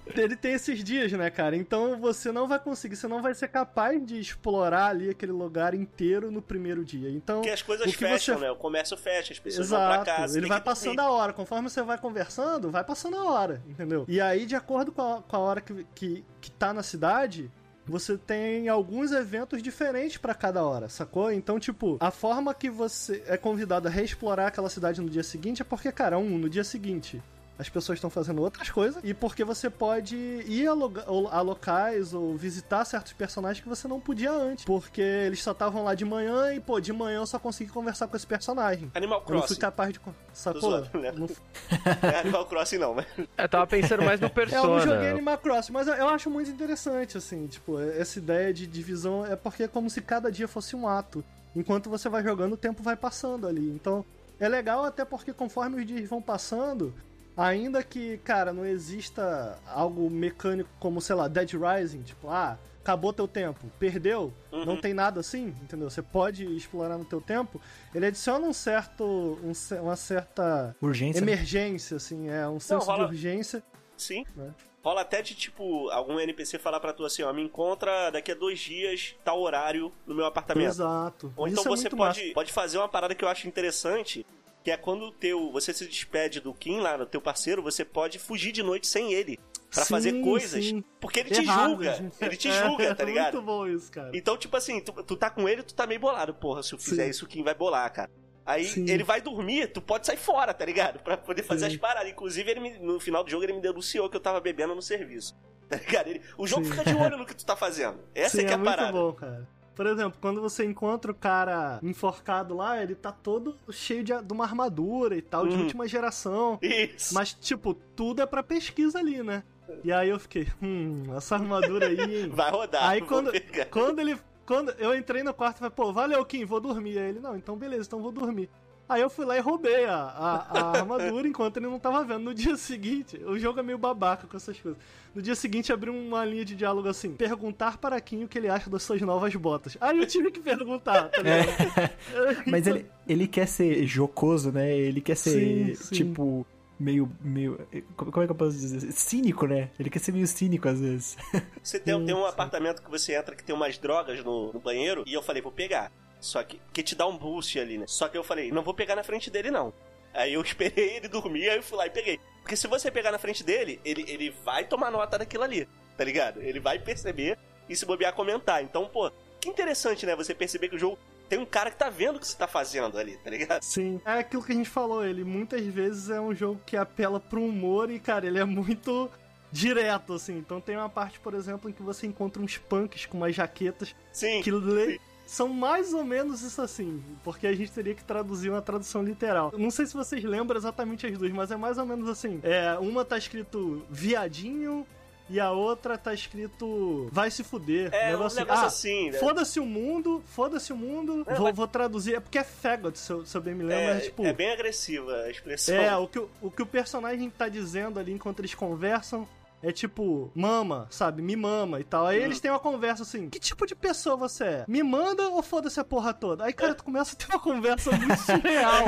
Ele 0.07 0.35
tem 0.35 0.53
esses 0.55 0.83
dias, 0.83 1.13
né, 1.13 1.31
cara? 1.31 1.55
Então 1.57 1.97
você 1.99 2.33
não 2.33 2.49
vai 2.49 2.59
conseguir, 2.59 2.97
você 2.97 3.07
não 3.07 3.23
vai 3.23 3.35
ser 3.35 3.49
capaz 3.49 4.05
de 4.05 4.19
explorar 4.19 4.87
ali 4.89 5.09
aquele 5.11 5.31
lugar 5.33 5.75
inteiro 5.75 6.31
no 6.31 6.43
primeiro 6.43 6.85
dia. 6.85 7.09
Então, 7.09 7.37
Porque 7.37 7.51
as 7.51 7.63
coisas 7.63 7.87
o 7.87 7.91
que 7.91 7.97
fecham, 7.97 8.37
você- 8.37 8.45
né? 8.45 8.51
O 8.51 8.57
comércio 8.57 8.97
fecha, 8.97 9.33
as 9.33 9.39
pessoas 9.39 9.69
vão 9.71 9.79
pra 9.79 9.95
Exato, 9.95 10.05
casa. 10.07 10.39
ele 10.39 10.49
vai 10.49 10.61
passando 10.61 10.97
dormir. 10.97 11.09
a 11.09 11.13
hora. 11.13 11.33
Conforme 11.33 11.71
você 11.71 11.83
vai 11.83 11.99
conversando, 11.99 12.71
vai 12.71 12.83
passando 12.85 13.17
a 13.17 13.25
hora, 13.25 13.63
entendeu? 13.69 14.05
E 14.09 14.21
aí, 14.21 14.45
de 14.45 14.57
acordo 14.57 14.91
com 14.91 15.03
a, 15.03 15.23
com 15.23 15.37
a 15.37 15.39
hora 15.39 15.61
que, 15.61 15.87
que, 15.95 16.25
que 16.41 16.51
tá 16.51 16.73
na 16.75 16.83
cidade, 16.83 17.49
você 17.87 18.19
tem 18.19 18.69
alguns 18.69 19.13
eventos 19.13 19.63
diferentes 19.63 20.17
pra 20.19 20.35
cada 20.35 20.65
hora, 20.65 20.89
sacou? 20.89 21.31
Então, 21.33 21.59
tipo, 21.61 21.97
a 22.01 22.11
forma 22.11 22.53
que 22.53 22.69
você 22.69 23.23
é 23.27 23.37
convidado 23.37 23.87
a 23.87 23.91
reexplorar 23.91 24.49
aquela 24.49 24.69
cidade 24.69 25.01
no 25.01 25.09
dia 25.09 25.23
seguinte 25.23 25.63
é 25.63 25.65
porque, 25.65 25.91
cara, 25.93 26.19
um, 26.19 26.39
no 26.39 26.51
dia 26.51 26.65
seguinte. 26.65 27.23
As 27.63 27.69
pessoas 27.69 27.97
estão 27.97 28.11
fazendo 28.11 28.43
outras 28.43 28.69
coisas 28.71 29.01
e 29.05 29.15
porque 29.15 29.45
você 29.45 29.71
pode 29.71 30.17
ir 30.17 30.67
a, 30.67 30.73
loga- 30.75 31.05
a 31.07 31.41
locais 31.41 32.13
ou 32.13 32.37
visitar 32.37 32.85
certos 32.85 33.13
personagens 33.13 33.63
que 33.63 33.69
você 33.69 33.87
não 33.89 34.01
podia 34.01 34.31
antes, 34.33 34.65
porque 34.65 35.01
eles 35.01 35.43
só 35.43 35.53
estavam 35.53 35.85
lá 35.85 35.95
de 35.95 36.05
manhã 36.05 36.53
e, 36.53 36.61
pô, 36.61 36.81
de 36.81 36.93
manhã 36.93 37.19
eu 37.21 37.27
só 37.27 37.39
consegui 37.39 37.71
conversar 37.71 38.09
com 38.09 38.17
esse 38.17 38.27
personagem. 38.27 38.91
Animal 38.95 39.19
Eu 39.29 39.35
não 39.35 39.41
fui 39.43 39.47
Crossing. 39.57 39.61
capaz 39.61 39.93
de. 39.93 40.01
Sacou? 40.33 40.61
zoando, 40.61 40.99
né? 40.99 41.13
Não- 41.13 41.29
é 42.11 42.19
Animal 42.21 42.47
Crossing 42.47 42.79
não, 42.79 42.95
mas... 42.95 43.07
Eu 43.39 43.49
tava 43.49 43.67
pensando 43.67 44.03
mais 44.03 44.21
no 44.21 44.27
É, 44.37 44.57
eu 44.59 44.67
não 44.67 44.81
joguei 44.81 45.11
Animal 45.11 45.39
Crossing, 45.39 45.73
mas 45.73 45.87
eu, 45.87 45.95
eu 45.95 46.09
acho 46.09 46.29
muito 46.29 46.51
interessante, 46.51 47.17
assim, 47.17 47.47
tipo, 47.47 47.79
essa 47.79 48.19
ideia 48.19 48.53
de 48.53 48.67
divisão 48.67 49.25
é 49.25 49.37
porque 49.37 49.63
é 49.63 49.69
como 49.69 49.89
se 49.89 50.01
cada 50.03 50.31
dia 50.33 50.49
fosse 50.49 50.75
um 50.75 50.89
ato. 50.89 51.25
Enquanto 51.55 51.89
você 51.89 52.09
vai 52.09 52.23
jogando, 52.23 52.55
o 52.55 52.57
tempo 52.57 52.83
vai 52.83 52.97
passando 52.97 53.47
ali. 53.47 53.69
Então, 53.71 54.05
é 54.41 54.49
legal 54.49 54.85
até 54.85 55.05
porque 55.05 55.33
conforme 55.33 55.81
os 55.81 55.87
dias 55.87 56.09
vão 56.09 56.21
passando, 56.21 56.93
ainda 57.37 57.83
que, 57.83 58.18
cara, 58.18 58.53
não 58.53 58.64
exista 58.64 59.59
algo 59.66 60.09
mecânico 60.11 60.70
como, 60.78 61.01
sei 61.01 61.14
lá, 61.16 61.28
Dead 61.28 61.51
Rising, 61.53 62.03
tipo, 62.03 62.28
ah, 62.28 62.59
acabou 62.80 63.12
teu 63.12 63.28
tempo, 63.28 63.70
perdeu, 63.78 64.33
não 64.51 64.76
tem 64.76 64.93
nada 64.93 65.20
assim, 65.20 65.55
entendeu? 65.62 65.89
Você 65.89 66.03
pode 66.03 66.45
explorar 66.57 66.99
no 66.99 67.05
teu 67.05 67.20
tempo. 67.20 67.61
Ele 67.95 68.07
adiciona 68.07 68.45
um 68.47 68.53
certo, 68.53 69.05
um 69.05 69.53
uma 69.80 69.95
certa 69.97 70.74
Urgência. 70.80 71.20
né? 71.24 71.33
emergência, 71.33 71.97
assim, 71.97 72.28
é 72.28 72.47
um 72.49 72.59
senso 72.59 72.85
rola- 72.87 73.05
de 73.07 73.14
urgência. 73.14 73.62
Sim. 73.97 74.24
Né? 74.35 74.53
Rola 74.85 75.03
até 75.03 75.22
de, 75.22 75.37
tipo, 75.37 75.89
algum 75.91 76.18
NPC 76.18 76.59
falar 76.59 76.80
pra 76.80 76.93
tu 76.93 77.05
assim, 77.05 77.22
ó, 77.22 77.33
me 77.33 77.41
encontra 77.41 78.11
daqui 78.11 78.33
a 78.33 78.35
dois 78.35 78.59
dias, 78.59 79.14
tal 79.24 79.41
horário, 79.41 79.93
no 80.05 80.12
meu 80.12 80.26
apartamento. 80.26 80.66
Exato. 80.66 81.33
Ou 81.37 81.47
Isso 81.47 81.61
então 81.61 81.72
é 81.72 81.76
você 81.76 81.83
muito 81.85 81.97
pode, 81.97 82.20
massa. 82.20 82.35
pode 82.35 82.53
fazer 82.53 82.78
uma 82.78 82.89
parada 82.89 83.14
que 83.14 83.24
eu 83.24 83.28
acho 83.28 83.47
interessante, 83.47 84.26
que 84.63 84.71
é 84.71 84.77
quando 84.77 85.07
o 85.07 85.13
teu, 85.13 85.51
você 85.51 85.73
se 85.75 85.87
despede 85.87 86.41
do 86.41 86.53
Kim 86.55 86.79
lá, 86.81 86.97
do 86.97 87.07
teu 87.07 87.21
parceiro, 87.21 87.63
você 87.63 87.85
pode 87.85 88.19
fugir 88.19 88.53
de 88.53 88.63
noite 88.63 88.87
sem 88.87 89.13
ele. 89.13 89.39
Pra 89.71 89.85
Sim, 89.85 89.95
fazer 89.95 90.21
coisas. 90.21 90.63
sim. 90.65 90.85
Porque 91.01 91.21
ele 91.21 91.31
te 91.31 91.41
Errado, 91.41 91.71
julga. 91.71 91.95
gente. 91.95 92.15
Ele 92.23 92.37
te 92.37 92.49
É, 92.49 92.63
julga, 92.69 92.95
tá 92.95 93.03
é 93.03 93.07
ligado? 93.07 93.33
Muito 93.37 93.47
bom 93.47 93.67
isso, 93.67 93.91
cara. 93.91 94.11
Então, 94.13 94.37
tipo 94.37 94.55
assim, 94.55 94.81
tu, 94.83 94.93
tu 95.03 95.17
tá 95.17 95.31
com 95.31 95.49
ele, 95.49 95.63
tu 95.63 95.75
tá 95.75 95.87
meio 95.87 95.99
bolado. 95.99 96.35
Porra, 96.35 96.63
se 96.63 96.75
eu 96.75 96.79
fizer 96.79 97.05
Sim. 97.05 97.11
isso, 97.11 97.25
o 97.25 97.29
Kim 97.29 97.43
vai 97.43 97.55
bolar, 97.55 97.91
cara. 97.91 98.11
Aí 98.45 98.67
Sim. 98.67 98.85
ele 98.91 99.03
vai 99.03 99.23
dormir, 99.23 99.69
tu 99.73 99.81
pode 99.81 100.07
sair 100.07 100.19
fora, 100.19 100.53
tá 100.53 100.65
ligado? 100.67 100.99
Pra 101.03 101.17
poder 101.17 101.43
fazer 101.43 101.71
Sim. 101.71 101.73
as 101.77 101.81
paradas. 101.81 102.11
Inclusive, 102.13 102.51
ele 102.51 102.61
me- 102.61 102.79
no 102.81 103.01
final 103.01 103.25
do 103.25 103.31
jogo, 103.31 103.45
ele 103.45 103.55
me 103.55 103.63
denunciou 103.63 104.11
que 104.11 104.17
eu 104.17 104.21
tava 104.21 104.41
bebendo 104.41 104.75
no 104.75 104.83
serviço. 104.83 105.35
Tá 105.73 105.79
ligado? 105.79 106.09
Ele- 106.09 106.21
o 106.37 106.47
jogo 106.47 106.67
Sim. 106.67 106.71
fica 106.73 106.85
de 106.85 106.95
olho 106.95 107.17
no 107.17 107.25
que 107.25 107.35
tu 107.35 107.47
tá 107.47 107.57
fazendo. 107.57 107.99
Essa 108.15 108.43
é 108.43 108.45
que 108.45 108.51
é 108.51 108.55
a 108.55 108.59
muito 108.59 108.69
parada. 108.69 108.93
bom, 108.93 109.11
cara. 109.15 109.49
Por 109.75 109.87
exemplo, 109.87 110.18
quando 110.20 110.41
você 110.41 110.64
encontra 110.64 111.11
o 111.11 111.14
cara 111.14 111.79
enforcado 111.83 112.55
lá, 112.55 112.83
ele 112.83 112.95
tá 112.95 113.11
todo 113.11 113.57
cheio 113.70 114.05
de, 114.05 114.12
de 114.23 114.33
uma 114.33 114.45
armadura 114.45 115.16
e 115.16 115.23
tal, 115.23 115.47
de 115.47 115.55
Uhum. 115.55 115.62
última 115.62 115.89
geração. 115.89 116.59
Isso. 116.61 117.14
Mas, 117.14 117.33
tipo, 117.33 117.75
tudo 117.75 118.20
é 118.23 118.27
pra 118.27 118.43
pesquisa 118.43 118.99
ali, 118.99 119.23
né? 119.23 119.43
E 119.83 119.91
aí 119.93 120.11
eu 120.11 120.18
fiquei, 120.20 120.47
hum, 120.62 121.05
essa 121.16 121.35
armadura 121.37 121.87
aí, 121.87 121.99
hein? 122.01 122.29
Vai 122.35 122.51
rodar. 122.51 122.89
Aí 122.89 123.01
quando, 123.01 123.33
quando 123.70 123.99
ele. 124.01 124.18
Quando 124.45 124.70
eu 124.73 124.95
entrei 124.95 125.23
no 125.23 125.33
quarto 125.33 125.57
e 125.57 125.59
falei, 125.61 125.73
pô, 125.75 125.93
valeu, 125.93 126.23
Kim, 126.27 126.45
vou 126.45 126.61
dormir. 126.61 126.99
Aí 126.99 127.11
ele, 127.11 127.20
não, 127.20 127.37
então 127.37 127.57
beleza, 127.57 127.87
então 127.87 128.03
vou 128.03 128.11
dormir. 128.12 128.51
Aí 128.89 129.01
eu 129.01 129.09
fui 129.09 129.24
lá 129.24 129.37
e 129.37 129.41
roubei 129.41 129.85
a, 129.87 129.97
a, 129.97 130.59
a 130.59 130.78
armadura 130.78 131.26
enquanto 131.26 131.57
ele 131.57 131.66
não 131.66 131.78
tava 131.78 132.05
vendo. 132.05 132.20
No 132.20 132.35
dia 132.35 132.57
seguinte, 132.57 133.16
o 133.24 133.39
jogo 133.39 133.61
é 133.61 133.62
meio 133.62 133.78
babaca 133.78 134.26
com 134.26 134.37
essas 134.37 134.59
coisas. 134.59 134.78
No 135.14 135.22
dia 135.22 135.35
seguinte 135.35 135.72
abriu 135.72 135.95
uma 135.95 136.24
linha 136.24 136.45
de 136.45 136.55
diálogo 136.55 136.89
assim: 136.89 137.12
perguntar 137.12 137.78
para 137.78 138.01
Kim 138.01 138.24
o 138.24 138.28
que 138.28 138.39
ele 138.39 138.49
acha 138.49 138.68
das 138.68 138.83
suas 138.83 139.01
novas 139.01 139.35
botas. 139.35 139.76
Aí 139.80 139.99
eu 139.99 140.07
tive 140.07 140.30
que 140.30 140.41
perguntar, 140.41 141.09
tá 141.09 141.22
ligado? 141.22 141.49
É. 141.78 142.43
Mas 142.51 142.66
ele, 142.66 142.87
ele 143.09 143.26
quer 143.26 143.47
ser 143.47 143.87
jocoso, 143.87 144.51
né? 144.53 144.76
Ele 144.76 145.01
quer 145.01 145.16
ser, 145.16 145.30
Sim, 145.30 145.74
sim. 145.74 145.95
tipo, 145.95 146.47
meio, 146.78 147.11
meio. 147.20 147.59
Como 147.97 148.11
como 148.11 148.24
é 148.24 148.26
que 148.26 148.33
eu 148.33 148.37
posso 148.37 148.53
dizer? 148.53 148.93
Cínico, 148.93 149.47
né? 149.47 149.70
Ele 149.78 149.89
quer 149.89 150.01
ser 150.01 150.12
meio 150.12 150.26
cínico 150.26 150.68
às 150.68 150.80
vezes. 150.80 151.16
Você 151.62 151.78
tem, 151.78 152.05
tem 152.05 152.14
um 152.14 152.26
apartamento 152.26 152.83
que 152.83 152.91
você 152.91 153.14
entra 153.14 153.37
que 153.37 153.45
tem 153.45 153.55
umas 153.55 153.78
drogas 153.78 154.22
no, 154.24 154.53
no 154.53 154.61
banheiro 154.61 155.05
e 155.07 155.14
eu 155.14 155.22
falei, 155.22 155.41
vou 155.41 155.53
pegar. 155.53 155.91
Só 156.23 156.43
que, 156.43 156.59
que 156.73 156.83
te 156.83 156.95
dá 156.95 157.07
um 157.07 157.18
boost 157.18 157.59
ali, 157.59 157.77
né? 157.77 157.85
Só 157.87 158.09
que 158.09 158.16
eu 158.16 158.23
falei, 158.25 158.51
não 158.51 158.62
vou 158.62 158.73
pegar 158.73 158.95
na 158.97 159.03
frente 159.03 159.29
dele, 159.31 159.51
não. 159.51 159.75
Aí 160.14 160.33
eu 160.35 160.41
esperei 160.47 160.97
ele 160.97 161.09
dormir, 161.09 161.51
aí 161.51 161.57
eu 161.57 161.62
fui 161.62 161.77
lá 161.77 161.87
e 161.87 161.91
peguei. 161.91 162.20
Porque 162.43 162.57
se 162.57 162.66
você 162.68 162.91
pegar 162.91 163.11
na 163.12 163.18
frente 163.18 163.43
dele, 163.45 163.81
ele, 163.85 164.05
ele 164.09 164.31
vai 164.45 164.64
tomar 164.64 164.91
nota 164.91 165.18
daquilo 165.18 165.43
ali, 165.45 165.68
tá 165.97 166.05
ligado? 166.05 166.41
Ele 166.41 166.61
vai 166.61 166.79
perceber 166.79 167.37
e 167.68 167.75
se 167.77 167.85
bobear 167.85 168.12
comentar. 168.14 168.62
Então, 168.62 168.87
pô, 168.89 169.11
que 169.41 169.49
interessante, 169.49 170.07
né? 170.07 170.14
Você 170.16 170.33
perceber 170.35 170.68
que 170.68 170.77
o 170.77 170.79
jogo 170.79 170.97
tem 171.29 171.39
um 171.39 171.47
cara 171.47 171.70
que 171.70 171.77
tá 171.77 171.89
vendo 171.91 172.16
o 172.16 172.20
que 172.20 172.27
você 172.29 172.37
tá 172.37 172.47
fazendo 172.47 172.99
ali, 172.99 173.16
tá 173.16 173.31
ligado? 173.31 173.62
Sim, 173.62 174.01
é 174.05 174.12
aquilo 174.12 174.45
que 174.45 174.53
a 174.53 174.55
gente 174.55 174.68
falou, 174.70 175.05
ele 175.05 175.25
muitas 175.25 175.64
vezes 175.64 176.11
é 176.11 176.20
um 176.20 176.35
jogo 176.35 176.61
que 176.66 176.77
apela 176.77 177.18
pro 177.18 177.43
humor 177.43 177.91
e, 177.91 177.99
cara, 177.99 178.27
ele 178.27 178.39
é 178.39 178.45
muito 178.45 179.11
direto, 179.51 180.14
assim. 180.14 180.37
Então 180.39 180.61
tem 180.61 180.77
uma 180.77 180.89
parte, 180.89 181.18
por 181.20 181.35
exemplo, 181.35 181.68
em 181.70 181.73
que 181.73 181.83
você 181.83 182.07
encontra 182.07 182.43
uns 182.43 182.59
punks 182.59 183.07
com 183.07 183.16
umas 183.16 183.35
jaquetas 183.35 183.95
Sim. 184.12 184.43
que 184.43 184.51
le- 184.51 185.01
são 185.33 185.49
mais 185.49 185.95
ou 185.95 186.05
menos 186.05 186.43
isso 186.43 186.61
assim, 186.61 187.03
porque 187.24 187.47
a 187.47 187.55
gente 187.55 187.72
teria 187.72 187.95
que 187.95 188.05
traduzir 188.05 188.51
uma 188.51 188.61
tradução 188.61 189.03
literal. 189.03 189.51
Não 189.57 189.70
sei 189.70 189.87
se 189.87 189.95
vocês 189.95 190.22
lembram 190.22 190.59
exatamente 190.59 191.07
as 191.07 191.16
duas, 191.16 191.33
mas 191.33 191.51
é 191.51 191.57
mais 191.57 191.78
ou 191.78 191.87
menos 191.87 192.07
assim. 192.09 192.39
É, 192.43 192.76
uma 192.78 193.03
tá 193.03 193.16
escrito 193.16 193.83
viadinho 193.89 194.87
e 195.30 195.41
a 195.41 195.51
outra 195.51 195.97
tá 195.97 196.12
escrito 196.12 197.09
vai 197.11 197.30
se 197.30 197.43
fuder. 197.43 197.89
É, 197.95 198.09
um 198.09 198.11
negócio 198.12 198.39
negócio 198.41 198.64
ah, 198.64 198.66
assim, 198.66 199.11
né? 199.11 199.18
Foda-se 199.18 199.59
o 199.59 199.64
mundo, 199.64 200.22
foda-se 200.26 200.70
o 200.70 200.76
mundo. 200.76 201.24
É, 201.26 201.35
vou, 201.35 201.45
mas- 201.45 201.57
vou 201.57 201.66
traduzir, 201.66 202.14
é 202.16 202.20
porque 202.20 202.37
é 202.37 202.45
faggot, 202.45 202.99
se 202.99 203.11
eu, 203.11 203.24
se 203.24 203.35
eu 203.35 203.41
bem 203.41 203.55
me 203.55 203.62
lembro, 203.64 203.83
É, 203.85 203.95
mas 203.95 204.05
tipo. 204.05 204.24
é 204.26 204.33
bem 204.35 204.53
agressiva 204.53 205.12
a 205.22 205.30
expressão. 205.30 205.74
É, 205.76 205.97
o 205.97 206.07
que, 206.07 206.18
o- 206.18 206.28
o 206.43 206.51
que 206.51 206.61
o 206.61 206.66
personagem 206.66 207.30
tá 207.30 207.49
dizendo 207.49 207.99
ali 207.99 208.12
enquanto 208.12 208.41
eles 208.41 208.55
conversam 208.55 209.26
é 209.63 209.71
tipo, 209.73 210.31
mama, 210.35 210.87
sabe? 210.91 211.23
Me 211.23 211.37
mama 211.37 211.79
e 211.81 211.85
tal. 211.85 212.07
Aí 212.07 212.19
Uhum. 212.19 212.25
eles 212.25 212.41
têm 212.41 212.51
uma 212.51 212.59
conversa 212.61 213.03
assim: 213.03 213.31
que 213.31 213.39
tipo 213.39 213.67
de 213.67 213.75
pessoa 213.75 214.17
você 214.17 214.45
é? 214.45 214.65
Me 214.69 214.83
manda 214.83 215.29
ou 215.29 215.43
foda-se 215.43 215.79
a 215.79 215.85
porra 215.85 216.13
toda? 216.13 216.45
Aí, 216.45 216.53
cara, 216.53 216.75
tu 216.75 216.85
começa 216.85 217.15
a 217.15 217.19
ter 217.19 217.27
uma 217.33 217.39
conversa 217.41 217.91
muito 217.93 218.17
surreal, 218.21 218.85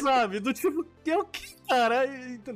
sabe? 0.00 0.40
Do 0.40 0.52
tipo, 0.52 0.86
é 1.06 1.16
o 1.16 1.24
que, 1.24 1.56
cara? 1.68 2.04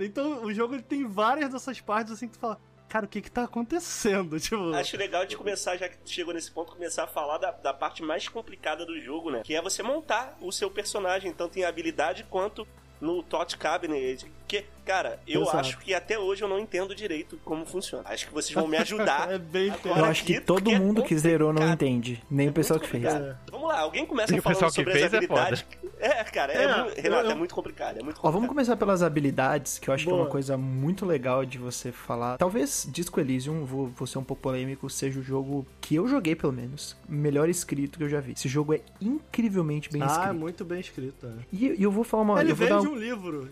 Então, 0.00 0.44
o 0.44 0.52
jogo 0.54 0.74
ele 0.74 0.82
tem 0.82 1.06
várias 1.06 1.50
dessas 1.50 1.80
partes 1.80 2.12
assim 2.12 2.28
que 2.28 2.34
tu 2.34 2.40
fala. 2.40 2.60
Cara, 2.88 3.06
o 3.06 3.08
que 3.08 3.20
que 3.20 3.30
tá 3.30 3.44
acontecendo? 3.44 4.38
Tipo, 4.40 4.74
Acho 4.74 4.96
legal 4.96 5.24
de 5.24 5.36
começar, 5.36 5.76
já 5.76 5.88
que 5.88 5.96
tu 5.98 6.10
chegou 6.10 6.34
nesse 6.34 6.50
ponto, 6.50 6.72
começar 6.72 7.04
a 7.04 7.06
falar 7.06 7.38
da, 7.38 7.52
da 7.52 7.72
parte 7.72 8.02
mais 8.02 8.26
complicada 8.28 8.84
do 8.84 8.98
jogo, 9.00 9.30
né? 9.30 9.42
Que 9.44 9.54
é 9.54 9.62
você 9.62 9.80
montar 9.80 10.36
o 10.40 10.50
seu 10.50 10.68
personagem, 10.68 11.32
tanto 11.32 11.56
em 11.56 11.64
habilidade 11.64 12.26
quanto 12.28 12.66
no 13.00 13.22
Tot 13.22 13.56
Cabinet. 13.56 14.30
Que, 14.46 14.64
cara, 14.84 15.20
eu 15.26 15.42
Exato. 15.42 15.56
acho 15.58 15.78
que 15.78 15.94
até 15.94 16.18
hoje 16.18 16.42
eu 16.42 16.48
não 16.48 16.58
entendo 16.58 16.94
direito 16.94 17.38
como 17.44 17.64
funciona. 17.64 18.02
Acho 18.08 18.26
que 18.26 18.34
vocês 18.34 18.52
vão 18.52 18.66
me 18.66 18.76
ajudar. 18.78 19.30
é 19.32 19.38
bem 19.38 19.70
Agora 19.70 20.00
Eu 20.00 20.04
acho 20.06 20.24
que 20.24 20.36
aqui, 20.36 20.44
todo 20.44 20.70
é 20.70 20.78
mundo 20.78 21.02
que 21.02 21.16
zerou 21.16 21.52
não 21.52 21.72
entende. 21.72 22.22
Nem 22.30 22.48
o 22.48 22.52
pessoal 22.52 22.80
que 22.80 22.88
fez. 22.88 23.04
complicado. 23.04 23.38
Vamos 23.50 23.68
lá, 23.68 23.78
alguém 23.80 24.04
começa 24.04 24.34
E 24.34 24.38
o 24.38 24.42
falando 24.42 24.56
pessoal 24.56 24.70
que 24.70 24.74
sobre 24.76 24.92
fez 24.92 25.04
as 25.04 25.12
é 25.12 25.16
habilidades. 25.16 25.64
É, 25.70 25.79
cara, 26.32 26.52
é, 26.52 26.62
É, 26.64 26.66
mu- 26.82 26.90
Renato, 26.96 27.24
eu- 27.26 27.30
é 27.30 27.34
muito 27.34 27.54
complicado. 27.54 27.98
É 27.98 28.02
muito 28.02 28.16
Ó, 28.18 28.20
complicado. 28.22 28.32
vamos 28.32 28.48
começar 28.48 28.76
pelas 28.76 29.02
habilidades, 29.02 29.78
que 29.78 29.88
eu 29.88 29.94
acho 29.94 30.04
que 30.04 30.10
é 30.10 30.12
Boa. 30.12 30.24
uma 30.24 30.30
coisa 30.30 30.56
muito 30.56 31.04
legal 31.04 31.44
de 31.44 31.58
você 31.58 31.92
falar. 31.92 32.38
Talvez 32.38 32.86
Disco 32.90 33.20
Elysium, 33.20 33.64
vou, 33.64 33.88
vou 33.88 34.06
ser 34.06 34.18
um 34.18 34.24
pouco 34.24 34.42
polêmico, 34.42 34.88
seja 34.90 35.20
o 35.20 35.22
jogo 35.22 35.66
que 35.80 35.94
eu 35.94 36.06
joguei, 36.08 36.34
pelo 36.34 36.52
menos, 36.52 36.96
melhor 37.08 37.48
escrito 37.48 37.98
que 37.98 38.04
eu 38.04 38.08
já 38.08 38.20
vi. 38.20 38.32
Esse 38.32 38.48
jogo 38.48 38.74
é 38.74 38.80
incrivelmente 39.00 39.90
bem 39.90 40.02
ah, 40.02 40.06
é 40.06 40.08
escrito. 40.08 40.34
muito 40.34 40.64
bem 40.64 40.80
escrito. 40.80 41.26
é. 41.26 41.30
E, 41.52 41.66
e 41.78 41.82
eu 41.82 41.90
vou 41.90 42.04
falar 42.04 42.22
uma... 42.22 42.40
Ele 42.40 42.52
eu 42.52 42.56
vou 42.56 42.66
veio 42.66 42.78
dar 42.80 42.86
de 42.86 42.92
um- 42.92 42.96
livro 42.98 43.48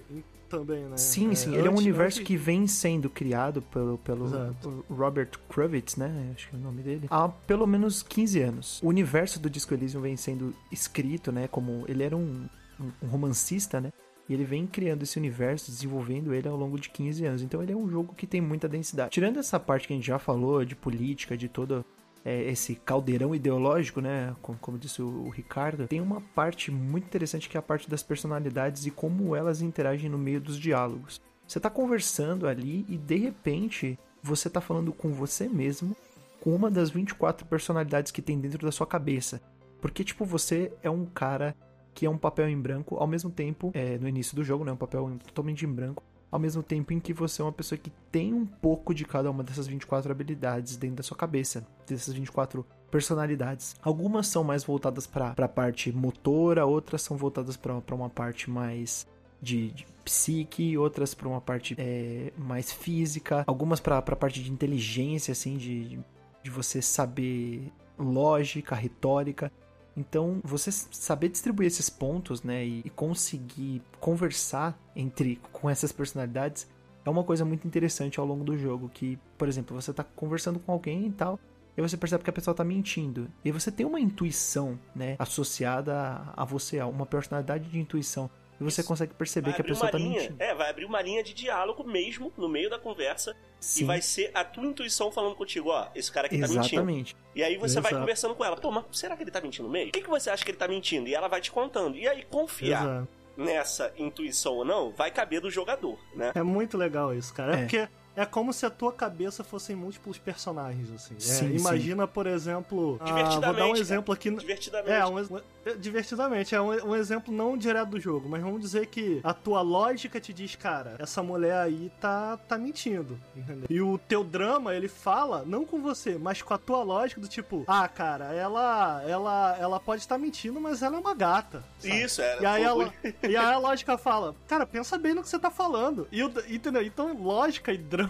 também, 0.49 0.85
né? 0.85 0.97
Sim, 0.97 1.35
sim. 1.35 1.51
Ele 1.55 1.67
é 1.67 1.71
um 1.71 1.75
antes- 1.75 1.83
universo 1.85 2.19
antes- 2.21 2.27
que 2.27 2.37
vem 2.37 2.67
sendo 2.67 3.09
criado 3.11 3.63
pelo, 3.63 3.99
pelo 3.99 4.27
Exato. 4.27 4.85
Robert 4.91 5.31
Kruvitz, 5.49 5.97
né? 5.97 6.33
Acho 6.35 6.49
que 6.49 6.57
é 6.57 6.59
o 6.59 6.63
nome 6.63 6.83
dele. 6.83 7.07
Há 7.11 7.29
pelo 7.29 7.67
menos 7.67 8.03
15 8.03 8.41
anos. 8.41 8.81
O 8.83 8.89
universo 8.89 9.39
do 9.41 9.49
Disco 9.49 9.75
Elysium 9.75 10.01
vem 10.01 10.17
sendo 10.17 10.55
escrito, 10.73 11.31
né? 11.31 11.47
Como 11.49 11.85
ele 11.89 12.03
era 12.03 12.17
um, 12.17 12.47
um- 12.81 13.07
romancista, 13.09 13.81
né? 13.81 13.93
E 14.29 14.35
ele 14.35 14.45
vem 14.45 14.67
criando 14.67 15.03
esse 15.05 15.19
universo, 15.19 15.71
desenvolvendo 15.71 16.35
ele 16.35 16.47
ao 16.47 16.57
longo 16.57 16.79
de 16.79 16.91
15 16.91 17.25
anos. 17.25 17.41
Então 17.43 17.63
ele 17.63 17.73
é 17.73 17.77
um 17.77 17.89
jogo 17.89 18.15
que 18.15 18.27
tem 18.27 18.41
muita 18.43 18.69
densidade. 18.69 19.11
Tirando 19.11 19.39
essa 19.39 19.59
parte 19.59 19.87
que 19.87 19.95
a 19.95 19.97
gente 19.97 20.07
já 20.07 20.19
falou, 20.19 20.65
de 20.67 20.77
política, 20.77 21.35
de 21.37 21.49
todo 21.49 21.83
é, 22.29 22.51
esse 22.51 22.75
caldeirão 22.75 23.35
ideológico, 23.35 24.03
né? 24.03 24.37
Como, 24.43 24.59
como 24.59 24.79
disse 24.79 25.01
o, 25.01 25.27
o 25.27 25.31
Ricardo, 25.31 25.87
tem 25.87 26.01
uma 26.01 26.21
parte 26.21 26.71
muito 26.71 27.07
interessante 27.07 27.49
que 27.49 27.57
é 27.57 27.61
a 27.61 27.63
parte 27.63 27.89
das 27.89 28.03
personalidades 28.03 28.85
e 28.85 28.91
como 28.91 29.35
elas 29.35 29.63
interagem 29.63 30.11
no 30.11 30.19
meio 30.19 30.39
dos 30.39 30.59
diálogos. 30.59 31.23
Você 31.47 31.59
tá 31.59 31.71
conversando 31.71 32.47
ali 32.47 32.85
e 32.87 32.99
de 32.99 33.17
repente 33.17 33.99
você 34.23 34.51
tá 34.51 34.61
falando 34.61 34.93
com 34.93 35.11
você 35.11 35.49
mesmo, 35.49 35.97
com 36.41 36.55
uma 36.55 36.71
das 36.71 36.91
24 36.91 37.47
personalidades 37.47 38.13
que 38.13 38.21
tem 38.21 38.39
dentro 38.39 38.67
da 38.67 38.73
sua 38.73 38.87
cabeça. 38.87 39.41
Porque, 39.81 40.05
tipo, 40.05 40.25
você 40.25 40.71
é 40.83 40.91
um 40.91 41.07
cara 41.07 41.57
que 41.95 42.05
é 42.05 42.11
um 42.11 42.19
papel 42.19 42.49
em 42.49 42.61
branco, 42.61 42.97
ao 42.97 43.07
mesmo 43.07 43.31
tempo, 43.31 43.71
é, 43.73 43.97
no 43.97 44.07
início 44.07 44.37
do 44.37 44.45
jogo, 44.45 44.65
né? 44.65 44.73
Um 44.73 44.77
papel 44.77 45.19
totalmente 45.25 45.65
em 45.65 45.73
branco, 45.73 46.03
ao 46.31 46.39
mesmo 46.39 46.63
tempo 46.63 46.93
em 46.93 47.01
que 47.01 47.13
você 47.13 47.43
é 47.43 47.45
uma 47.45 47.53
pessoa 47.53 47.79
que 47.79 47.91
tem 48.13 48.35
um 48.35 48.47
pouco 48.47 48.95
de 48.95 49.05
cada 49.05 49.31
uma 49.31 49.43
dessas 49.43 49.67
24 49.67 50.11
habilidades 50.11 50.77
dentro 50.77 50.97
da 50.97 51.03
sua 51.03 51.17
cabeça, 51.17 51.67
dessas 51.87 52.15
24 52.15 52.65
personalidades. 52.91 53.77
Algumas 53.83 54.27
são 54.27 54.45
mais 54.45 54.65
voltadas 54.65 55.07
para 55.07 55.35
a 55.37 55.49
parte 55.49 55.93
motora, 55.93 56.67
outras 56.67 57.03
são 57.03 57.17
voltadas 57.17 57.57
para 57.57 57.95
uma 57.95 58.11
parte 58.11 58.51
mais 58.51 59.07
de, 59.41 59.71
de 59.71 59.87
psique, 60.05 60.77
outras 60.77 61.15
para 61.15 61.29
uma 61.29 61.41
parte 61.41 61.75
é, 61.79 62.33
mais 62.37 62.73
física, 62.73 63.45
algumas 63.47 63.81
para 63.81 63.99
a 63.99 64.03
parte 64.03 64.43
de 64.43 64.51
inteligência, 64.51 65.33
assim, 65.33 65.57
de, 65.57 66.01
de 66.43 66.51
você 66.51 66.83
saber 66.83 67.73
lógica, 67.99 68.75
retórica. 68.75 69.53
Então, 69.99 70.41
você 70.45 70.71
saber 70.71 71.29
distribuir 71.29 71.67
esses 71.67 71.91
pontos, 71.91 72.45
né, 72.45 72.65
e, 72.65 72.83
e 72.85 72.91
conseguir 72.91 73.83
conversar 73.99 74.79
entre 74.95 75.41
com 75.51 75.69
essas 75.69 75.91
personalidades 75.91 76.71
é 77.05 77.11
uma 77.11 77.25
coisa 77.25 77.45
muito 77.45 77.67
interessante 77.67 78.21
ao 78.21 78.25
longo 78.25 78.45
do 78.45 78.57
jogo. 78.57 78.89
Que, 78.89 79.19
por 79.37 79.49
exemplo, 79.49 79.75
você 79.75 79.93
tá 79.93 80.05
conversando 80.05 80.61
com 80.61 80.71
alguém 80.71 81.07
e 81.07 81.11
tal, 81.11 81.41
e 81.77 81.83
você 81.83 81.97
percebe 81.97 82.23
que 82.23 82.31
a 82.31 82.33
pessoa 82.33 82.55
tá 82.55 82.63
mentindo. 82.63 83.29
E 83.45 83.51
você 83.51 83.73
tem 83.73 83.85
uma 83.85 83.99
intuição, 83.99 84.79
né, 84.95 85.17
associada 85.19 86.33
a 86.37 86.45
você, 86.45 86.81
uma 86.81 87.05
personalidade 87.05 87.69
de 87.69 87.81
intuição. 87.81 88.31
E 88.61 88.65
você 88.65 88.81
Isso. 88.81 88.89
consegue 88.89 89.15
perceber 89.15 89.51
vai 89.51 89.55
que 89.57 89.63
a 89.63 89.65
pessoa 89.65 89.91
tá 89.91 89.99
linha, 89.99 90.21
mentindo. 90.21 90.41
É, 90.41 90.55
vai 90.55 90.71
abrir 90.71 90.85
uma 90.85 91.03
linha 91.03 91.25
de 91.25 91.35
diálogo 91.35 91.83
mesmo 91.85 92.33
no 92.37 92.49
meio 92.49 92.71
da 92.71 92.79
conversa. 92.79 93.37
Sim. 93.61 93.83
E 93.83 93.87
vai 93.87 94.01
ser 94.01 94.31
a 94.35 94.45
tua 94.45 94.65
intuição 94.65 95.11
falando 95.11 95.35
contigo, 95.35 95.71
ó, 95.71 95.89
esse 95.95 96.11
cara 96.13 96.27
aqui 96.27 96.37
Exatamente. 96.37 96.75
tá 96.77 96.83
mentindo. 96.83 97.21
E 97.35 97.43
aí 97.43 97.57
você 97.57 97.79
Exato. 97.79 97.91
vai 97.91 98.01
conversando 98.01 98.35
com 98.35 98.45
ela, 98.45 98.57
pô, 98.57 98.71
mas 98.71 98.85
será 98.93 99.17
que 99.17 99.23
ele 99.23 99.31
tá 99.31 99.41
mentindo 99.41 99.69
mesmo? 99.69 99.89
O 99.89 99.93
que, 99.93 100.01
que 100.01 100.09
você 100.09 100.31
acha 100.31 100.45
que 100.45 100.51
ele 100.51 100.59
tá 100.59 100.69
mentindo? 100.69 101.09
E 101.09 101.15
ela 101.15 101.29
vai 101.29 101.41
te 101.41 101.51
contando. 101.51 101.97
E 101.97 102.07
aí 102.07 102.25
confiar. 102.25 102.83
Exato. 102.83 103.19
Nessa 103.37 103.93
intuição 103.97 104.55
ou 104.55 104.65
não, 104.65 104.91
vai 104.91 105.13
caber 105.13 105.41
do 105.41 105.49
jogador, 105.49 105.97
né? 106.13 106.33
É 106.35 106.43
muito 106.43 106.77
legal 106.77 107.15
isso, 107.15 107.33
cara. 107.33 107.53
É, 107.53 107.55
é 107.55 107.59
porque 107.61 107.89
é 108.19 108.27
como 108.27 108.53
se 108.53 108.67
a 108.67 108.71
tua 108.71 108.93
cabeça 108.93 109.45
fossem 109.45 109.77
múltiplos 109.77 110.19
personagens, 110.19 110.91
assim. 110.91 111.15
É, 111.15 111.21
sim, 111.21 111.55
imagina, 111.55 112.05
sim. 112.05 112.13
por 112.13 112.27
exemplo. 112.27 113.01
Divertidamente. 113.05 113.45
Ah, 113.45 113.47
vou 113.47 113.55
dar 113.55 113.67
um 113.67 113.77
exemplo 113.77 114.13
aqui. 114.13 114.29
Divertidamente. 114.29 114.91
É, 114.91 115.07
um, 115.07 115.19
é, 115.65 115.75
divertidamente. 115.77 116.55
É 116.55 116.61
um, 116.61 116.89
um, 116.89 116.97
exemplo 116.97 117.33
não 117.33 117.57
direto 117.57 117.91
do 117.91 118.01
jogo, 118.01 118.29
mas 118.29 118.43
vamos 118.43 118.61
dizer 118.61 118.87
que 118.87 119.21
a 119.23 119.33
tua 119.33 119.61
lógica 119.61 120.19
te 120.19 120.33
diz, 120.33 120.57
cara, 120.57 120.97
essa 120.99 121.23
mulher 121.23 121.59
aí 121.59 121.93
tá, 122.01 122.37
tá 122.37 122.59
mentindo, 122.59 123.17
entendeu? 123.37 123.67
E 123.71 123.81
o 123.81 123.97
teu 123.99 124.25
drama, 124.25 124.75
ele 124.75 124.89
fala, 124.89 125.45
não 125.47 125.65
com 125.65 125.81
você, 125.81 126.19
mas 126.19 126.43
com 126.43 126.53
a 126.53 126.59
tua 126.59 126.83
lógica 126.83 127.21
do 127.21 127.29
tipo, 127.29 127.63
ah, 127.69 127.87
cara, 127.87 128.33
ela 128.35 129.01
ela, 129.07 129.57
ela 129.61 129.79
pode 129.79 130.03
estar 130.03 130.19
mentindo, 130.19 130.61
mas 130.61 130.83
ela 130.83 130.97
é 130.97 130.99
uma 130.99 131.15
gata. 131.15 131.63
Sabe? 131.79 132.03
Isso, 132.03 132.21
é. 132.21 132.41
E 132.41 132.47
aí, 132.47 132.63
ela, 132.65 132.93
e 133.23 133.37
aí 133.37 133.37
a 133.37 133.59
lógica 133.59 133.97
fala, 133.97 134.35
cara, 134.49 134.67
pensa 134.67 134.99
bem 134.99 135.15
no 135.15 135.23
que 135.23 135.29
você 135.29 135.39
tá 135.39 135.53
falando. 135.53 136.09
E, 136.11 136.21
entendeu? 136.53 136.83
Então, 136.83 137.17
lógica 137.17 137.73
e 137.73 137.79
drama 137.79 138.08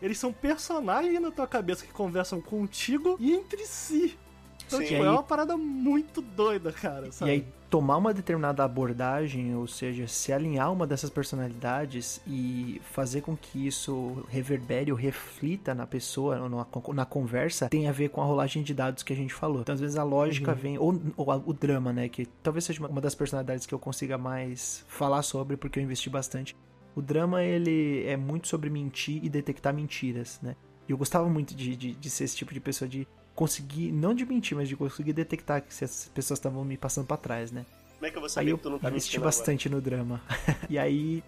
eles 0.00 0.18
são 0.18 0.32
personagens 0.32 1.20
na 1.20 1.30
tua 1.30 1.46
cabeça 1.46 1.84
que 1.84 1.92
conversam 1.92 2.40
contigo 2.40 3.16
e 3.18 3.32
entre 3.32 3.64
si. 3.66 4.18
Então, 4.66 4.84
tipo, 4.84 5.02
é 5.02 5.10
uma 5.10 5.22
parada 5.22 5.56
muito 5.56 6.20
doida, 6.20 6.70
cara. 6.70 7.10
Sabe? 7.10 7.30
E 7.30 7.34
aí, 7.34 7.46
tomar 7.70 7.96
uma 7.96 8.12
determinada 8.12 8.62
abordagem, 8.62 9.54
ou 9.56 9.66
seja, 9.66 10.06
se 10.06 10.30
alinhar 10.30 10.70
uma 10.70 10.86
dessas 10.86 11.08
personalidades 11.08 12.20
e 12.26 12.80
fazer 12.92 13.22
com 13.22 13.34
que 13.34 13.66
isso 13.66 14.22
reverbere 14.28 14.92
ou 14.92 14.98
reflita 14.98 15.74
na 15.74 15.86
pessoa, 15.86 16.48
na, 16.48 16.66
na 16.94 17.04
conversa, 17.06 17.68
tem 17.68 17.88
a 17.88 17.92
ver 17.92 18.10
com 18.10 18.20
a 18.20 18.24
rolagem 18.24 18.62
de 18.62 18.74
dados 18.74 19.02
que 19.02 19.12
a 19.12 19.16
gente 19.16 19.32
falou. 19.32 19.62
Então, 19.62 19.74
às 19.74 19.80
vezes, 19.80 19.96
a 19.96 20.04
lógica 20.04 20.52
uhum. 20.52 20.56
vem, 20.56 20.78
ou, 20.78 21.00
ou 21.16 21.30
a, 21.30 21.36
o 21.36 21.52
drama, 21.54 21.92
né? 21.92 22.08
Que 22.08 22.26
talvez 22.42 22.64
seja 22.64 22.80
uma, 22.80 22.88
uma 22.88 23.00
das 23.00 23.14
personalidades 23.14 23.64
que 23.64 23.74
eu 23.74 23.78
consiga 23.78 24.18
mais 24.18 24.84
falar 24.86 25.22
sobre, 25.22 25.56
porque 25.56 25.78
eu 25.78 25.82
investi 25.82 26.10
bastante 26.10 26.54
o 26.98 27.02
drama, 27.02 27.44
ele 27.44 28.04
é 28.06 28.16
muito 28.16 28.48
sobre 28.48 28.68
mentir 28.68 29.24
e 29.24 29.28
detectar 29.28 29.72
mentiras, 29.72 30.40
né? 30.42 30.56
E 30.88 30.90
eu 30.90 30.98
gostava 30.98 31.28
muito 31.28 31.54
de, 31.54 31.76
de, 31.76 31.94
de 31.94 32.10
ser 32.10 32.24
esse 32.24 32.36
tipo 32.36 32.52
de 32.52 32.58
pessoa, 32.58 32.88
de 32.88 33.06
conseguir, 33.36 33.92
não 33.92 34.12
de 34.12 34.26
mentir, 34.26 34.56
mas 34.56 34.68
de 34.68 34.76
conseguir 34.76 35.12
detectar 35.12 35.62
que 35.62 35.68
as 35.84 36.10
pessoas 36.12 36.38
estavam 36.38 36.64
me 36.64 36.76
passando 36.76 37.06
para 37.06 37.16
trás, 37.16 37.52
né? 37.52 37.64
Como 37.94 38.06
é 38.06 38.10
que 38.10 38.16
eu 38.16 38.20
vou 38.20 38.28
saber 38.28 38.50
aí 38.50 38.56
que 38.56 38.62
tu 38.62 38.70
não 38.70 38.78
tá 38.80 38.90
mentindo 38.90 39.24
bastante 39.24 39.68
no 39.68 39.80
drama. 39.80 40.20
e 40.68 40.76
aí 40.76 41.22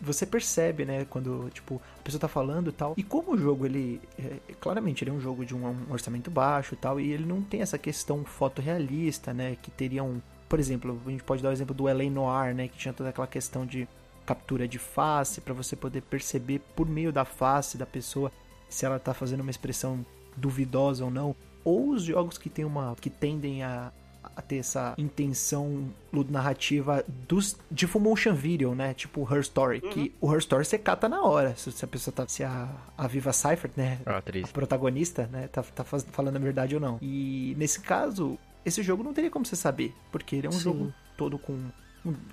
você 0.00 0.26
percebe, 0.26 0.84
né, 0.84 1.04
quando, 1.04 1.48
tipo, 1.50 1.80
a 2.00 2.02
pessoa 2.02 2.20
tá 2.20 2.28
falando 2.28 2.70
e 2.70 2.72
tal. 2.72 2.94
E 2.96 3.02
como 3.04 3.34
o 3.34 3.38
jogo, 3.38 3.64
ele, 3.64 4.00
é, 4.18 4.54
claramente, 4.60 5.04
ele 5.04 5.12
é 5.12 5.14
um 5.14 5.20
jogo 5.20 5.44
de 5.44 5.54
um, 5.54 5.64
um, 5.66 5.92
orçamento 5.92 6.30
baixo 6.30 6.74
e 6.74 6.76
tal, 6.76 6.98
e 6.98 7.12
ele 7.12 7.24
não 7.24 7.42
tem 7.42 7.62
essa 7.62 7.78
questão 7.78 8.24
fotorrealista, 8.24 9.32
né, 9.32 9.56
que 9.62 9.70
teria 9.70 10.02
um... 10.02 10.20
Por 10.48 10.58
exemplo, 10.58 11.00
a 11.06 11.10
gente 11.10 11.22
pode 11.22 11.42
dar 11.42 11.50
o 11.50 11.52
exemplo 11.52 11.74
do 11.74 11.88
L.A. 11.88 12.10
Noir, 12.10 12.54
né, 12.54 12.66
que 12.66 12.76
tinha 12.76 12.92
toda 12.92 13.10
aquela 13.10 13.26
questão 13.26 13.64
de 13.64 13.88
captura 14.32 14.66
de 14.66 14.78
face 14.78 15.42
para 15.42 15.52
você 15.52 15.76
poder 15.76 16.00
perceber 16.00 16.60
por 16.74 16.88
meio 16.88 17.12
da 17.12 17.22
face 17.24 17.76
da 17.76 17.84
pessoa 17.84 18.32
se 18.66 18.86
ela 18.86 18.96
está 18.96 19.12
fazendo 19.12 19.40
uma 19.40 19.50
expressão 19.50 20.04
duvidosa 20.34 21.04
ou 21.04 21.10
não. 21.10 21.36
Ou 21.62 21.90
os 21.90 22.04
jogos 22.04 22.38
que 22.38 22.48
tem 22.48 22.64
uma 22.64 22.96
que 22.98 23.10
tendem 23.10 23.62
a, 23.62 23.92
a 24.34 24.40
ter 24.40 24.56
essa 24.56 24.94
intenção 24.96 25.92
narrativa 26.30 27.04
dos 27.28 27.58
de 27.70 27.86
full 27.86 28.00
motion 28.00 28.34
video, 28.34 28.74
né? 28.74 28.94
Tipo 28.94 29.22
Her 29.30 29.40
Story, 29.40 29.82
uhum. 29.84 29.90
que 29.90 30.14
o 30.18 30.32
Her 30.32 30.38
Story 30.38 30.64
você 30.64 30.78
cata 30.78 31.10
na 31.10 31.22
hora, 31.22 31.54
se, 31.54 31.70
se 31.70 31.84
a 31.84 31.88
pessoa 31.88 32.14
tá 32.14 32.26
se 32.26 32.42
a, 32.42 32.68
a 32.96 33.06
Viva 33.06 33.34
Seifert, 33.34 33.72
né, 33.76 34.00
a, 34.06 34.16
atriz. 34.16 34.48
a 34.48 34.52
protagonista, 34.52 35.28
né, 35.30 35.46
tá, 35.48 35.62
tá 35.62 35.84
faz, 35.84 36.06
falando 36.10 36.36
a 36.36 36.40
verdade 36.40 36.74
ou 36.74 36.80
não. 36.80 36.98
E 37.02 37.54
nesse 37.58 37.80
caso, 37.80 38.38
esse 38.64 38.82
jogo 38.82 39.04
não 39.04 39.12
teria 39.12 39.30
como 39.30 39.44
você 39.44 39.56
saber, 39.56 39.94
porque 40.10 40.36
ele 40.36 40.46
é 40.46 40.50
um 40.50 40.54
Sim. 40.54 40.60
jogo 40.60 40.94
todo 41.18 41.38
com 41.38 41.70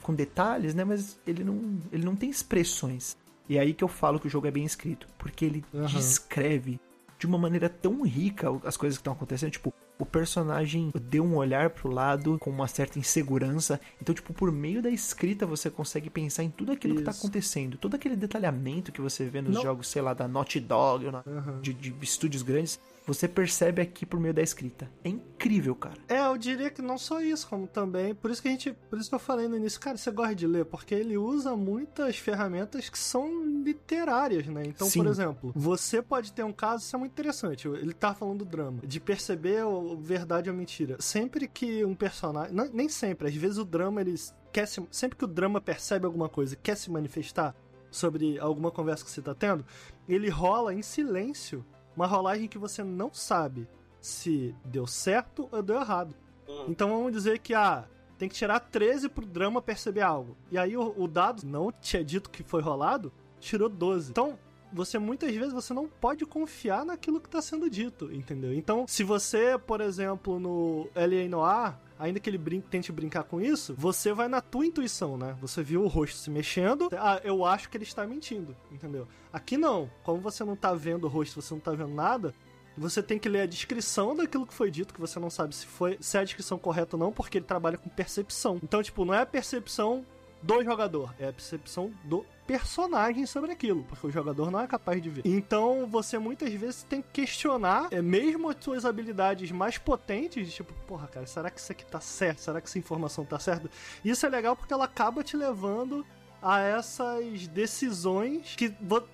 com 0.02 0.14
detalhes, 0.14 0.74
né? 0.74 0.84
Mas 0.84 1.20
ele 1.26 1.44
não, 1.44 1.80
ele 1.92 2.06
não 2.06 2.16
tem 2.16 2.30
expressões. 2.30 3.18
E 3.48 3.58
é 3.58 3.62
aí 3.62 3.74
que 3.74 3.84
eu 3.84 3.88
falo 3.88 4.20
que 4.20 4.28
o 4.28 4.30
jogo 4.30 4.48
é 4.48 4.52
bem 4.52 4.64
escrito, 4.64 5.08
porque 5.18 5.46
ele 5.46 5.66
uhum. 5.74 5.86
descreve 5.86 6.80
de 7.18 7.26
uma 7.26 7.38
maneira 7.38 7.68
tão 7.68 8.02
rica 8.04 8.48
as 8.64 8.78
coisas 8.78 8.98
que 8.98 9.02
estão 9.02 9.14
acontecendo, 9.14 9.52
tipo, 9.52 9.74
o 10.00 10.06
personagem 10.06 10.94
deu 10.96 11.26
um 11.26 11.36
olhar 11.36 11.70
pro 11.72 11.92
lado 11.92 12.38
com 12.40 12.50
uma 12.50 12.68
certa 12.68 12.98
insegurança. 12.98 13.82
Então, 14.02 14.16
tipo, 14.16 14.34
por 14.34 14.50
meio 14.50 14.82
da 14.82 14.90
escrita 14.90 15.46
você 15.46 15.70
consegue 15.70 16.10
pensar 16.10 16.44
em 16.44 16.50
tudo 16.50 16.72
aquilo 16.72 16.94
Isso. 16.94 17.04
que 17.04 17.12
tá 17.12 17.18
acontecendo. 17.18 17.78
Todo 17.78 17.96
aquele 17.96 18.16
detalhamento 18.16 18.94
que 18.94 19.02
você 19.02 19.26
vê 19.26 19.42
nos 19.42 19.56
Não. 19.56 19.62
jogos, 19.62 19.90
sei 19.90 20.02
lá, 20.02 20.14
da 20.14 20.26
Naughty 20.26 20.62
Dog, 20.62 21.06
uhum. 21.06 21.60
de, 21.62 21.74
de 21.74 21.94
estúdios 22.02 22.42
grandes 22.42 22.80
você 23.10 23.28
percebe 23.28 23.82
aqui 23.82 24.06
por 24.06 24.20
meio 24.20 24.34
da 24.34 24.42
escrita. 24.42 24.90
É 25.04 25.10
incrível, 25.10 25.76
cara. 25.76 25.96
É, 26.08 26.29
eu 26.32 26.38
diria 26.38 26.70
que 26.70 26.82
não 26.82 26.98
só 26.98 27.22
isso, 27.22 27.48
como 27.48 27.68
também. 27.68 28.14
Por 28.16 28.32
isso 28.32 28.42
que 28.42 28.48
a 28.48 28.52
gente. 28.52 28.74
Por 28.90 29.00
isso 29.00 29.10
que 29.10 29.16
eu 29.16 29.20
falei 29.20 29.48
no 29.48 29.56
início, 29.56 29.80
cara, 29.80 29.98
você 29.98 30.12
gosta 30.12 30.36
de 30.36 30.48
ler, 30.48 30.66
porque 30.66 30.94
ele 30.96 31.18
usa 31.18 31.56
muitas 31.56 32.18
ferramentas 32.18 32.90
que 32.90 32.98
são 32.98 33.46
literárias, 33.46 34.48
né? 34.48 34.64
Então, 34.66 34.90
Sim. 34.90 35.00
por 35.00 35.10
exemplo, 35.10 35.52
você 35.56 36.02
pode 36.02 36.32
ter 36.34 36.44
um 36.44 36.54
caso, 36.54 36.84
isso 36.84 36.96
é 36.96 37.00
muito 37.00 37.12
interessante. 37.12 37.68
Ele 37.68 37.94
tá 37.94 38.14
falando 38.14 38.40
do 38.40 38.46
drama, 38.46 38.80
de 38.84 39.00
perceber 39.00 39.64
o 39.64 39.98
verdade 39.98 40.50
ou 40.50 40.56
mentira. 40.56 40.98
Sempre 41.00 41.48
que 41.48 41.84
um 41.86 41.96
personagem. 41.96 42.54
Não, 42.54 42.70
nem 42.72 42.90
sempre, 42.90 43.28
às 43.28 43.36
vezes 43.36 43.58
o 43.58 43.66
drama, 43.66 44.02
ele 44.02 44.16
quer 44.52 44.68
se, 44.68 44.86
Sempre 44.92 45.18
que 45.18 45.26
o 45.26 45.28
drama 45.28 45.62
percebe 45.62 46.06
alguma 46.06 46.30
coisa 46.30 46.56
quer 46.56 46.76
se 46.76 46.90
manifestar 46.90 47.56
sobre 47.92 48.38
alguma 48.40 48.72
conversa 48.72 49.04
que 49.04 49.12
você 49.12 49.22
tá 49.22 49.34
tendo, 49.34 49.66
ele 50.08 50.30
rola 50.30 50.74
em 50.74 50.82
silêncio 50.82 51.66
uma 51.96 52.08
rolagem 52.08 52.48
que 52.48 52.58
você 52.58 52.84
não 52.84 53.14
sabe 53.14 53.68
se 54.02 54.56
deu 54.64 54.88
certo 54.88 55.48
ou 55.52 55.62
deu 55.62 55.76
errado. 55.76 56.16
Hum. 56.48 56.66
Então 56.70 56.90
vamos 56.90 57.12
dizer 57.12 57.40
que 57.40 57.54
ah, 57.54 57.86
tem 58.18 58.28
que 58.28 58.36
tirar 58.36 58.60
13 58.60 59.10
pro 59.10 59.26
drama 59.26 59.62
perceber 59.62 60.02
algo. 60.02 60.36
E 60.52 60.58
aí 60.58 60.76
o, 60.76 60.94
o 60.98 61.08
dado 61.08 61.46
não 61.46 61.72
tinha 61.72 62.04
dito 62.04 62.30
que 62.30 62.44
foi 62.44 62.62
rolado, 62.62 63.12
tirou 63.40 63.70
12. 63.70 64.12
Então, 64.12 64.38
você 64.72 65.00
muitas 65.00 65.34
vezes 65.34 65.54
você 65.54 65.74
não 65.74 65.88
pode 65.88 66.26
confiar 66.26 66.86
naquilo 66.86 67.20
que 67.20 67.28
está 67.28 67.42
sendo 67.42 67.70
dito, 67.70 68.14
entendeu? 68.14 68.54
Então, 68.54 68.86
se 68.88 69.04
você, 69.04 69.58
por 69.58 69.82
exemplo, 69.82 70.40
no 70.40 70.88
L.A. 70.94 71.28
Noir, 71.28 71.78
ainda 71.98 72.20
que 72.20 72.30
ele 72.30 72.38
brinque, 72.38 72.68
tente 72.68 72.92
brincar 72.92 73.24
com 73.24 73.42
isso, 73.42 73.74
você 73.78 74.14
vai 74.14 74.28
na 74.28 74.42
tua 74.42 74.66
intuição, 74.66 75.18
né? 75.18 75.36
Você 75.42 75.64
viu 75.64 75.84
o 75.84 75.88
rosto 75.88 76.18
se 76.18 76.30
mexendo, 76.30 76.90
ah, 76.94 77.20
eu 77.24 77.44
acho 77.46 77.70
que 77.70 77.78
ele 77.78 77.84
está 77.84 78.06
mentindo, 78.06 78.56
entendeu? 78.72 79.08
Aqui 79.34 79.58
não. 79.58 79.90
Como 80.04 80.20
você 80.20 80.44
não 80.44 80.56
tá 80.56 80.74
vendo 80.74 81.06
o 81.06 81.10
rosto, 81.10 81.42
você 81.42 81.54
não 81.54 81.62
tá 81.62 81.72
vendo 81.72 81.94
nada, 81.94 82.34
você 82.80 83.04
tem 83.04 83.20
que 83.20 83.30
ler 83.30 83.42
a 83.42 83.46
descrição 83.46 84.16
daquilo 84.16 84.48
que 84.48 84.54
foi 84.54 84.72
dito, 84.72 84.94
que 84.94 85.00
você 85.00 85.20
não 85.20 85.30
sabe 85.30 85.56
se 85.56 85.66
foi 85.66 85.98
se 86.00 86.18
é 86.18 86.22
a 86.22 86.24
descrição 86.24 86.58
correta 86.58 86.96
ou 86.96 87.00
não, 87.00 87.12
porque 87.12 87.38
ele 87.38 87.46
trabalha 87.46 87.78
com 87.78 87.90
percepção. 87.90 88.60
Então, 88.64 88.82
tipo, 88.82 89.06
não 89.06 89.14
é 89.14 89.22
a 89.22 89.26
percepção 89.26 90.06
do 90.42 90.64
jogador, 90.64 91.14
é 91.20 91.28
a 91.28 91.34
percepção 91.34 91.92
do 92.04 92.26
personagem 92.48 93.26
sobre 93.26 93.52
aquilo, 93.52 93.84
porque 93.84 94.08
o 94.08 94.12
jogador 94.12 94.50
não 94.50 94.60
é 94.60 94.68
capaz 94.68 95.02
de 95.02 95.10
ver. 95.10 95.22
Então 95.26 95.86
você 95.86 96.18
muitas 96.18 96.52
vezes 96.54 96.84
tem 96.84 97.02
que 97.02 97.10
questionar, 97.22 97.90
é, 97.92 98.02
mesmo 98.02 98.50
as 98.50 98.56
suas 98.60 98.86
habilidades 98.86 99.52
mais 99.52 99.78
potentes, 99.78 100.52
tipo, 100.54 100.74
porra, 100.88 101.08
cara, 101.08 101.28
será 101.28 101.50
que 101.50 101.60
isso 101.60 101.72
aqui 101.72 101.86
tá 101.86 102.00
certo? 102.00 102.40
Será 102.40 102.60
que 102.60 102.68
essa 102.68 102.80
informação 102.80 103.24
tá 103.24 103.38
certa? 103.38 103.70
Isso 104.04 104.26
é 104.26 104.30
legal 104.30 104.56
porque 104.56 104.74
ela 104.74 104.86
acaba 104.86 105.24
te 105.24 105.38
levando 105.38 106.06
a 106.42 106.60
essas 106.60 107.48
decisões 107.48 108.56
que 108.56 108.74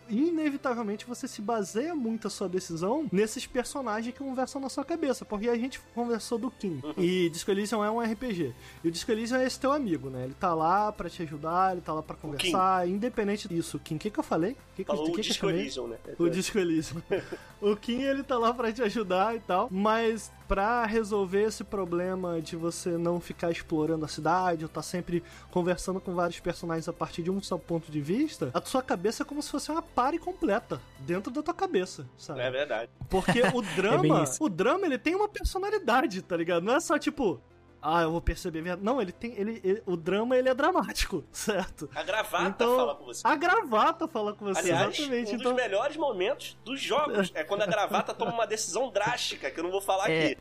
inevitavelmente 0.09 1.05
você 1.05 1.27
se 1.27 1.41
baseia 1.41 1.95
muito 1.95 2.27
a 2.27 2.29
sua 2.29 2.47
decisão 2.47 3.07
nesses 3.11 3.45
personagens 3.45 4.13
que 4.13 4.19
conversam 4.19 4.61
na 4.61 4.69
sua 4.69 4.85
cabeça, 4.85 5.25
porque 5.25 5.49
a 5.49 5.57
gente 5.57 5.79
conversou 5.93 6.37
do 6.37 6.51
Kim 6.51 6.79
uhum. 6.83 6.93
e 6.97 7.29
Disco 7.29 7.51
Elysium 7.51 7.83
é 7.83 7.91
um 7.91 7.99
RPG. 7.99 8.53
E 8.83 8.87
o 8.87 8.91
Disco 8.91 9.11
Elysium 9.11 9.37
é 9.37 9.45
esse 9.45 9.59
teu 9.59 9.71
amigo, 9.71 10.09
né? 10.09 10.23
Ele 10.25 10.33
tá 10.33 10.53
lá 10.53 10.91
para 10.91 11.09
te 11.09 11.23
ajudar, 11.23 11.73
ele 11.73 11.81
tá 11.81 11.93
lá 11.93 12.03
para 12.03 12.15
conversar, 12.15 12.87
independente 12.87 13.47
disso. 13.47 13.79
Kim, 13.79 13.95
o 13.95 13.99
que 13.99 14.09
que 14.09 14.19
eu 14.19 14.23
falei? 14.23 14.55
Que 14.75 14.83
que, 14.83 14.85
Falou 14.85 15.11
que, 15.11 15.19
o 15.19 15.23
Disco 15.23 15.49
Elysium, 15.49 15.87
né? 15.87 15.97
O 16.17 16.29
Disco 16.29 16.57
Elysium. 16.57 17.01
o 17.61 17.75
Kim, 17.75 18.01
ele 18.01 18.23
tá 18.23 18.37
lá 18.37 18.53
para 18.53 18.71
te 18.71 18.81
ajudar 18.81 19.35
e 19.35 19.39
tal, 19.39 19.67
mas 19.71 20.31
pra 20.47 20.85
resolver 20.85 21.43
esse 21.43 21.63
problema 21.63 22.41
de 22.41 22.55
você 22.55 22.91
não 22.97 23.19
ficar 23.19 23.51
explorando 23.51 24.05
a 24.05 24.07
cidade, 24.07 24.63
ou 24.63 24.69
tá 24.69 24.81
sempre 24.81 25.23
conversando 25.51 25.99
com 25.99 26.13
vários 26.13 26.39
personagens 26.39 26.87
a 26.87 26.93
partir 26.93 27.23
de 27.23 27.31
um 27.31 27.41
só 27.41 27.57
ponto 27.57 27.91
de 27.91 28.01
vista, 28.01 28.51
a 28.53 28.61
sua 28.61 28.81
cabeça 28.81 29.23
é 29.23 29.25
como 29.25 29.41
se 29.41 29.49
fosse 29.49 29.71
uma 29.71 29.81
pare 29.81 30.17
completa 30.17 30.81
dentro 30.99 31.31
da 31.31 31.41
tua 31.41 31.53
cabeça, 31.53 32.07
sabe? 32.17 32.41
É 32.41 32.51
verdade. 32.51 32.91
Porque 33.09 33.41
o 33.41 33.61
bem 33.63 33.75
drama, 33.75 34.23
isso. 34.23 34.43
o 34.43 34.49
drama 34.49 34.85
ele 34.85 34.97
tem 34.97 35.15
uma 35.15 35.27
personalidade, 35.27 36.21
tá 36.21 36.37
ligado? 36.37 36.63
Não 36.63 36.75
é 36.75 36.79
só 36.79 36.97
tipo, 36.97 37.41
ah, 37.87 38.01
eu 38.03 38.11
vou 38.11 38.21
perceber. 38.21 38.63
Não, 38.81 39.01
ele 39.01 39.11
tem, 39.11 39.33
ele, 39.37 39.61
ele- 39.63 39.83
o 39.85 39.95
drama 39.95 40.35
ele 40.35 40.49
é 40.49 40.53
dramático, 40.53 41.23
certo? 41.31 41.89
A 41.93 42.03
gravata 42.03 42.47
Então, 42.49 42.75
fala 42.75 42.95
com 42.95 43.05
você. 43.05 43.21
A 43.23 43.35
gravata 43.35 44.07
fala 44.07 44.33
com 44.33 44.45
você, 44.45 44.59
Aliás, 44.59 44.97
exatamente. 44.99 45.31
um 45.31 45.35
então, 45.35 45.53
dos 45.53 45.61
melhores 45.61 45.97
momentos 45.97 46.57
dos 46.65 46.81
jogos 46.81 47.31
é 47.35 47.43
quando 47.43 47.61
a 47.61 47.67
gravata 47.67 48.13
toma 48.13 48.31
uma 48.33 48.47
decisão 48.47 48.89
drástica, 48.91 49.51
que 49.51 49.59
eu 49.59 49.63
não 49.63 49.71
vou 49.71 49.81
falar 49.81 50.09
É. 50.09 50.25
aqui. 50.31 50.37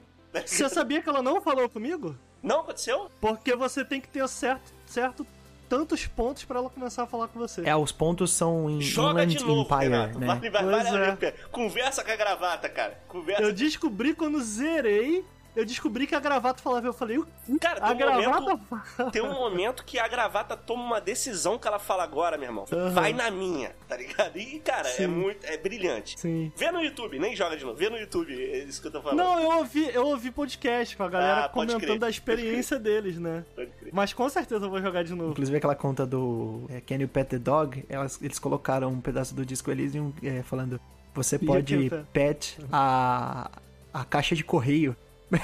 você 0.46 0.68
sabia 0.68 1.02
que 1.02 1.08
ela 1.08 1.22
não 1.22 1.40
falou 1.40 1.68
comigo? 1.68 2.16
Não 2.42 2.60
aconteceu? 2.60 3.10
Porque 3.20 3.54
você 3.54 3.84
tem 3.84 4.00
que 4.00 4.08
ter 4.08 4.26
certo, 4.28 4.72
certo 4.86 5.26
tantos 5.68 6.06
pontos 6.06 6.44
pra 6.44 6.58
ela 6.58 6.68
começar 6.68 7.04
a 7.04 7.06
falar 7.06 7.26
com 7.28 7.38
você. 7.38 7.62
É, 7.66 7.74
os 7.74 7.90
pontos 7.90 8.30
são 8.32 8.68
em 8.68 8.80
Joga 8.82 9.22
Inland 9.22 9.34
de 9.36 9.44
novo, 9.44 9.62
Empire, 9.62 9.90
Renato. 9.90 10.18
né? 10.18 10.26
Vai, 10.26 10.50
vai, 10.50 10.82
vai, 10.82 11.18
é. 11.22 11.32
Conversa 11.50 12.04
com 12.04 12.10
a 12.10 12.16
gravata, 12.16 12.68
cara. 12.68 13.00
Conversa. 13.08 13.42
Eu 13.42 13.52
descobri 13.52 14.12
quando 14.14 14.40
zerei, 14.42 15.24
eu 15.56 15.64
descobri 15.64 16.06
que 16.06 16.14
a 16.14 16.20
gravata 16.20 16.62
falava, 16.62 16.86
eu 16.86 16.92
falei, 16.92 17.18
"O? 17.18 17.26
Cara, 17.60 17.80
a 17.84 17.86
tem 17.88 17.94
um, 17.94 17.98
gravata 17.98 18.40
momento, 18.40 19.10
tem 19.12 19.22
um 19.22 19.32
momento 19.32 19.84
que 19.84 19.98
a 19.98 20.08
gravata 20.08 20.56
toma 20.56 20.82
uma 20.82 21.00
decisão 21.00 21.58
que 21.58 21.66
ela 21.68 21.78
fala 21.78 22.02
agora, 22.02 22.36
meu 22.36 22.48
irmão. 22.48 22.64
Aham. 22.72 22.90
Vai 22.90 23.12
na 23.12 23.30
minha, 23.30 23.74
tá 23.88 23.96
ligado? 23.96 24.36
E, 24.38 24.58
cara, 24.60 24.88
é 24.88 24.92
Sim. 24.92 25.06
muito. 25.06 25.44
É 25.46 25.56
brilhante. 25.56 26.18
Sim. 26.18 26.52
Vê 26.56 26.70
no 26.70 26.80
YouTube, 26.82 27.18
nem 27.18 27.34
joga 27.36 27.56
de 27.56 27.64
novo. 27.64 27.76
Vê 27.76 27.88
no 27.90 27.96
YouTube, 27.96 28.32
é 28.34 28.58
isso 28.64 28.80
que 28.80 28.88
eu 28.88 28.92
tô 28.92 29.00
falando. 29.02 29.18
Não, 29.18 29.38
eu 29.40 29.58
ouvi, 29.58 29.88
eu 29.94 30.06
ouvi 30.06 30.30
podcast 30.30 30.96
com 30.96 31.02
a 31.02 31.08
galera 31.08 31.44
Ah, 31.44 31.48
comentando 31.48 31.80
crer, 31.80 31.98
da 31.98 32.08
experiência 32.10 32.78
deles, 32.78 33.18
né? 33.18 33.44
Pode 33.54 33.70
crer. 33.72 33.92
Mas 33.94 34.12
com 34.12 34.28
certeza 34.28 34.64
eu 34.66 34.70
vou 34.70 34.80
jogar 34.80 35.02
de 35.04 35.14
novo. 35.14 35.30
Inclusive 35.32 35.56
aquela 35.58 35.74
conta 35.74 36.04
do 36.06 36.66
é, 36.68 36.80
Can 36.80 36.96
You 36.96 37.08
Pet 37.08 37.28
the 37.30 37.38
Dog, 37.38 37.84
elas- 37.88 38.20
eles 38.22 38.38
colocaram 38.38 38.88
um 38.90 39.00
pedaço 39.00 39.34
do 39.34 39.44
disco 39.46 39.70
Elysium 39.70 40.12
é, 40.22 40.42
falando 40.42 40.80
você 41.14 41.38
pode 41.38 41.88
can 41.88 42.04
pet 42.12 42.58
a, 42.72 43.50
a 43.92 44.04
caixa 44.04 44.34
de 44.34 44.42
correio. 44.42 44.96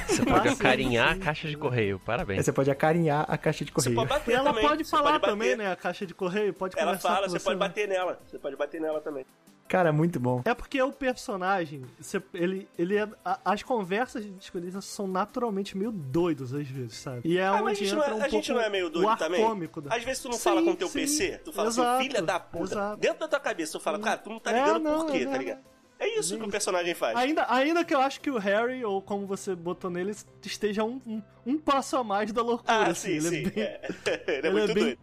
Você 0.06 0.24
pode 0.24 0.48
Ah, 0.48 0.50
sim, 0.52 0.56
acarinhar 0.60 1.14
sim. 1.14 1.20
a 1.20 1.24
caixa 1.24 1.48
de 1.48 1.56
correio. 1.56 1.98
Parabéns. 2.00 2.44
Você 2.44 2.52
pode 2.52 2.70
acarinhar 2.70 3.24
a 3.28 3.36
caixa 3.38 3.64
de 3.64 3.70
Você 3.70 3.74
correio. 3.90 3.96
pode 3.96 4.08
bater 4.08 4.34
Ela 4.34 4.50
também. 4.50 4.68
pode 4.68 4.84
você 4.84 4.90
falar 4.90 5.02
pode 5.10 5.20
bater. 5.20 5.30
também, 5.32 5.56
né? 5.56 5.72
A 5.72 5.76
caixa 5.76 6.06
de 6.06 6.14
correio, 6.14 6.52
pode 6.54 6.76
Ela 6.78 6.86
conversar 6.86 7.08
fala, 7.08 7.26
com 7.26 7.32
você 7.32 7.38
você, 7.38 7.44
pode 7.44 7.58
né? 7.60 7.66
bater 7.68 7.88
nela. 7.88 8.20
Você 8.26 8.38
pode 8.38 8.56
bater 8.56 8.80
nela 8.80 9.00
também. 9.00 9.24
Cara, 9.68 9.92
muito 9.92 10.18
bom. 10.18 10.42
É 10.44 10.52
porque 10.52 10.82
o 10.82 10.90
personagem, 10.92 11.82
você- 12.00 12.20
ele, 12.34 12.68
ele 12.76 12.96
é, 12.96 13.08
a- 13.24 13.38
as 13.44 13.62
conversas 13.62 14.24
de 14.24 14.32
escolhidas 14.40 14.84
são 14.84 15.06
naturalmente 15.06 15.78
meio 15.78 15.92
doidos 15.92 16.52
às 16.52 16.66
vezes, 16.66 16.96
sabe? 16.96 17.20
E 17.24 17.38
é 17.38 17.46
Ah, 17.46 17.54
onde 17.62 17.76
gente, 17.76 17.94
entra 17.94 17.96
não 17.98 18.04
é, 18.04 18.14
um 18.14 18.16
a 18.24 18.28
gente 18.28 18.46
pouco 18.48 18.52
não 18.60 18.66
é 18.66 18.68
meio 18.68 18.86
o 18.86 18.90
doido 18.90 19.16
também? 19.16 19.44
cômico 19.44 19.80
da... 19.80 19.94
Às 19.94 20.02
vezes 20.02 20.22
tu 20.22 20.28
não 20.28 20.32
Sim, 20.36 20.42
fala 20.42 20.62
com 20.64 20.74
teu 20.74 20.88
sim. 20.88 20.98
PC, 20.98 21.40
tu 21.44 21.52
fala 21.52 21.68
Exato, 21.68 21.88
assim, 21.88 22.02
filha 22.08 22.20
da 22.20 22.40
puta. 22.40 22.64
exato. 22.64 22.96
Dentro 23.00 23.20
da 23.20 23.28
tua 23.28 23.38
cabeça, 23.38 23.72
tu 23.78 23.80
fala, 23.80 24.00
cara, 24.00 24.18
tu 24.18 24.28
não 24.30 24.40
tá 24.40 24.50
É, 24.50 24.58
ligando 24.64 24.82
não, 24.82 25.06
por 25.06 25.12
quê, 25.12 25.18
é, 25.18 25.26
tá 25.26 25.38
ligado? 25.38 25.60
É 26.00 26.18
isso 26.18 26.36
que 26.38 26.44
o 26.44 26.48
personagem 26.50 26.94
faz. 26.94 27.16
Ainda, 27.16 27.44
ainda 27.52 27.84
que 27.84 27.94
eu 27.94 28.00
acho 28.00 28.20
que 28.20 28.30
o 28.30 28.38
Harry, 28.38 28.82
ou 28.84 29.02
como 29.02 29.26
você 29.26 29.54
botou 29.54 29.90
nele, 29.90 30.16
esteja 30.42 30.82
um, 30.82 31.00
um, 31.06 31.22
um 31.46 31.58
passo 31.58 31.96
a 31.98 32.02
mais 32.02 32.32
da 32.32 32.42
loucura, 32.42 32.72
ah, 32.72 32.86
assim. 32.88 33.20
sim, 33.20 33.26
ele 33.28 33.28
sim. 33.28 33.36
é 33.36 33.50
bem, 33.50 33.62
é. 33.62 33.80
Ele 34.26 34.32
é 34.32 34.38
ele 34.38 34.50
muito 34.50 34.70
é 34.70 34.74
bem 34.74 34.84
doido. 34.84 34.98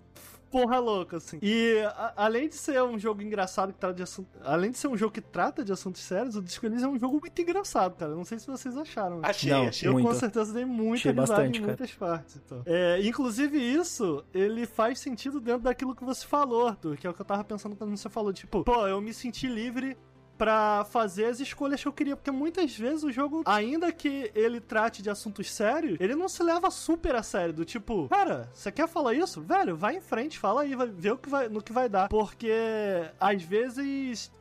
porra 0.49 0.79
louca, 0.79 1.17
assim. 1.17 1.37
E 1.41 1.77
a- 1.85 2.13
além 2.15 2.47
de 2.49 2.55
ser 2.55 2.81
um 2.81 2.97
jogo 2.97 3.21
engraçado 3.21 3.71
que 3.73 3.77
trata 3.79 3.93
de 3.93 4.01
assunto, 4.01 4.27
além 4.43 4.71
de 4.71 4.77
ser 4.79 4.87
um 4.87 4.97
jogo 4.97 5.11
que 5.13 5.21
trata 5.21 5.63
de 5.63 5.71
assuntos 5.71 6.01
sérios, 6.01 6.35
o 6.35 6.41
Disco 6.41 6.65
Elysium 6.65 6.89
é 6.89 6.91
um 6.93 6.99
jogo 6.99 7.19
muito 7.19 7.39
engraçado, 7.39 7.95
cara. 7.95 8.15
Não 8.15 8.25
sei 8.25 8.39
se 8.39 8.47
vocês 8.47 8.75
acharam. 8.75 9.19
Achei, 9.21 9.51
Não, 9.51 9.67
achei. 9.67 9.87
Eu 9.87 9.93
muito. 9.93 10.07
com 10.07 10.13
certeza 10.15 10.51
dei 10.51 10.65
muita 10.65 10.95
Achei 10.95 11.11
risada 11.11 11.27
bastante, 11.33 11.57
em 11.57 11.61
cara. 11.61 11.67
muitas 11.67 11.91
partes. 11.93 12.41
Então. 12.43 12.63
É, 12.65 12.99
inclusive 13.05 13.57
isso, 13.59 14.25
ele 14.33 14.65
faz 14.65 14.99
sentido 14.99 15.39
dentro 15.39 15.61
daquilo 15.61 15.93
que 15.95 16.03
você 16.03 16.25
falou, 16.25 16.67
Arthur, 16.69 16.97
que 16.97 17.05
é 17.05 17.09
o 17.09 17.13
que 17.13 17.21
eu 17.21 17.25
tava 17.25 17.43
pensando 17.43 17.75
quando 17.75 17.95
você 17.95 18.09
falou, 18.09 18.33
tipo, 18.33 18.63
pô, 18.63 18.87
eu 18.87 18.99
me 18.99 19.13
senti 19.13 19.47
livre 19.47 19.95
pra 20.37 20.85
fazer 20.85 21.25
as 21.25 21.39
escolhas 21.39 21.81
que 21.81 21.87
eu 21.87 21.93
queria, 21.93 22.15
porque 22.15 22.31
muitas 22.31 22.75
vezes 22.75 23.03
o 23.03 23.11
jogo, 23.11 23.43
ainda 23.45 23.91
que 23.91 24.31
ele 24.35 24.59
trate 24.59 25.01
de 25.01 25.09
assuntos 25.09 25.51
sérios, 25.51 25.97
ele 25.99 26.15
não 26.15 26.29
se 26.29 26.43
leva 26.43 26.69
super 26.69 27.15
a 27.15 27.23
sério, 27.23 27.53
do 27.53 27.65
tipo, 27.65 28.07
cara, 28.09 28.49
você 28.53 28.71
quer 28.71 28.87
falar 28.87 29.13
isso? 29.13 29.41
Velho, 29.41 29.75
vai 29.75 29.97
em 29.97 30.01
frente, 30.01 30.37
fala 30.37 30.61
aí, 30.61 30.75
vai 30.75 30.87
ver 30.87 31.13
o 31.13 31.17
que 31.17 31.29
vai, 31.29 31.49
no 31.49 31.61
que 31.61 31.73
vai 31.73 31.89
dar, 31.89 32.09
porque 32.09 32.51
às 33.19 33.41
vezes 33.41 34.31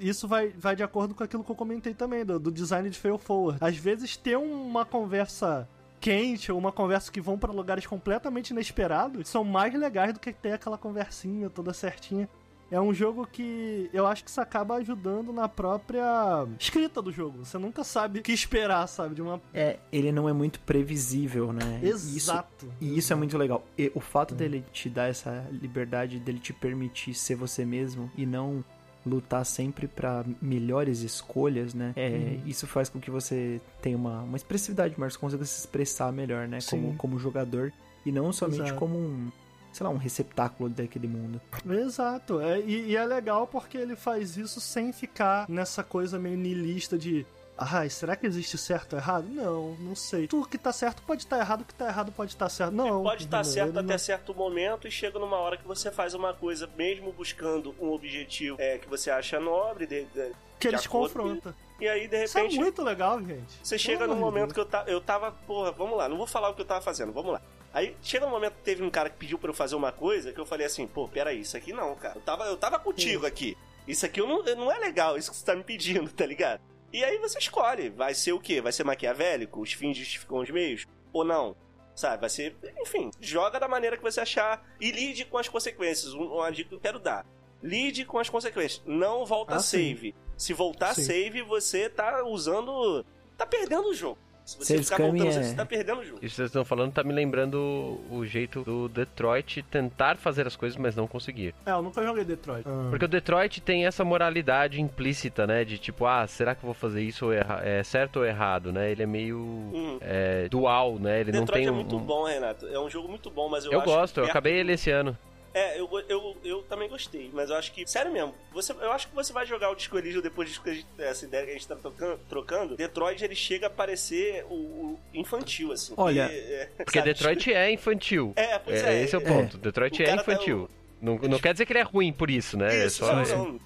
isso 0.00 0.26
vai, 0.26 0.48
vai 0.48 0.74
de 0.74 0.82
acordo 0.82 1.14
com 1.14 1.22
aquilo 1.22 1.44
que 1.44 1.50
eu 1.50 1.56
comentei 1.56 1.94
também, 1.94 2.24
do, 2.24 2.38
do 2.38 2.50
design 2.50 2.88
de 2.88 2.98
fail 2.98 3.18
forward. 3.18 3.58
Às 3.60 3.76
vezes 3.76 4.16
ter 4.16 4.36
uma 4.36 4.84
conversa 4.84 5.68
quente 6.00 6.50
ou 6.50 6.58
uma 6.58 6.72
conversa 6.72 7.10
que 7.10 7.20
vão 7.20 7.38
pra 7.38 7.52
lugares 7.52 7.86
completamente 7.86 8.50
inesperados 8.50 9.28
são 9.28 9.44
mais 9.44 9.74
legais 9.74 10.12
do 10.12 10.20
que 10.20 10.32
ter 10.32 10.52
aquela 10.52 10.78
conversinha 10.78 11.50
toda 11.50 11.72
certinha. 11.72 12.28
É 12.70 12.80
um 12.80 12.92
jogo 12.92 13.26
que 13.26 13.88
eu 13.92 14.06
acho 14.06 14.22
que 14.24 14.30
isso 14.30 14.40
acaba 14.40 14.74
ajudando 14.76 15.32
na 15.32 15.48
própria 15.48 16.46
escrita 16.60 17.00
do 17.00 17.10
jogo. 17.10 17.44
Você 17.44 17.56
nunca 17.56 17.82
sabe 17.82 18.20
o 18.20 18.22
que 18.22 18.32
esperar, 18.32 18.86
sabe? 18.86 19.14
De 19.14 19.22
uma. 19.22 19.40
É, 19.54 19.78
ele 19.90 20.12
não 20.12 20.28
é 20.28 20.32
muito 20.32 20.60
previsível, 20.60 21.52
né? 21.52 21.80
Isso, 21.82 22.16
Exato. 22.16 22.70
e 22.80 22.98
isso 22.98 23.12
é 23.12 23.16
muito 23.16 23.38
legal. 23.38 23.64
E 23.76 23.90
o 23.94 24.00
fato 24.00 24.34
dele 24.34 24.64
te 24.72 24.90
dar 24.90 25.08
essa 25.08 25.46
liberdade, 25.50 26.18
dele 26.18 26.38
te 26.38 26.52
permitir 26.52 27.14
ser 27.14 27.36
você 27.36 27.64
mesmo 27.64 28.10
e 28.16 28.26
não 28.26 28.62
lutar 29.06 29.46
sempre 29.46 29.86
pra 29.88 30.24
melhores 30.42 31.00
escolhas, 31.00 31.72
né? 31.72 31.92
É, 31.96 32.08
Uhum. 32.08 32.42
Isso 32.46 32.66
faz 32.66 32.88
com 32.90 33.00
que 33.00 33.10
você 33.10 33.60
tenha 33.80 33.96
uma, 33.96 34.22
uma 34.22 34.36
expressividade 34.36 34.98
maior, 34.98 35.10
você 35.10 35.18
consiga 35.18 35.44
se 35.44 35.60
expressar 35.60 36.12
melhor, 36.12 36.46
né? 36.46 36.58
Como, 36.68 36.94
como 36.96 37.18
jogador 37.18 37.72
e 38.04 38.12
não 38.12 38.32
somente 38.32 38.60
Exato. 38.62 38.74
como 38.78 38.98
um, 38.98 39.30
sei 39.72 39.84
lá, 39.84 39.90
um 39.90 39.96
receptáculo 39.96 40.68
daquele 40.70 41.06
mundo. 41.08 41.40
Exato. 41.70 42.40
É, 42.40 42.60
e, 42.60 42.86
e 42.90 42.96
é 42.96 43.04
legal 43.04 43.46
porque 43.46 43.76
ele 43.78 43.96
faz 43.96 44.36
isso 44.36 44.60
sem 44.60 44.92
ficar 44.92 45.48
nessa 45.48 45.82
coisa 45.82 46.18
meio 46.18 46.36
niilista 46.36 46.96
de. 46.98 47.26
Ah, 47.60 47.88
será 47.88 48.14
que 48.14 48.24
existe 48.24 48.56
certo 48.56 48.92
ou 48.92 49.00
errado? 49.00 49.26
Não, 49.28 49.74
não 49.80 49.96
sei. 49.96 50.28
Tudo 50.28 50.46
que 50.48 50.56
tá 50.56 50.72
certo 50.72 51.02
pode 51.02 51.22
estar 51.22 51.40
errado, 51.40 51.62
o 51.62 51.64
que 51.64 51.74
tá 51.74 51.88
errado 51.88 52.12
pode 52.12 52.30
estar 52.30 52.48
certo. 52.48 52.72
Não. 52.72 53.02
Pode 53.02 53.24
estar 53.24 53.38
entendeu? 53.40 53.52
certo 53.64 53.78
até 53.80 53.92
não- 53.92 53.98
certo 53.98 54.32
momento 54.34 54.86
e 54.86 54.90
chega 54.92 55.18
numa 55.18 55.36
hora 55.38 55.56
que 55.56 55.66
você 55.66 55.90
faz 55.90 56.14
uma 56.14 56.32
coisa, 56.32 56.70
mesmo 56.76 57.10
buscando 57.12 57.74
um 57.80 57.90
objetivo 57.90 58.56
é, 58.60 58.78
que 58.78 58.88
você 58.88 59.10
acha 59.10 59.40
nobre, 59.40 59.88
de, 59.88 60.04
de- 60.04 60.30
Que 60.60 60.68
de 60.68 60.74
eles 60.76 60.86
acordo 60.86 61.12
confrontam. 61.12 61.52
e 61.80 61.88
aí 61.88 62.06
de 62.06 62.22
Isso 62.22 62.38
é 62.38 62.42
repente 62.42 62.60
muito 62.60 62.80
legal, 62.80 63.18
gente. 63.24 63.52
você 63.60 63.76
chega 63.76 64.06
num 64.06 64.14
momento 64.14 64.54
que 64.54 64.60
eu, 64.60 64.64
ta, 64.66 64.84
eu 64.86 65.00
tava, 65.00 65.32
porra, 65.32 65.72
vamos 65.72 65.98
lá, 65.98 66.08
não 66.08 66.16
vou 66.16 66.28
falar 66.28 66.50
o 66.50 66.54
que 66.54 66.60
eu 66.62 66.64
tava 66.66 66.80
fazendo, 66.80 67.12
vamos 67.12 67.32
lá. 67.32 67.42
Aí 67.72 67.94
chega 68.02 68.26
um 68.26 68.30
momento 68.30 68.54
que 68.54 68.62
teve 68.62 68.82
um 68.82 68.90
cara 68.90 69.10
que 69.10 69.16
pediu 69.16 69.38
pra 69.38 69.50
eu 69.50 69.54
fazer 69.54 69.76
uma 69.76 69.92
coisa 69.92 70.32
que 70.32 70.40
eu 70.40 70.46
falei 70.46 70.66
assim, 70.66 70.86
pô, 70.86 71.06
peraí, 71.06 71.40
isso 71.40 71.56
aqui 71.56 71.72
não, 71.72 71.94
cara. 71.96 72.16
Eu 72.16 72.22
tava, 72.22 72.44
eu 72.44 72.56
tava 72.56 72.78
contigo 72.78 73.26
aqui. 73.26 73.56
Isso 73.86 74.04
aqui 74.06 74.20
eu 74.20 74.26
não, 74.26 74.42
não 74.56 74.72
é 74.72 74.78
legal, 74.78 75.16
isso 75.16 75.30
que 75.30 75.36
você 75.36 75.44
tá 75.44 75.54
me 75.54 75.62
pedindo, 75.64 76.10
tá 76.12 76.24
ligado? 76.26 76.60
E 76.92 77.04
aí 77.04 77.18
você 77.18 77.38
escolhe, 77.38 77.90
vai 77.90 78.14
ser 78.14 78.32
o 78.32 78.40
quê? 78.40 78.60
Vai 78.60 78.72
ser 78.72 78.84
maquiavélico? 78.84 79.60
Os 79.60 79.72
fins 79.72 79.96
justificam 79.96 80.38
os 80.38 80.50
meios? 80.50 80.86
Ou 81.12 81.24
não? 81.24 81.54
Sabe, 81.94 82.20
vai 82.20 82.30
ser. 82.30 82.56
Enfim, 82.80 83.10
joga 83.20 83.58
da 83.60 83.66
maneira 83.68 83.96
que 83.96 84.02
você 84.02 84.20
achar 84.20 84.64
e 84.80 84.90
lide 84.90 85.24
com 85.24 85.36
as 85.36 85.48
consequências. 85.48 86.14
Um- 86.14 86.32
Uma 86.34 86.50
dica 86.50 86.68
que 86.70 86.74
eu 86.76 86.80
quero 86.80 86.98
dar. 86.98 87.26
Lide 87.62 88.04
com 88.04 88.18
as 88.18 88.30
consequências. 88.30 88.80
Não 88.86 89.26
volta 89.26 89.56
Ah, 89.56 89.58
sim. 89.58 89.78
save. 89.94 90.14
Se 90.36 90.52
voltar 90.54 90.94
Sim. 90.94 91.02
save, 91.02 91.42
você 91.42 91.88
tá 91.90 92.22
usando. 92.24 93.04
tá 93.36 93.44
perdendo 93.44 93.88
o 93.88 93.94
jogo. 93.94 94.16
Se 94.48 94.56
você 94.56 94.64
Save 94.64 94.84
ficar 94.84 94.96
voltando, 95.02 95.26
é- 95.28 95.42
você 95.42 95.54
tá 95.54 95.66
perdendo 95.66 96.00
o 96.00 96.04
jogo. 96.04 96.18
Isso 96.22 96.30
que 96.34 96.36
vocês 96.36 96.46
estão 96.48 96.64
falando 96.64 96.92
tá 96.92 97.04
me 97.04 97.12
lembrando 97.12 98.00
o 98.10 98.24
jeito 98.24 98.62
do 98.62 98.88
Detroit 98.88 99.62
tentar 99.64 100.16
fazer 100.16 100.46
as 100.46 100.56
coisas, 100.56 100.78
mas 100.78 100.96
não 100.96 101.06
conseguir. 101.06 101.54
É, 101.66 101.70
eu 101.72 101.82
nunca 101.82 102.02
joguei 102.02 102.24
Detroit. 102.24 102.64
Porque 102.88 103.04
o 103.04 103.08
Detroit 103.08 103.60
tem 103.60 103.84
essa 103.86 104.04
moralidade 104.04 104.80
implícita, 104.80 105.46
né? 105.46 105.64
De 105.64 105.76
tipo, 105.76 106.06
ah, 106.06 106.26
será 106.26 106.54
que 106.54 106.62
eu 106.64 106.66
vou 106.68 106.74
fazer 106.74 107.02
isso 107.02 107.26
ou 107.26 107.32
erra 107.32 107.60
é 107.62 107.82
certo 107.82 108.20
ou 108.20 108.24
errado, 108.24 108.72
né? 108.72 108.90
Ele 108.90 109.02
é 109.02 109.06
meio 109.06 109.38
Hum. 109.38 109.98
é, 110.00 110.48
dual, 110.48 110.98
né? 110.98 111.20
Ele 111.20 111.32
não 111.32 111.40
Detroit 111.40 111.58
tem 111.60 111.68
é 111.68 111.70
um. 111.70 111.74
muito 111.74 111.96
um- 111.96 112.00
bom, 112.00 112.24
Renato. 112.24 112.66
É 112.68 112.80
um 112.80 112.88
jogo 112.88 113.06
muito 113.08 113.30
bom, 113.30 113.48
mas 113.50 113.64
eu, 113.66 113.72
Eu 113.72 113.80
acho 113.80 113.86
gosto, 113.90 114.14
que 114.14 114.20
eu 114.20 114.24
perto 114.24 114.30
acabei 114.36 114.54
do- 114.54 114.58
ele 114.60 114.72
esse 114.72 114.90
ano. 114.90 115.16
É, 115.54 115.80
eu, 115.80 115.88
eu, 116.08 116.36
eu 116.44 116.62
também 116.64 116.88
gostei, 116.88 117.30
mas 117.32 117.48
eu 117.50 117.56
acho 117.56 117.72
que, 117.72 117.86
sério 117.86 118.12
mesmo, 118.12 118.34
você, 118.52 118.72
eu 118.72 118.92
acho 118.92 119.08
que 119.08 119.14
você 119.14 119.32
vai 119.32 119.46
jogar 119.46 119.70
o 119.70 119.74
Disco 119.74 119.96
Elysium 119.98 120.20
depois 120.20 120.48
disso 120.48 120.62
que 120.62 120.70
a 120.70 120.74
gente- 120.74 120.86
essa 120.98 121.24
ideia 121.24 121.44
que 121.44 121.50
a 121.50 121.54
gente 121.54 121.66
tá 121.66 121.74
trocando, 121.74 122.20
trocando. 122.28 122.76
Detroit 122.76 123.24
ele 123.24 123.34
chega 123.34 123.66
a 123.66 123.70
parecer 123.70 124.44
o, 124.50 124.54
o 124.54 124.98
infantil, 125.14 125.72
assim. 125.72 125.94
Olha, 125.96 126.30
E, 126.30 126.36
é, 126.36 126.68
Porque? 126.84 127.00
Detroit 127.00 127.52
é 127.52 127.70
infantil. 127.72 128.32
É, 128.36 128.58
pois 128.58 128.82
É, 128.82 128.94
é. 129.00 129.02
esse 129.02 129.14
é 129.14 129.18
o 129.18 129.22
é, 129.22 129.24
ponto. 129.24 129.56
Detroit 129.58 129.98
O 129.98 130.02
é 130.02 130.06
tá- 130.06 130.14
infantil. 130.22 130.68
Não, 131.00 131.16
não 131.16 131.38
quer 131.38 131.52
dizer 131.54 131.64
que 131.64 131.72
ele 131.72 131.78
é 131.80 131.82
ruim 131.82 132.12
por 132.12 132.28
isso, 132.28 132.58
né? 132.58 132.82
É 132.82 132.86
Isso, 132.86 133.04
só- 133.06 133.14
não, 133.14 133.24
não. 133.52 133.60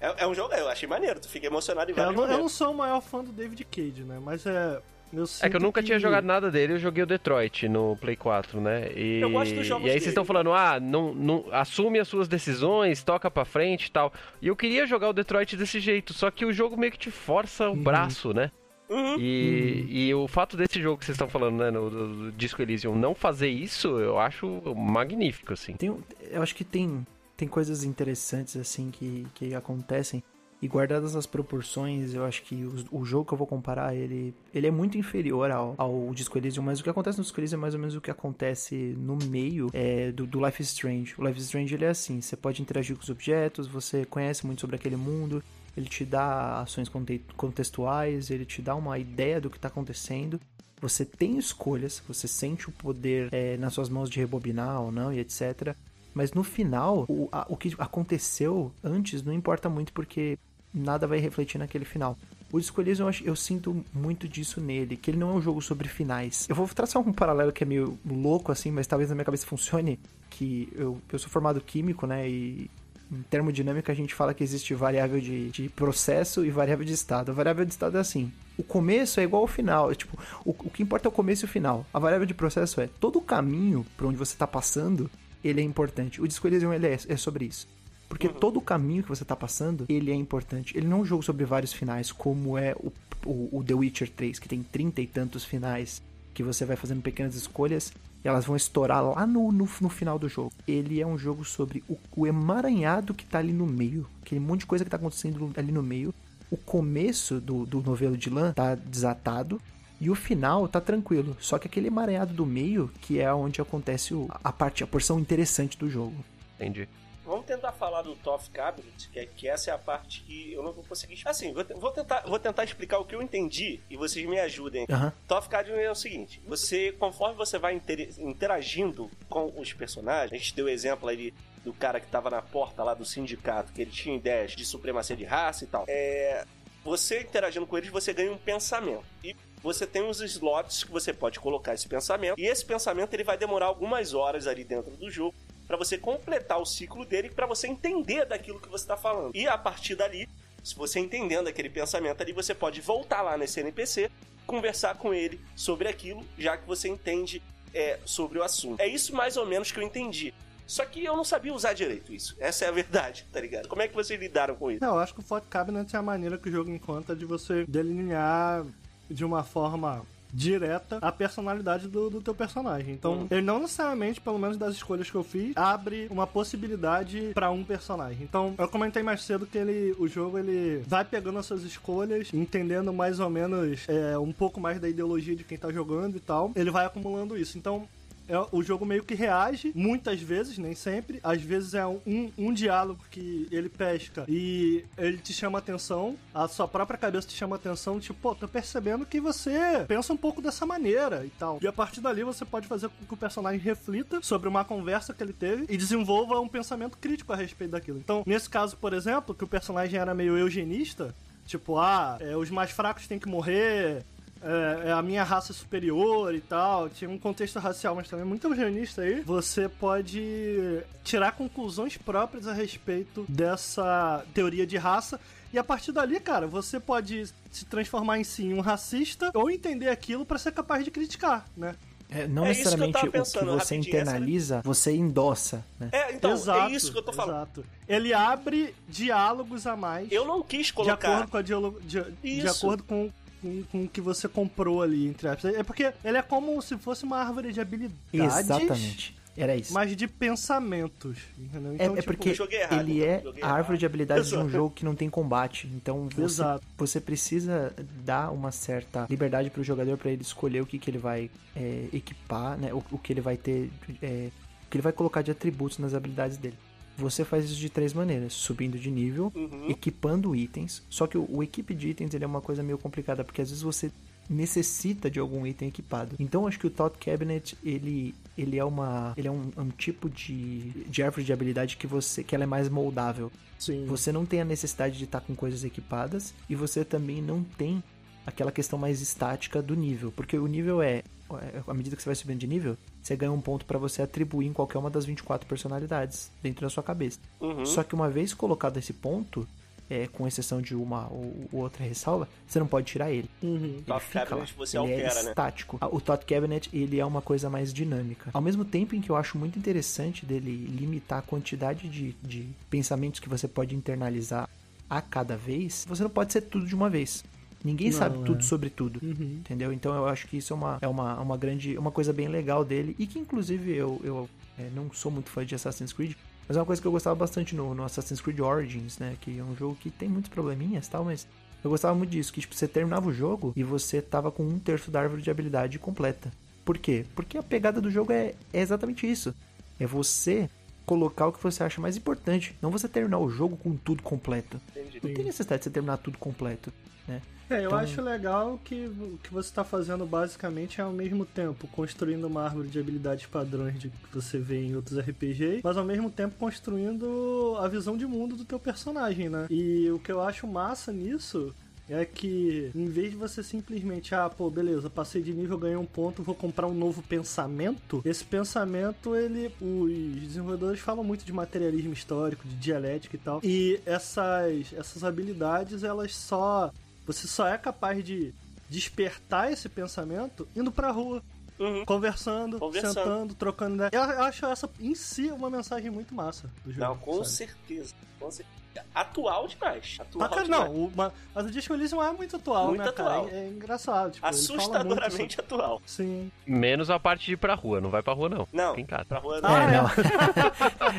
É, 0.00 0.24
é 0.24 0.26
um 0.26 0.34
jogo, 0.34 0.52
eu 0.54 0.68
achei 0.68 0.88
maneiro, 0.88 1.20
tu 1.20 1.28
fica 1.28 1.46
emocionado 1.46 1.90
em 1.90 1.94
É, 1.94 1.98
eu, 2.00 2.04
vários 2.04 2.16
não, 2.20 2.30
eu 2.30 2.38
não 2.38 2.48
sou 2.48 2.70
o 2.72 2.74
maior 2.74 3.00
fã 3.00 3.22
do 3.22 3.30
David 3.32 3.64
Cage, 3.64 4.02
né? 4.02 4.18
Mas 4.20 4.46
é. 4.46 4.80
Eu 5.12 5.24
É 5.42 5.50
que 5.50 5.56
eu 5.56 5.60
nunca 5.60 5.82
tinha 5.82 5.98
jogado 5.98 6.24
nada 6.24 6.50
dele, 6.50 6.72
eu 6.74 6.78
joguei 6.78 7.02
o 7.02 7.06
Detroit 7.06 7.68
no 7.68 7.96
Play 7.96 8.16
4, 8.16 8.60
né? 8.60 8.90
E, 8.96 9.20
Eu 9.20 9.30
gosto 9.30 9.54
dos 9.54 9.66
jogos 9.66 9.86
e 9.86 9.90
aí 9.90 9.98
vocês 9.98 10.08
estão 10.08 10.24
falando, 10.24 10.52
ah, 10.52 10.80
não, 10.80 11.14
não, 11.14 11.44
assume 11.52 11.98
as 11.98 12.08
suas 12.08 12.28
decisões, 12.28 13.02
toca 13.04 13.30
pra 13.30 13.44
frente 13.44 13.86
e 13.86 13.90
tal. 13.90 14.12
E 14.40 14.48
eu 14.48 14.56
queria 14.56 14.86
jogar 14.86 15.10
o 15.10 15.12
Detroit 15.12 15.56
desse 15.56 15.78
jeito, 15.80 16.14
só 16.14 16.30
que 16.30 16.44
o 16.46 16.52
jogo 16.52 16.76
meio 16.76 16.90
que 16.92 16.98
te 16.98 17.10
força 17.10 17.68
Uhum. 17.68 17.72
o 17.72 17.76
braço, 17.76 18.32
né? 18.32 18.50
Uhum. 18.88 19.16
E, 19.18 19.86
e 20.08 20.14
o 20.14 20.28
fato 20.28 20.56
desse 20.56 20.80
jogo 20.80 20.98
que 20.98 21.04
vocês 21.04 21.14
estão 21.14 21.28
falando, 21.28 21.56
né, 21.56 21.70
no 21.70 21.88
do, 21.88 22.08
do 22.24 22.32
Disco 22.32 22.60
Elysium, 22.60 22.94
não 22.94 23.14
fazer 23.14 23.48
isso, 23.48 23.98
eu 23.98 24.18
acho 24.18 24.46
magnífico, 24.76 25.52
assim. 25.52 25.74
Tem, 25.74 25.96
eu 26.30 26.42
acho 26.42 26.54
que 26.54 26.62
tem, 26.64 27.06
tem 27.36 27.48
coisas 27.48 27.84
interessantes, 27.84 28.56
assim, 28.56 28.90
que, 28.90 29.26
que 29.34 29.54
acontecem. 29.54 30.22
E 30.62 30.68
guardadas 30.68 31.16
as 31.16 31.26
proporções, 31.26 32.14
eu 32.14 32.24
acho 32.24 32.42
que 32.44 32.54
o, 32.64 33.00
o 33.00 33.04
jogo 33.04 33.26
que 33.26 33.34
eu 33.34 33.38
vou 33.38 33.48
comparar, 33.48 33.96
ele, 33.96 34.32
ele 34.54 34.68
é 34.68 34.70
muito 34.70 34.96
inferior 34.96 35.50
ao, 35.50 35.74
ao 35.76 36.14
Disco 36.14 36.38
Elysium, 36.38 36.62
mas 36.62 36.78
o 36.78 36.84
que 36.84 36.88
acontece 36.90 37.18
no 37.18 37.24
Disco 37.24 37.40
Elysium 37.40 37.58
é 37.58 37.60
mais 37.60 37.74
ou 37.74 37.80
menos 37.80 37.96
o 37.96 38.00
que 38.00 38.12
acontece 38.12 38.76
no 38.96 39.16
meio 39.16 39.70
é, 39.72 40.12
do, 40.12 40.24
do 40.24 40.44
Life 40.46 40.62
Strange. 40.62 41.14
O 41.18 41.26
Life 41.26 41.40
Strange, 41.40 41.74
ele 41.74 41.84
é 41.84 41.88
assim, 41.88 42.20
você 42.20 42.36
pode 42.36 42.62
interagir 42.62 42.94
com 42.96 43.02
os 43.02 43.10
objetos, 43.10 43.66
você 43.66 44.04
conhece 44.04 44.46
muito 44.46 44.60
sobre 44.60 44.76
aquele 44.76 44.94
mundo, 44.94 45.42
ele 45.76 45.86
te 45.88 46.04
dá 46.04 46.60
ações 46.60 46.88
conte- 46.88 47.24
contextuais, 47.36 48.30
ele 48.30 48.44
te 48.44 48.62
dá 48.62 48.76
uma 48.76 48.98
ideia 49.00 49.40
do 49.40 49.50
que 49.50 49.56
está 49.56 49.66
acontecendo. 49.68 50.40
Você 50.80 51.04
tem 51.04 51.38
escolhas, 51.38 52.00
você 52.06 52.28
sente 52.28 52.68
o 52.68 52.72
poder 52.72 53.28
é, 53.32 53.56
nas 53.56 53.72
suas 53.74 53.88
mãos 53.88 54.08
de 54.08 54.20
rebobinar 54.20 54.80
ou 54.80 54.92
não 54.92 55.12
e 55.12 55.18
etc. 55.18 55.74
Mas 56.14 56.32
no 56.32 56.44
final, 56.44 57.04
o, 57.08 57.28
a- 57.32 57.46
o 57.48 57.56
que 57.56 57.74
aconteceu 57.78 58.72
antes 58.84 59.22
não 59.22 59.32
importa 59.32 59.68
muito 59.68 59.92
porque 59.92 60.38
nada 60.74 61.06
vai 61.06 61.18
refletir 61.18 61.58
naquele 61.58 61.84
final. 61.84 62.16
O 62.52 62.60
Disco 62.60 62.80
Elysium, 62.80 63.08
eu, 63.08 63.14
eu 63.26 63.36
sinto 63.36 63.84
muito 63.94 64.28
disso 64.28 64.60
nele, 64.60 64.96
que 64.96 65.10
ele 65.10 65.18
não 65.18 65.30
é 65.30 65.32
um 65.34 65.40
jogo 65.40 65.62
sobre 65.62 65.88
finais. 65.88 66.46
Eu 66.48 66.54
vou 66.54 66.68
traçar 66.68 67.00
um 67.00 67.12
paralelo 67.12 67.52
que 67.52 67.64
é 67.64 67.66
meio 67.66 67.98
louco 68.04 68.52
assim, 68.52 68.70
mas 68.70 68.86
talvez 68.86 69.08
na 69.08 69.14
minha 69.14 69.24
cabeça 69.24 69.46
funcione, 69.46 69.98
que 70.28 70.68
eu, 70.74 71.00
eu 71.10 71.18
sou 71.18 71.30
formado 71.30 71.60
químico, 71.60 72.06
né, 72.06 72.28
e 72.28 72.70
em 73.10 73.22
termodinâmica 73.22 73.92
a 73.92 73.94
gente 73.94 74.14
fala 74.14 74.32
que 74.32 74.42
existe 74.42 74.74
variável 74.74 75.20
de, 75.20 75.50
de 75.50 75.68
processo 75.68 76.44
e 76.44 76.50
variável 76.50 76.84
de 76.84 76.92
estado. 76.92 77.30
A 77.30 77.34
variável 77.34 77.64
de 77.64 77.72
estado 77.72 77.96
é 77.96 78.00
assim, 78.00 78.32
o 78.56 78.62
começo 78.62 79.20
é 79.20 79.22
igual 79.22 79.42
ao 79.42 79.48
final, 79.48 79.90
é 79.90 79.94
tipo, 79.94 80.18
o, 80.44 80.50
o 80.50 80.70
que 80.70 80.82
importa 80.82 81.08
é 81.08 81.10
o 81.10 81.12
começo 81.12 81.44
e 81.44 81.46
o 81.46 81.48
final. 81.48 81.86
A 81.92 81.98
variável 81.98 82.26
de 82.26 82.34
processo 82.34 82.80
é 82.80 82.86
todo 82.86 83.18
o 83.18 83.22
caminho 83.22 83.86
para 83.96 84.06
onde 84.06 84.16
você 84.16 84.34
está 84.34 84.46
passando, 84.46 85.10
ele 85.42 85.60
é 85.60 85.64
importante. 85.64 86.20
O 86.20 86.28
Disco 86.28 86.46
Elysium 86.46 86.72
ele 86.72 86.86
é, 86.86 86.98
é 87.08 87.16
sobre 87.16 87.46
isso. 87.46 87.66
Porque 88.12 88.28
todo 88.28 88.58
o 88.58 88.60
caminho 88.60 89.02
que 89.02 89.08
você 89.08 89.24
tá 89.24 89.34
passando, 89.34 89.86
ele 89.88 90.10
é 90.10 90.14
importante. 90.14 90.76
Ele 90.76 90.86
não 90.86 90.98
é 90.98 91.00
um 91.00 91.04
jogo 91.06 91.22
sobre 91.22 91.46
vários 91.46 91.72
finais, 91.72 92.12
como 92.12 92.58
é 92.58 92.74
o, 92.78 92.92
o, 93.24 93.48
o 93.58 93.64
The 93.64 93.72
Witcher 93.72 94.10
3, 94.10 94.38
que 94.38 94.46
tem 94.46 94.62
trinta 94.62 95.00
e 95.00 95.06
tantos 95.06 95.44
finais, 95.46 96.02
que 96.34 96.42
você 96.42 96.66
vai 96.66 96.76
fazendo 96.76 97.00
pequenas 97.00 97.34
escolhas 97.34 97.90
e 98.22 98.28
elas 98.28 98.44
vão 98.44 98.54
estourar 98.54 99.02
lá 99.02 99.26
no, 99.26 99.50
no, 99.50 99.66
no 99.80 99.88
final 99.88 100.18
do 100.18 100.28
jogo. 100.28 100.52
Ele 100.68 101.00
é 101.00 101.06
um 101.06 101.16
jogo 101.16 101.42
sobre 101.42 101.82
o, 101.88 101.96
o 102.14 102.26
emaranhado 102.26 103.14
que 103.14 103.24
tá 103.24 103.38
ali 103.38 103.50
no 103.54 103.64
meio, 103.64 104.06
aquele 104.20 104.42
monte 104.42 104.60
de 104.60 104.66
coisa 104.66 104.84
que 104.84 104.90
tá 104.90 104.98
acontecendo 104.98 105.50
ali 105.56 105.72
no 105.72 105.82
meio. 105.82 106.14
O 106.50 106.56
começo 106.58 107.40
do, 107.40 107.64
do 107.64 107.80
novelo 107.80 108.14
de 108.18 108.28
lã 108.28 108.52
tá 108.52 108.74
desatado, 108.74 109.58
e 109.98 110.10
o 110.10 110.14
final 110.14 110.68
tá 110.68 110.82
tranquilo. 110.82 111.34
Só 111.40 111.58
que 111.58 111.66
aquele 111.66 111.86
emaranhado 111.86 112.34
do 112.34 112.44
meio, 112.44 112.90
que 113.00 113.20
é 113.20 113.32
onde 113.32 113.62
acontece 113.62 114.12
o- 114.12 114.28
a 114.44 114.52
parte, 114.52 114.84
a 114.84 114.86
porção 114.86 115.18
interessante 115.18 115.78
do 115.78 115.88
jogo. 115.88 116.22
Entendi. 116.56 116.86
Vamos 117.24 117.46
tentar 117.46 117.72
falar 117.72 118.02
do 118.02 118.16
Top 118.16 118.48
Cabinet, 118.50 119.08
que, 119.10 119.18
é- 119.20 119.26
que 119.26 119.48
essa 119.48 119.70
é 119.70 119.74
a 119.74 119.78
parte 119.78 120.22
que 120.22 120.52
eu 120.52 120.62
não 120.62 120.72
vou 120.72 120.82
conseguir. 120.84 121.20
Assim, 121.24 121.52
vou, 121.52 121.64
vou 121.76 121.90
tentar, 121.92 122.20
vou 122.22 122.38
tentar 122.38 122.64
explicar 122.64 122.98
o 122.98 123.04
que 123.04 123.14
eu 123.14 123.22
entendi 123.22 123.80
e 123.88 123.96
vocês 123.96 124.26
me 124.28 124.38
ajudem. 124.40 124.86
Aham. 124.90 125.12
Top 125.28 125.48
Cabinet 125.48 125.82
é 125.84 125.90
o 125.90 125.94
seguinte: 125.94 126.40
você, 126.46 126.92
conforme 126.92 127.36
você 127.36 127.58
vai 127.58 127.74
inter- 127.74 128.10
interagindo 128.18 129.10
com 129.28 129.52
os 129.56 129.72
personagens, 129.72 130.32
a 130.32 130.36
gente 130.36 130.54
deu 130.54 130.66
o 130.66 130.68
exemplo 130.68 131.08
ali 131.08 131.32
do 131.64 131.72
cara 131.72 132.00
que 132.00 132.08
tava 132.08 132.28
na 132.28 132.42
porta 132.42 132.82
lá 132.82 132.92
do 132.92 133.04
sindicato, 133.04 133.72
que 133.72 133.82
ele 133.82 133.90
tinha 133.92 134.16
ideias 134.16 134.52
de 134.52 134.64
supremacia 134.64 135.16
de 135.16 135.24
raça 135.24 135.62
e 135.62 135.66
tal. 135.68 135.84
É, 135.88 136.44
você 136.84 137.20
interagindo 137.22 137.66
com 137.66 137.78
eles, 137.78 137.88
você 137.88 138.12
ganha 138.12 138.32
um 138.32 138.36
pensamento. 138.38 139.04
E 139.22 139.36
você 139.62 139.86
tem 139.86 140.02
uns 140.02 140.20
slots 140.20 140.82
que 140.82 140.90
você 140.90 141.12
pode 141.12 141.38
colocar 141.38 141.72
esse 141.72 141.86
pensamento. 141.88 142.36
E 142.36 142.44
esse 142.46 142.64
pensamento 142.66 143.14
ele 143.14 143.22
vai 143.22 143.38
demorar 143.38 143.66
algumas 143.66 144.12
horas 144.12 144.48
ali 144.48 144.64
dentro 144.64 144.90
do 144.96 145.08
jogo 145.08 145.36
para 145.72 145.78
você 145.78 145.96
completar 145.96 146.60
o 146.60 146.66
ciclo 146.66 147.02
dele, 147.02 147.30
para 147.30 147.46
você 147.46 147.66
entender 147.66 148.26
daquilo 148.26 148.60
que 148.60 148.68
você 148.68 148.84
está 148.84 148.94
falando. 148.94 149.34
E 149.34 149.48
a 149.48 149.56
partir 149.56 149.94
dali, 149.94 150.28
se 150.62 150.76
você 150.76 151.00
entendendo 151.00 151.48
aquele 151.48 151.70
pensamento 151.70 152.20
ali, 152.20 152.30
você 152.30 152.54
pode 152.54 152.82
voltar 152.82 153.22
lá 153.22 153.38
nesse 153.38 153.60
NPC, 153.60 154.10
conversar 154.46 154.96
com 154.96 155.14
ele 155.14 155.40
sobre 155.56 155.88
aquilo, 155.88 156.22
já 156.36 156.58
que 156.58 156.66
você 156.66 156.88
entende 156.88 157.42
é, 157.72 157.98
sobre 158.04 158.38
o 158.38 158.42
assunto. 158.42 158.82
É 158.82 158.86
isso 158.86 159.16
mais 159.16 159.38
ou 159.38 159.46
menos 159.46 159.72
que 159.72 159.78
eu 159.78 159.82
entendi. 159.82 160.34
Só 160.66 160.84
que 160.84 161.02
eu 161.02 161.16
não 161.16 161.24
sabia 161.24 161.54
usar 161.54 161.72
direito 161.72 162.12
isso. 162.12 162.36
Essa 162.38 162.66
é 162.66 162.68
a 162.68 162.72
verdade, 162.72 163.26
tá 163.32 163.40
ligado? 163.40 163.66
Como 163.66 163.80
é 163.80 163.88
que 163.88 163.94
vocês 163.94 164.20
lidaram 164.20 164.54
com 164.54 164.70
isso? 164.70 164.84
Não, 164.84 164.96
eu 164.96 164.98
acho 164.98 165.14
que 165.14 165.20
o 165.20 165.22
Fort 165.22 165.44
Cabinet 165.48 165.96
é 165.96 165.98
a 165.98 166.02
maneira 166.02 166.36
que 166.36 166.50
o 166.50 166.52
jogo 166.52 166.68
encontra 166.68 167.16
de 167.16 167.24
você 167.24 167.64
delinear 167.64 168.66
de 169.08 169.24
uma 169.24 169.42
forma 169.42 170.04
direta 170.32 170.98
a 171.00 171.12
personalidade 171.12 171.88
do, 171.88 172.08
do 172.10 172.20
teu 172.22 172.34
personagem. 172.34 172.94
Então, 172.94 173.12
Uhum. 173.12 173.26
ele 173.30 173.42
não 173.42 173.58
necessariamente, 173.60 174.20
pelo 174.20 174.38
menos 174.38 174.56
das 174.56 174.74
escolhas 174.74 175.10
que 175.10 175.16
eu 175.16 175.22
fiz, 175.24 175.52
abre 175.56 176.06
uma 176.10 176.26
possibilidade 176.26 177.30
pra 177.34 177.50
um 177.50 177.62
personagem. 177.64 178.18
Então, 178.22 178.54
eu 178.58 178.68
comentei 178.68 179.02
mais 179.02 179.22
cedo 179.22 179.46
que 179.46 179.58
ele, 179.58 179.94
o 179.98 180.06
jogo 180.08 180.38
ele 180.38 180.82
vai 180.86 181.04
pegando 181.04 181.38
as 181.38 181.46
suas 181.46 181.62
escolhas, 181.62 182.28
entendendo 182.32 182.92
mais 182.92 183.20
ou 183.20 183.28
menos 183.28 183.84
é, 183.88 184.16
um 184.18 184.32
pouco 184.32 184.60
mais 184.60 184.80
da 184.80 184.88
ideologia 184.88 185.36
de 185.36 185.44
quem 185.44 185.58
tá 185.58 185.70
jogando 185.70 186.16
e 186.16 186.20
tal. 186.20 186.52
Ele 186.56 186.70
vai 186.70 186.86
acumulando 186.86 187.36
isso. 187.36 187.58
Então, 187.58 187.86
é, 188.32 188.46
o 188.50 188.62
jogo 188.62 188.86
meio 188.86 189.04
que 189.04 189.14
reage, 189.14 189.72
muitas 189.74 190.22
vezes, 190.22 190.56
nem 190.56 190.74
sempre. 190.74 191.20
Às 191.22 191.42
vezes 191.42 191.74
é 191.74 191.86
um, 191.86 192.32
um 192.38 192.50
diálogo 192.50 193.04
que 193.10 193.46
ele 193.50 193.68
pesca 193.68 194.24
e 194.26 194.86
ele 194.96 195.18
te 195.18 195.34
chama 195.34 195.58
atenção, 195.58 196.16
a 196.32 196.48
sua 196.48 196.66
própria 196.66 196.98
cabeça 196.98 197.28
te 197.28 197.34
chama 197.34 197.56
atenção, 197.56 198.00
tipo, 198.00 198.18
pô, 198.20 198.34
tô 198.34 198.48
percebendo 198.48 199.04
que 199.04 199.20
você 199.20 199.84
pensa 199.86 200.14
um 200.14 200.16
pouco 200.16 200.40
dessa 200.40 200.64
maneira 200.64 201.26
e 201.26 201.30
tal. 201.30 201.58
E 201.60 201.66
a 201.66 201.72
partir 201.72 202.00
dali 202.00 202.24
você 202.24 202.44
pode 202.44 202.66
fazer 202.66 202.88
com 202.88 203.04
que 203.04 203.12
o 203.12 203.16
personagem 203.16 203.60
reflita 203.60 204.20
sobre 204.22 204.48
uma 204.48 204.64
conversa 204.64 205.12
que 205.12 205.22
ele 205.22 205.34
teve 205.34 205.66
e 205.68 205.76
desenvolva 205.76 206.40
um 206.40 206.48
pensamento 206.48 206.96
crítico 206.96 207.34
a 207.34 207.36
respeito 207.36 207.72
daquilo. 207.72 207.98
Então, 207.98 208.22
nesse 208.24 208.48
caso, 208.48 208.78
por 208.78 208.94
exemplo, 208.94 209.34
que 209.34 209.44
o 209.44 209.48
personagem 209.48 210.00
era 210.00 210.14
meio 210.14 210.38
eugenista, 210.38 211.14
tipo, 211.44 211.78
ah, 211.78 212.16
é, 212.20 212.34
os 212.36 212.50
mais 212.50 212.70
fracos 212.70 213.06
têm 213.06 213.18
que 213.18 213.28
morrer, 213.28 214.04
é, 214.44 214.88
é 214.88 214.92
a 214.92 215.02
minha 215.02 215.22
raça 215.24 215.52
superior 215.52 216.34
e 216.34 216.40
tal. 216.40 216.88
Tinha 216.88 217.08
um 217.10 217.18
contexto 217.18 217.58
racial, 217.58 217.94
mas 217.94 218.08
também 218.08 218.24
muito 218.24 218.46
eugenista 218.46 219.02
aí. 219.02 219.20
Você 219.22 219.68
pode 219.68 220.80
tirar 221.04 221.32
conclusões 221.32 221.96
próprias 221.96 222.46
a 222.46 222.52
respeito 222.52 223.24
dessa 223.28 224.24
teoria 224.34 224.66
de 224.66 224.76
raça. 224.76 225.20
E 225.52 225.58
a 225.58 225.64
partir 225.64 225.92
dali, 225.92 226.18
cara, 226.18 226.46
você 226.46 226.80
pode 226.80 227.26
se 227.50 227.64
transformar 227.66 228.18
em 228.18 228.24
si 228.24 228.52
um 228.54 228.60
racista 228.60 229.30
ou 229.34 229.50
entender 229.50 229.88
aquilo 229.88 230.24
pra 230.24 230.38
ser 230.38 230.52
capaz 230.52 230.84
de 230.84 230.90
criticar, 230.90 231.46
né? 231.56 231.74
É, 232.14 232.26
não 232.28 232.44
É 232.44 232.52
isso 232.52 232.60
que 232.60 232.64
necessariamente 232.76 232.92
tava 232.92 233.08
o 233.08 233.10
pensando, 233.12 233.38
que 233.40 233.44
você 233.46 233.74
rapidinho, 233.74 233.80
essa- 233.96 234.00
internaliza, 234.12 234.60
você 234.64 234.92
endossa, 234.94 235.64
né? 235.80 235.88
É, 235.92 236.12
então, 236.12 236.32
exato, 236.32 236.70
é 236.70 236.76
isso 236.76 236.92
que 236.92 236.98
eu 236.98 237.02
tô 237.02 237.12
falando. 237.12 237.36
Exato. 237.36 237.64
Ele 237.88 238.12
abre 238.12 238.74
diálogos 238.86 239.66
a 239.66 239.74
mais. 239.76 240.12
Eu 240.12 240.26
não 240.26 240.42
quis 240.42 240.66
de 240.66 240.72
colocar. 240.74 240.94
acordo 241.08 241.30
com 241.30 241.36
a 241.38 241.42
diálogo, 241.42 241.80
de, 241.80 242.02
de 242.22 242.46
acordo 242.48 242.82
com, 242.84 243.10
com, 243.42 243.62
com 243.64 243.84
o 243.84 243.88
que 243.88 244.00
você 244.00 244.28
comprou 244.28 244.80
ali, 244.80 245.08
entre 245.08 245.28
aspas. 245.28 245.54
É 245.54 245.62
porque 245.62 245.92
ele 246.04 246.16
é 246.16 246.22
como 246.22 246.60
se 246.62 246.78
fosse 246.78 247.04
uma 247.04 247.18
árvore 247.18 247.52
de 247.52 247.60
habilidades. 247.60 247.98
Exatamente. 248.12 249.22
Era 249.36 249.56
isso. 249.56 249.72
Mas 249.72 249.96
de 249.96 250.06
pensamentos, 250.06 251.18
entendeu? 251.38 251.72
É, 251.72 251.74
Então, 251.76 251.96
é 251.96 252.00
tipo, 252.00 252.12
porque 252.12 252.30
errado, 252.54 252.80
ele 252.80 253.02
é 253.02 253.22
a 253.40 253.50
árvore 253.50 253.78
de 253.78 253.86
habilidades 253.86 254.28
de 254.28 254.36
um 254.36 254.48
jogo 254.48 254.74
que 254.74 254.84
não 254.84 254.94
tem 254.94 255.08
combate. 255.08 255.66
Então 255.74 256.06
você, 256.14 256.42
Exato. 256.42 256.66
você 256.76 257.00
precisa 257.00 257.74
dar 258.04 258.30
uma 258.30 258.52
certa 258.52 259.06
liberdade 259.08 259.48
pro 259.48 259.64
jogador 259.64 259.96
para 259.96 260.10
ele 260.10 260.20
escolher 260.22 260.60
o 260.60 260.66
que, 260.66 260.78
que 260.78 260.90
ele 260.90 260.98
vai 260.98 261.30
é, 261.56 261.86
equipar, 261.94 262.58
né? 262.58 262.74
O, 262.74 262.84
o 262.92 262.98
que 262.98 263.12
ele 263.12 263.22
vai 263.22 263.38
ter, 263.38 263.70
é, 264.02 264.28
o 264.66 264.70
que 264.70 264.76
ele 264.76 264.82
vai 264.82 264.92
colocar 264.92 265.22
de 265.22 265.30
atributos 265.30 265.78
nas 265.78 265.94
habilidades 265.94 266.36
dele. 266.36 266.58
Você 266.98 267.24
faz 267.24 267.46
isso 267.46 267.56
de 267.58 267.68
três 267.70 267.92
maneiras: 267.94 268.32
subindo 268.32 268.78
de 268.78 268.90
nível, 268.90 269.32
Uhum. 269.34 269.68
equipando 269.70 270.34
itens. 270.36 270.82
Só 270.90 271.06
que 271.06 271.16
o, 271.18 271.26
o 271.30 271.42
equipe 271.42 271.74
de 271.74 271.88
itens 271.88 272.12
ele 272.14 272.24
é 272.24 272.26
uma 272.26 272.40
coisa 272.40 272.62
meio 272.62 272.78
complicada, 272.78 273.24
porque 273.24 273.40
às 273.42 273.48
vezes 273.48 273.62
você 273.62 273.90
necessita 274.30 275.10
de 275.10 275.18
algum 275.18 275.46
item 275.46 275.68
equipado. 275.68 276.16
Então 276.18 276.46
acho 276.46 276.58
que 276.58 276.66
o 276.66 276.70
Thought 276.70 276.96
Cabinet 276.98 277.56
ele, 277.64 278.14
ele 278.36 278.58
é 278.58 278.64
uma 278.64 279.12
ele 279.16 279.28
é 279.28 279.30
um, 279.30 279.50
um 279.56 279.68
tipo 279.70 280.08
de, 280.08 280.70
de 280.88 281.02
árvore 281.02 281.24
de 281.24 281.32
habilidade 281.32 281.76
que 281.76 281.86
você 281.86 282.22
que 282.22 282.34
ela 282.34 282.44
é 282.44 282.46
mais 282.46 282.68
moldável. 282.68 283.30
sim. 283.58 283.84
Você 283.86 284.12
não 284.12 284.24
tem 284.24 284.40
a 284.40 284.44
necessidade 284.44 284.96
de 284.96 285.04
estar 285.04 285.20
com 285.20 285.34
coisas 285.34 285.64
equipadas 285.64 286.32
e 286.48 286.54
você 286.54 286.84
também 286.84 287.20
não 287.20 287.42
tem 287.42 287.82
aquela 288.26 288.52
questão 288.52 288.78
mais 288.78 289.00
estática 289.00 289.60
do 289.60 289.74
nível, 289.74 290.12
porque 290.12 290.38
o 290.38 290.46
nível 290.46 290.80
é 290.80 291.02
é, 291.34 291.62
à 291.66 291.74
medida 291.74 291.96
que 291.96 292.02
você 292.02 292.08
vai 292.10 292.14
subindo 292.14 292.38
de 292.38 292.46
nível, 292.46 292.76
você 293.02 293.16
ganha 293.16 293.32
um 293.32 293.40
ponto 293.40 293.64
para 293.64 293.78
você 293.78 294.02
atribuir 294.02 294.46
em 294.46 294.52
qualquer 294.52 294.78
uma 294.78 294.90
das 294.90 295.04
24 295.04 295.46
personalidades 295.46 296.30
dentro 296.42 296.62
da 296.62 296.70
sua 296.70 296.82
cabeça. 296.82 297.18
Uhum. 297.40 297.66
Só 297.66 297.82
que 297.82 297.94
uma 297.94 298.08
vez 298.08 298.32
colocado 298.32 298.76
esse 298.78 298.92
ponto, 298.92 299.46
é, 299.90 300.06
com 300.06 300.26
exceção 300.26 300.62
de 300.62 300.74
uma 300.74 301.08
ou 301.08 301.48
ou 301.52 301.60
outra 301.60 301.84
ressalva, 301.84 302.28
você 302.46 302.58
não 302.58 302.66
pode 302.66 302.86
tirar 302.86 303.10
ele. 303.10 303.28
Uhum. 303.42 303.82
Ele 303.86 304.00
fica 304.00 304.34
lá. 304.34 304.46
Você 304.56 304.78
ele 304.78 304.92
altera, 304.92 305.20
é 305.20 305.22
né? 305.24 305.30
estático. 305.30 305.78
O 305.90 306.00
Thought 306.00 306.24
Cabinet, 306.24 306.70
ele 306.72 306.98
é 306.98 307.04
uma 307.04 307.20
coisa 307.20 307.50
mais 307.50 307.72
dinâmica. 307.72 308.30
Ao 308.32 308.40
mesmo 308.40 308.64
tempo 308.64 308.94
em 308.94 309.00
que 309.00 309.10
eu 309.10 309.16
acho 309.16 309.36
muito 309.36 309.58
interessante 309.58 310.24
dele 310.24 310.50
limitar 310.50 311.18
a 311.18 311.22
quantidade 311.22 311.88
de, 311.88 312.12
de 312.22 312.48
pensamentos 312.70 313.20
que 313.20 313.28
você 313.28 313.48
pode 313.48 313.74
internalizar 313.74 314.48
a 314.88 315.00
cada 315.00 315.36
vez, 315.36 315.84
você 315.88 316.02
não 316.02 316.10
pode 316.10 316.32
ser 316.32 316.42
tudo 316.42 316.66
de 316.66 316.74
uma 316.74 316.88
vez. 316.88 317.24
Ninguém 317.64 317.90
Não, 317.90 317.98
sabe 317.98 318.18
é. 318.18 318.24
tudo 318.24 318.42
sobre 318.42 318.70
tudo. 318.70 319.00
Uhum. 319.02 319.38
Entendeu? 319.40 319.72
Então 319.72 319.94
eu 319.94 320.06
acho 320.06 320.26
que 320.26 320.36
isso 320.36 320.52
é 320.52 320.56
uma, 320.56 320.78
é 320.80 320.88
uma, 320.88 321.20
uma 321.20 321.36
grande. 321.36 321.76
uma 321.78 321.90
coisa 321.90 322.12
bem 322.12 322.28
legal 322.28 322.64
dele. 322.64 322.94
E 322.98 323.06
que 323.06 323.18
inclusive 323.18 323.74
eu, 323.74 324.00
eu 324.02 324.28
é, 324.58 324.68
não 324.74 324.90
sou 324.92 325.10
muito 325.10 325.30
fã 325.30 325.44
de 325.44 325.54
Assassin's 325.54 325.92
Creed. 325.92 326.14
Mas 326.48 326.56
é 326.56 326.60
uma 326.60 326.66
coisa 326.66 326.82
que 326.82 326.88
eu 326.88 326.92
gostava 326.92 327.14
bastante 327.14 327.54
no, 327.54 327.74
no 327.74 327.84
Assassin's 327.84 328.20
Creed 328.20 328.40
Origins, 328.40 328.98
né? 328.98 329.16
Que 329.20 329.38
é 329.38 329.44
um 329.44 329.54
jogo 329.56 329.76
que 329.80 329.90
tem 329.90 330.08
muitos 330.08 330.30
probleminhas 330.30 330.86
e 330.86 330.90
tal, 330.90 331.04
mas 331.04 331.26
eu 331.62 331.70
gostava 331.70 331.94
muito 331.94 332.10
disso. 332.10 332.32
Que 332.32 332.40
tipo, 332.40 332.54
você 332.54 332.66
terminava 332.66 333.08
o 333.08 333.12
jogo 333.12 333.52
e 333.54 333.62
você 333.62 334.02
tava 334.02 334.30
com 334.30 334.42
um 334.42 334.58
terço 334.58 334.90
da 334.90 335.00
árvore 335.00 335.22
de 335.22 335.30
habilidade 335.30 335.78
completa. 335.78 336.30
Por 336.64 336.78
quê? 336.78 337.04
Porque 337.14 337.38
a 337.38 337.42
pegada 337.42 337.80
do 337.80 337.90
jogo 337.90 338.12
é, 338.12 338.34
é 338.52 338.60
exatamente 338.60 339.10
isso. 339.10 339.34
É 339.78 339.86
você 339.86 340.48
colocar 340.86 341.26
o 341.26 341.32
que 341.32 341.42
você 341.42 341.62
acha 341.62 341.80
mais 341.80 341.96
importante. 341.96 342.54
Não 342.60 342.70
você 342.70 342.88
terminar 342.88 343.18
o 343.18 343.28
jogo 343.30 343.56
com 343.56 343.76
tudo 343.76 344.02
completo. 344.02 344.60
Entendi. 344.76 345.00
Não 345.02 345.14
tem 345.14 345.24
necessidade 345.24 345.60
de 345.60 345.64
você 345.64 345.70
terminar 345.70 345.96
tudo 345.98 346.18
completo, 346.18 346.72
né? 347.08 347.20
É, 347.50 347.58
eu 347.60 347.66
Então- 347.66 347.78
acho 347.78 348.00
legal 348.00 348.58
que 348.64 348.86
o 348.86 349.18
que 349.22 349.30
você 349.32 349.48
está 349.50 349.62
fazendo 349.62 350.06
basicamente 350.06 350.80
é 350.80 350.84
ao 350.84 350.92
mesmo 350.92 351.26
tempo 351.26 351.66
construindo 351.68 352.24
uma 352.24 352.44
árvore 352.44 352.68
de 352.68 352.78
habilidades 352.78 353.26
padrões 353.26 353.78
de 353.78 353.90
que 353.90 354.14
você 354.14 354.38
vê 354.38 354.62
em 354.64 354.74
outros 354.74 354.96
RPGs, 354.98 355.60
mas 355.62 355.76
ao 355.76 355.84
mesmo 355.84 356.08
tempo 356.10 356.34
construindo 356.38 357.56
a 357.60 357.68
visão 357.68 357.96
de 357.96 358.06
mundo 358.06 358.36
do 358.36 358.44
teu 358.44 358.58
personagem, 358.58 359.28
né? 359.28 359.46
E 359.50 359.90
o 359.90 359.98
que 359.98 360.10
eu 360.10 360.20
acho 360.22 360.46
massa 360.46 360.92
nisso 360.92 361.54
é 361.88 362.04
que 362.04 362.70
em 362.74 362.86
vez 362.86 363.10
de 363.10 363.16
você 363.16 363.42
simplesmente, 363.42 364.14
ah, 364.14 364.28
pô, 364.28 364.48
beleza, 364.50 364.88
passei 364.88 365.22
de 365.22 365.32
nível, 365.32 365.58
ganhei 365.58 365.76
um 365.76 365.86
ponto, 365.86 366.22
vou 366.22 366.34
comprar 366.34 366.66
um 366.66 366.74
novo 366.74 367.02
pensamento, 367.02 368.02
esse 368.04 368.24
pensamento, 368.24 369.14
ele. 369.14 369.52
Os 369.60 370.20
desenvolvedores 370.28 370.80
falam 370.80 371.04
muito 371.04 371.24
de 371.24 371.32
materialismo 371.32 371.92
histórico, 371.92 372.46
de 372.46 372.56
dialética 372.56 373.16
e 373.16 373.18
tal. 373.18 373.40
E 373.42 373.80
essas, 373.84 374.72
essas 374.72 375.04
habilidades, 375.04 375.82
elas 375.82 376.14
só. 376.14 376.72
Você 377.06 377.26
só 377.26 377.48
é 377.48 377.58
capaz 377.58 378.04
de 378.04 378.32
despertar 378.68 379.52
esse 379.52 379.68
pensamento 379.68 380.48
indo 380.56 380.70
pra 380.70 380.90
rua. 380.90 381.22
Uhum. 381.58 381.84
Conversando, 381.84 382.58
Conversando. 382.58 382.94
sentando, 382.94 383.34
trocando 383.34 383.74
ideia. 383.76 383.90
Eu, 383.92 384.02
acho 384.22 384.46
essa 384.46 384.68
em 384.80 384.94
si 384.94 385.30
uma 385.30 385.50
mensagem 385.50 385.90
muito 385.90 386.14
massa 386.14 386.50
do 386.64 386.72
jogo. 386.72 386.84
Não, 386.84 386.98
com 386.98 387.22
sabe? 387.22 387.28
certeza. 387.28 387.94
Com 388.18 388.30
certeza. 388.30 388.61
Atual 388.94 389.48
demais. 389.48 389.96
Atual 390.00 390.28
Pra 390.28 390.36
cara, 390.36 390.44
demais. 390.44 390.64
não, 390.64 390.74
o, 390.74 390.92
ma- 390.94 391.12
mas 391.34 391.46
o 391.46 391.50
Disco 391.50 391.72
Elysium 391.74 392.02
é 392.02 392.12
muito 392.12 392.36
atual, 392.36 392.68
Muito 392.68 392.82
né, 392.82 392.88
atual. 392.88 393.24
cara? 393.26 393.36
É, 393.36 393.44
é 393.44 393.48
engraçado. 393.48 394.12
Tipo, 394.12 394.26
Assustadoramente 394.26 395.40
atual. 395.40 395.80
Sim. 395.86 396.30
Menos 396.46 396.90
a 396.90 396.98
parte 396.98 397.26
de 397.26 397.32
ir 397.32 397.36
pra 397.36 397.54
rua. 397.54 397.80
Não 397.80 397.90
vai 397.90 398.02
pra 398.02 398.12
rua, 398.12 398.28
não. 398.28 398.48
Não, 398.52 398.70
Fica 398.74 398.80
em 398.80 398.86
casa. 398.86 399.04
pra 399.04 399.18
rua 399.18 399.40
Ah, 399.42 399.62
é, 399.62 399.66
é. 399.66 399.76
não. 399.76 399.90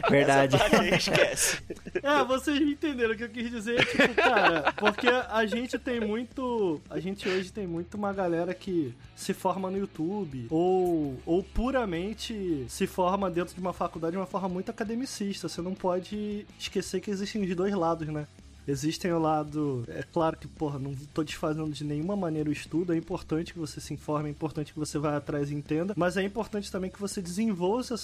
Verdade. 0.09 0.55
Essa 0.55 0.69
parte 0.69 0.75
aí 0.85 0.93
esquece. 0.97 1.63
É, 2.03 2.23
vocês 2.25 2.59
me 2.59 2.73
entenderam 2.73 3.13
o 3.13 3.17
que 3.17 3.23
eu 3.23 3.29
quis 3.29 3.49
dizer, 3.49 3.85
tipo, 3.85 4.13
cara, 4.15 4.73
porque 4.73 5.07
a 5.07 5.45
gente 5.45 5.77
tem 5.79 6.01
muito. 6.01 6.81
A 6.89 6.99
gente 6.99 7.27
hoje 7.29 7.49
tem 7.51 7.65
muito 7.65 7.95
uma 7.95 8.11
galera 8.11 8.53
que 8.53 8.93
se 9.15 9.33
forma 9.33 9.71
no 9.71 9.77
YouTube 9.77 10.47
ou, 10.49 11.17
ou 11.25 11.41
puramente 11.43 12.65
se 12.67 12.85
forma 12.87 13.29
dentro 13.29 13.53
de 13.55 13.61
uma 13.61 13.71
faculdade 13.71 14.11
de 14.13 14.17
uma 14.17 14.25
forma 14.25 14.49
muito 14.49 14.69
academicista. 14.69 15.47
Você 15.47 15.61
não 15.61 15.73
pode 15.73 16.45
esquecer 16.59 16.99
que 16.99 17.09
existem 17.09 17.41
os 17.43 17.55
dois 17.55 17.62
lados, 17.71 18.07
né? 18.07 18.27
Existem 18.67 19.11
o 19.11 19.19
lado. 19.19 19.83
É 19.89 20.03
claro 20.03 20.37
que, 20.37 20.47
porra, 20.47 20.79
não 20.79 20.95
tô 21.13 21.21
desfazendo 21.23 21.69
de 21.71 21.83
nenhuma 21.83 22.15
maneira 22.15 22.49
o 22.49 22.53
estudo. 22.53 22.93
É 22.93 22.97
importante 22.97 23.51
que 23.51 23.59
você 23.59 23.81
se 23.81 23.93
informe, 23.93 24.29
é 24.29 24.31
importante 24.31 24.71
que 24.71 24.79
você 24.79 24.97
vá 24.97 25.17
atrás 25.17 25.51
e 25.51 25.53
entenda. 25.53 25.93
Mas 25.97 26.15
é 26.15 26.23
importante 26.23 26.71
também 26.71 26.89
que 26.89 26.99
você 26.99 27.21
desenvolva 27.21 27.79
o 27.79 27.83
seu 27.83 27.97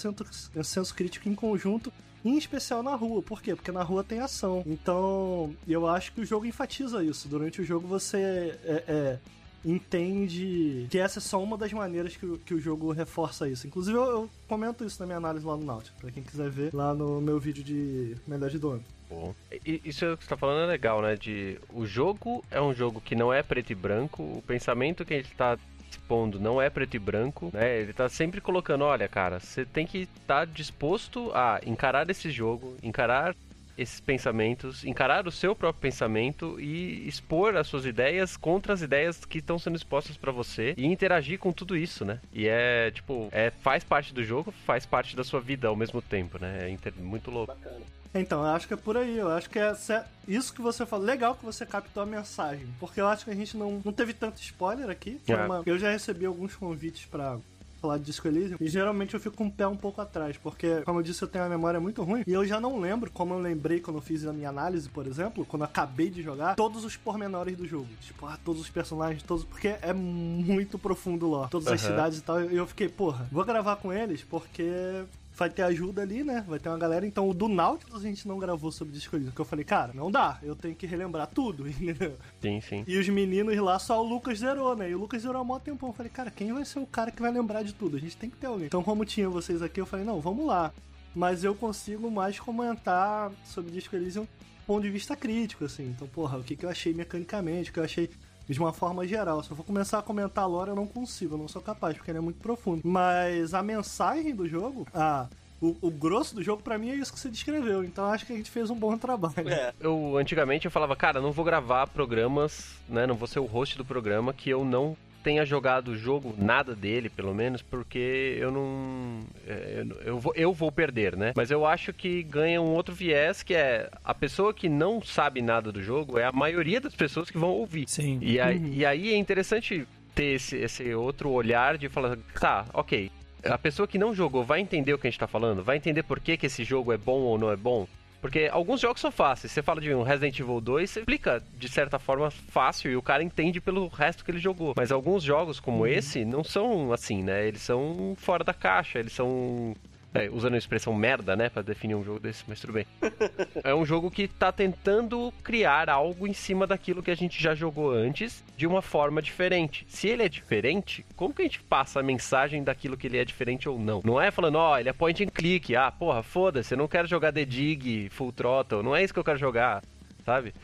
senso 0.62 0.94
crítico 0.94 1.28
em 1.28 1.34
conjunto 1.34 1.90
em 2.22 2.36
especial 2.36 2.82
na 2.82 2.94
rua. 2.94 3.22
Por 3.22 3.40
quê? 3.40 3.56
Porque 3.56 3.72
na 3.72 3.82
rua 3.82 4.04
tem 4.04 4.20
ação. 4.20 4.62
Então, 4.66 5.54
eu 5.66 5.86
acho 5.88 6.12
que 6.12 6.20
o 6.20 6.26
jogo 6.26 6.44
enfatiza 6.44 7.02
isso. 7.02 7.26
Durante 7.26 7.62
o 7.62 7.64
jogo 7.64 7.88
você 7.88 8.18
é, 8.18 8.84
é, 8.86 9.18
entende 9.64 10.86
que 10.90 10.98
essa 10.98 11.18
é 11.18 11.22
só 11.22 11.42
uma 11.42 11.56
das 11.56 11.72
maneiras 11.72 12.14
que, 12.16 12.26
o- 12.26 12.38
que 12.38 12.52
o 12.54 12.60
jogo 12.60 12.92
reforça 12.92 13.48
isso. 13.48 13.66
Inclusive, 13.66 13.96
eu, 13.96 14.04
eu 14.04 14.30
comento 14.46 14.84
isso 14.84 15.00
na 15.00 15.06
minha 15.06 15.16
análise 15.18 15.46
lá 15.46 15.56
no 15.56 15.64
Nautilus, 15.64 15.98
pra 15.98 16.10
quem 16.10 16.22
quiser 16.22 16.50
ver 16.50 16.74
lá 16.74 16.92
no 16.94 17.20
meu 17.20 17.40
vídeo 17.40 17.64
de 17.64 18.14
Melhor 18.26 18.50
de 18.50 18.58
Dono. 18.58 18.84
Bom. 19.10 19.34
E- 19.66 19.80
Isso 19.84 20.16
que 20.16 20.22
você 20.24 20.28
tá 20.30 20.36
falando 20.36 20.62
é 20.62 20.66
legal, 20.66 21.02
né? 21.02 21.16
De 21.16 21.58
o 21.72 21.84
jogo 21.84 22.44
é 22.50 22.60
um 22.60 22.72
jogo 22.72 23.00
que 23.00 23.14
não 23.16 23.32
é 23.32 23.42
preto 23.42 23.70
e 23.72 23.74
branco, 23.74 24.22
o 24.22 24.42
pensamento 24.46 25.04
que 25.04 25.12
ele 25.12 25.26
tá 25.36 25.58
expondo 25.90 26.38
não 26.38 26.62
é 26.62 26.70
preto 26.70 26.94
e 26.94 26.98
branco, 26.98 27.50
né? 27.52 27.80
Ele 27.80 27.92
tá 27.92 28.08
sempre 28.08 28.40
colocando, 28.40 28.84
olha, 28.84 29.08
cara, 29.08 29.40
você 29.40 29.64
tem 29.64 29.84
que 29.86 30.08
estar 30.20 30.46
disposto 30.46 31.32
a 31.34 31.60
encarar 31.66 32.08
esse 32.08 32.30
jogo, 32.30 32.76
encarar 32.82 33.34
esses 33.76 33.98
pensamentos, 33.98 34.84
encarar 34.84 35.26
o 35.26 35.32
seu 35.32 35.56
próprio 35.56 35.80
pensamento 35.80 36.60
e 36.60 37.08
expor 37.08 37.56
as 37.56 37.66
suas 37.66 37.86
ideias 37.86 38.36
contra 38.36 38.74
as 38.74 38.82
ideias 38.82 39.24
que 39.24 39.38
estão 39.38 39.58
sendo 39.58 39.74
expostas 39.76 40.16
pra 40.18 40.30
você 40.30 40.74
e 40.76 40.84
interagir 40.84 41.38
com 41.38 41.50
tudo 41.50 41.76
isso, 41.76 42.04
né? 42.04 42.20
E 42.32 42.46
é 42.46 42.90
tipo, 42.90 43.28
é 43.32 43.50
faz 43.50 43.82
parte 43.82 44.12
do 44.12 44.22
jogo, 44.22 44.52
faz 44.66 44.84
parte 44.84 45.16
da 45.16 45.24
sua 45.24 45.40
vida 45.40 45.66
ao 45.66 45.74
mesmo 45.76 46.02
tempo, 46.02 46.38
né? 46.38 46.66
É 46.66 46.68
inter- 46.70 46.92
muito 46.98 47.30
louco. 47.30 47.52
Bacana. 47.54 47.80
Então, 48.14 48.40
eu 48.40 48.46
acho 48.50 48.66
que 48.66 48.74
é 48.74 48.76
por 48.76 48.96
aí. 48.96 49.16
Eu 49.18 49.30
acho 49.30 49.48
que 49.48 49.58
é 49.58 49.72
se- 49.74 50.02
isso 50.26 50.52
que 50.52 50.60
você 50.60 50.84
falou. 50.84 51.04
Legal 51.06 51.34
que 51.36 51.44
você 51.44 51.64
captou 51.64 52.02
a 52.02 52.06
mensagem. 52.06 52.66
Porque 52.80 53.00
eu 53.00 53.06
acho 53.06 53.24
que 53.24 53.30
a 53.30 53.34
gente 53.36 53.56
não, 53.56 53.80
não 53.84 53.92
teve 53.92 54.12
tanto 54.12 54.40
spoiler 54.40 54.90
aqui. 54.90 55.20
É. 55.28 55.36
uma- 55.36 55.62
Eu 55.64 55.78
já 55.78 55.90
recebi 55.90 56.26
alguns 56.26 56.56
convites 56.56 57.06
pra 57.06 57.38
falar 57.80 57.96
de 57.98 58.04
Disco 58.04 58.26
Elysium. 58.28 58.58
E 58.60 58.68
geralmente 58.68 59.14
eu 59.14 59.20
fico 59.20 59.36
com 59.36 59.46
o 59.46 59.50
pé 59.50 59.66
um 59.66 59.76
pouco 59.76 60.00
atrás. 60.02 60.36
Porque, 60.36 60.82
como 60.82 60.98
eu 60.98 61.02
disse, 61.04 61.22
eu 61.22 61.28
tenho 61.28 61.44
uma 61.44 61.50
memória 61.50 61.78
muito 61.80 62.02
ruim. 62.02 62.24
E 62.26 62.32
eu 62.32 62.44
já 62.44 62.60
não 62.60 62.78
lembro, 62.80 63.10
como 63.12 63.32
eu 63.32 63.38
lembrei 63.38 63.78
quando 63.80 63.96
eu 63.98 64.02
fiz 64.02 64.26
a 64.26 64.32
minha 64.32 64.48
análise, 64.50 64.88
por 64.88 65.06
exemplo, 65.06 65.46
quando 65.46 65.62
eu 65.62 65.66
acabei 65.66 66.10
de 66.10 66.20
jogar, 66.20 66.56
todos 66.56 66.84
os 66.84 66.96
pormenores 66.96 67.56
do 67.56 67.66
jogo. 67.66 67.88
Tipo, 68.02 68.26
ah, 68.26 68.36
todos 68.44 68.60
os 68.60 68.68
personagens, 68.68 69.22
todos. 69.22 69.44
Porque 69.44 69.68
é 69.80 69.92
muito 69.94 70.78
profundo 70.78 71.30
lá. 71.30 71.46
Todas 71.48 71.68
as 71.68 71.80
Aham. 71.84 71.90
cidades 71.92 72.18
e 72.18 72.22
tal. 72.22 72.42
E 72.42 72.56
eu 72.56 72.66
fiquei, 72.66 72.88
porra, 72.88 73.26
vou 73.32 73.44
gravar 73.44 73.76
com 73.76 73.90
eles 73.92 74.22
porque 74.24 75.04
vai 75.34 75.48
ter 75.48 75.62
ajuda 75.62 76.02
ali, 76.02 76.22
né? 76.22 76.44
Vai 76.46 76.58
ter 76.58 76.68
uma 76.68 76.78
galera. 76.78 77.06
Então 77.06 77.28
o 77.28 77.34
do 77.34 77.48
Nautilus 77.48 78.04
a 78.04 78.08
gente 78.08 78.26
não 78.26 78.38
gravou 78.38 78.70
sobre 78.70 78.92
Disco 78.94 79.16
Elysium. 79.16 79.32
Que 79.32 79.40
eu 79.40 79.44
falei, 79.44 79.64
cara, 79.64 79.92
não 79.94 80.10
dá. 80.10 80.38
Eu 80.42 80.54
tenho 80.54 80.74
que 80.74 80.86
relembrar 80.86 81.26
tudo, 81.28 81.66
entendeu? 81.68 82.16
Sim, 82.40 82.60
sim. 82.60 82.84
E 82.86 82.98
os 82.98 83.08
meninos 83.08 83.56
lá, 83.58 83.78
só 83.78 84.02
o 84.02 84.08
Lucas 84.08 84.38
zerou, 84.38 84.76
né? 84.76 84.90
E 84.90 84.94
o 84.94 84.98
Lucas 84.98 85.22
zerou 85.22 85.40
há 85.40 85.44
mó 85.44 85.58
tempão. 85.58 85.90
Eu 85.90 85.94
falei, 85.94 86.10
cara, 86.10 86.30
quem 86.30 86.52
vai 86.52 86.64
ser 86.64 86.78
o 86.78 86.86
cara 86.86 87.10
que 87.10 87.22
vai 87.22 87.30
lembrar 87.30 87.62
de 87.62 87.72
tudo? 87.72 87.96
A 87.96 88.00
gente 88.00 88.16
tem 88.16 88.30
que 88.30 88.36
ter 88.36 88.46
alguém. 88.46 88.66
Então, 88.66 88.82
como 88.82 89.04
tinha 89.04 89.28
vocês 89.28 89.62
aqui, 89.62 89.80
eu 89.80 89.86
falei, 89.86 90.04
não, 90.04 90.20
vamos 90.20 90.46
lá. 90.46 90.72
Mas 91.14 91.42
eu 91.42 91.54
consigo 91.54 92.10
mais 92.10 92.38
comentar 92.38 93.32
sobre 93.44 93.72
Disco 93.72 93.96
Elysium 93.96 94.24
do 94.24 94.66
ponto 94.66 94.82
de 94.82 94.90
vista 94.90 95.16
crítico, 95.16 95.64
assim. 95.64 95.88
Então, 95.88 96.06
porra, 96.06 96.38
o 96.38 96.44
que, 96.44 96.54
que 96.54 96.64
eu 96.64 96.70
achei 96.70 96.94
mecanicamente, 96.94 97.70
o 97.70 97.72
que 97.72 97.80
eu 97.80 97.84
achei 97.84 98.08
de 98.48 98.58
uma 98.58 98.72
forma 98.72 99.06
geral. 99.06 99.42
Se 99.42 99.50
eu 99.50 99.56
for 99.56 99.64
começar 99.64 99.98
a 99.98 100.02
comentar 100.02 100.44
a 100.44 100.46
lore, 100.46 100.70
eu 100.70 100.76
não 100.76 100.86
consigo, 100.86 101.34
eu 101.34 101.38
não 101.38 101.48
sou 101.48 101.62
capaz, 101.62 101.96
porque 101.96 102.10
ele 102.10 102.18
é 102.18 102.22
muito 102.22 102.40
profundo. 102.40 102.82
Mas 102.84 103.54
a 103.54 103.62
mensagem 103.62 104.34
do 104.34 104.48
jogo, 104.48 104.86
a, 104.94 105.26
o, 105.60 105.76
o 105.80 105.90
grosso 105.90 106.34
do 106.34 106.42
jogo, 106.42 106.62
pra 106.62 106.78
mim, 106.78 106.90
é 106.90 106.94
isso 106.94 107.12
que 107.12 107.20
você 107.20 107.28
descreveu. 107.28 107.84
Então, 107.84 108.04
eu 108.04 108.10
acho 108.10 108.26
que 108.26 108.32
a 108.32 108.36
gente 108.36 108.50
fez 108.50 108.70
um 108.70 108.76
bom 108.76 108.96
trabalho. 108.96 109.48
É, 109.48 109.72
Eu 109.80 110.16
antigamente 110.16 110.64
eu 110.64 110.70
falava, 110.70 110.96
cara, 110.96 111.20
não 111.20 111.32
vou 111.32 111.44
gravar 111.44 111.86
programas, 111.86 112.74
né? 112.88 113.06
Não 113.06 113.14
vou 113.14 113.28
ser 113.28 113.40
o 113.40 113.44
host 113.46 113.76
do 113.76 113.84
programa 113.84 114.32
que 114.32 114.50
eu 114.50 114.64
não 114.64 114.96
tenha 115.22 115.44
jogado 115.44 115.88
o 115.88 115.96
jogo, 115.96 116.34
nada 116.36 116.74
dele, 116.74 117.08
pelo 117.08 117.34
menos, 117.34 117.62
porque 117.62 118.36
eu 118.38 118.50
não. 118.50 119.20
é, 119.46 119.84
Eu, 119.84 120.00
eu 120.02 120.18
vou, 120.18 120.32
eu 120.34 120.52
vou 120.52 120.72
perder, 120.72 121.16
né? 121.16 121.32
Mas 121.36 121.50
eu 121.50 121.66
acho 121.66 121.92
que 121.92 122.22
ganha 122.22 122.60
um 122.60 122.70
outro 122.70 122.94
viés 122.94 123.42
que 123.42 123.54
é 123.54 123.88
a 124.04 124.14
pessoa 124.14 124.52
que 124.52 124.68
não 124.68 125.02
sabe 125.02 125.42
nada 125.42 125.70
do 125.70 125.82
jogo 125.82 126.18
é 126.18 126.24
a 126.24 126.32
maioria 126.32 126.80
das 126.80 126.94
pessoas 126.94 127.30
que 127.30 127.38
vão 127.38 127.50
ouvir. 127.50 127.88
Sim. 127.88 128.18
E 128.22 128.40
aí, 128.40 128.78
e 128.78 128.86
aí 128.86 129.12
é 129.12 129.16
interessante 129.16 129.86
ter 130.14 130.34
esse, 130.34 130.56
esse 130.56 130.94
outro 130.94 131.30
olhar 131.30 131.78
de 131.78 131.88
falar, 131.88 132.16
tá, 132.38 132.66
ok. 132.72 133.10
A 133.44 133.56
pessoa 133.56 133.88
que 133.88 133.96
não 133.98 134.14
jogou 134.14 134.44
vai 134.44 134.60
entender 134.60 134.92
o 134.92 134.98
que 134.98 135.06
a 135.06 135.10
gente 135.10 135.18
tá 135.18 135.26
falando? 135.26 135.62
Vai 135.62 135.76
entender 135.76 136.02
por 136.02 136.20
que, 136.20 136.36
que 136.36 136.46
esse 136.46 136.62
jogo 136.62 136.92
é 136.92 136.98
bom 136.98 137.20
ou 137.20 137.38
não 137.38 137.50
é 137.50 137.56
bom? 137.56 137.86
Porque 138.20 138.48
alguns 138.52 138.80
jogos 138.80 139.00
são 139.00 139.10
fáceis. 139.10 139.52
Você 139.52 139.62
fala 139.62 139.80
de 139.80 139.94
um 139.94 140.02
Resident 140.02 140.38
Evil 140.38 140.60
2, 140.60 140.90
você 140.90 141.00
explica 141.00 141.42
de 141.56 141.68
certa 141.68 141.98
forma 141.98 142.30
fácil 142.30 142.90
e 142.90 142.96
o 142.96 143.02
cara 143.02 143.22
entende 143.22 143.60
pelo 143.60 143.88
resto 143.88 144.24
que 144.24 144.30
ele 144.30 144.38
jogou. 144.38 144.74
Mas 144.76 144.92
alguns 144.92 145.22
jogos 145.22 145.58
como 145.58 145.86
esse 145.86 146.24
não 146.24 146.44
são 146.44 146.92
assim, 146.92 147.22
né? 147.22 147.46
Eles 147.46 147.62
são 147.62 148.14
fora 148.16 148.44
da 148.44 148.52
caixa, 148.52 148.98
eles 148.98 149.12
são. 149.12 149.74
É, 150.14 150.28
usando 150.30 150.54
a 150.54 150.58
expressão 150.58 150.92
merda, 150.92 151.36
né? 151.36 151.48
Pra 151.48 151.62
definir 151.62 151.94
um 151.94 152.04
jogo 152.04 152.20
desse, 152.20 152.44
mas 152.46 152.60
tudo 152.60 152.72
bem. 152.72 152.86
É 153.62 153.74
um 153.74 153.84
jogo 153.84 154.10
que 154.10 154.26
tá 154.26 154.50
tentando 154.50 155.32
criar 155.42 155.88
algo 155.90 156.26
em 156.26 156.32
cima 156.32 156.66
daquilo 156.66 157.02
que 157.02 157.10
a 157.10 157.14
gente 157.14 157.40
já 157.42 157.54
jogou 157.54 157.90
antes 157.90 158.42
de 158.56 158.66
uma 158.66 158.80
forma 158.80 159.20
diferente. 159.20 159.84
Se 159.88 160.08
ele 160.08 160.22
é 160.22 160.28
diferente, 160.28 161.04
como 161.14 161.34
que 161.34 161.42
a 161.42 161.44
gente 161.44 161.62
passa 161.62 162.00
a 162.00 162.02
mensagem 162.02 162.62
daquilo 162.64 162.96
que 162.96 163.06
ele 163.06 163.18
é 163.18 163.24
diferente 163.24 163.68
ou 163.68 163.78
não? 163.78 164.00
Não 164.04 164.20
é 164.20 164.30
falando, 164.30 164.56
ó, 164.56 164.78
ele 164.78 164.88
é 164.88 164.92
point 164.92 165.22
and 165.22 165.28
click, 165.28 165.74
ah, 165.76 165.90
porra, 165.90 166.22
foda-se, 166.22 166.74
eu 166.74 166.78
não 166.78 166.88
quero 166.88 167.06
jogar 167.06 167.32
The 167.32 167.44
Dig, 167.44 168.08
Full 168.10 168.32
Throttle, 168.32 168.82
não 168.82 168.96
é 168.96 169.02
isso 169.02 169.12
que 169.12 169.20
eu 169.20 169.24
quero 169.24 169.38
jogar, 169.38 169.82
sabe? 170.24 170.54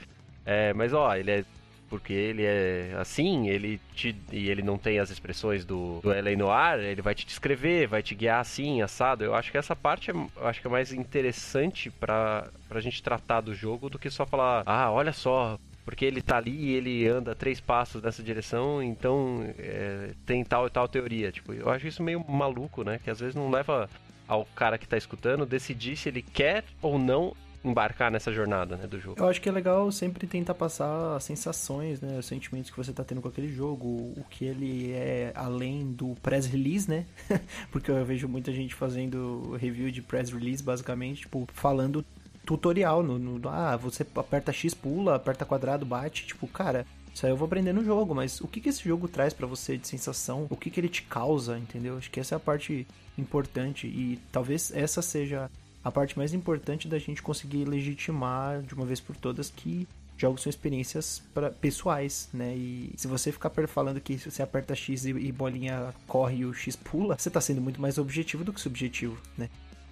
É, 0.44 0.72
mas 0.72 0.92
ó, 0.92 1.14
ele 1.14 1.30
é 1.30 1.44
porque 1.88 2.12
ele 2.12 2.42
é 2.44 2.94
assim, 2.98 3.48
ele 3.48 3.80
te, 3.94 4.14
e 4.32 4.48
ele 4.48 4.62
não 4.62 4.78
tem 4.78 4.98
as 4.98 5.10
expressões 5.10 5.64
do, 5.64 6.00
do 6.00 6.12
L.A. 6.12 6.36
Noir, 6.36 6.80
ele 6.80 7.02
vai 7.02 7.14
te 7.14 7.26
descrever, 7.26 7.86
vai 7.86 8.02
te 8.02 8.14
guiar 8.14 8.40
assim, 8.40 8.82
assado. 8.82 9.24
Eu 9.24 9.34
acho 9.34 9.50
que 9.50 9.58
essa 9.58 9.74
parte 9.74 10.10
é, 10.10 10.14
acho 10.42 10.60
que 10.60 10.66
é 10.66 10.70
mais 10.70 10.92
interessante 10.92 11.90
pra, 11.90 12.48
pra 12.68 12.80
gente 12.80 13.02
tratar 13.02 13.40
do 13.40 13.54
jogo 13.54 13.88
do 13.88 13.98
que 13.98 14.10
só 14.10 14.26
falar, 14.26 14.62
ah, 14.66 14.90
olha 14.90 15.12
só, 15.12 15.58
porque 15.84 16.04
ele 16.04 16.20
tá 16.20 16.36
ali 16.38 16.50
e 16.50 16.74
ele 16.74 17.08
anda 17.08 17.34
três 17.34 17.60
passos 17.60 18.02
nessa 18.02 18.22
direção, 18.22 18.82
então 18.82 19.44
é, 19.58 20.10
tem 20.26 20.44
tal 20.44 20.66
e 20.66 20.70
tal 20.70 20.88
teoria. 20.88 21.30
Tipo, 21.30 21.52
eu 21.52 21.70
acho 21.70 21.86
isso 21.86 22.02
meio 22.02 22.24
maluco, 22.28 22.82
né? 22.82 22.98
Que 23.02 23.08
às 23.08 23.20
vezes 23.20 23.34
não 23.34 23.50
leva 23.50 23.88
ao 24.26 24.44
cara 24.56 24.78
que 24.78 24.88
tá 24.88 24.96
escutando 24.96 25.46
decidir 25.46 25.96
se 25.96 26.08
ele 26.08 26.22
quer 26.22 26.64
ou 26.82 26.98
não 26.98 27.34
embarcar 27.68 28.10
nessa 28.10 28.32
jornada 28.32 28.76
né, 28.76 28.86
do 28.86 28.98
jogo. 28.98 29.20
Eu 29.20 29.28
acho 29.28 29.40
que 29.40 29.48
é 29.48 29.52
legal 29.52 29.90
sempre 29.90 30.26
tentar 30.26 30.54
passar 30.54 31.16
as 31.16 31.24
sensações, 31.24 32.00
né, 32.00 32.18
os 32.18 32.26
sentimentos 32.26 32.70
que 32.70 32.76
você 32.76 32.92
tá 32.92 33.04
tendo 33.04 33.20
com 33.20 33.28
aquele 33.28 33.48
jogo, 33.48 33.86
o 34.16 34.24
que 34.28 34.44
ele 34.44 34.92
é 34.92 35.32
além 35.34 35.92
do 35.92 36.14
press 36.22 36.46
release, 36.46 36.88
né? 36.88 37.06
Porque 37.70 37.90
eu 37.90 38.04
vejo 38.04 38.28
muita 38.28 38.52
gente 38.52 38.74
fazendo 38.74 39.56
review 39.60 39.90
de 39.90 40.02
press 40.02 40.30
release, 40.30 40.62
basicamente, 40.62 41.22
tipo, 41.22 41.46
falando 41.52 42.04
tutorial 42.44 43.02
no, 43.02 43.18
no 43.18 43.48
ah, 43.48 43.76
você 43.76 44.06
aperta 44.14 44.52
X, 44.52 44.72
pula, 44.72 45.16
aperta 45.16 45.44
quadrado, 45.44 45.84
bate, 45.84 46.26
tipo, 46.26 46.46
cara, 46.46 46.86
isso 47.12 47.26
aí 47.26 47.32
eu 47.32 47.36
vou 47.36 47.46
aprender 47.46 47.72
no 47.72 47.82
jogo, 47.82 48.14
mas 48.14 48.40
o 48.42 48.46
que, 48.46 48.60
que 48.60 48.68
esse 48.68 48.86
jogo 48.86 49.08
traz 49.08 49.32
para 49.32 49.46
você 49.46 49.78
de 49.78 49.88
sensação? 49.88 50.46
O 50.50 50.56
que, 50.56 50.70
que 50.70 50.78
ele 50.78 50.88
te 50.88 51.02
causa, 51.02 51.58
entendeu? 51.58 51.96
Acho 51.96 52.10
que 52.10 52.20
essa 52.20 52.34
é 52.34 52.36
a 52.36 52.40
parte 52.40 52.86
importante 53.16 53.86
e 53.86 54.20
talvez 54.30 54.70
essa 54.74 55.00
seja 55.00 55.50
a 55.86 55.90
parte 55.92 56.18
mais 56.18 56.34
importante 56.34 56.88
da 56.88 56.98
gente 56.98 57.22
conseguir 57.22 57.64
legitimar 57.64 58.60
de 58.60 58.74
uma 58.74 58.84
vez 58.84 58.98
por 58.98 59.14
todas 59.14 59.50
que 59.50 59.86
jogos 60.18 60.42
são 60.42 60.50
experiências 60.50 61.22
pra, 61.32 61.50
pessoais, 61.50 62.28
né? 62.34 62.56
E 62.56 62.92
se 62.96 63.06
você 63.06 63.30
ficar 63.30 63.52
falando 63.68 64.00
que 64.00 64.18
você 64.18 64.42
aperta 64.42 64.74
X 64.74 65.04
e, 65.04 65.10
e 65.10 65.30
bolinha 65.30 65.94
corre 66.08 66.38
e 66.38 66.44
o 66.44 66.52
X 66.52 66.74
pula, 66.74 67.16
você 67.16 67.30
tá 67.30 67.40
sendo 67.40 67.60
muito 67.60 67.80
mais 67.80 67.98
objetivo 67.98 68.42
do 68.42 68.52
que 68.52 68.60
subjetivo, 68.60 69.16
né? 69.38 69.48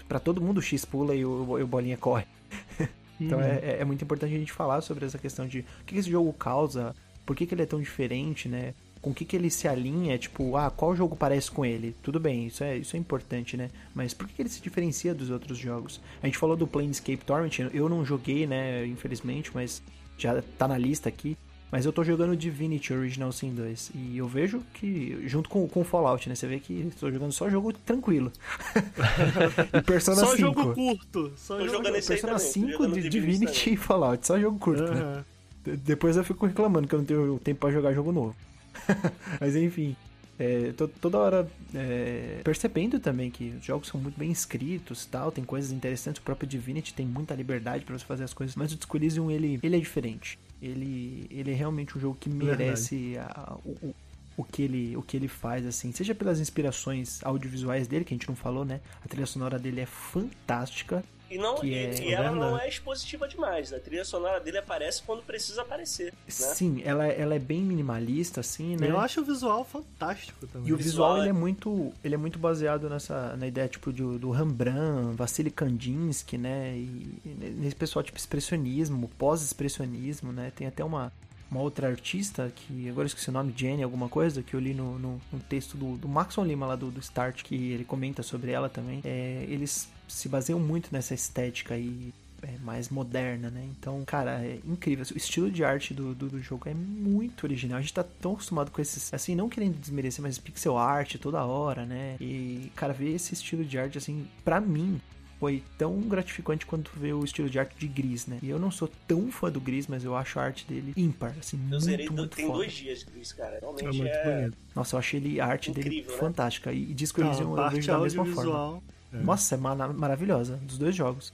Para 0.09 0.19
todo 0.19 0.41
mundo 0.41 0.59
o 0.59 0.63
X 0.63 0.85
pula 0.85 1.15
e 1.15 1.25
o, 1.25 1.63
o 1.63 1.67
bolinha 1.67 1.97
corre. 1.97 2.27
então 3.21 3.39
uhum. 3.39 3.45
é, 3.45 3.77
é, 3.79 3.85
muito 3.85 4.03
importante 4.03 4.35
a 4.35 4.39
gente 4.39 4.51
falar 4.51 4.81
sobre 4.81 5.07
essa 5.07 5.17
questão 5.17 5.47
de 5.47 5.61
o 5.61 5.85
que 5.87 5.97
esse 5.97 6.11
jogo 6.11 6.33
causa, 6.33 6.93
por 7.25 7.37
que, 7.37 7.47
que 7.47 7.55
ele 7.55 7.63
é 7.63 7.67
tão 7.67 7.81
diferente, 7.81 8.49
né? 8.49 8.75
Com 9.05 9.11
o 9.11 9.15
que, 9.15 9.27
que 9.27 9.37
ele 9.37 9.51
se 9.51 9.69
alinha, 9.69 10.17
tipo, 10.17 10.57
ah, 10.57 10.71
qual 10.71 10.97
jogo 10.97 11.15
parece 11.15 11.51
com 11.51 11.63
ele? 11.63 11.95
Tudo 12.03 12.19
bem, 12.19 12.47
isso 12.47 12.65
é, 12.65 12.79
isso 12.79 12.97
é 12.97 12.99
importante, 12.99 13.55
né? 13.55 13.69
Mas 13.95 14.15
por 14.15 14.27
que, 14.27 14.33
que 14.33 14.41
ele 14.41 14.49
se 14.49 14.63
diferencia 14.63 15.15
dos 15.15 15.29
outros 15.29 15.59
jogos? 15.59 16.01
A 16.23 16.27
gente 16.27 16.39
falou 16.39 16.57
do 16.57 16.67
Planescape 16.67 17.19
Torment, 17.19 17.69
eu 17.75 17.87
não 17.87 18.03
joguei, 18.03 18.47
né, 18.47 18.87
infelizmente, 18.87 19.51
mas 19.53 19.83
já 20.17 20.41
tá 20.57 20.67
na 20.67 20.79
lista 20.79 21.07
aqui. 21.11 21.37
Mas 21.71 21.85
eu 21.85 21.93
tô 21.93 22.03
jogando 22.03 22.35
Divinity 22.35 22.95
Original 22.95 23.31
Sin 23.31 23.53
2. 23.53 23.91
E 23.95 24.17
eu 24.17 24.27
vejo 24.27 24.63
que, 24.73 25.19
junto 25.27 25.51
com, 25.51 25.69
com 25.69 25.85
Fallout, 25.85 26.27
né? 26.29 26.35
Você 26.35 26.47
vê 26.47 26.59
que 26.61 26.73
estou 26.73 27.11
jogando 27.13 27.33
só 27.33 27.51
jogo 27.51 27.73
tranquilo. 27.73 28.33
e 29.75 29.83
Persona 29.83 30.21
só 30.21 30.37
5. 30.37 30.39
jogo 30.39 30.73
curto. 30.73 31.33
Só 31.37 31.57
tô 31.57 31.65
jogo 31.67 31.79
jogando 31.79 31.97
esse 31.97 32.09
Persona 32.09 32.39
5, 32.39 32.89
de 32.89 33.09
Divinity 33.09 33.73
e 33.73 33.77
Fallout. 33.77 34.25
Só 34.25 34.39
jogo 34.39 34.57
curto, 34.59 34.85
uhum. 34.85 34.95
né? 34.95 35.25
Depois 35.65 36.17
eu 36.17 36.25
fico 36.25 36.47
reclamando 36.47 36.87
que 36.87 36.95
eu 36.95 37.01
não 37.01 37.07
tenho 37.07 37.41
tempo 37.41 37.61
para 37.61 37.73
jogar 37.73 37.93
jogo 37.93 38.13
novo. 38.13 38.37
Mas 39.41 39.57
enfim, 39.57 39.97
é, 40.39 40.73
tô, 40.73 40.89
toda 40.89 41.19
hora 41.19 41.49
é, 41.75 42.41
percebendo 42.43 42.99
também 42.99 43.31
que 43.31 43.55
os 43.59 43.65
jogos 43.65 43.89
são 43.89 44.01
muito 44.01 44.19
bem 44.19 44.31
escritos 44.31 45.07
tal, 45.07 45.31
tem 45.31 45.45
coisas 45.45 45.71
interessantes. 45.71 46.21
O 46.21 46.25
próprio 46.25 46.49
Divinity 46.49 46.93
tem 46.93 47.07
muita 47.07 47.35
liberdade 47.35 47.85
para 47.85 47.97
você 47.97 48.05
fazer 48.05 48.25
as 48.25 48.35
coisas, 48.35 48.57
mas 48.57 48.73
o 48.73 48.77
Disco 48.77 48.97
Elysium 48.97 49.31
ele, 49.31 49.61
ele 49.63 49.77
é 49.77 49.79
diferente. 49.79 50.39
Ele, 50.61 51.27
ele 51.31 51.51
é 51.51 51.55
realmente 51.55 51.97
um 51.97 52.01
jogo 52.01 52.17
que 52.19 52.29
merece 52.29 53.17
a, 53.19 53.57
o, 53.65 53.95
o 54.37 54.45
que 54.45 54.63
ele 54.63 54.97
o 54.97 55.03
que 55.03 55.17
ele 55.17 55.29
faz 55.29 55.67
assim, 55.67 55.93
seja 55.93 56.15
pelas 56.15 56.41
inspirações 56.41 57.23
audiovisuais 57.23 57.87
dele 57.87 58.05
que 58.05 58.15
a 58.15 58.17
gente 58.17 58.29
não 58.29 58.37
falou, 58.37 58.65
né? 58.65 58.81
A 59.05 59.09
trilha 59.09 59.27
sonora 59.27 59.59
dele 59.59 59.81
é 59.81 59.87
fantástica. 59.87 61.05
E, 61.31 61.39
não, 61.39 61.65
e, 61.65 61.75
é, 61.75 61.95
e 62.03 62.13
ela 62.13 62.31
não 62.31 62.59
é 62.59 62.69
expositiva 62.69 63.27
demais. 63.27 63.73
A 63.73 63.81
trilha 63.81 64.05
sonora 64.05 64.39
dele 64.41 64.59
aparece 64.59 65.03
quando 65.03 65.23
precisa 65.23 65.63
aparecer. 65.63 66.13
Né? 66.13 66.29
Sim, 66.29 66.83
ela, 66.85 67.07
ela 67.07 67.35
é 67.35 67.39
bem 67.39 67.63
minimalista, 67.63 68.41
assim, 68.41 68.77
né? 68.77 68.91
Eu 68.91 68.99
acho 68.99 69.21
o 69.21 69.25
visual 69.25 69.65
fantástico 69.65 70.47
também. 70.47 70.69
E 70.69 70.73
o 70.73 70.77
visual, 70.77 71.19
ele 71.19 71.31
é 71.31 71.33
muito. 71.33 71.93
Ele 72.05 72.15
é 72.15 72.19
muito 72.19 72.39
baseado 72.39 72.89
nessa 72.91 73.37
na 73.37 73.47
ideia, 73.47 73.67
tipo, 73.69 73.91
do, 73.91 74.19
do 74.19 74.31
Rembrandt, 74.31 75.17
Vassili 75.17 75.51
Kandinsky, 75.51 76.37
né? 76.37 76.77
E, 76.77 77.21
nesse 77.59 77.75
pessoal, 77.75 78.03
tipo, 78.03 78.19
expressionismo, 78.19 79.09
pós-expressionismo, 79.19 80.31
né? 80.31 80.53
Tem 80.55 80.67
até 80.67 80.85
uma, 80.85 81.11
uma 81.51 81.61
outra 81.61 81.89
artista, 81.89 82.53
que 82.55 82.89
agora 82.89 83.05
eu 83.05 83.09
esqueci 83.09 83.31
o 83.31 83.33
nome, 83.33 83.53
Jenny, 83.57 83.83
alguma 83.83 84.09
coisa, 84.09 84.43
que 84.43 84.55
eu 84.55 84.61
li 84.61 84.75
no, 84.75 84.99
no, 84.99 85.21
no 85.33 85.41
texto 85.41 85.77
do, 85.77 85.97
do 85.97 86.09
Maxon 86.09 86.45
Lima 86.45 86.67
lá 86.67 86.77
do, 86.77 86.91
do 86.91 87.01
Start, 87.01 87.43
que 87.43 87.73
ele 87.73 87.85
comenta 87.85 88.23
sobre 88.23 88.51
ela 88.51 88.69
também. 88.69 89.01
É, 89.05 89.47
eles 89.49 89.89
se 90.09 90.29
baseiam 90.29 90.59
muito 90.59 90.91
nessa 90.93 91.15
estética 91.15 91.75
aí 91.75 92.13
é, 92.43 92.59
mais 92.63 92.91
moderna, 92.91 93.51
né? 93.51 93.67
Então, 93.79 94.05
cara, 94.05 94.45
é 94.45 94.59
incrível. 94.65 95.05
O 95.13 95.17
estilo 95.17 95.51
de 95.51 95.65
arte 95.65 95.95
do, 95.95 96.15
do, 96.15 96.29
do, 96.29 96.43
jogo 96.43 96.69
é 96.69 96.75
muito 96.75 97.45
original. 97.45 97.79
A 97.79 97.81
gente 97.81 97.95
tá 97.95 98.05
tão 98.05 98.33
acostumado 98.33 98.71
com 98.71 98.81
esses, 98.81 99.13
assim, 99.15 99.35
não 99.35 99.49
querendo 99.49 99.79
desmerecer, 99.79 100.23
mas 100.23 100.39
pixel 100.39 100.77
art 100.77 101.17
toda 101.17 101.45
hora, 101.45 101.87
né? 101.87 102.17
E, 102.21 102.71
cara, 102.75 102.93
ver 102.93 103.15
esse 103.15 103.33
estilo 103.33 103.65
de 103.65 103.79
arte, 103.79 103.99
assim, 103.99 104.27
pra 104.45 104.61
mim, 104.61 105.01
foi 105.41 105.63
tão 105.77 106.01
gratificante 106.03 106.67
quanto 106.67 106.91
ver 106.97 107.13
o 107.13 107.25
estilo 107.25 107.49
de 107.49 107.59
arte 107.59 107.77
de 107.79 107.89
Gris, 107.89 108.27
né? 108.27 108.39
E 108.43 108.49
eu 108.49 108.59
não 108.59 108.71
sou 108.71 108.91
tão 109.07 109.31
fã 109.31 109.51
do 109.51 109.61
Gris, 109.61 109.87
mas 109.87 110.05
eu 110.05 110.17
acho 110.17 110.39
a 110.39 110.43
arte 110.43 110.67
dele 110.67 110.93
ímpar, 110.97 111.35
assim, 111.39 111.57
eu 111.57 111.69
muito, 111.69 111.85
zerei, 111.85 112.09
muito 112.09 112.37
tem 112.37 112.47
foda. 112.47 112.59
dois 112.59 112.73
dias 112.73 113.03
Gris, 113.03 113.33
cara. 113.33 113.59
Realmente 113.61 114.09
é... 114.09 114.51
Nossa, 114.75 114.97
eu 114.97 114.99
achei 114.99 115.21
ele, 115.21 115.41
a 115.41 115.47
arte 115.47 115.71
Incrível, 115.71 115.91
dele 115.91 116.07
né? 116.09 116.19
fantástica. 116.19 116.73
E, 116.73 116.91
e 116.91 116.95
Disco 116.95 117.21
Elysium 117.21 117.57
eu 117.57 117.71
vejo 117.71 117.87
da 117.87 117.99
mesma 117.99 118.27
forma. 118.27 118.83
É. 119.15 119.19
Nossa, 119.19 119.55
é 119.55 119.59
maravilhosa, 119.59 120.57
dos 120.57 120.77
dois 120.77 120.95
jogos. 120.95 121.33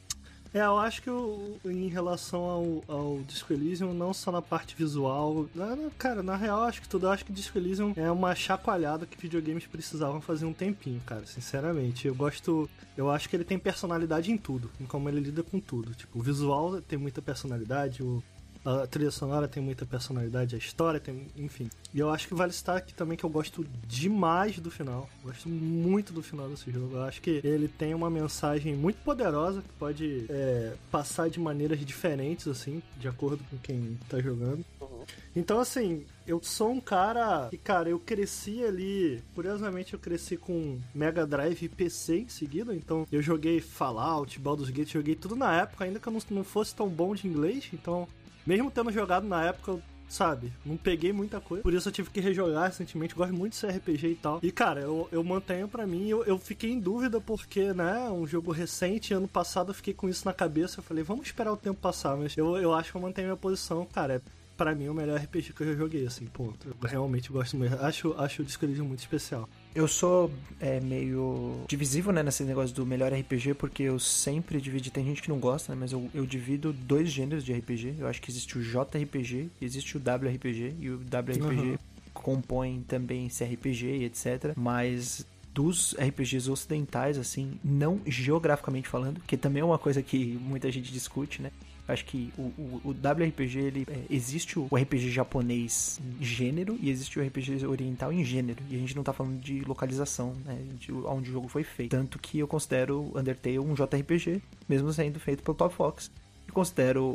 É, 0.52 0.62
eu 0.62 0.78
acho 0.78 1.00
que 1.00 1.08
eu, 1.08 1.60
em 1.64 1.88
relação 1.88 2.42
ao, 2.42 2.84
ao 2.88 3.18
Disco 3.20 3.52
Elysium, 3.52 3.94
não 3.94 4.12
só 4.12 4.32
na 4.32 4.42
parte 4.42 4.74
visual. 4.74 5.48
Cara, 5.96 6.24
na 6.24 6.34
real, 6.34 6.64
acho 6.64 6.82
que 6.82 6.88
tudo. 6.88 7.06
Eu 7.06 7.12
acho 7.12 7.24
que 7.24 7.32
Disco 7.32 7.56
Elysium 7.56 7.92
é 7.96 8.10
uma 8.10 8.34
chacoalhada 8.34 9.06
que 9.06 9.16
videogames 9.16 9.66
precisavam 9.66 10.20
fazer 10.20 10.46
um 10.46 10.52
tempinho, 10.52 11.00
cara. 11.06 11.24
Sinceramente. 11.24 12.08
Eu 12.08 12.16
gosto. 12.16 12.68
Eu 12.96 13.08
acho 13.10 13.28
que 13.28 13.36
ele 13.36 13.44
tem 13.44 13.60
personalidade 13.60 14.32
em 14.32 14.36
tudo, 14.36 14.68
em 14.80 14.86
como 14.86 15.08
ele 15.08 15.20
lida 15.20 15.44
com 15.44 15.60
tudo. 15.60 15.94
Tipo, 15.94 16.18
o 16.18 16.22
visual 16.22 16.82
tem 16.82 16.98
muita 16.98 17.22
personalidade, 17.22 18.02
o, 18.02 18.20
a 18.64 18.86
trilha 18.86 19.10
sonora 19.10 19.48
tem 19.48 19.62
muita 19.62 19.86
personalidade, 19.86 20.54
a 20.54 20.58
história 20.58 21.00
tem, 21.00 21.26
enfim. 21.36 21.70
E 21.94 21.98
eu 21.98 22.10
acho 22.10 22.28
que 22.28 22.34
vale 22.34 22.52
citar 22.52 22.76
aqui 22.76 22.94
também 22.94 23.16
que 23.16 23.24
eu 23.24 23.30
gosto 23.30 23.66
demais 23.86 24.58
do 24.58 24.70
final. 24.70 25.08
Gosto 25.24 25.48
muito 25.48 26.12
do 26.12 26.22
final 26.22 26.48
desse 26.48 26.70
jogo. 26.70 26.96
Eu 26.96 27.02
acho 27.02 27.20
que 27.20 27.40
ele 27.42 27.68
tem 27.68 27.94
uma 27.94 28.10
mensagem 28.10 28.76
muito 28.76 28.98
poderosa 29.02 29.62
que 29.62 29.68
pode 29.78 30.26
é, 30.28 30.74
passar 30.90 31.30
de 31.30 31.40
maneiras 31.40 31.78
diferentes, 31.80 32.46
assim, 32.46 32.82
de 32.98 33.08
acordo 33.08 33.42
com 33.50 33.56
quem 33.58 33.98
tá 34.08 34.20
jogando. 34.20 34.64
Uhum. 34.80 35.04
Então, 35.34 35.58
assim, 35.58 36.04
eu 36.26 36.40
sou 36.42 36.72
um 36.72 36.80
cara 36.80 37.48
que, 37.50 37.56
cara, 37.56 37.88
eu 37.88 37.98
cresci 37.98 38.64
ali. 38.64 39.22
Curiosamente, 39.34 39.94
eu 39.94 39.98
cresci 39.98 40.36
com 40.36 40.78
Mega 40.94 41.26
Drive 41.26 41.62
e 41.62 41.68
PC 41.68 42.18
em 42.20 42.28
seguida. 42.28 42.74
Então, 42.74 43.06
eu 43.10 43.22
joguei 43.22 43.60
Fallout, 43.60 44.38
Baldur's 44.38 44.70
Gate, 44.70 44.92
joguei 44.92 45.14
tudo 45.14 45.34
na 45.34 45.62
época, 45.62 45.84
ainda 45.84 45.98
que 45.98 46.06
eu 46.06 46.12
não, 46.12 46.20
não 46.30 46.44
fosse 46.44 46.74
tão 46.74 46.88
bom 46.88 47.14
de 47.14 47.26
inglês. 47.26 47.68
Então, 47.72 48.06
mesmo 48.50 48.68
tendo 48.68 48.90
jogado 48.90 49.28
na 49.28 49.44
época, 49.44 49.78
sabe? 50.08 50.52
Não 50.66 50.76
peguei 50.76 51.12
muita 51.12 51.40
coisa. 51.40 51.62
Por 51.62 51.72
isso 51.72 51.88
eu 51.88 51.92
tive 51.92 52.10
que 52.10 52.20
rejogar 52.20 52.66
recentemente. 52.66 53.14
Gosto 53.14 53.32
muito 53.32 53.56
de 53.56 53.66
RPG 53.66 54.06
e 54.08 54.14
tal. 54.16 54.40
E, 54.42 54.50
cara, 54.50 54.80
eu, 54.80 55.08
eu 55.12 55.22
mantenho 55.22 55.68
para 55.68 55.86
mim. 55.86 56.08
Eu, 56.08 56.24
eu 56.24 56.36
fiquei 56.36 56.72
em 56.72 56.80
dúvida 56.80 57.20
porque, 57.20 57.72
né? 57.72 58.10
Um 58.10 58.26
jogo 58.26 58.50
recente. 58.50 59.14
Ano 59.14 59.28
passado 59.28 59.70
eu 59.70 59.74
fiquei 59.74 59.94
com 59.94 60.08
isso 60.08 60.24
na 60.24 60.32
cabeça. 60.32 60.80
Eu 60.80 60.82
falei, 60.82 61.04
vamos 61.04 61.26
esperar 61.26 61.52
o 61.52 61.56
tempo 61.56 61.80
passar. 61.80 62.16
Mas 62.16 62.36
eu, 62.36 62.56
eu 62.56 62.74
acho 62.74 62.90
que 62.90 62.96
eu 62.96 63.00
mantenho 63.00 63.28
minha 63.28 63.36
posição. 63.36 63.86
Cara, 63.86 64.14
é 64.14 64.20
para 64.56 64.74
mim 64.74 64.88
o 64.88 64.94
melhor 64.94 65.18
RPG 65.18 65.52
que 65.52 65.62
eu 65.62 65.68
já 65.68 65.74
joguei, 65.74 66.04
assim, 66.04 66.26
ponto. 66.26 66.68
Eu 66.68 66.88
realmente 66.88 67.30
gosto 67.30 67.56
muito. 67.56 67.74
Acho, 67.76 68.14
acho 68.18 68.42
o 68.42 68.44
Disco 68.44 68.66
muito 68.66 68.98
especial. 68.98 69.48
Eu 69.74 69.86
sou 69.86 70.30
é, 70.58 70.80
meio 70.80 71.64
divisível, 71.68 72.12
né, 72.12 72.22
nesse 72.22 72.42
negócio 72.42 72.74
do 72.74 72.84
melhor 72.84 73.12
RPG, 73.12 73.54
porque 73.54 73.84
eu 73.84 73.98
sempre 73.98 74.60
dividi. 74.60 74.90
Tem 74.90 75.04
gente 75.04 75.22
que 75.22 75.28
não 75.28 75.38
gosta, 75.38 75.72
né, 75.72 75.78
mas 75.80 75.92
eu, 75.92 76.10
eu 76.12 76.26
divido 76.26 76.72
dois 76.72 77.10
gêneros 77.10 77.44
de 77.44 77.52
RPG. 77.52 77.96
Eu 77.98 78.08
acho 78.08 78.20
que 78.20 78.30
existe 78.30 78.58
o 78.58 78.62
JRPG 78.62 79.48
existe 79.60 79.96
o 79.96 80.00
WRPG. 80.00 80.74
E 80.80 80.90
o 80.90 80.96
WRPG 80.96 81.70
uhum. 81.70 81.78
compõe 82.12 82.84
também 82.86 83.28
CRPG 83.28 83.98
e 83.98 84.04
etc. 84.04 84.52
Mas 84.56 85.24
dos 85.54 85.94
RPGs 85.98 86.50
ocidentais, 86.50 87.18
assim, 87.18 87.58
não 87.64 88.00
geograficamente 88.06 88.88
falando, 88.88 89.20
que 89.26 89.36
também 89.36 89.62
é 89.62 89.64
uma 89.64 89.78
coisa 89.78 90.02
que 90.02 90.38
muita 90.40 90.70
gente 90.70 90.92
discute, 90.92 91.42
né? 91.42 91.50
Acho 91.88 92.04
que 92.04 92.32
o, 92.38 92.42
o, 92.42 92.80
o 92.84 92.90
WRPG, 92.90 93.58
ele, 93.58 93.86
é, 93.88 94.04
existe 94.08 94.58
o 94.58 94.68
RPG 94.72 95.10
japonês 95.10 96.00
em 96.00 96.24
gênero 96.24 96.78
e 96.80 96.88
existe 96.88 97.18
o 97.18 97.26
RPG 97.26 97.66
oriental 97.66 98.12
em 98.12 98.24
gênero. 98.24 98.62
E 98.70 98.76
a 98.76 98.78
gente 98.78 98.94
não 98.94 99.02
tá 99.02 99.12
falando 99.12 99.40
de 99.40 99.60
localização, 99.62 100.34
né? 100.44 100.58
De 100.78 100.92
onde 100.92 101.30
o 101.30 101.32
jogo 101.32 101.48
foi 101.48 101.64
feito. 101.64 101.90
Tanto 101.90 102.18
que 102.18 102.38
eu 102.38 102.46
considero 102.46 103.10
Undertale 103.14 103.58
um 103.58 103.74
JRPG, 103.74 104.40
mesmo 104.68 104.92
sendo 104.92 105.18
feito 105.18 105.42
pelo 105.42 105.56
Top 105.56 105.74
Fox. 105.74 106.10
E 106.48 106.52
considero 106.52 107.12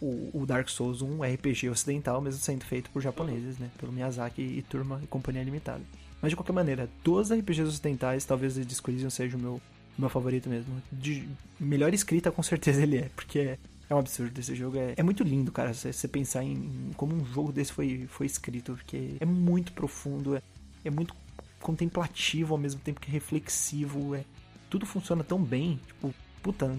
o, 0.00 0.30
o, 0.42 0.46
Dark 0.46 0.68
Souls 0.68 1.00
um 1.00 1.22
RPG 1.22 1.70
ocidental, 1.70 2.20
mesmo 2.20 2.40
sendo 2.40 2.64
feito 2.64 2.90
por 2.90 3.00
japoneses, 3.00 3.58
né? 3.58 3.70
Pelo 3.78 3.92
Miyazaki 3.92 4.42
e 4.42 4.62
turma 4.62 5.00
e 5.02 5.06
companhia 5.06 5.42
limitada. 5.42 5.82
Mas 6.20 6.30
de 6.30 6.36
qualquer 6.36 6.52
maneira, 6.52 6.88
dos 7.02 7.32
RPGs 7.32 7.68
ocidentais, 7.68 8.24
talvez 8.24 8.56
o 8.56 8.64
Disco 8.64 8.90
seja 9.10 9.36
o 9.36 9.40
meu, 9.40 9.60
meu 9.98 10.08
favorito 10.08 10.48
mesmo. 10.48 10.74
De 10.92 11.28
melhor 11.58 11.92
escrita, 11.94 12.30
com 12.30 12.42
certeza 12.42 12.82
ele 12.82 12.98
é, 12.98 13.10
porque 13.14 13.38
é 13.38 13.58
É 13.88 13.94
um 13.94 13.98
absurdo 13.98 14.38
esse 14.38 14.54
jogo. 14.54 14.78
É, 14.78 14.94
é 14.96 15.02
muito 15.02 15.22
lindo, 15.22 15.52
cara, 15.52 15.72
você 15.74 16.08
pensar 16.08 16.42
em 16.42 16.90
como 16.96 17.14
um 17.14 17.24
jogo 17.24 17.52
desse 17.52 17.72
foi, 17.72 18.06
foi 18.08 18.26
escrito, 18.26 18.74
porque 18.74 19.16
é 19.20 19.24
muito 19.26 19.72
profundo, 19.72 20.36
é, 20.36 20.42
é 20.84 20.90
muito 20.90 21.14
contemplativo 21.60 22.54
ao 22.54 22.58
mesmo 22.58 22.80
tempo 22.80 23.00
que 23.00 23.10
reflexivo. 23.10 24.14
É, 24.14 24.24
tudo 24.70 24.86
funciona 24.86 25.22
tão 25.22 25.42
bem. 25.42 25.80
Tipo, 25.86 26.14
puta, 26.42 26.70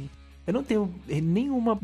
eu 0.47 0.53
não 0.53 0.63
tenho 0.63 0.93
nenhuma. 1.07 1.79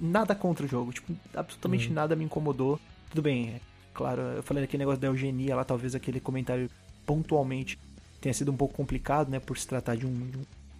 nada 0.00 0.34
contra 0.34 0.66
o 0.66 0.68
jogo. 0.68 0.92
Tipo, 0.92 1.14
absolutamente 1.34 1.88
uhum. 1.88 1.94
nada 1.94 2.16
me 2.16 2.24
incomodou. 2.24 2.80
Tudo 3.10 3.22
bem, 3.22 3.50
é, 3.50 3.60
claro, 3.92 4.20
eu 4.22 4.42
falei 4.42 4.64
aquele 4.64 4.82
negócio 4.82 5.00
da 5.00 5.08
eugenia 5.08 5.54
lá, 5.54 5.64
talvez 5.64 5.94
aquele 5.94 6.20
comentário 6.20 6.70
pontualmente 7.04 7.78
tenha 8.20 8.32
sido 8.32 8.52
um 8.52 8.56
pouco 8.56 8.74
complicado, 8.74 9.28
né? 9.28 9.40
Por 9.40 9.58
se 9.58 9.66
tratar 9.66 9.96
de, 9.96 10.06
um, 10.06 10.30
de 10.30 10.38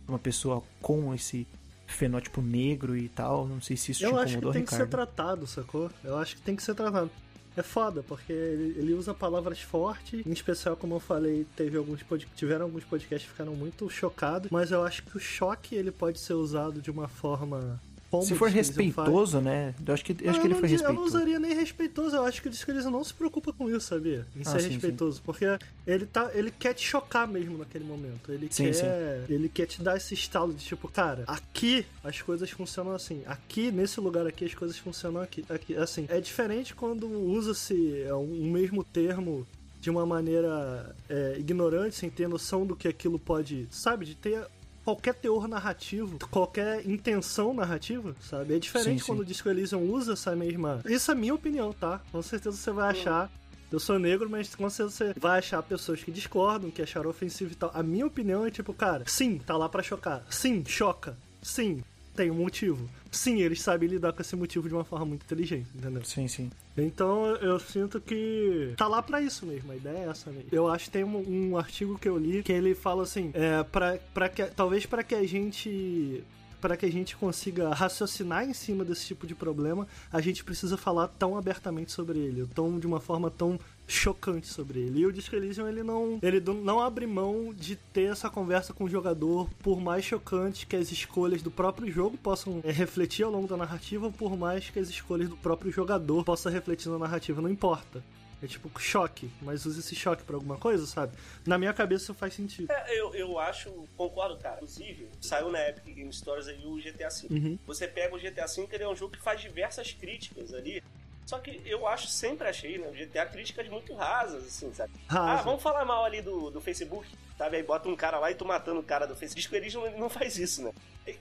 uma 0.09 0.19
pessoa 0.19 0.63
com 0.81 1.13
esse 1.13 1.47
fenótipo 1.93 2.41
negro 2.41 2.97
e 2.97 3.09
tal. 3.09 3.47
Não 3.47 3.61
sei 3.61 3.77
se 3.77 3.93
isso 3.93 4.05
Eu 4.05 4.13
te 4.13 4.19
acho 4.19 4.35
que 4.37 4.41
tem 4.41 4.51
Ricardo. 4.53 4.67
que 4.67 4.75
ser 4.77 4.87
tratado, 4.89 5.47
sacou? 5.47 5.91
Eu 6.03 6.17
acho 6.19 6.37
que 6.37 6.43
tem 6.43 6.57
que 6.57 6.63
ser 6.63 6.75
tratado. 6.75 7.11
É 7.55 7.63
foda, 7.63 8.03
porque 8.03 8.33
ele, 8.33 8.79
ele 8.79 8.95
usa 8.95 9.13
palavras 9.13 9.61
fortes, 9.61 10.27
em 10.27 10.33
especial, 10.33 10.75
como 10.75 10.95
eu 10.95 11.01
falei, 11.01 11.47
teve 11.55 11.77
alguns 11.77 12.01
tiveram 12.35 12.65
alguns 12.65 12.83
podcasts 12.85 13.27
que 13.27 13.33
ficaram 13.33 13.55
muito 13.55 13.91
chocados, 13.91 14.51
mas 14.51 14.71
eu 14.71 14.83
acho 14.83 15.03
que 15.03 15.17
o 15.17 15.21
choque 15.21 15.75
ele 15.75 15.91
pode 15.91 16.19
ser 16.19 16.33
usado 16.33 16.81
de 16.81 16.91
uma 16.91 17.09
forma 17.09 17.79
como 18.13 18.23
Se 18.25 18.35
for 18.35 18.51
respeitoso, 18.51 19.41
né? 19.41 19.75
Eu 19.87 19.95
acho 19.95 20.05
que, 20.05 20.15
eu 20.21 20.31
acho 20.31 20.39
que 20.39 20.47
ele 20.47 20.55
foi 20.55 20.69
respeitoso. 20.69 20.85
Eu 20.85 21.01
não 21.01 21.07
usaria 21.07 21.39
nem 21.39 21.55
respeitoso, 21.55 22.15
eu 22.15 22.27
acho 22.27 22.43
que 22.43 22.49
o 22.49 22.51
Disco 22.51 22.71
não 22.71 23.03
se 23.03 23.15
preocupa 23.15 23.55
com 23.55 23.71
isso, 23.71 23.87
sabia? 23.87 24.27
Em 24.37 24.43
ah, 24.43 24.45
ser 24.45 24.61
sim, 24.61 24.69
respeitoso. 24.69 25.17
Sim. 25.17 25.23
Porque 25.25 25.47
ele, 25.87 26.05
tá, 26.05 26.31
ele 26.35 26.51
quer 26.51 26.75
te 26.75 26.87
chocar 26.87 27.27
mesmo 27.27 27.57
naquele 27.57 27.87
momento. 27.87 28.31
Ele 28.31 28.49
sim, 28.51 28.71
quer. 28.71 29.25
Ele 29.31 29.49
quer 29.49 29.65
te 29.65 29.81
dar 29.81 29.97
esse 29.97 30.13
estalo 30.13 30.53
de 30.53 30.63
tipo, 30.63 30.89
cara, 30.89 31.25
aqui 31.27 31.87
as 32.05 32.21
coisas 32.21 32.51
funcionam 32.51 32.95
assim. 32.95 33.23
Aqui, 33.25 33.73
nesse 33.73 33.99
lugar 33.99 34.27
aqui, 34.27 34.45
as 34.45 34.55
coisas 34.55 34.77
funcionam 34.77 35.23
aqui. 35.23 35.43
aqui 35.49 35.75
assim. 35.75 36.05
É 36.11 36.21
diferente 36.21 36.75
quando 36.75 37.09
usa-se 37.09 38.03
é, 38.03 38.15
um 38.15 38.51
mesmo 38.51 38.85
termo 38.85 39.47
de 39.81 39.89
uma 39.89 40.05
maneira 40.05 40.95
é, 41.09 41.37
ignorante, 41.39 41.97
sem 41.97 42.11
ter 42.11 42.29
noção 42.29 42.67
do 42.67 42.77
que 42.77 42.87
aquilo 42.87 43.19
pode. 43.19 43.67
Sabe? 43.71 44.05
De 44.05 44.15
ter 44.15 44.47
qualquer 44.85 45.15
teor 45.15 45.49
narrativo, 45.49 46.19
qualquer 46.31 46.87
intenção 46.87 47.55
narrativa, 47.55 48.15
sabe? 48.21 48.55
É 48.55 48.59
diferente 48.59 49.01
sim, 49.01 49.07
quando 49.07 49.19
sim. 49.19 49.25
o 49.25 49.27
Disco 49.27 49.49
Elysium 49.49 49.91
usa 49.91 50.15
essa 50.15 50.35
mesma. 50.37 50.81
Isso 50.85 51.11
é 51.11 51.15
minha 51.15 51.35
opinião, 51.35 51.73
tá? 51.73 52.01
Com 52.11 52.23
certeza 52.23 52.57
você 52.57 52.71
vai 52.71 52.91
achar. 52.91 53.31
Eu 53.71 53.81
sou 53.81 53.99
negro, 53.99 54.29
mas 54.29 54.55
com 54.55 54.69
certeza 54.69 55.15
você 55.15 55.19
vai 55.19 55.39
achar 55.39 55.63
pessoas 55.63 56.05
que 56.05 56.11
discordam, 56.11 56.71
que 56.71 56.83
acharam 56.83 57.09
ofensivo 57.09 57.53
e 57.53 57.55
tal. 57.55 57.71
A 57.73 57.83
minha 57.83 58.07
opinião 58.07 58.45
é 58.45 58.51
tipo, 58.51 58.75
cara, 58.75 59.05
sim, 59.07 59.39
tá 59.39 59.57
lá 59.57 59.67
para 59.67 59.83
chocar. 59.83 60.23
Sim, 60.29 60.63
choca. 60.67 61.17
Sim, 61.41 61.83
tem 62.15 62.31
um 62.31 62.35
motivo. 62.35 62.89
Sim, 63.11 63.41
eles 63.41 63.61
sabem 63.61 63.89
lidar 63.89 64.13
com 64.13 64.23
esse 64.23 64.35
motivo 64.35 64.69
de 64.69 64.75
uma 64.75 64.85
forma 64.85 65.07
muito 65.07 65.25
inteligente, 65.25 65.69
entendeu? 65.75 66.05
Sim, 66.05 66.29
sim. 66.29 66.51
Então 66.77 67.27
eu 67.37 67.59
sinto 67.59 68.01
que 68.01 68.73
tá 68.77 68.89
lá 68.89 69.03
para 69.03 69.21
isso 69.21 69.45
mesmo, 69.45 69.73
a 69.73 69.77
ideia 69.77 69.99
é 69.99 70.09
essa 70.09 70.31
mesmo. 70.31 70.49
Eu 70.51 70.69
acho 70.69 70.87
que 70.87 70.91
tem 70.91 71.05
um, 71.05 71.51
um 71.51 71.59
artigo 71.59 71.99
que 71.99 72.09
eu 72.09 72.17
li 72.17 72.43
que 72.43 72.53
ele 72.53 72.75
fala 72.75 73.03
assim, 73.03 73.31
é, 73.35 73.63
pra, 73.65 73.99
pra 74.15 74.29
que, 74.29 74.45
talvez 74.47 74.87
para 74.87 75.03
que 75.03 75.15
a 75.15 75.27
gente 75.27 76.25
para 76.63 76.77
que 76.77 76.87
a 76.87 76.93
gente 76.93 77.17
consiga 77.17 77.75
raciocinar 77.75 78.45
em 78.45 78.53
cima 78.53 78.85
desse 78.85 79.05
tipo 79.05 79.27
de 79.27 79.35
problema, 79.35 79.85
a 80.13 80.21
gente 80.21 80.45
precisa 80.45 80.77
falar 80.77 81.09
tão 81.09 81.37
abertamente 81.37 81.91
sobre 81.91 82.21
ele, 82.21 82.47
tão 82.55 82.79
de 82.79 82.87
uma 82.87 83.01
forma 83.01 83.29
tão 83.29 83.59
chocante 83.93 84.47
sobre 84.47 84.81
ele. 84.81 85.01
E 85.01 85.07
o 85.07 85.13
Disco 85.13 85.37
Elysium, 85.37 85.69
ele 85.69 85.83
não, 85.83 86.19
ele 86.23 86.41
não 86.41 86.81
abre 86.81 87.07
mão 87.07 87.53
de 87.55 87.77
ter 87.77 88.11
essa 88.11 88.29
conversa 88.31 88.73
com 88.73 88.85
o 88.85 88.89
jogador, 88.89 89.49
por 89.63 89.81
mais 89.81 90.05
chocante 90.05 90.67
que 90.67 90.77
as 90.77 90.91
escolhas 90.91 91.43
do 91.43 91.51
próprio 91.51 91.91
jogo 91.91 92.17
possam 92.17 92.61
é, 92.65 92.71
refletir 92.71 93.25
ao 93.25 93.31
longo 93.31 93.47
da 93.47 93.57
narrativa, 93.57 94.11
por 94.11 94.37
mais 94.37 94.71
que 94.71 94.79
as 94.79 94.89
escolhas 94.89 95.29
do 95.29 95.37
próprio 95.37 95.71
jogador 95.71 96.25
possam 96.25 96.51
refletir 96.51 96.89
na 96.89 96.99
narrativa, 96.99 97.41
não 97.41 97.51
importa. 97.51 98.03
É 98.43 98.47
tipo 98.47 98.69
choque, 98.81 99.31
mas 99.41 99.65
usa 99.67 99.79
esse 99.79 99.95
choque 99.95 100.25
pra 100.25 100.35
alguma 100.35 100.57
coisa, 100.57 100.85
sabe? 100.85 101.17
Na 101.47 101.57
minha 101.57 101.73
cabeça 101.73 102.05
isso 102.05 102.15
faz 102.15 102.35
sentido. 102.35 102.73
É, 102.73 103.01
eu, 103.01 103.15
eu 103.15 103.39
acho, 103.39 103.71
concordo, 103.97 104.37
cara. 104.37 104.57
Inclusive, 104.57 105.09
saiu 105.21 105.49
na 105.49 105.69
Epic 105.69 105.95
Game 105.95 106.13
Stories 106.13 106.49
aí 106.49 106.67
o 106.67 106.75
GTA 106.75 107.09
V. 107.09 107.29
Uhum. 107.31 107.59
Você 107.65 107.87
pega 107.87 108.17
o 108.17 108.19
GTA 108.19 108.47
V, 108.47 108.69
ele 108.73 108.83
é 108.83 108.89
um 108.89 108.97
jogo 108.97 109.13
que 109.13 109.23
faz 109.23 109.41
diversas 109.41 109.93
críticas 109.93 110.53
ali 110.53 110.83
só 111.25 111.39
que 111.39 111.63
eu 111.65 111.87
acho, 111.87 112.09
sempre 112.09 112.49
achei, 112.49 112.79
né? 112.79 112.89
O 112.89 112.93
GTA 112.93 113.27
críticas 113.27 113.69
muito 113.69 113.95
rasas, 113.95 114.45
assim, 114.45 114.73
sabe? 114.73 114.93
Rasa. 115.07 115.41
Ah, 115.41 115.43
vamos 115.43 115.63
falar 115.63 115.85
mal 115.85 116.05
ali 116.05 116.21
do, 116.21 116.51
do 116.51 116.61
Facebook, 116.61 117.09
sabe? 117.39 117.57
Aí 117.57 117.63
bota 117.63 117.89
um 117.89 117.97
cara 117.97 118.19
lá 118.19 118.31
e 118.31 118.35
tu 118.35 118.45
matando 118.45 118.81
o 118.81 118.83
cara 118.83 119.07
do 119.07 119.15
Facebook. 119.15 119.41
Diz 119.41 119.47
que 119.47 119.57
eles 119.57 119.75
não, 119.75 119.99
não 119.99 120.11
faz 120.11 120.37
isso, 120.37 120.63
né? 120.63 120.73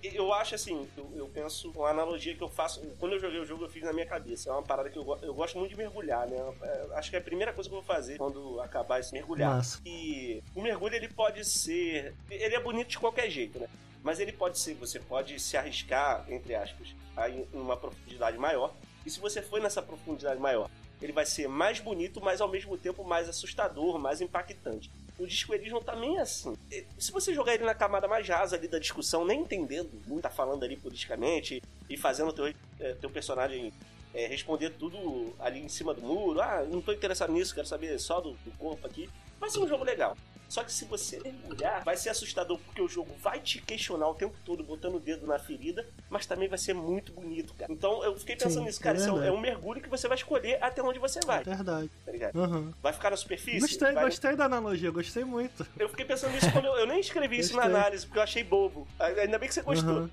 Eu 0.03 0.31
acho 0.33 0.53
assim, 0.53 0.87
eu, 0.95 1.11
eu 1.15 1.27
penso, 1.27 1.71
uma 1.71 1.89
analogia 1.89 2.35
que 2.35 2.41
eu 2.43 2.49
faço, 2.49 2.81
quando 2.99 3.13
eu 3.13 3.19
joguei 3.19 3.39
o 3.39 3.45
jogo 3.45 3.63
eu 3.63 3.69
fiz 3.69 3.83
na 3.83 3.93
minha 3.93 4.05
cabeça. 4.05 4.49
É 4.49 4.53
uma 4.53 4.61
parada 4.61 4.89
que 4.89 4.97
eu, 4.97 5.19
eu 5.21 5.33
gosto 5.33 5.57
muito 5.57 5.71
de 5.71 5.77
mergulhar, 5.77 6.27
né? 6.27 6.37
É, 6.61 6.87
acho 6.95 7.09
que 7.09 7.15
é 7.15 7.19
a 7.19 7.23
primeira 7.23 7.53
coisa 7.53 7.69
que 7.69 7.75
eu 7.75 7.81
vou 7.81 7.87
fazer 7.87 8.17
quando 8.17 8.59
acabar 8.61 8.99
esse 8.99 9.13
mergulhar. 9.13 9.55
Nossa. 9.55 9.79
E 9.85 10.43
o 10.55 10.61
mergulho 10.61 10.95
ele 10.95 11.07
pode 11.07 11.45
ser. 11.45 12.13
Ele 12.29 12.55
é 12.55 12.59
bonito 12.59 12.89
de 12.89 12.99
qualquer 12.99 13.29
jeito, 13.29 13.59
né? 13.59 13.67
Mas 14.03 14.19
ele 14.19 14.31
pode 14.31 14.59
ser, 14.59 14.73
você 14.73 14.99
pode 14.99 15.39
se 15.39 15.55
arriscar, 15.55 16.25
entre 16.27 16.55
aspas, 16.55 16.95
aí 17.15 17.47
uma 17.53 17.77
profundidade 17.77 18.37
maior 18.37 18.73
e 19.05 19.09
se 19.09 19.19
você 19.19 19.41
for 19.41 19.59
nessa 19.59 19.81
profundidade 19.81 20.39
maior, 20.39 20.69
ele 21.01 21.11
vai 21.11 21.25
ser 21.25 21.47
mais 21.47 21.79
bonito, 21.79 22.21
mas 22.21 22.41
ao 22.41 22.47
mesmo 22.47 22.77
tempo 22.77 23.03
mais 23.03 23.27
assustador, 23.27 23.97
mais 23.97 24.21
impactante. 24.21 24.89
O 25.17 25.25
disco 25.25 25.53
Elysium 25.53 25.81
também 25.81 26.17
é 26.17 26.21
assim. 26.21 26.55
Se 26.97 27.11
você 27.11 27.33
jogar 27.33 27.55
ele 27.55 27.63
na 27.63 27.73
camada 27.73 28.07
mais 28.07 28.27
rasa 28.27 28.55
ali 28.55 28.67
da 28.67 28.79
discussão, 28.79 29.25
nem 29.25 29.41
entendendo 29.41 29.89
muito, 30.07 30.23
tá 30.23 30.29
falando 30.29 30.63
ali 30.63 30.75
politicamente 30.75 31.61
e 31.89 31.97
fazendo 31.97 32.29
o 32.29 32.33
teu, 32.33 32.53
é, 32.79 32.93
teu 32.93 33.09
personagem 33.09 33.73
é, 34.13 34.27
responder 34.27 34.71
tudo 34.71 35.33
ali 35.39 35.59
em 35.59 35.69
cima 35.69 35.93
do 35.93 36.01
muro, 36.01 36.41
ah, 36.41 36.63
não 36.69 36.81
tô 36.81 36.91
interessado 36.91 37.31
nisso, 37.31 37.55
quero 37.55 37.67
saber 37.67 37.99
só 37.99 38.21
do, 38.21 38.33
do 38.33 38.51
corpo 38.57 38.85
aqui, 38.85 39.09
vai 39.39 39.49
ser 39.49 39.59
um 39.59 39.67
jogo 39.67 39.83
legal. 39.83 40.15
Só 40.51 40.65
que 40.65 40.73
se 40.73 40.83
você 40.83 41.17
mergulhar, 41.21 41.81
vai 41.81 41.95
ser 41.95 42.09
assustador 42.09 42.59
porque 42.59 42.81
o 42.81 42.87
jogo 42.89 43.15
vai 43.21 43.39
te 43.39 43.61
questionar 43.61 44.09
o 44.09 44.13
tempo 44.13 44.35
todo, 44.43 44.61
botando 44.61 44.95
o 44.95 44.99
dedo 44.99 45.25
na 45.25 45.39
ferida, 45.39 45.87
mas 46.09 46.25
também 46.25 46.49
vai 46.49 46.57
ser 46.57 46.73
muito 46.73 47.13
bonito, 47.13 47.53
cara. 47.53 47.71
Então 47.71 48.03
eu 48.03 48.19
fiquei 48.19 48.35
pensando 48.35 48.55
Sim, 48.55 48.65
nisso, 48.65 48.81
cara. 48.81 48.97
É, 48.97 48.99
isso 48.99 49.17
é 49.21 49.31
um 49.31 49.39
mergulho 49.39 49.79
que 49.79 49.87
você 49.87 50.09
vai 50.09 50.17
escolher 50.17 50.61
até 50.61 50.83
onde 50.83 50.99
você 50.99 51.21
vai. 51.25 51.39
É 51.39 51.43
verdade. 51.43 51.89
Tá 52.05 52.11
ligado? 52.11 52.35
Uhum. 52.35 52.73
Vai 52.83 52.91
ficar 52.91 53.11
na 53.11 53.15
superfície? 53.15 53.61
Gostei, 53.61 53.93
vai... 53.93 54.03
gostei 54.03 54.35
da 54.35 54.43
analogia, 54.43 54.91
gostei 54.91 55.23
muito. 55.23 55.65
Eu 55.79 55.87
fiquei 55.87 56.03
pensando 56.03 56.33
nisso 56.33 56.51
quando 56.51 56.65
eu, 56.65 56.75
eu 56.79 56.85
nem 56.85 56.99
escrevi 56.99 57.39
isso 57.39 57.55
na 57.55 57.63
análise, 57.63 58.05
porque 58.05 58.19
eu 58.19 58.23
achei 58.23 58.43
bobo. 58.43 58.85
Ainda 58.99 59.39
bem 59.39 59.47
que 59.47 59.55
você 59.55 59.61
gostou. 59.61 59.99
Uhum. 59.99 60.09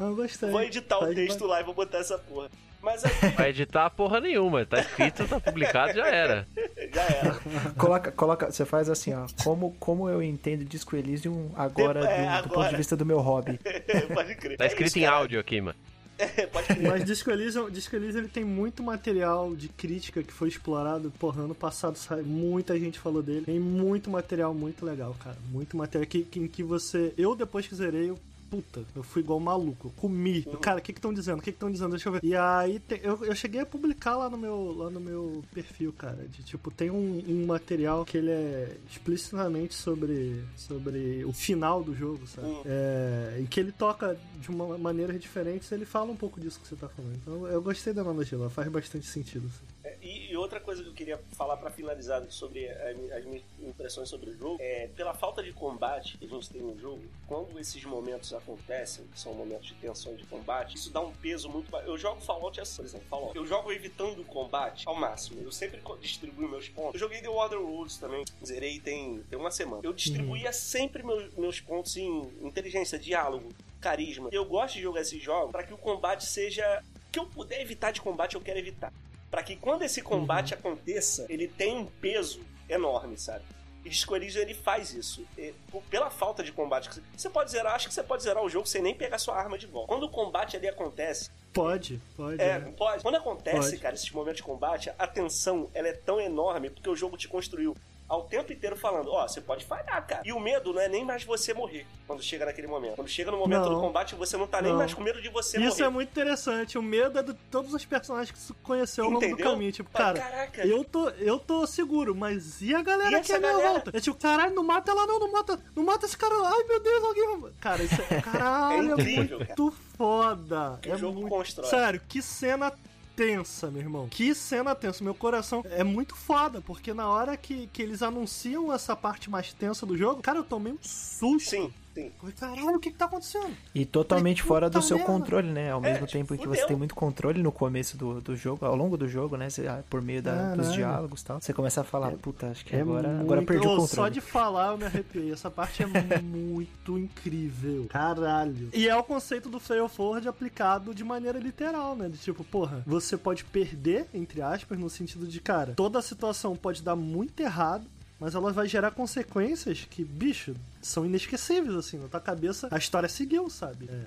Eu 0.00 0.16
gostei. 0.16 0.48
Vou 0.48 0.62
editar 0.62 1.00
o 1.00 1.14
texto 1.14 1.44
lá 1.44 1.60
e 1.60 1.64
vou 1.64 1.74
botar 1.74 1.98
essa 1.98 2.16
porra. 2.16 2.48
Mas 2.82 3.04
aí... 3.04 3.30
Vai 3.36 3.50
editar 3.50 3.90
porra 3.90 4.20
nenhuma. 4.20 4.64
Tá 4.64 4.80
escrito, 4.80 5.26
tá 5.26 5.38
publicado, 5.38 5.92
já 5.94 6.06
era. 6.06 6.48
já 6.92 7.02
era. 7.02 7.40
coloca, 7.76 8.12
coloca, 8.12 8.50
você 8.50 8.64
faz 8.64 8.88
assim, 8.88 9.12
ó. 9.14 9.26
Como, 9.42 9.72
como 9.78 10.08
eu 10.08 10.22
entendo 10.22 10.64
Disco 10.64 10.96
Elysium 10.96 11.50
agora, 11.54 12.00
é, 12.00 12.02
do, 12.02 12.28
agora... 12.28 12.42
do, 12.42 12.48
ponto 12.48 12.70
de 12.70 12.76
vista 12.76 12.96
do 12.96 13.04
meu 13.04 13.20
hobby. 13.20 13.58
Pode 14.12 14.34
crer. 14.36 14.56
Tá 14.56 14.66
escrito 14.66 14.86
é 14.86 14.88
isso, 14.88 14.98
em 14.98 15.02
cara. 15.02 15.16
áudio 15.16 15.40
aqui, 15.40 15.60
mano. 15.60 15.76
É, 16.20 16.46
pode 16.46 16.66
crer. 16.66 16.82
Mas 16.82 17.04
Disco 17.04 17.30
Elysium, 17.30 17.70
Disco 17.70 17.96
Elysium 17.96 18.20
ele 18.20 18.28
tem 18.28 18.44
muito 18.44 18.82
material 18.82 19.56
de 19.56 19.70
crítica 19.70 20.22
que 20.22 20.32
foi 20.32 20.48
explorado, 20.48 21.10
porra, 21.18 21.44
ano 21.44 21.54
passado 21.54 21.96
sabe, 21.96 22.22
muita 22.22 22.78
gente 22.78 22.98
falou 22.98 23.22
dele. 23.22 23.46
Tem 23.46 23.58
muito 23.58 24.10
material 24.10 24.52
muito 24.52 24.84
legal, 24.84 25.16
cara. 25.18 25.38
Muito 25.50 25.78
material 25.78 26.06
que, 26.06 26.22
que, 26.24 26.38
em 26.38 26.46
que 26.46 26.62
você... 26.62 27.14
Eu, 27.16 27.34
depois 27.34 27.66
que 27.66 27.74
zerei, 27.74 28.10
eu 28.10 28.18
puta, 28.50 28.84
eu 28.94 29.02
fui 29.02 29.22
igual 29.22 29.38
maluco. 29.38 29.88
Eu 29.88 29.92
comi. 29.92 30.44
Uhum. 30.46 30.56
Cara, 30.56 30.78
o 30.78 30.82
que 30.82 30.90
estão 30.90 31.14
dizendo? 31.14 31.38
O 31.38 31.42
que 31.42 31.50
estão 31.50 31.70
dizendo? 31.70 31.90
Deixa 31.90 32.08
eu 32.08 32.12
ver. 32.14 32.20
E 32.24 32.34
aí 32.34 32.80
te, 32.80 33.00
eu, 33.02 33.24
eu 33.24 33.34
cheguei 33.34 33.60
a 33.60 33.66
publicar 33.66 34.16
lá 34.16 34.28
no 34.28 34.36
meu, 34.36 34.74
lá 34.76 34.90
no 34.90 35.00
meu 35.00 35.44
perfil, 35.54 35.92
cara. 35.92 36.26
De 36.28 36.42
tipo, 36.42 36.70
tem 36.70 36.90
um, 36.90 37.22
um 37.28 37.46
material 37.46 38.04
que 38.04 38.18
ele 38.18 38.30
é 38.30 38.76
explicitamente 38.90 39.74
sobre, 39.74 40.44
sobre 40.56 41.24
o 41.24 41.32
final 41.32 41.82
do 41.82 41.94
jogo, 41.94 42.26
sabe? 42.26 42.48
Uhum. 42.48 42.62
É, 42.66 43.38
e 43.40 43.46
que 43.46 43.60
ele 43.60 43.72
toca 43.72 44.18
de 44.40 44.50
uma 44.50 44.76
maneira 44.76 45.16
diferente, 45.18 45.72
ele 45.72 45.84
fala 45.84 46.10
um 46.10 46.16
pouco 46.16 46.40
disso 46.40 46.58
que 46.60 46.66
você 46.66 46.76
tá 46.76 46.88
falando. 46.88 47.14
Então 47.14 47.46
eu 47.46 47.62
gostei 47.62 47.92
da 47.92 48.02
analogia, 48.02 48.36
ela 48.36 48.50
faz 48.50 48.68
bastante 48.68 49.06
sentido. 49.06 49.46
Assim. 49.46 49.79
É, 49.82 49.96
e, 50.02 50.32
e, 50.32 50.36
outra 50.36 50.60
coisa 50.60 50.82
que 50.82 50.88
eu 50.88 50.92
queria 50.92 51.18
falar 51.32 51.56
para 51.56 51.70
finalizar 51.70 52.22
sobre 52.28 52.68
as 52.68 53.24
minhas 53.24 53.42
impressões 53.62 54.08
sobre 54.08 54.30
o 54.30 54.36
jogo 54.36 54.56
é 54.60 54.88
pela 54.94 55.14
falta 55.14 55.42
de 55.42 55.52
combate 55.52 56.18
que 56.18 56.26
a 56.26 56.28
gente 56.28 56.50
tem 56.50 56.60
no 56.60 56.78
jogo, 56.78 57.02
quando 57.26 57.58
esses 57.58 57.82
momentos 57.84 58.32
acontecem, 58.34 59.06
que 59.06 59.18
são 59.18 59.32
momentos 59.32 59.68
de 59.68 59.74
tensão 59.74 60.14
de 60.14 60.24
combate, 60.26 60.76
isso 60.76 60.90
dá 60.90 61.00
um 61.00 61.12
peso 61.12 61.48
muito. 61.48 61.74
Eu 61.78 61.96
jogo 61.96 62.20
Fallout 62.20 62.60
assim, 62.60 62.76
por 62.76 62.84
exemplo, 62.84 63.06
Fallout. 63.08 63.36
Eu 63.36 63.46
jogo 63.46 63.72
evitando 63.72 64.20
o 64.20 64.24
combate 64.24 64.86
ao 64.86 64.94
máximo. 64.94 65.40
Eu 65.42 65.52
sempre 65.52 65.80
distribuo 66.00 66.48
meus 66.48 66.68
pontos. 66.68 66.94
Eu 66.94 67.00
joguei 67.00 67.22
The 67.22 67.28
Water 67.28 67.58
Worlds 67.58 67.96
também, 67.96 68.24
zerei 68.44 68.78
tem, 68.80 69.22
tem 69.30 69.38
uma 69.38 69.50
semana. 69.50 69.80
Eu 69.82 69.92
distribuía 69.92 70.48
uhum. 70.48 70.52
sempre 70.52 71.02
meus, 71.02 71.34
meus 71.34 71.60
pontos 71.60 71.96
em 71.96 72.30
inteligência, 72.42 72.98
diálogo, 72.98 73.48
carisma. 73.80 74.28
Eu 74.30 74.44
gosto 74.44 74.74
de 74.74 74.82
jogar 74.82 75.00
esses 75.00 75.22
jogos 75.22 75.52
para 75.52 75.62
que 75.62 75.72
o 75.72 75.78
combate 75.78 76.24
seja. 76.24 76.82
que 77.10 77.18
eu 77.18 77.26
puder 77.26 77.62
evitar 77.62 77.92
de 77.92 78.00
combate, 78.02 78.34
eu 78.34 78.40
quero 78.40 78.58
evitar 78.58 78.92
para 79.30 79.42
que 79.42 79.56
quando 79.56 79.82
esse 79.82 80.02
combate 80.02 80.54
uhum. 80.54 80.58
aconteça, 80.58 81.26
ele 81.28 81.46
tenha 81.46 81.78
um 81.78 81.86
peso 81.86 82.40
enorme, 82.68 83.16
sabe? 83.16 83.44
E 83.84 83.88
Disco 83.88 84.14
Elysium 84.14 84.42
ele 84.42 84.54
faz 84.54 84.92
isso. 84.92 85.24
E, 85.38 85.54
pela 85.88 86.10
falta 86.10 86.42
de 86.42 86.52
combate. 86.52 86.90
Você 87.16 87.30
pode 87.30 87.50
zerar, 87.50 87.74
acho 87.74 87.88
que 87.88 87.94
você 87.94 88.02
pode 88.02 88.22
zerar 88.22 88.44
o 88.44 88.48
jogo 88.48 88.66
sem 88.66 88.82
nem 88.82 88.94
pegar 88.94 89.18
sua 89.18 89.36
arma 89.36 89.56
de 89.56 89.66
volta. 89.66 89.88
Quando 89.88 90.04
o 90.04 90.10
combate 90.10 90.56
ali 90.56 90.68
acontece, 90.68 91.30
Pode, 91.52 92.00
pode. 92.16 92.40
É, 92.40 92.50
é. 92.50 92.60
pode. 92.60 93.02
Quando 93.02 93.16
acontece, 93.16 93.70
Pode. 93.70 93.78
cara, 93.78 93.94
esses 93.94 94.10
momentos 94.10 94.36
de 94.36 94.42
combate, 94.42 94.90
a 94.96 95.06
tensão 95.06 95.68
ela 95.74 95.88
é 95.88 95.92
tão 95.92 96.20
enorme 96.20 96.70
porque 96.70 96.88
o 96.88 96.94
jogo 96.94 97.16
te 97.16 97.26
construiu 97.26 97.76
ao 98.10 98.24
tempo 98.24 98.52
inteiro 98.52 98.76
falando, 98.76 99.08
ó, 99.12 99.26
você 99.28 99.40
pode 99.40 99.64
falhar, 99.64 100.04
cara. 100.04 100.22
E 100.24 100.32
o 100.32 100.40
medo 100.40 100.72
não 100.72 100.80
é 100.82 100.88
nem 100.88 101.04
mais 101.04 101.22
você 101.22 101.54
morrer 101.54 101.86
quando 102.08 102.20
chega 102.24 102.44
naquele 102.44 102.66
momento. 102.66 102.96
Quando 102.96 103.06
chega 103.06 103.30
no 103.30 103.36
momento 103.38 103.62
Não. 103.66 103.74
do 103.76 103.80
combate, 103.80 104.16
você 104.16 104.36
não 104.36 104.48
tá 104.48 104.60
nem 104.60 104.72
Não. 104.72 104.78
mais 104.78 104.92
com 104.92 105.00
medo 105.00 105.22
de 105.22 105.28
você 105.28 105.58
Isso 105.60 105.68
morrer. 105.76 105.82
é 105.84 105.88
muito 105.88 106.08
interessante. 106.10 106.76
O 106.76 106.82
medo 106.82 107.20
é 107.20 107.22
de 107.22 107.32
todos 107.52 107.72
os 107.72 107.84
personagens 107.84 108.32
que 108.32 108.38
você 108.38 108.52
conheceu 108.64 109.04
ao 109.04 109.10
longo 109.12 109.28
do 109.28 109.36
caminho. 109.36 109.70
Tipo, 109.70 109.88
cara, 109.90 110.18
Caraca, 110.18 110.66
eu 110.66 110.82
tô, 110.82 111.08
eu 111.10 111.38
tô 111.38 111.64
seguro, 111.68 112.12
mas 112.12 112.60
e 112.60 112.74
a 112.74 112.82
galera 112.82 113.16
E 113.16 113.20
que 113.22 113.32
é 113.32 113.38
minha 113.38 113.52
galera? 113.52 113.68
volta? 113.74 113.96
É 113.96 114.00
tipo, 114.00 114.16
caralho, 114.18 114.54
não 114.56 114.64
mata 114.64 114.90
ela 114.90 115.06
não, 115.06 115.20
não 115.20 115.30
mata, 115.30 115.60
não 115.76 115.84
mata 115.84 116.04
esse 116.04 116.16
cara. 116.18 116.34
Ai, 116.34 116.64
meu 116.64 116.80
Deus, 116.80 117.04
alguém. 117.04 117.52
Cara, 117.60 117.82
isso 117.84 118.02
é, 118.10 118.20
caralho, 118.20 118.90
É 118.90 118.92
incrível, 118.94 119.40
é 119.40 119.44
muito 119.44 119.70
foda. 119.96 120.78
que 120.82 120.90
é 120.90 120.94
o 120.96 120.98
jogo 120.98 121.20
muito... 121.20 121.32
constrói. 121.32 121.68
Sério, 121.68 122.00
que 122.08 122.20
cena 122.20 122.72
tensa, 123.20 123.70
meu 123.70 123.82
irmão. 123.82 124.08
Que 124.08 124.34
cena 124.34 124.74
tensa. 124.74 125.04
Meu 125.04 125.14
coração 125.14 125.62
é 125.66 125.84
muito 125.84 126.16
foda, 126.16 126.62
porque 126.62 126.94
na 126.94 127.06
hora 127.06 127.36
que, 127.36 127.66
que 127.66 127.82
eles 127.82 128.02
anunciam 128.02 128.72
essa 128.72 128.96
parte 128.96 129.28
mais 129.28 129.52
tensa 129.52 129.84
do 129.84 129.94
jogo, 129.94 130.22
cara, 130.22 130.38
eu 130.38 130.44
tomei 130.44 130.72
um 130.72 130.78
susto. 130.80 131.50
Sim, 131.50 131.70
sim. 131.94 132.10
Caralho, 132.38 132.76
o 132.76 132.80
que 132.80 132.90
que 132.90 132.96
tá 132.98 133.04
acontecendo? 133.06 133.54
E 133.74 133.84
totalmente 133.84 134.42
Falei, 134.42 134.48
fora 134.48 134.70
do 134.70 134.82
seu 134.82 134.96
merda. 134.98 135.12
controle, 135.12 135.48
né? 135.50 135.70
Ao 135.72 135.80
mesmo 135.80 136.06
tipo, 136.06 136.12
tempo 136.12 136.34
em 136.34 136.38
que 136.38 136.48
você 136.48 136.66
tem 136.66 136.76
muito 136.76 136.94
controle 136.94 137.42
no 137.42 137.50
começo 137.52 137.96
do, 137.96 138.20
do 138.20 138.36
jogo, 138.36 138.64
ao 138.64 138.74
longo 138.76 138.96
do 138.96 139.08
jogo, 139.08 139.36
né? 139.36 139.50
Você, 139.50 139.66
ah, 139.66 139.82
por 139.88 140.00
meio 140.02 140.22
da- 140.22 140.54
dos 140.54 140.72
diálogos 140.72 141.20
e 141.20 141.24
tal. 141.24 141.40
Você 141.40 141.52
começa 141.52 141.80
a 141.80 141.84
falar, 141.84 142.12
puta, 142.12 142.48
acho 142.48 142.64
que 142.64 142.74
É 142.74 142.80
agora, 142.80 143.08
muito... 143.08 143.20
agora 143.22 143.42
perdi 143.42 143.66
o 143.66 143.70
Ô, 143.70 143.76
controle. 143.78 143.88
Só 143.88 144.08
de 144.08 144.20
falar 144.20 144.72
eu 144.72 144.78
me 144.78 144.84
arrepiei. 144.84 145.32
Essa 145.32 145.50
parte 145.50 145.82
é 145.82 145.86
muito 146.22 146.98
incrível. 146.98 147.86
Caralho. 147.88 148.70
E 148.72 148.88
é 148.88 148.96
o 148.96 149.02
conceito 149.02 149.48
do 149.48 149.60
fail 149.60 149.88
forward 149.88 150.26
aplicado 150.28 150.94
de 150.94 151.04
maneira 151.04 151.38
literal, 151.38 151.94
né? 151.96 152.08
De 152.08 152.18
tipo, 152.18 152.42
porra, 152.44 152.82
você 152.86 153.16
pode 153.16 153.44
perder, 153.44 154.06
entre 154.14 154.40
aspas, 154.42 154.78
no 154.78 154.88
sentido 154.90 155.26
de, 155.26 155.40
cara, 155.40 155.74
toda 155.76 155.98
a 155.98 156.02
situação 156.02 156.54
pode 156.56 156.82
dar 156.82 156.96
muito 156.96 157.40
errado. 157.40 157.84
Mas 158.20 158.34
ela 158.34 158.52
vai 158.52 158.68
gerar 158.68 158.90
consequências 158.90 159.86
que, 159.88 160.04
bicho, 160.04 160.54
são 160.82 161.06
inesquecíveis, 161.06 161.74
assim. 161.74 161.96
Na 161.98 162.06
tua 162.08 162.20
cabeça, 162.20 162.68
a 162.70 162.76
história 162.76 163.08
seguiu, 163.08 163.48
sabe? 163.48 163.88
É. 163.90 164.02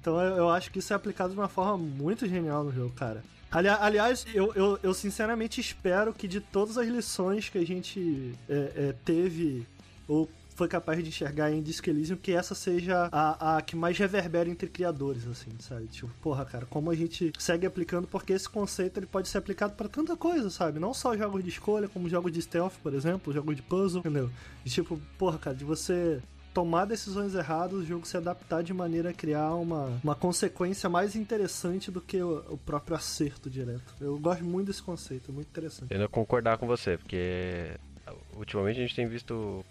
Então 0.00 0.20
eu, 0.20 0.36
eu 0.36 0.50
acho 0.50 0.70
que 0.72 0.80
isso 0.80 0.92
é 0.92 0.96
aplicado 0.96 1.32
de 1.32 1.38
uma 1.38 1.48
forma 1.48 1.78
muito 1.78 2.26
genial 2.28 2.64
no 2.64 2.72
jogo, 2.72 2.90
cara. 2.90 3.22
Ali- 3.52 3.68
aliás, 3.68 4.26
eu, 4.34 4.52
eu, 4.54 4.78
eu 4.82 4.92
sinceramente 4.92 5.60
espero 5.60 6.12
que 6.12 6.26
de 6.26 6.40
todas 6.40 6.76
as 6.76 6.88
lições 6.88 7.48
que 7.48 7.58
a 7.58 7.64
gente 7.64 8.34
é, 8.48 8.54
é, 8.74 8.94
teve 9.04 9.64
ou 10.08 10.28
foi 10.62 10.68
capaz 10.68 11.02
de 11.02 11.08
enxergar 11.08 11.50
em 11.50 11.60
Disco 11.60 11.90
Elysium, 11.90 12.16
que 12.16 12.30
essa 12.30 12.54
seja 12.54 13.08
a, 13.10 13.56
a 13.56 13.62
que 13.62 13.74
mais 13.74 13.98
reverbera 13.98 14.48
entre 14.48 14.68
criadores, 14.68 15.26
assim, 15.26 15.50
sabe? 15.58 15.88
Tipo, 15.88 16.08
porra, 16.22 16.44
cara, 16.44 16.66
como 16.66 16.88
a 16.88 16.94
gente 16.94 17.32
segue 17.36 17.66
aplicando, 17.66 18.06
porque 18.06 18.32
esse 18.32 18.48
conceito 18.48 19.00
ele 19.00 19.06
pode 19.06 19.28
ser 19.28 19.38
aplicado 19.38 19.74
pra 19.74 19.88
tanta 19.88 20.16
coisa, 20.16 20.50
sabe? 20.50 20.78
Não 20.78 20.94
só 20.94 21.16
jogos 21.16 21.42
de 21.42 21.50
escolha, 21.50 21.88
como 21.88 22.08
jogos 22.08 22.30
de 22.30 22.40
stealth, 22.40 22.74
por 22.80 22.94
exemplo, 22.94 23.32
jogos 23.32 23.56
de 23.56 23.62
puzzle, 23.62 23.98
entendeu? 23.98 24.30
E 24.64 24.70
tipo, 24.70 25.00
porra, 25.18 25.36
cara, 25.36 25.56
de 25.56 25.64
você 25.64 26.22
tomar 26.54 26.84
decisões 26.84 27.34
erradas, 27.34 27.80
o 27.80 27.84
jogo 27.84 28.06
se 28.06 28.16
adaptar 28.16 28.62
de 28.62 28.72
maneira 28.72 29.10
a 29.10 29.12
criar 29.12 29.56
uma, 29.56 29.98
uma 30.04 30.14
consequência 30.14 30.88
mais 30.88 31.16
interessante 31.16 31.90
do 31.90 32.00
que 32.00 32.22
o, 32.22 32.44
o 32.50 32.56
próprio 32.56 32.94
acerto 32.94 33.50
direto. 33.50 33.96
Eu 34.00 34.16
gosto 34.16 34.44
muito 34.44 34.68
desse 34.68 34.82
conceito, 34.82 35.32
é 35.32 35.34
muito 35.34 35.48
interessante. 35.48 35.90
Eu 35.90 35.96
ainda 35.96 36.08
concordar 36.08 36.56
com 36.56 36.68
você, 36.68 36.96
porque 36.96 37.72
ultimamente 38.36 38.78
a 38.78 38.82
gente 38.82 38.94
tem 38.94 39.06
visto. 39.06 39.64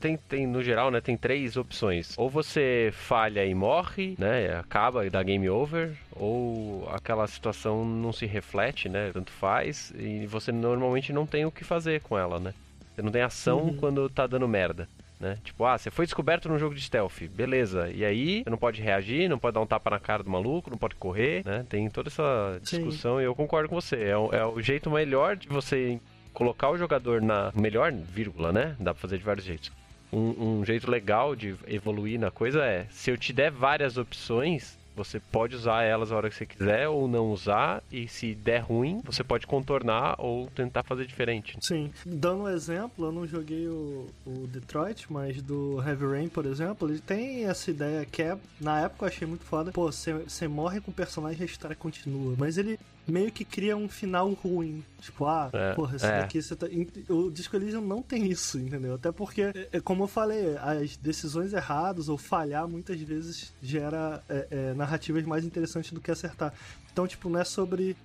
Tem, 0.00 0.16
tem, 0.16 0.46
no 0.46 0.62
geral, 0.62 0.90
né, 0.90 1.00
tem 1.00 1.16
três 1.16 1.56
opções. 1.56 2.14
Ou 2.18 2.28
você 2.28 2.90
falha 2.92 3.44
e 3.44 3.54
morre, 3.54 4.14
né, 4.18 4.56
acaba 4.58 5.06
e 5.06 5.10
dá 5.10 5.22
game 5.22 5.48
over, 5.48 5.92
ou 6.12 6.88
aquela 6.92 7.26
situação 7.26 7.84
não 7.84 8.12
se 8.12 8.26
reflete, 8.26 8.88
né, 8.88 9.10
tanto 9.12 9.30
faz, 9.32 9.92
e 9.96 10.26
você 10.26 10.50
normalmente 10.52 11.12
não 11.12 11.26
tem 11.26 11.44
o 11.44 11.50
que 11.52 11.64
fazer 11.64 12.00
com 12.00 12.18
ela, 12.18 12.38
né. 12.38 12.52
Você 12.94 13.02
não 13.02 13.12
tem 13.12 13.22
ação 13.22 13.60
Uhum. 13.66 13.76
quando 13.76 14.08
tá 14.08 14.26
dando 14.26 14.48
merda. 14.48 14.88
Né? 15.20 15.36
Tipo, 15.42 15.64
ah, 15.64 15.76
você 15.76 15.90
foi 15.90 16.04
descoberto 16.06 16.48
num 16.48 16.60
jogo 16.60 16.76
de 16.76 16.80
stealth, 16.80 17.22
beleza. 17.30 17.90
E 17.90 18.04
aí, 18.04 18.44
você 18.44 18.50
não 18.50 18.56
pode 18.58 18.80
reagir, 18.80 19.28
não 19.28 19.36
pode 19.36 19.54
dar 19.54 19.60
um 19.60 19.66
tapa 19.66 19.90
na 19.90 19.98
cara 19.98 20.22
do 20.22 20.30
maluco, 20.30 20.70
não 20.70 20.78
pode 20.78 20.94
correr, 20.94 21.42
né? 21.44 21.66
Tem 21.68 21.90
toda 21.90 22.08
essa 22.08 22.60
Sim. 22.62 22.76
discussão 22.76 23.20
e 23.20 23.24
eu 23.24 23.34
concordo 23.34 23.68
com 23.68 23.74
você. 23.74 23.96
É, 23.96 24.16
o- 24.16 24.32
é 24.32 24.46
o 24.46 24.60
jeito 24.60 24.88
melhor 24.88 25.34
de 25.34 25.48
você 25.48 25.98
colocar 26.38 26.70
o 26.70 26.78
jogador 26.78 27.20
na. 27.20 27.50
Melhor, 27.52 27.92
vírgula, 27.92 28.52
né? 28.52 28.76
Dá 28.78 28.94
pra 28.94 29.00
fazer 29.00 29.18
de 29.18 29.24
vários 29.24 29.44
jeitos. 29.44 29.72
Um, 30.12 30.60
um 30.60 30.64
jeito 30.64 30.88
legal 30.88 31.34
de 31.34 31.56
evoluir 31.66 32.18
na 32.18 32.30
coisa 32.30 32.64
é: 32.64 32.86
se 32.90 33.10
eu 33.10 33.18
te 33.18 33.32
der 33.32 33.50
várias 33.50 33.98
opções, 33.98 34.77
você 34.98 35.20
pode 35.20 35.54
usar 35.54 35.82
elas 35.82 36.10
a 36.10 36.16
hora 36.16 36.28
que 36.28 36.36
você 36.36 36.44
quiser 36.44 36.88
ou 36.88 37.06
não 37.08 37.30
usar, 37.30 37.82
e 37.90 38.08
se 38.08 38.34
der 38.34 38.58
ruim, 38.58 39.00
você 39.04 39.22
pode 39.22 39.46
contornar 39.46 40.16
ou 40.18 40.48
tentar 40.48 40.82
fazer 40.82 41.06
diferente. 41.06 41.56
Sim. 41.60 41.90
Dando 42.04 42.42
um 42.42 42.48
exemplo, 42.48 43.06
eu 43.06 43.12
não 43.12 43.26
joguei 43.26 43.68
o, 43.68 44.06
o 44.26 44.46
Detroit, 44.48 45.10
mas 45.10 45.40
do 45.40 45.80
Heavy 45.80 46.06
Rain, 46.06 46.28
por 46.28 46.44
exemplo, 46.44 46.88
ele 46.88 46.98
tem 46.98 47.44
essa 47.46 47.70
ideia 47.70 48.04
que 48.04 48.22
é, 48.22 48.36
na 48.60 48.80
época 48.80 49.04
eu 49.04 49.08
achei 49.08 49.26
muito 49.26 49.44
foda. 49.44 49.72
Pô, 49.72 49.90
você 49.90 50.48
morre 50.48 50.80
com 50.80 50.90
o 50.90 50.94
personagem 50.94 51.40
e 51.40 51.42
a 51.42 51.46
história 51.46 51.76
continua. 51.76 52.34
Mas 52.36 52.58
ele 52.58 52.78
meio 53.08 53.32
que 53.32 53.44
cria 53.44 53.76
um 53.76 53.88
final 53.88 54.30
ruim. 54.32 54.84
Tipo, 55.00 55.26
ah, 55.26 55.48
É, 55.52 55.74
porra, 55.74 55.96
esse 55.96 56.06
é. 56.06 56.20
daqui 56.20 56.42
você 56.42 56.54
tá. 56.54 56.66
O 57.08 57.30
Disco 57.30 57.56
Elysium 57.56 57.80
não 57.80 58.02
tem 58.02 58.26
isso, 58.26 58.58
entendeu? 58.58 58.94
Até 58.94 59.10
porque, 59.10 59.42
é, 59.42 59.68
é, 59.72 59.80
como 59.80 60.04
eu 60.04 60.08
falei, 60.08 60.56
as 60.58 60.96
decisões 60.96 61.52
erradas 61.52 62.08
ou 62.08 62.18
falhar 62.18 62.68
muitas 62.68 63.00
vezes 63.00 63.54
gera 63.62 64.22
é, 64.28 64.46
é, 64.50 64.74
narrativas 64.88 65.24
mais 65.24 65.44
interessantes 65.44 65.92
do 65.92 66.00
que 66.00 66.10
acertar. 66.10 66.52
Então, 66.90 67.06
tipo, 67.06 67.28
não 67.28 67.38
é 67.38 67.44
sobre 67.44 67.96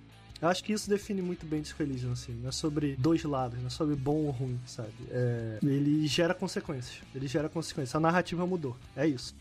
eu 0.42 0.48
acho 0.48 0.62
que 0.62 0.74
isso 0.74 0.90
define 0.90 1.22
muito 1.22 1.46
bem 1.46 1.62
Disco 1.62 1.82
assim. 2.12 2.32
Não 2.34 2.50
é 2.50 2.52
sobre 2.52 2.96
dois 2.96 3.24
lados, 3.24 3.58
não 3.60 3.68
é 3.68 3.70
sobre 3.70 3.94
bom 3.94 4.26
ou 4.26 4.30
ruim, 4.30 4.60
sabe? 4.66 4.92
É, 5.10 5.58
ele 5.62 6.06
gera 6.06 6.34
consequências. 6.34 6.98
Ele 7.14 7.26
gera 7.26 7.48
consequências. 7.48 7.94
A 7.94 8.00
narrativa 8.00 8.46
mudou. 8.46 8.76
É 8.94 9.06
isso. 9.06 9.34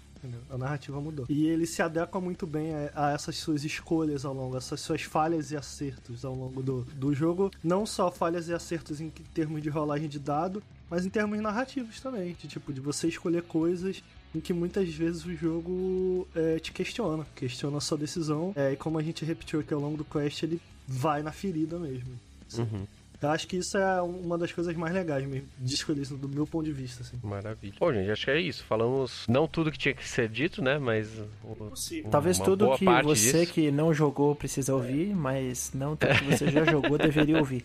A 0.50 0.58
narrativa 0.58 1.02
mudou. 1.02 1.26
E 1.28 1.48
ele 1.48 1.66
se 1.66 1.82
adequa 1.82 2.22
muito 2.22 2.48
bem 2.48 2.74
a, 2.74 3.08
a 3.08 3.12
essas 3.12 3.36
suas 3.36 3.66
escolhas 3.66 4.24
ao 4.24 4.34
longo, 4.34 4.56
essas 4.56 4.80
suas 4.80 5.02
falhas 5.02 5.52
e 5.52 5.58
acertos 5.58 6.24
ao 6.24 6.34
longo 6.34 6.64
do, 6.64 6.84
do 6.96 7.14
jogo. 7.14 7.52
Não 7.62 7.86
só 7.86 8.10
falhas 8.10 8.48
e 8.48 8.54
acertos 8.54 9.02
em 9.02 9.10
termos 9.10 9.62
de 9.62 9.68
rolagem 9.68 10.08
de 10.08 10.20
dado, 10.20 10.64
mas 10.90 11.06
em 11.06 11.10
termos 11.10 11.38
narrativos 11.42 12.00
também. 12.00 12.34
De 12.40 12.48
tipo, 12.48 12.72
de 12.72 12.80
você 12.80 13.10
escolher 13.10 13.44
coisas 13.44 14.02
em 14.36 14.40
que 14.40 14.54
muitas 14.54 14.90
vezes 14.94 15.26
o 15.26 15.36
jogo 15.36 16.28
é, 16.36 16.60
te 16.60 16.72
questiona, 16.72 17.26
questiona 17.36 17.78
a 17.78 17.82
sua 17.82 17.98
decisão. 17.98 18.54
É, 18.56 18.74
e 18.74 18.76
como 18.76 18.98
a 18.98 19.04
gente 19.04 19.24
repetiu 19.24 19.60
aqui 19.60 19.74
ao 19.74 19.80
longo 19.80 19.98
do 19.98 20.06
quest, 20.06 20.44
ele 20.44 20.60
vai 20.88 21.22
na 21.22 21.32
ferida 21.32 21.78
mesmo. 21.78 22.20
Uhum. 22.58 22.86
Eu 23.24 23.30
acho 23.30 23.48
que 23.48 23.56
isso 23.56 23.78
é 23.78 24.02
uma 24.02 24.38
das 24.38 24.52
coisas 24.52 24.76
mais 24.76 24.94
legais 24.94 25.26
mesmo, 25.26 25.48
de 25.58 25.74
escolher 25.74 26.06
do 26.08 26.28
meu 26.28 26.46
ponto 26.46 26.66
de 26.66 26.74
vista, 26.74 27.04
assim. 27.04 27.18
Maravilha. 27.24 27.74
Bom, 27.80 27.94
gente, 27.94 28.12
acho 28.12 28.26
que 28.26 28.32
é 28.32 28.42
isso. 28.42 28.66
Falamos 28.66 29.26
não 29.30 29.48
tudo 29.48 29.72
que 29.72 29.78
tinha 29.78 29.94
que 29.94 30.06
ser 30.08 30.28
dito, 30.28 30.62
né? 30.62 30.78
Mas. 30.78 31.08
o-. 31.42 31.72
Talvez 32.12 32.38
uma 32.38 32.46
tudo 32.46 32.66
boa 32.66 32.78
que 32.78 32.84
parte 32.84 33.06
você 33.06 33.40
disso. 33.40 33.54
que 33.54 33.72
não 33.72 33.94
jogou 33.94 34.36
precisa 34.36 34.76
ouvir, 34.76 35.16
mas 35.16 35.72
não 35.74 35.96
tudo 35.96 36.14
que 36.16 36.26
você 36.36 36.52
já 36.52 36.66
jogou 36.66 36.98
deveria 36.98 37.38
ouvir. 37.38 37.64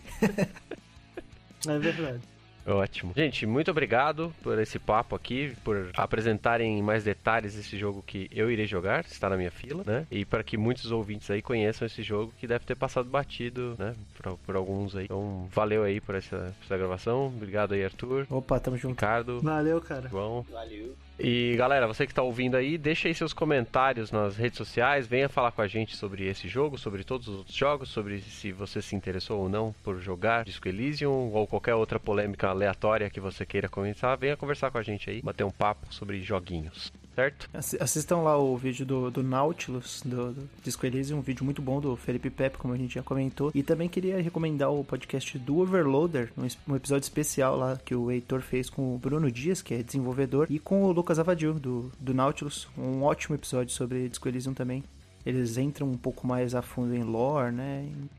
É 1.67 1.77
verdade. 1.77 2.21
Ótimo. 2.69 3.13
Gente, 3.15 3.45
muito 3.45 3.71
obrigado 3.71 4.33
por 4.43 4.59
esse 4.59 4.77
papo 4.79 5.15
aqui, 5.15 5.55
por 5.63 5.89
apresentarem 5.95 6.77
em 6.77 6.81
mais 6.81 7.03
detalhes 7.03 7.57
esse 7.57 7.77
jogo 7.77 8.03
que 8.05 8.29
eu 8.31 8.51
irei 8.51 8.65
jogar, 8.67 9.03
está 9.05 9.29
na 9.29 9.37
minha 9.37 9.51
fila, 9.51 9.83
né? 9.85 10.05
E 10.11 10.25
para 10.25 10.43
que 10.43 10.57
muitos 10.57 10.91
ouvintes 10.91 11.29
aí 11.31 11.41
conheçam 11.41 11.85
esse 11.85 12.03
jogo 12.03 12.33
que 12.39 12.47
deve 12.47 12.65
ter 12.65 12.75
passado 12.75 13.09
batido, 13.09 13.75
né? 13.77 13.95
Por, 14.15 14.37
por 14.37 14.55
alguns 14.55 14.95
aí. 14.95 15.05
Então, 15.05 15.47
valeu 15.51 15.83
aí 15.83 15.99
por 15.99 16.15
essa, 16.15 16.55
essa 16.63 16.77
gravação. 16.77 17.27
Obrigado 17.27 17.73
aí, 17.73 17.83
Arthur, 17.83 18.27
Opa, 18.29 18.59
tamo 18.59 18.77
junto. 18.77 18.91
Ricardo, 18.91 19.41
Valeu, 19.41 19.81
cara. 19.81 20.09
João. 20.09 20.45
Valeu. 20.51 20.95
E 21.21 21.53
galera, 21.57 21.85
você 21.85 22.05
que 22.05 22.13
está 22.13 22.21
ouvindo 22.21 22.55
aí, 22.55 22.77
deixa 22.77 23.09
aí 23.09 23.13
seus 23.13 23.33
comentários 23.33 24.09
nas 24.09 24.37
redes 24.37 24.57
sociais, 24.57 25.05
venha 25.05 25.27
falar 25.27 25.51
com 25.51 25.61
a 25.61 25.67
gente 25.67 25.93
sobre 25.97 26.25
esse 26.25 26.47
jogo, 26.47 26.77
sobre 26.77 27.03
todos 27.03 27.27
os 27.27 27.37
outros 27.39 27.57
jogos, 27.57 27.89
sobre 27.89 28.21
se 28.21 28.53
você 28.53 28.81
se 28.81 28.95
interessou 28.95 29.41
ou 29.41 29.49
não 29.49 29.75
por 29.83 29.99
jogar 29.99 30.45
Disco 30.45 30.69
Elysium 30.69 31.29
ou 31.33 31.45
qualquer 31.45 31.75
outra 31.75 31.99
polêmica 31.99 32.47
aleatória 32.47 33.09
que 33.09 33.19
você 33.19 33.45
queira 33.45 33.67
comentar, 33.67 34.17
venha 34.17 34.37
conversar 34.37 34.71
com 34.71 34.77
a 34.77 34.81
gente 34.81 35.09
aí, 35.09 35.21
bater 35.21 35.43
um 35.43 35.51
papo 35.51 35.93
sobre 35.93 36.21
joguinhos, 36.21 36.89
certo? 37.19 37.49
Assi- 37.53 37.77
Assistam 37.81 38.17
lá 38.17 38.37
o 38.37 38.55
vídeo 38.55 38.85
do, 38.85 39.11
do 39.11 39.21
Nautilus, 39.21 40.01
do, 40.05 40.31
do 40.33 40.49
Disco 40.63 40.85
Elysium, 40.85 41.17
um 41.17 41.21
vídeo 41.21 41.43
muito 41.43 41.61
bom 41.61 41.81
do 41.81 41.95
Felipe 41.95 42.29
Pepe, 42.29 42.57
como 42.57 42.73
a 42.73 42.77
gente 42.77 42.95
já 42.95 43.03
comentou. 43.03 43.51
E 43.53 43.61
também 43.61 43.89
queria 43.89 44.21
recomendar 44.21 44.71
o 44.71 44.83
podcast 44.83 45.37
do 45.37 45.57
Overloader, 45.59 46.31
um, 46.37 46.47
um 46.71 46.75
episódio 46.75 47.03
especial 47.03 47.57
lá 47.57 47.77
que 47.83 47.93
o 47.93 48.09
Heitor 48.09 48.41
fez 48.41 48.69
com 48.69 48.95
o 48.95 48.97
Bruno 48.97 49.29
Dias, 49.31 49.61
que 49.61 49.73
é 49.73 49.83
desenvolvedor, 49.83 50.47
e 50.49 50.59
com 50.59 50.83
o 50.83 50.91
Lucas 50.91 51.19
Avadil, 51.19 51.53
do, 51.55 51.91
do 51.99 52.13
Nautilus. 52.13 52.67
Um 52.77 53.03
ótimo 53.03 53.35
episódio 53.35 53.73
sobre 53.73 54.07
Disco 54.07 54.27
Elysium 54.27 54.53
também. 54.53 54.83
Eles 55.25 55.57
entram 55.57 55.87
um 55.91 55.97
pouco 55.97 56.25
mais 56.25 56.55
a 56.55 56.61
fundo 56.61 56.95
em 56.95 57.03
lore, 57.03 57.51
né? 57.51 57.85
Em, 57.85 58.09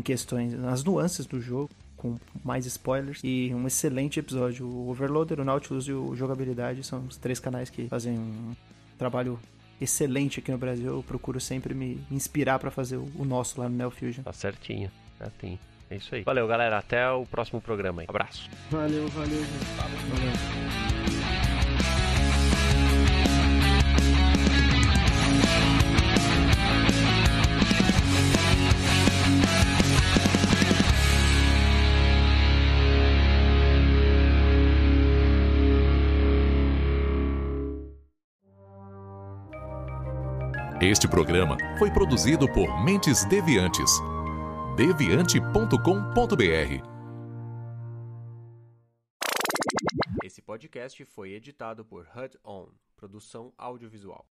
em 0.00 0.02
questões, 0.02 0.52
nas 0.52 0.82
nuances 0.82 1.24
do 1.26 1.40
jogo. 1.40 1.70
Com 1.98 2.16
mais 2.42 2.64
spoilers. 2.64 3.20
E 3.22 3.52
um 3.54 3.66
excelente 3.66 4.18
episódio. 4.18 4.66
O 4.66 4.88
Overloader, 4.88 5.40
o 5.40 5.44
Nautilus 5.44 5.86
e 5.86 5.92
o 5.92 6.16
Jogabilidade 6.16 6.82
são 6.82 7.04
os 7.06 7.16
três 7.18 7.38
canais 7.38 7.68
que 7.68 7.88
fazem 7.88 8.18
um 8.18 8.54
trabalho 8.96 9.38
excelente 9.80 10.40
aqui 10.40 10.50
no 10.50 10.58
Brasil, 10.58 10.86
eu 10.86 11.02
procuro 11.02 11.40
sempre 11.40 11.74
me, 11.74 12.04
inspirar 12.10 12.58
para 12.58 12.70
fazer 12.70 12.96
o, 12.96 13.24
nosso 13.24 13.60
lá 13.60 13.68
no 13.68 13.76
Neo 13.76 13.90
Fusion. 13.90 14.22
Tá 14.22 14.32
certinho, 14.32 14.90
certinho. 15.16 15.58
É 15.90 15.96
isso 15.96 16.14
aí. 16.14 16.22
Valeu, 16.22 16.46
galera. 16.46 16.78
Até 16.78 17.10
o 17.10 17.24
próximo 17.24 17.60
programa 17.60 18.02
aí. 18.02 18.06
Abraço. 18.08 18.50
Valeu, 18.70 19.08
valeu, 19.08 19.38
gente. 19.38 19.64
valeu. 19.76 21.17
Este 40.80 41.08
programa 41.08 41.56
foi 41.76 41.90
produzido 41.90 42.46
por 42.52 42.84
Mentes 42.84 43.24
Deviantes. 43.24 43.90
deviante.com.br. 44.76 45.74
Esse 50.22 50.40
podcast 50.40 51.04
foi 51.04 51.32
editado 51.32 51.84
por 51.84 52.06
HUD 52.14 52.38
On, 52.44 52.68
produção 52.96 53.52
audiovisual. 53.58 54.24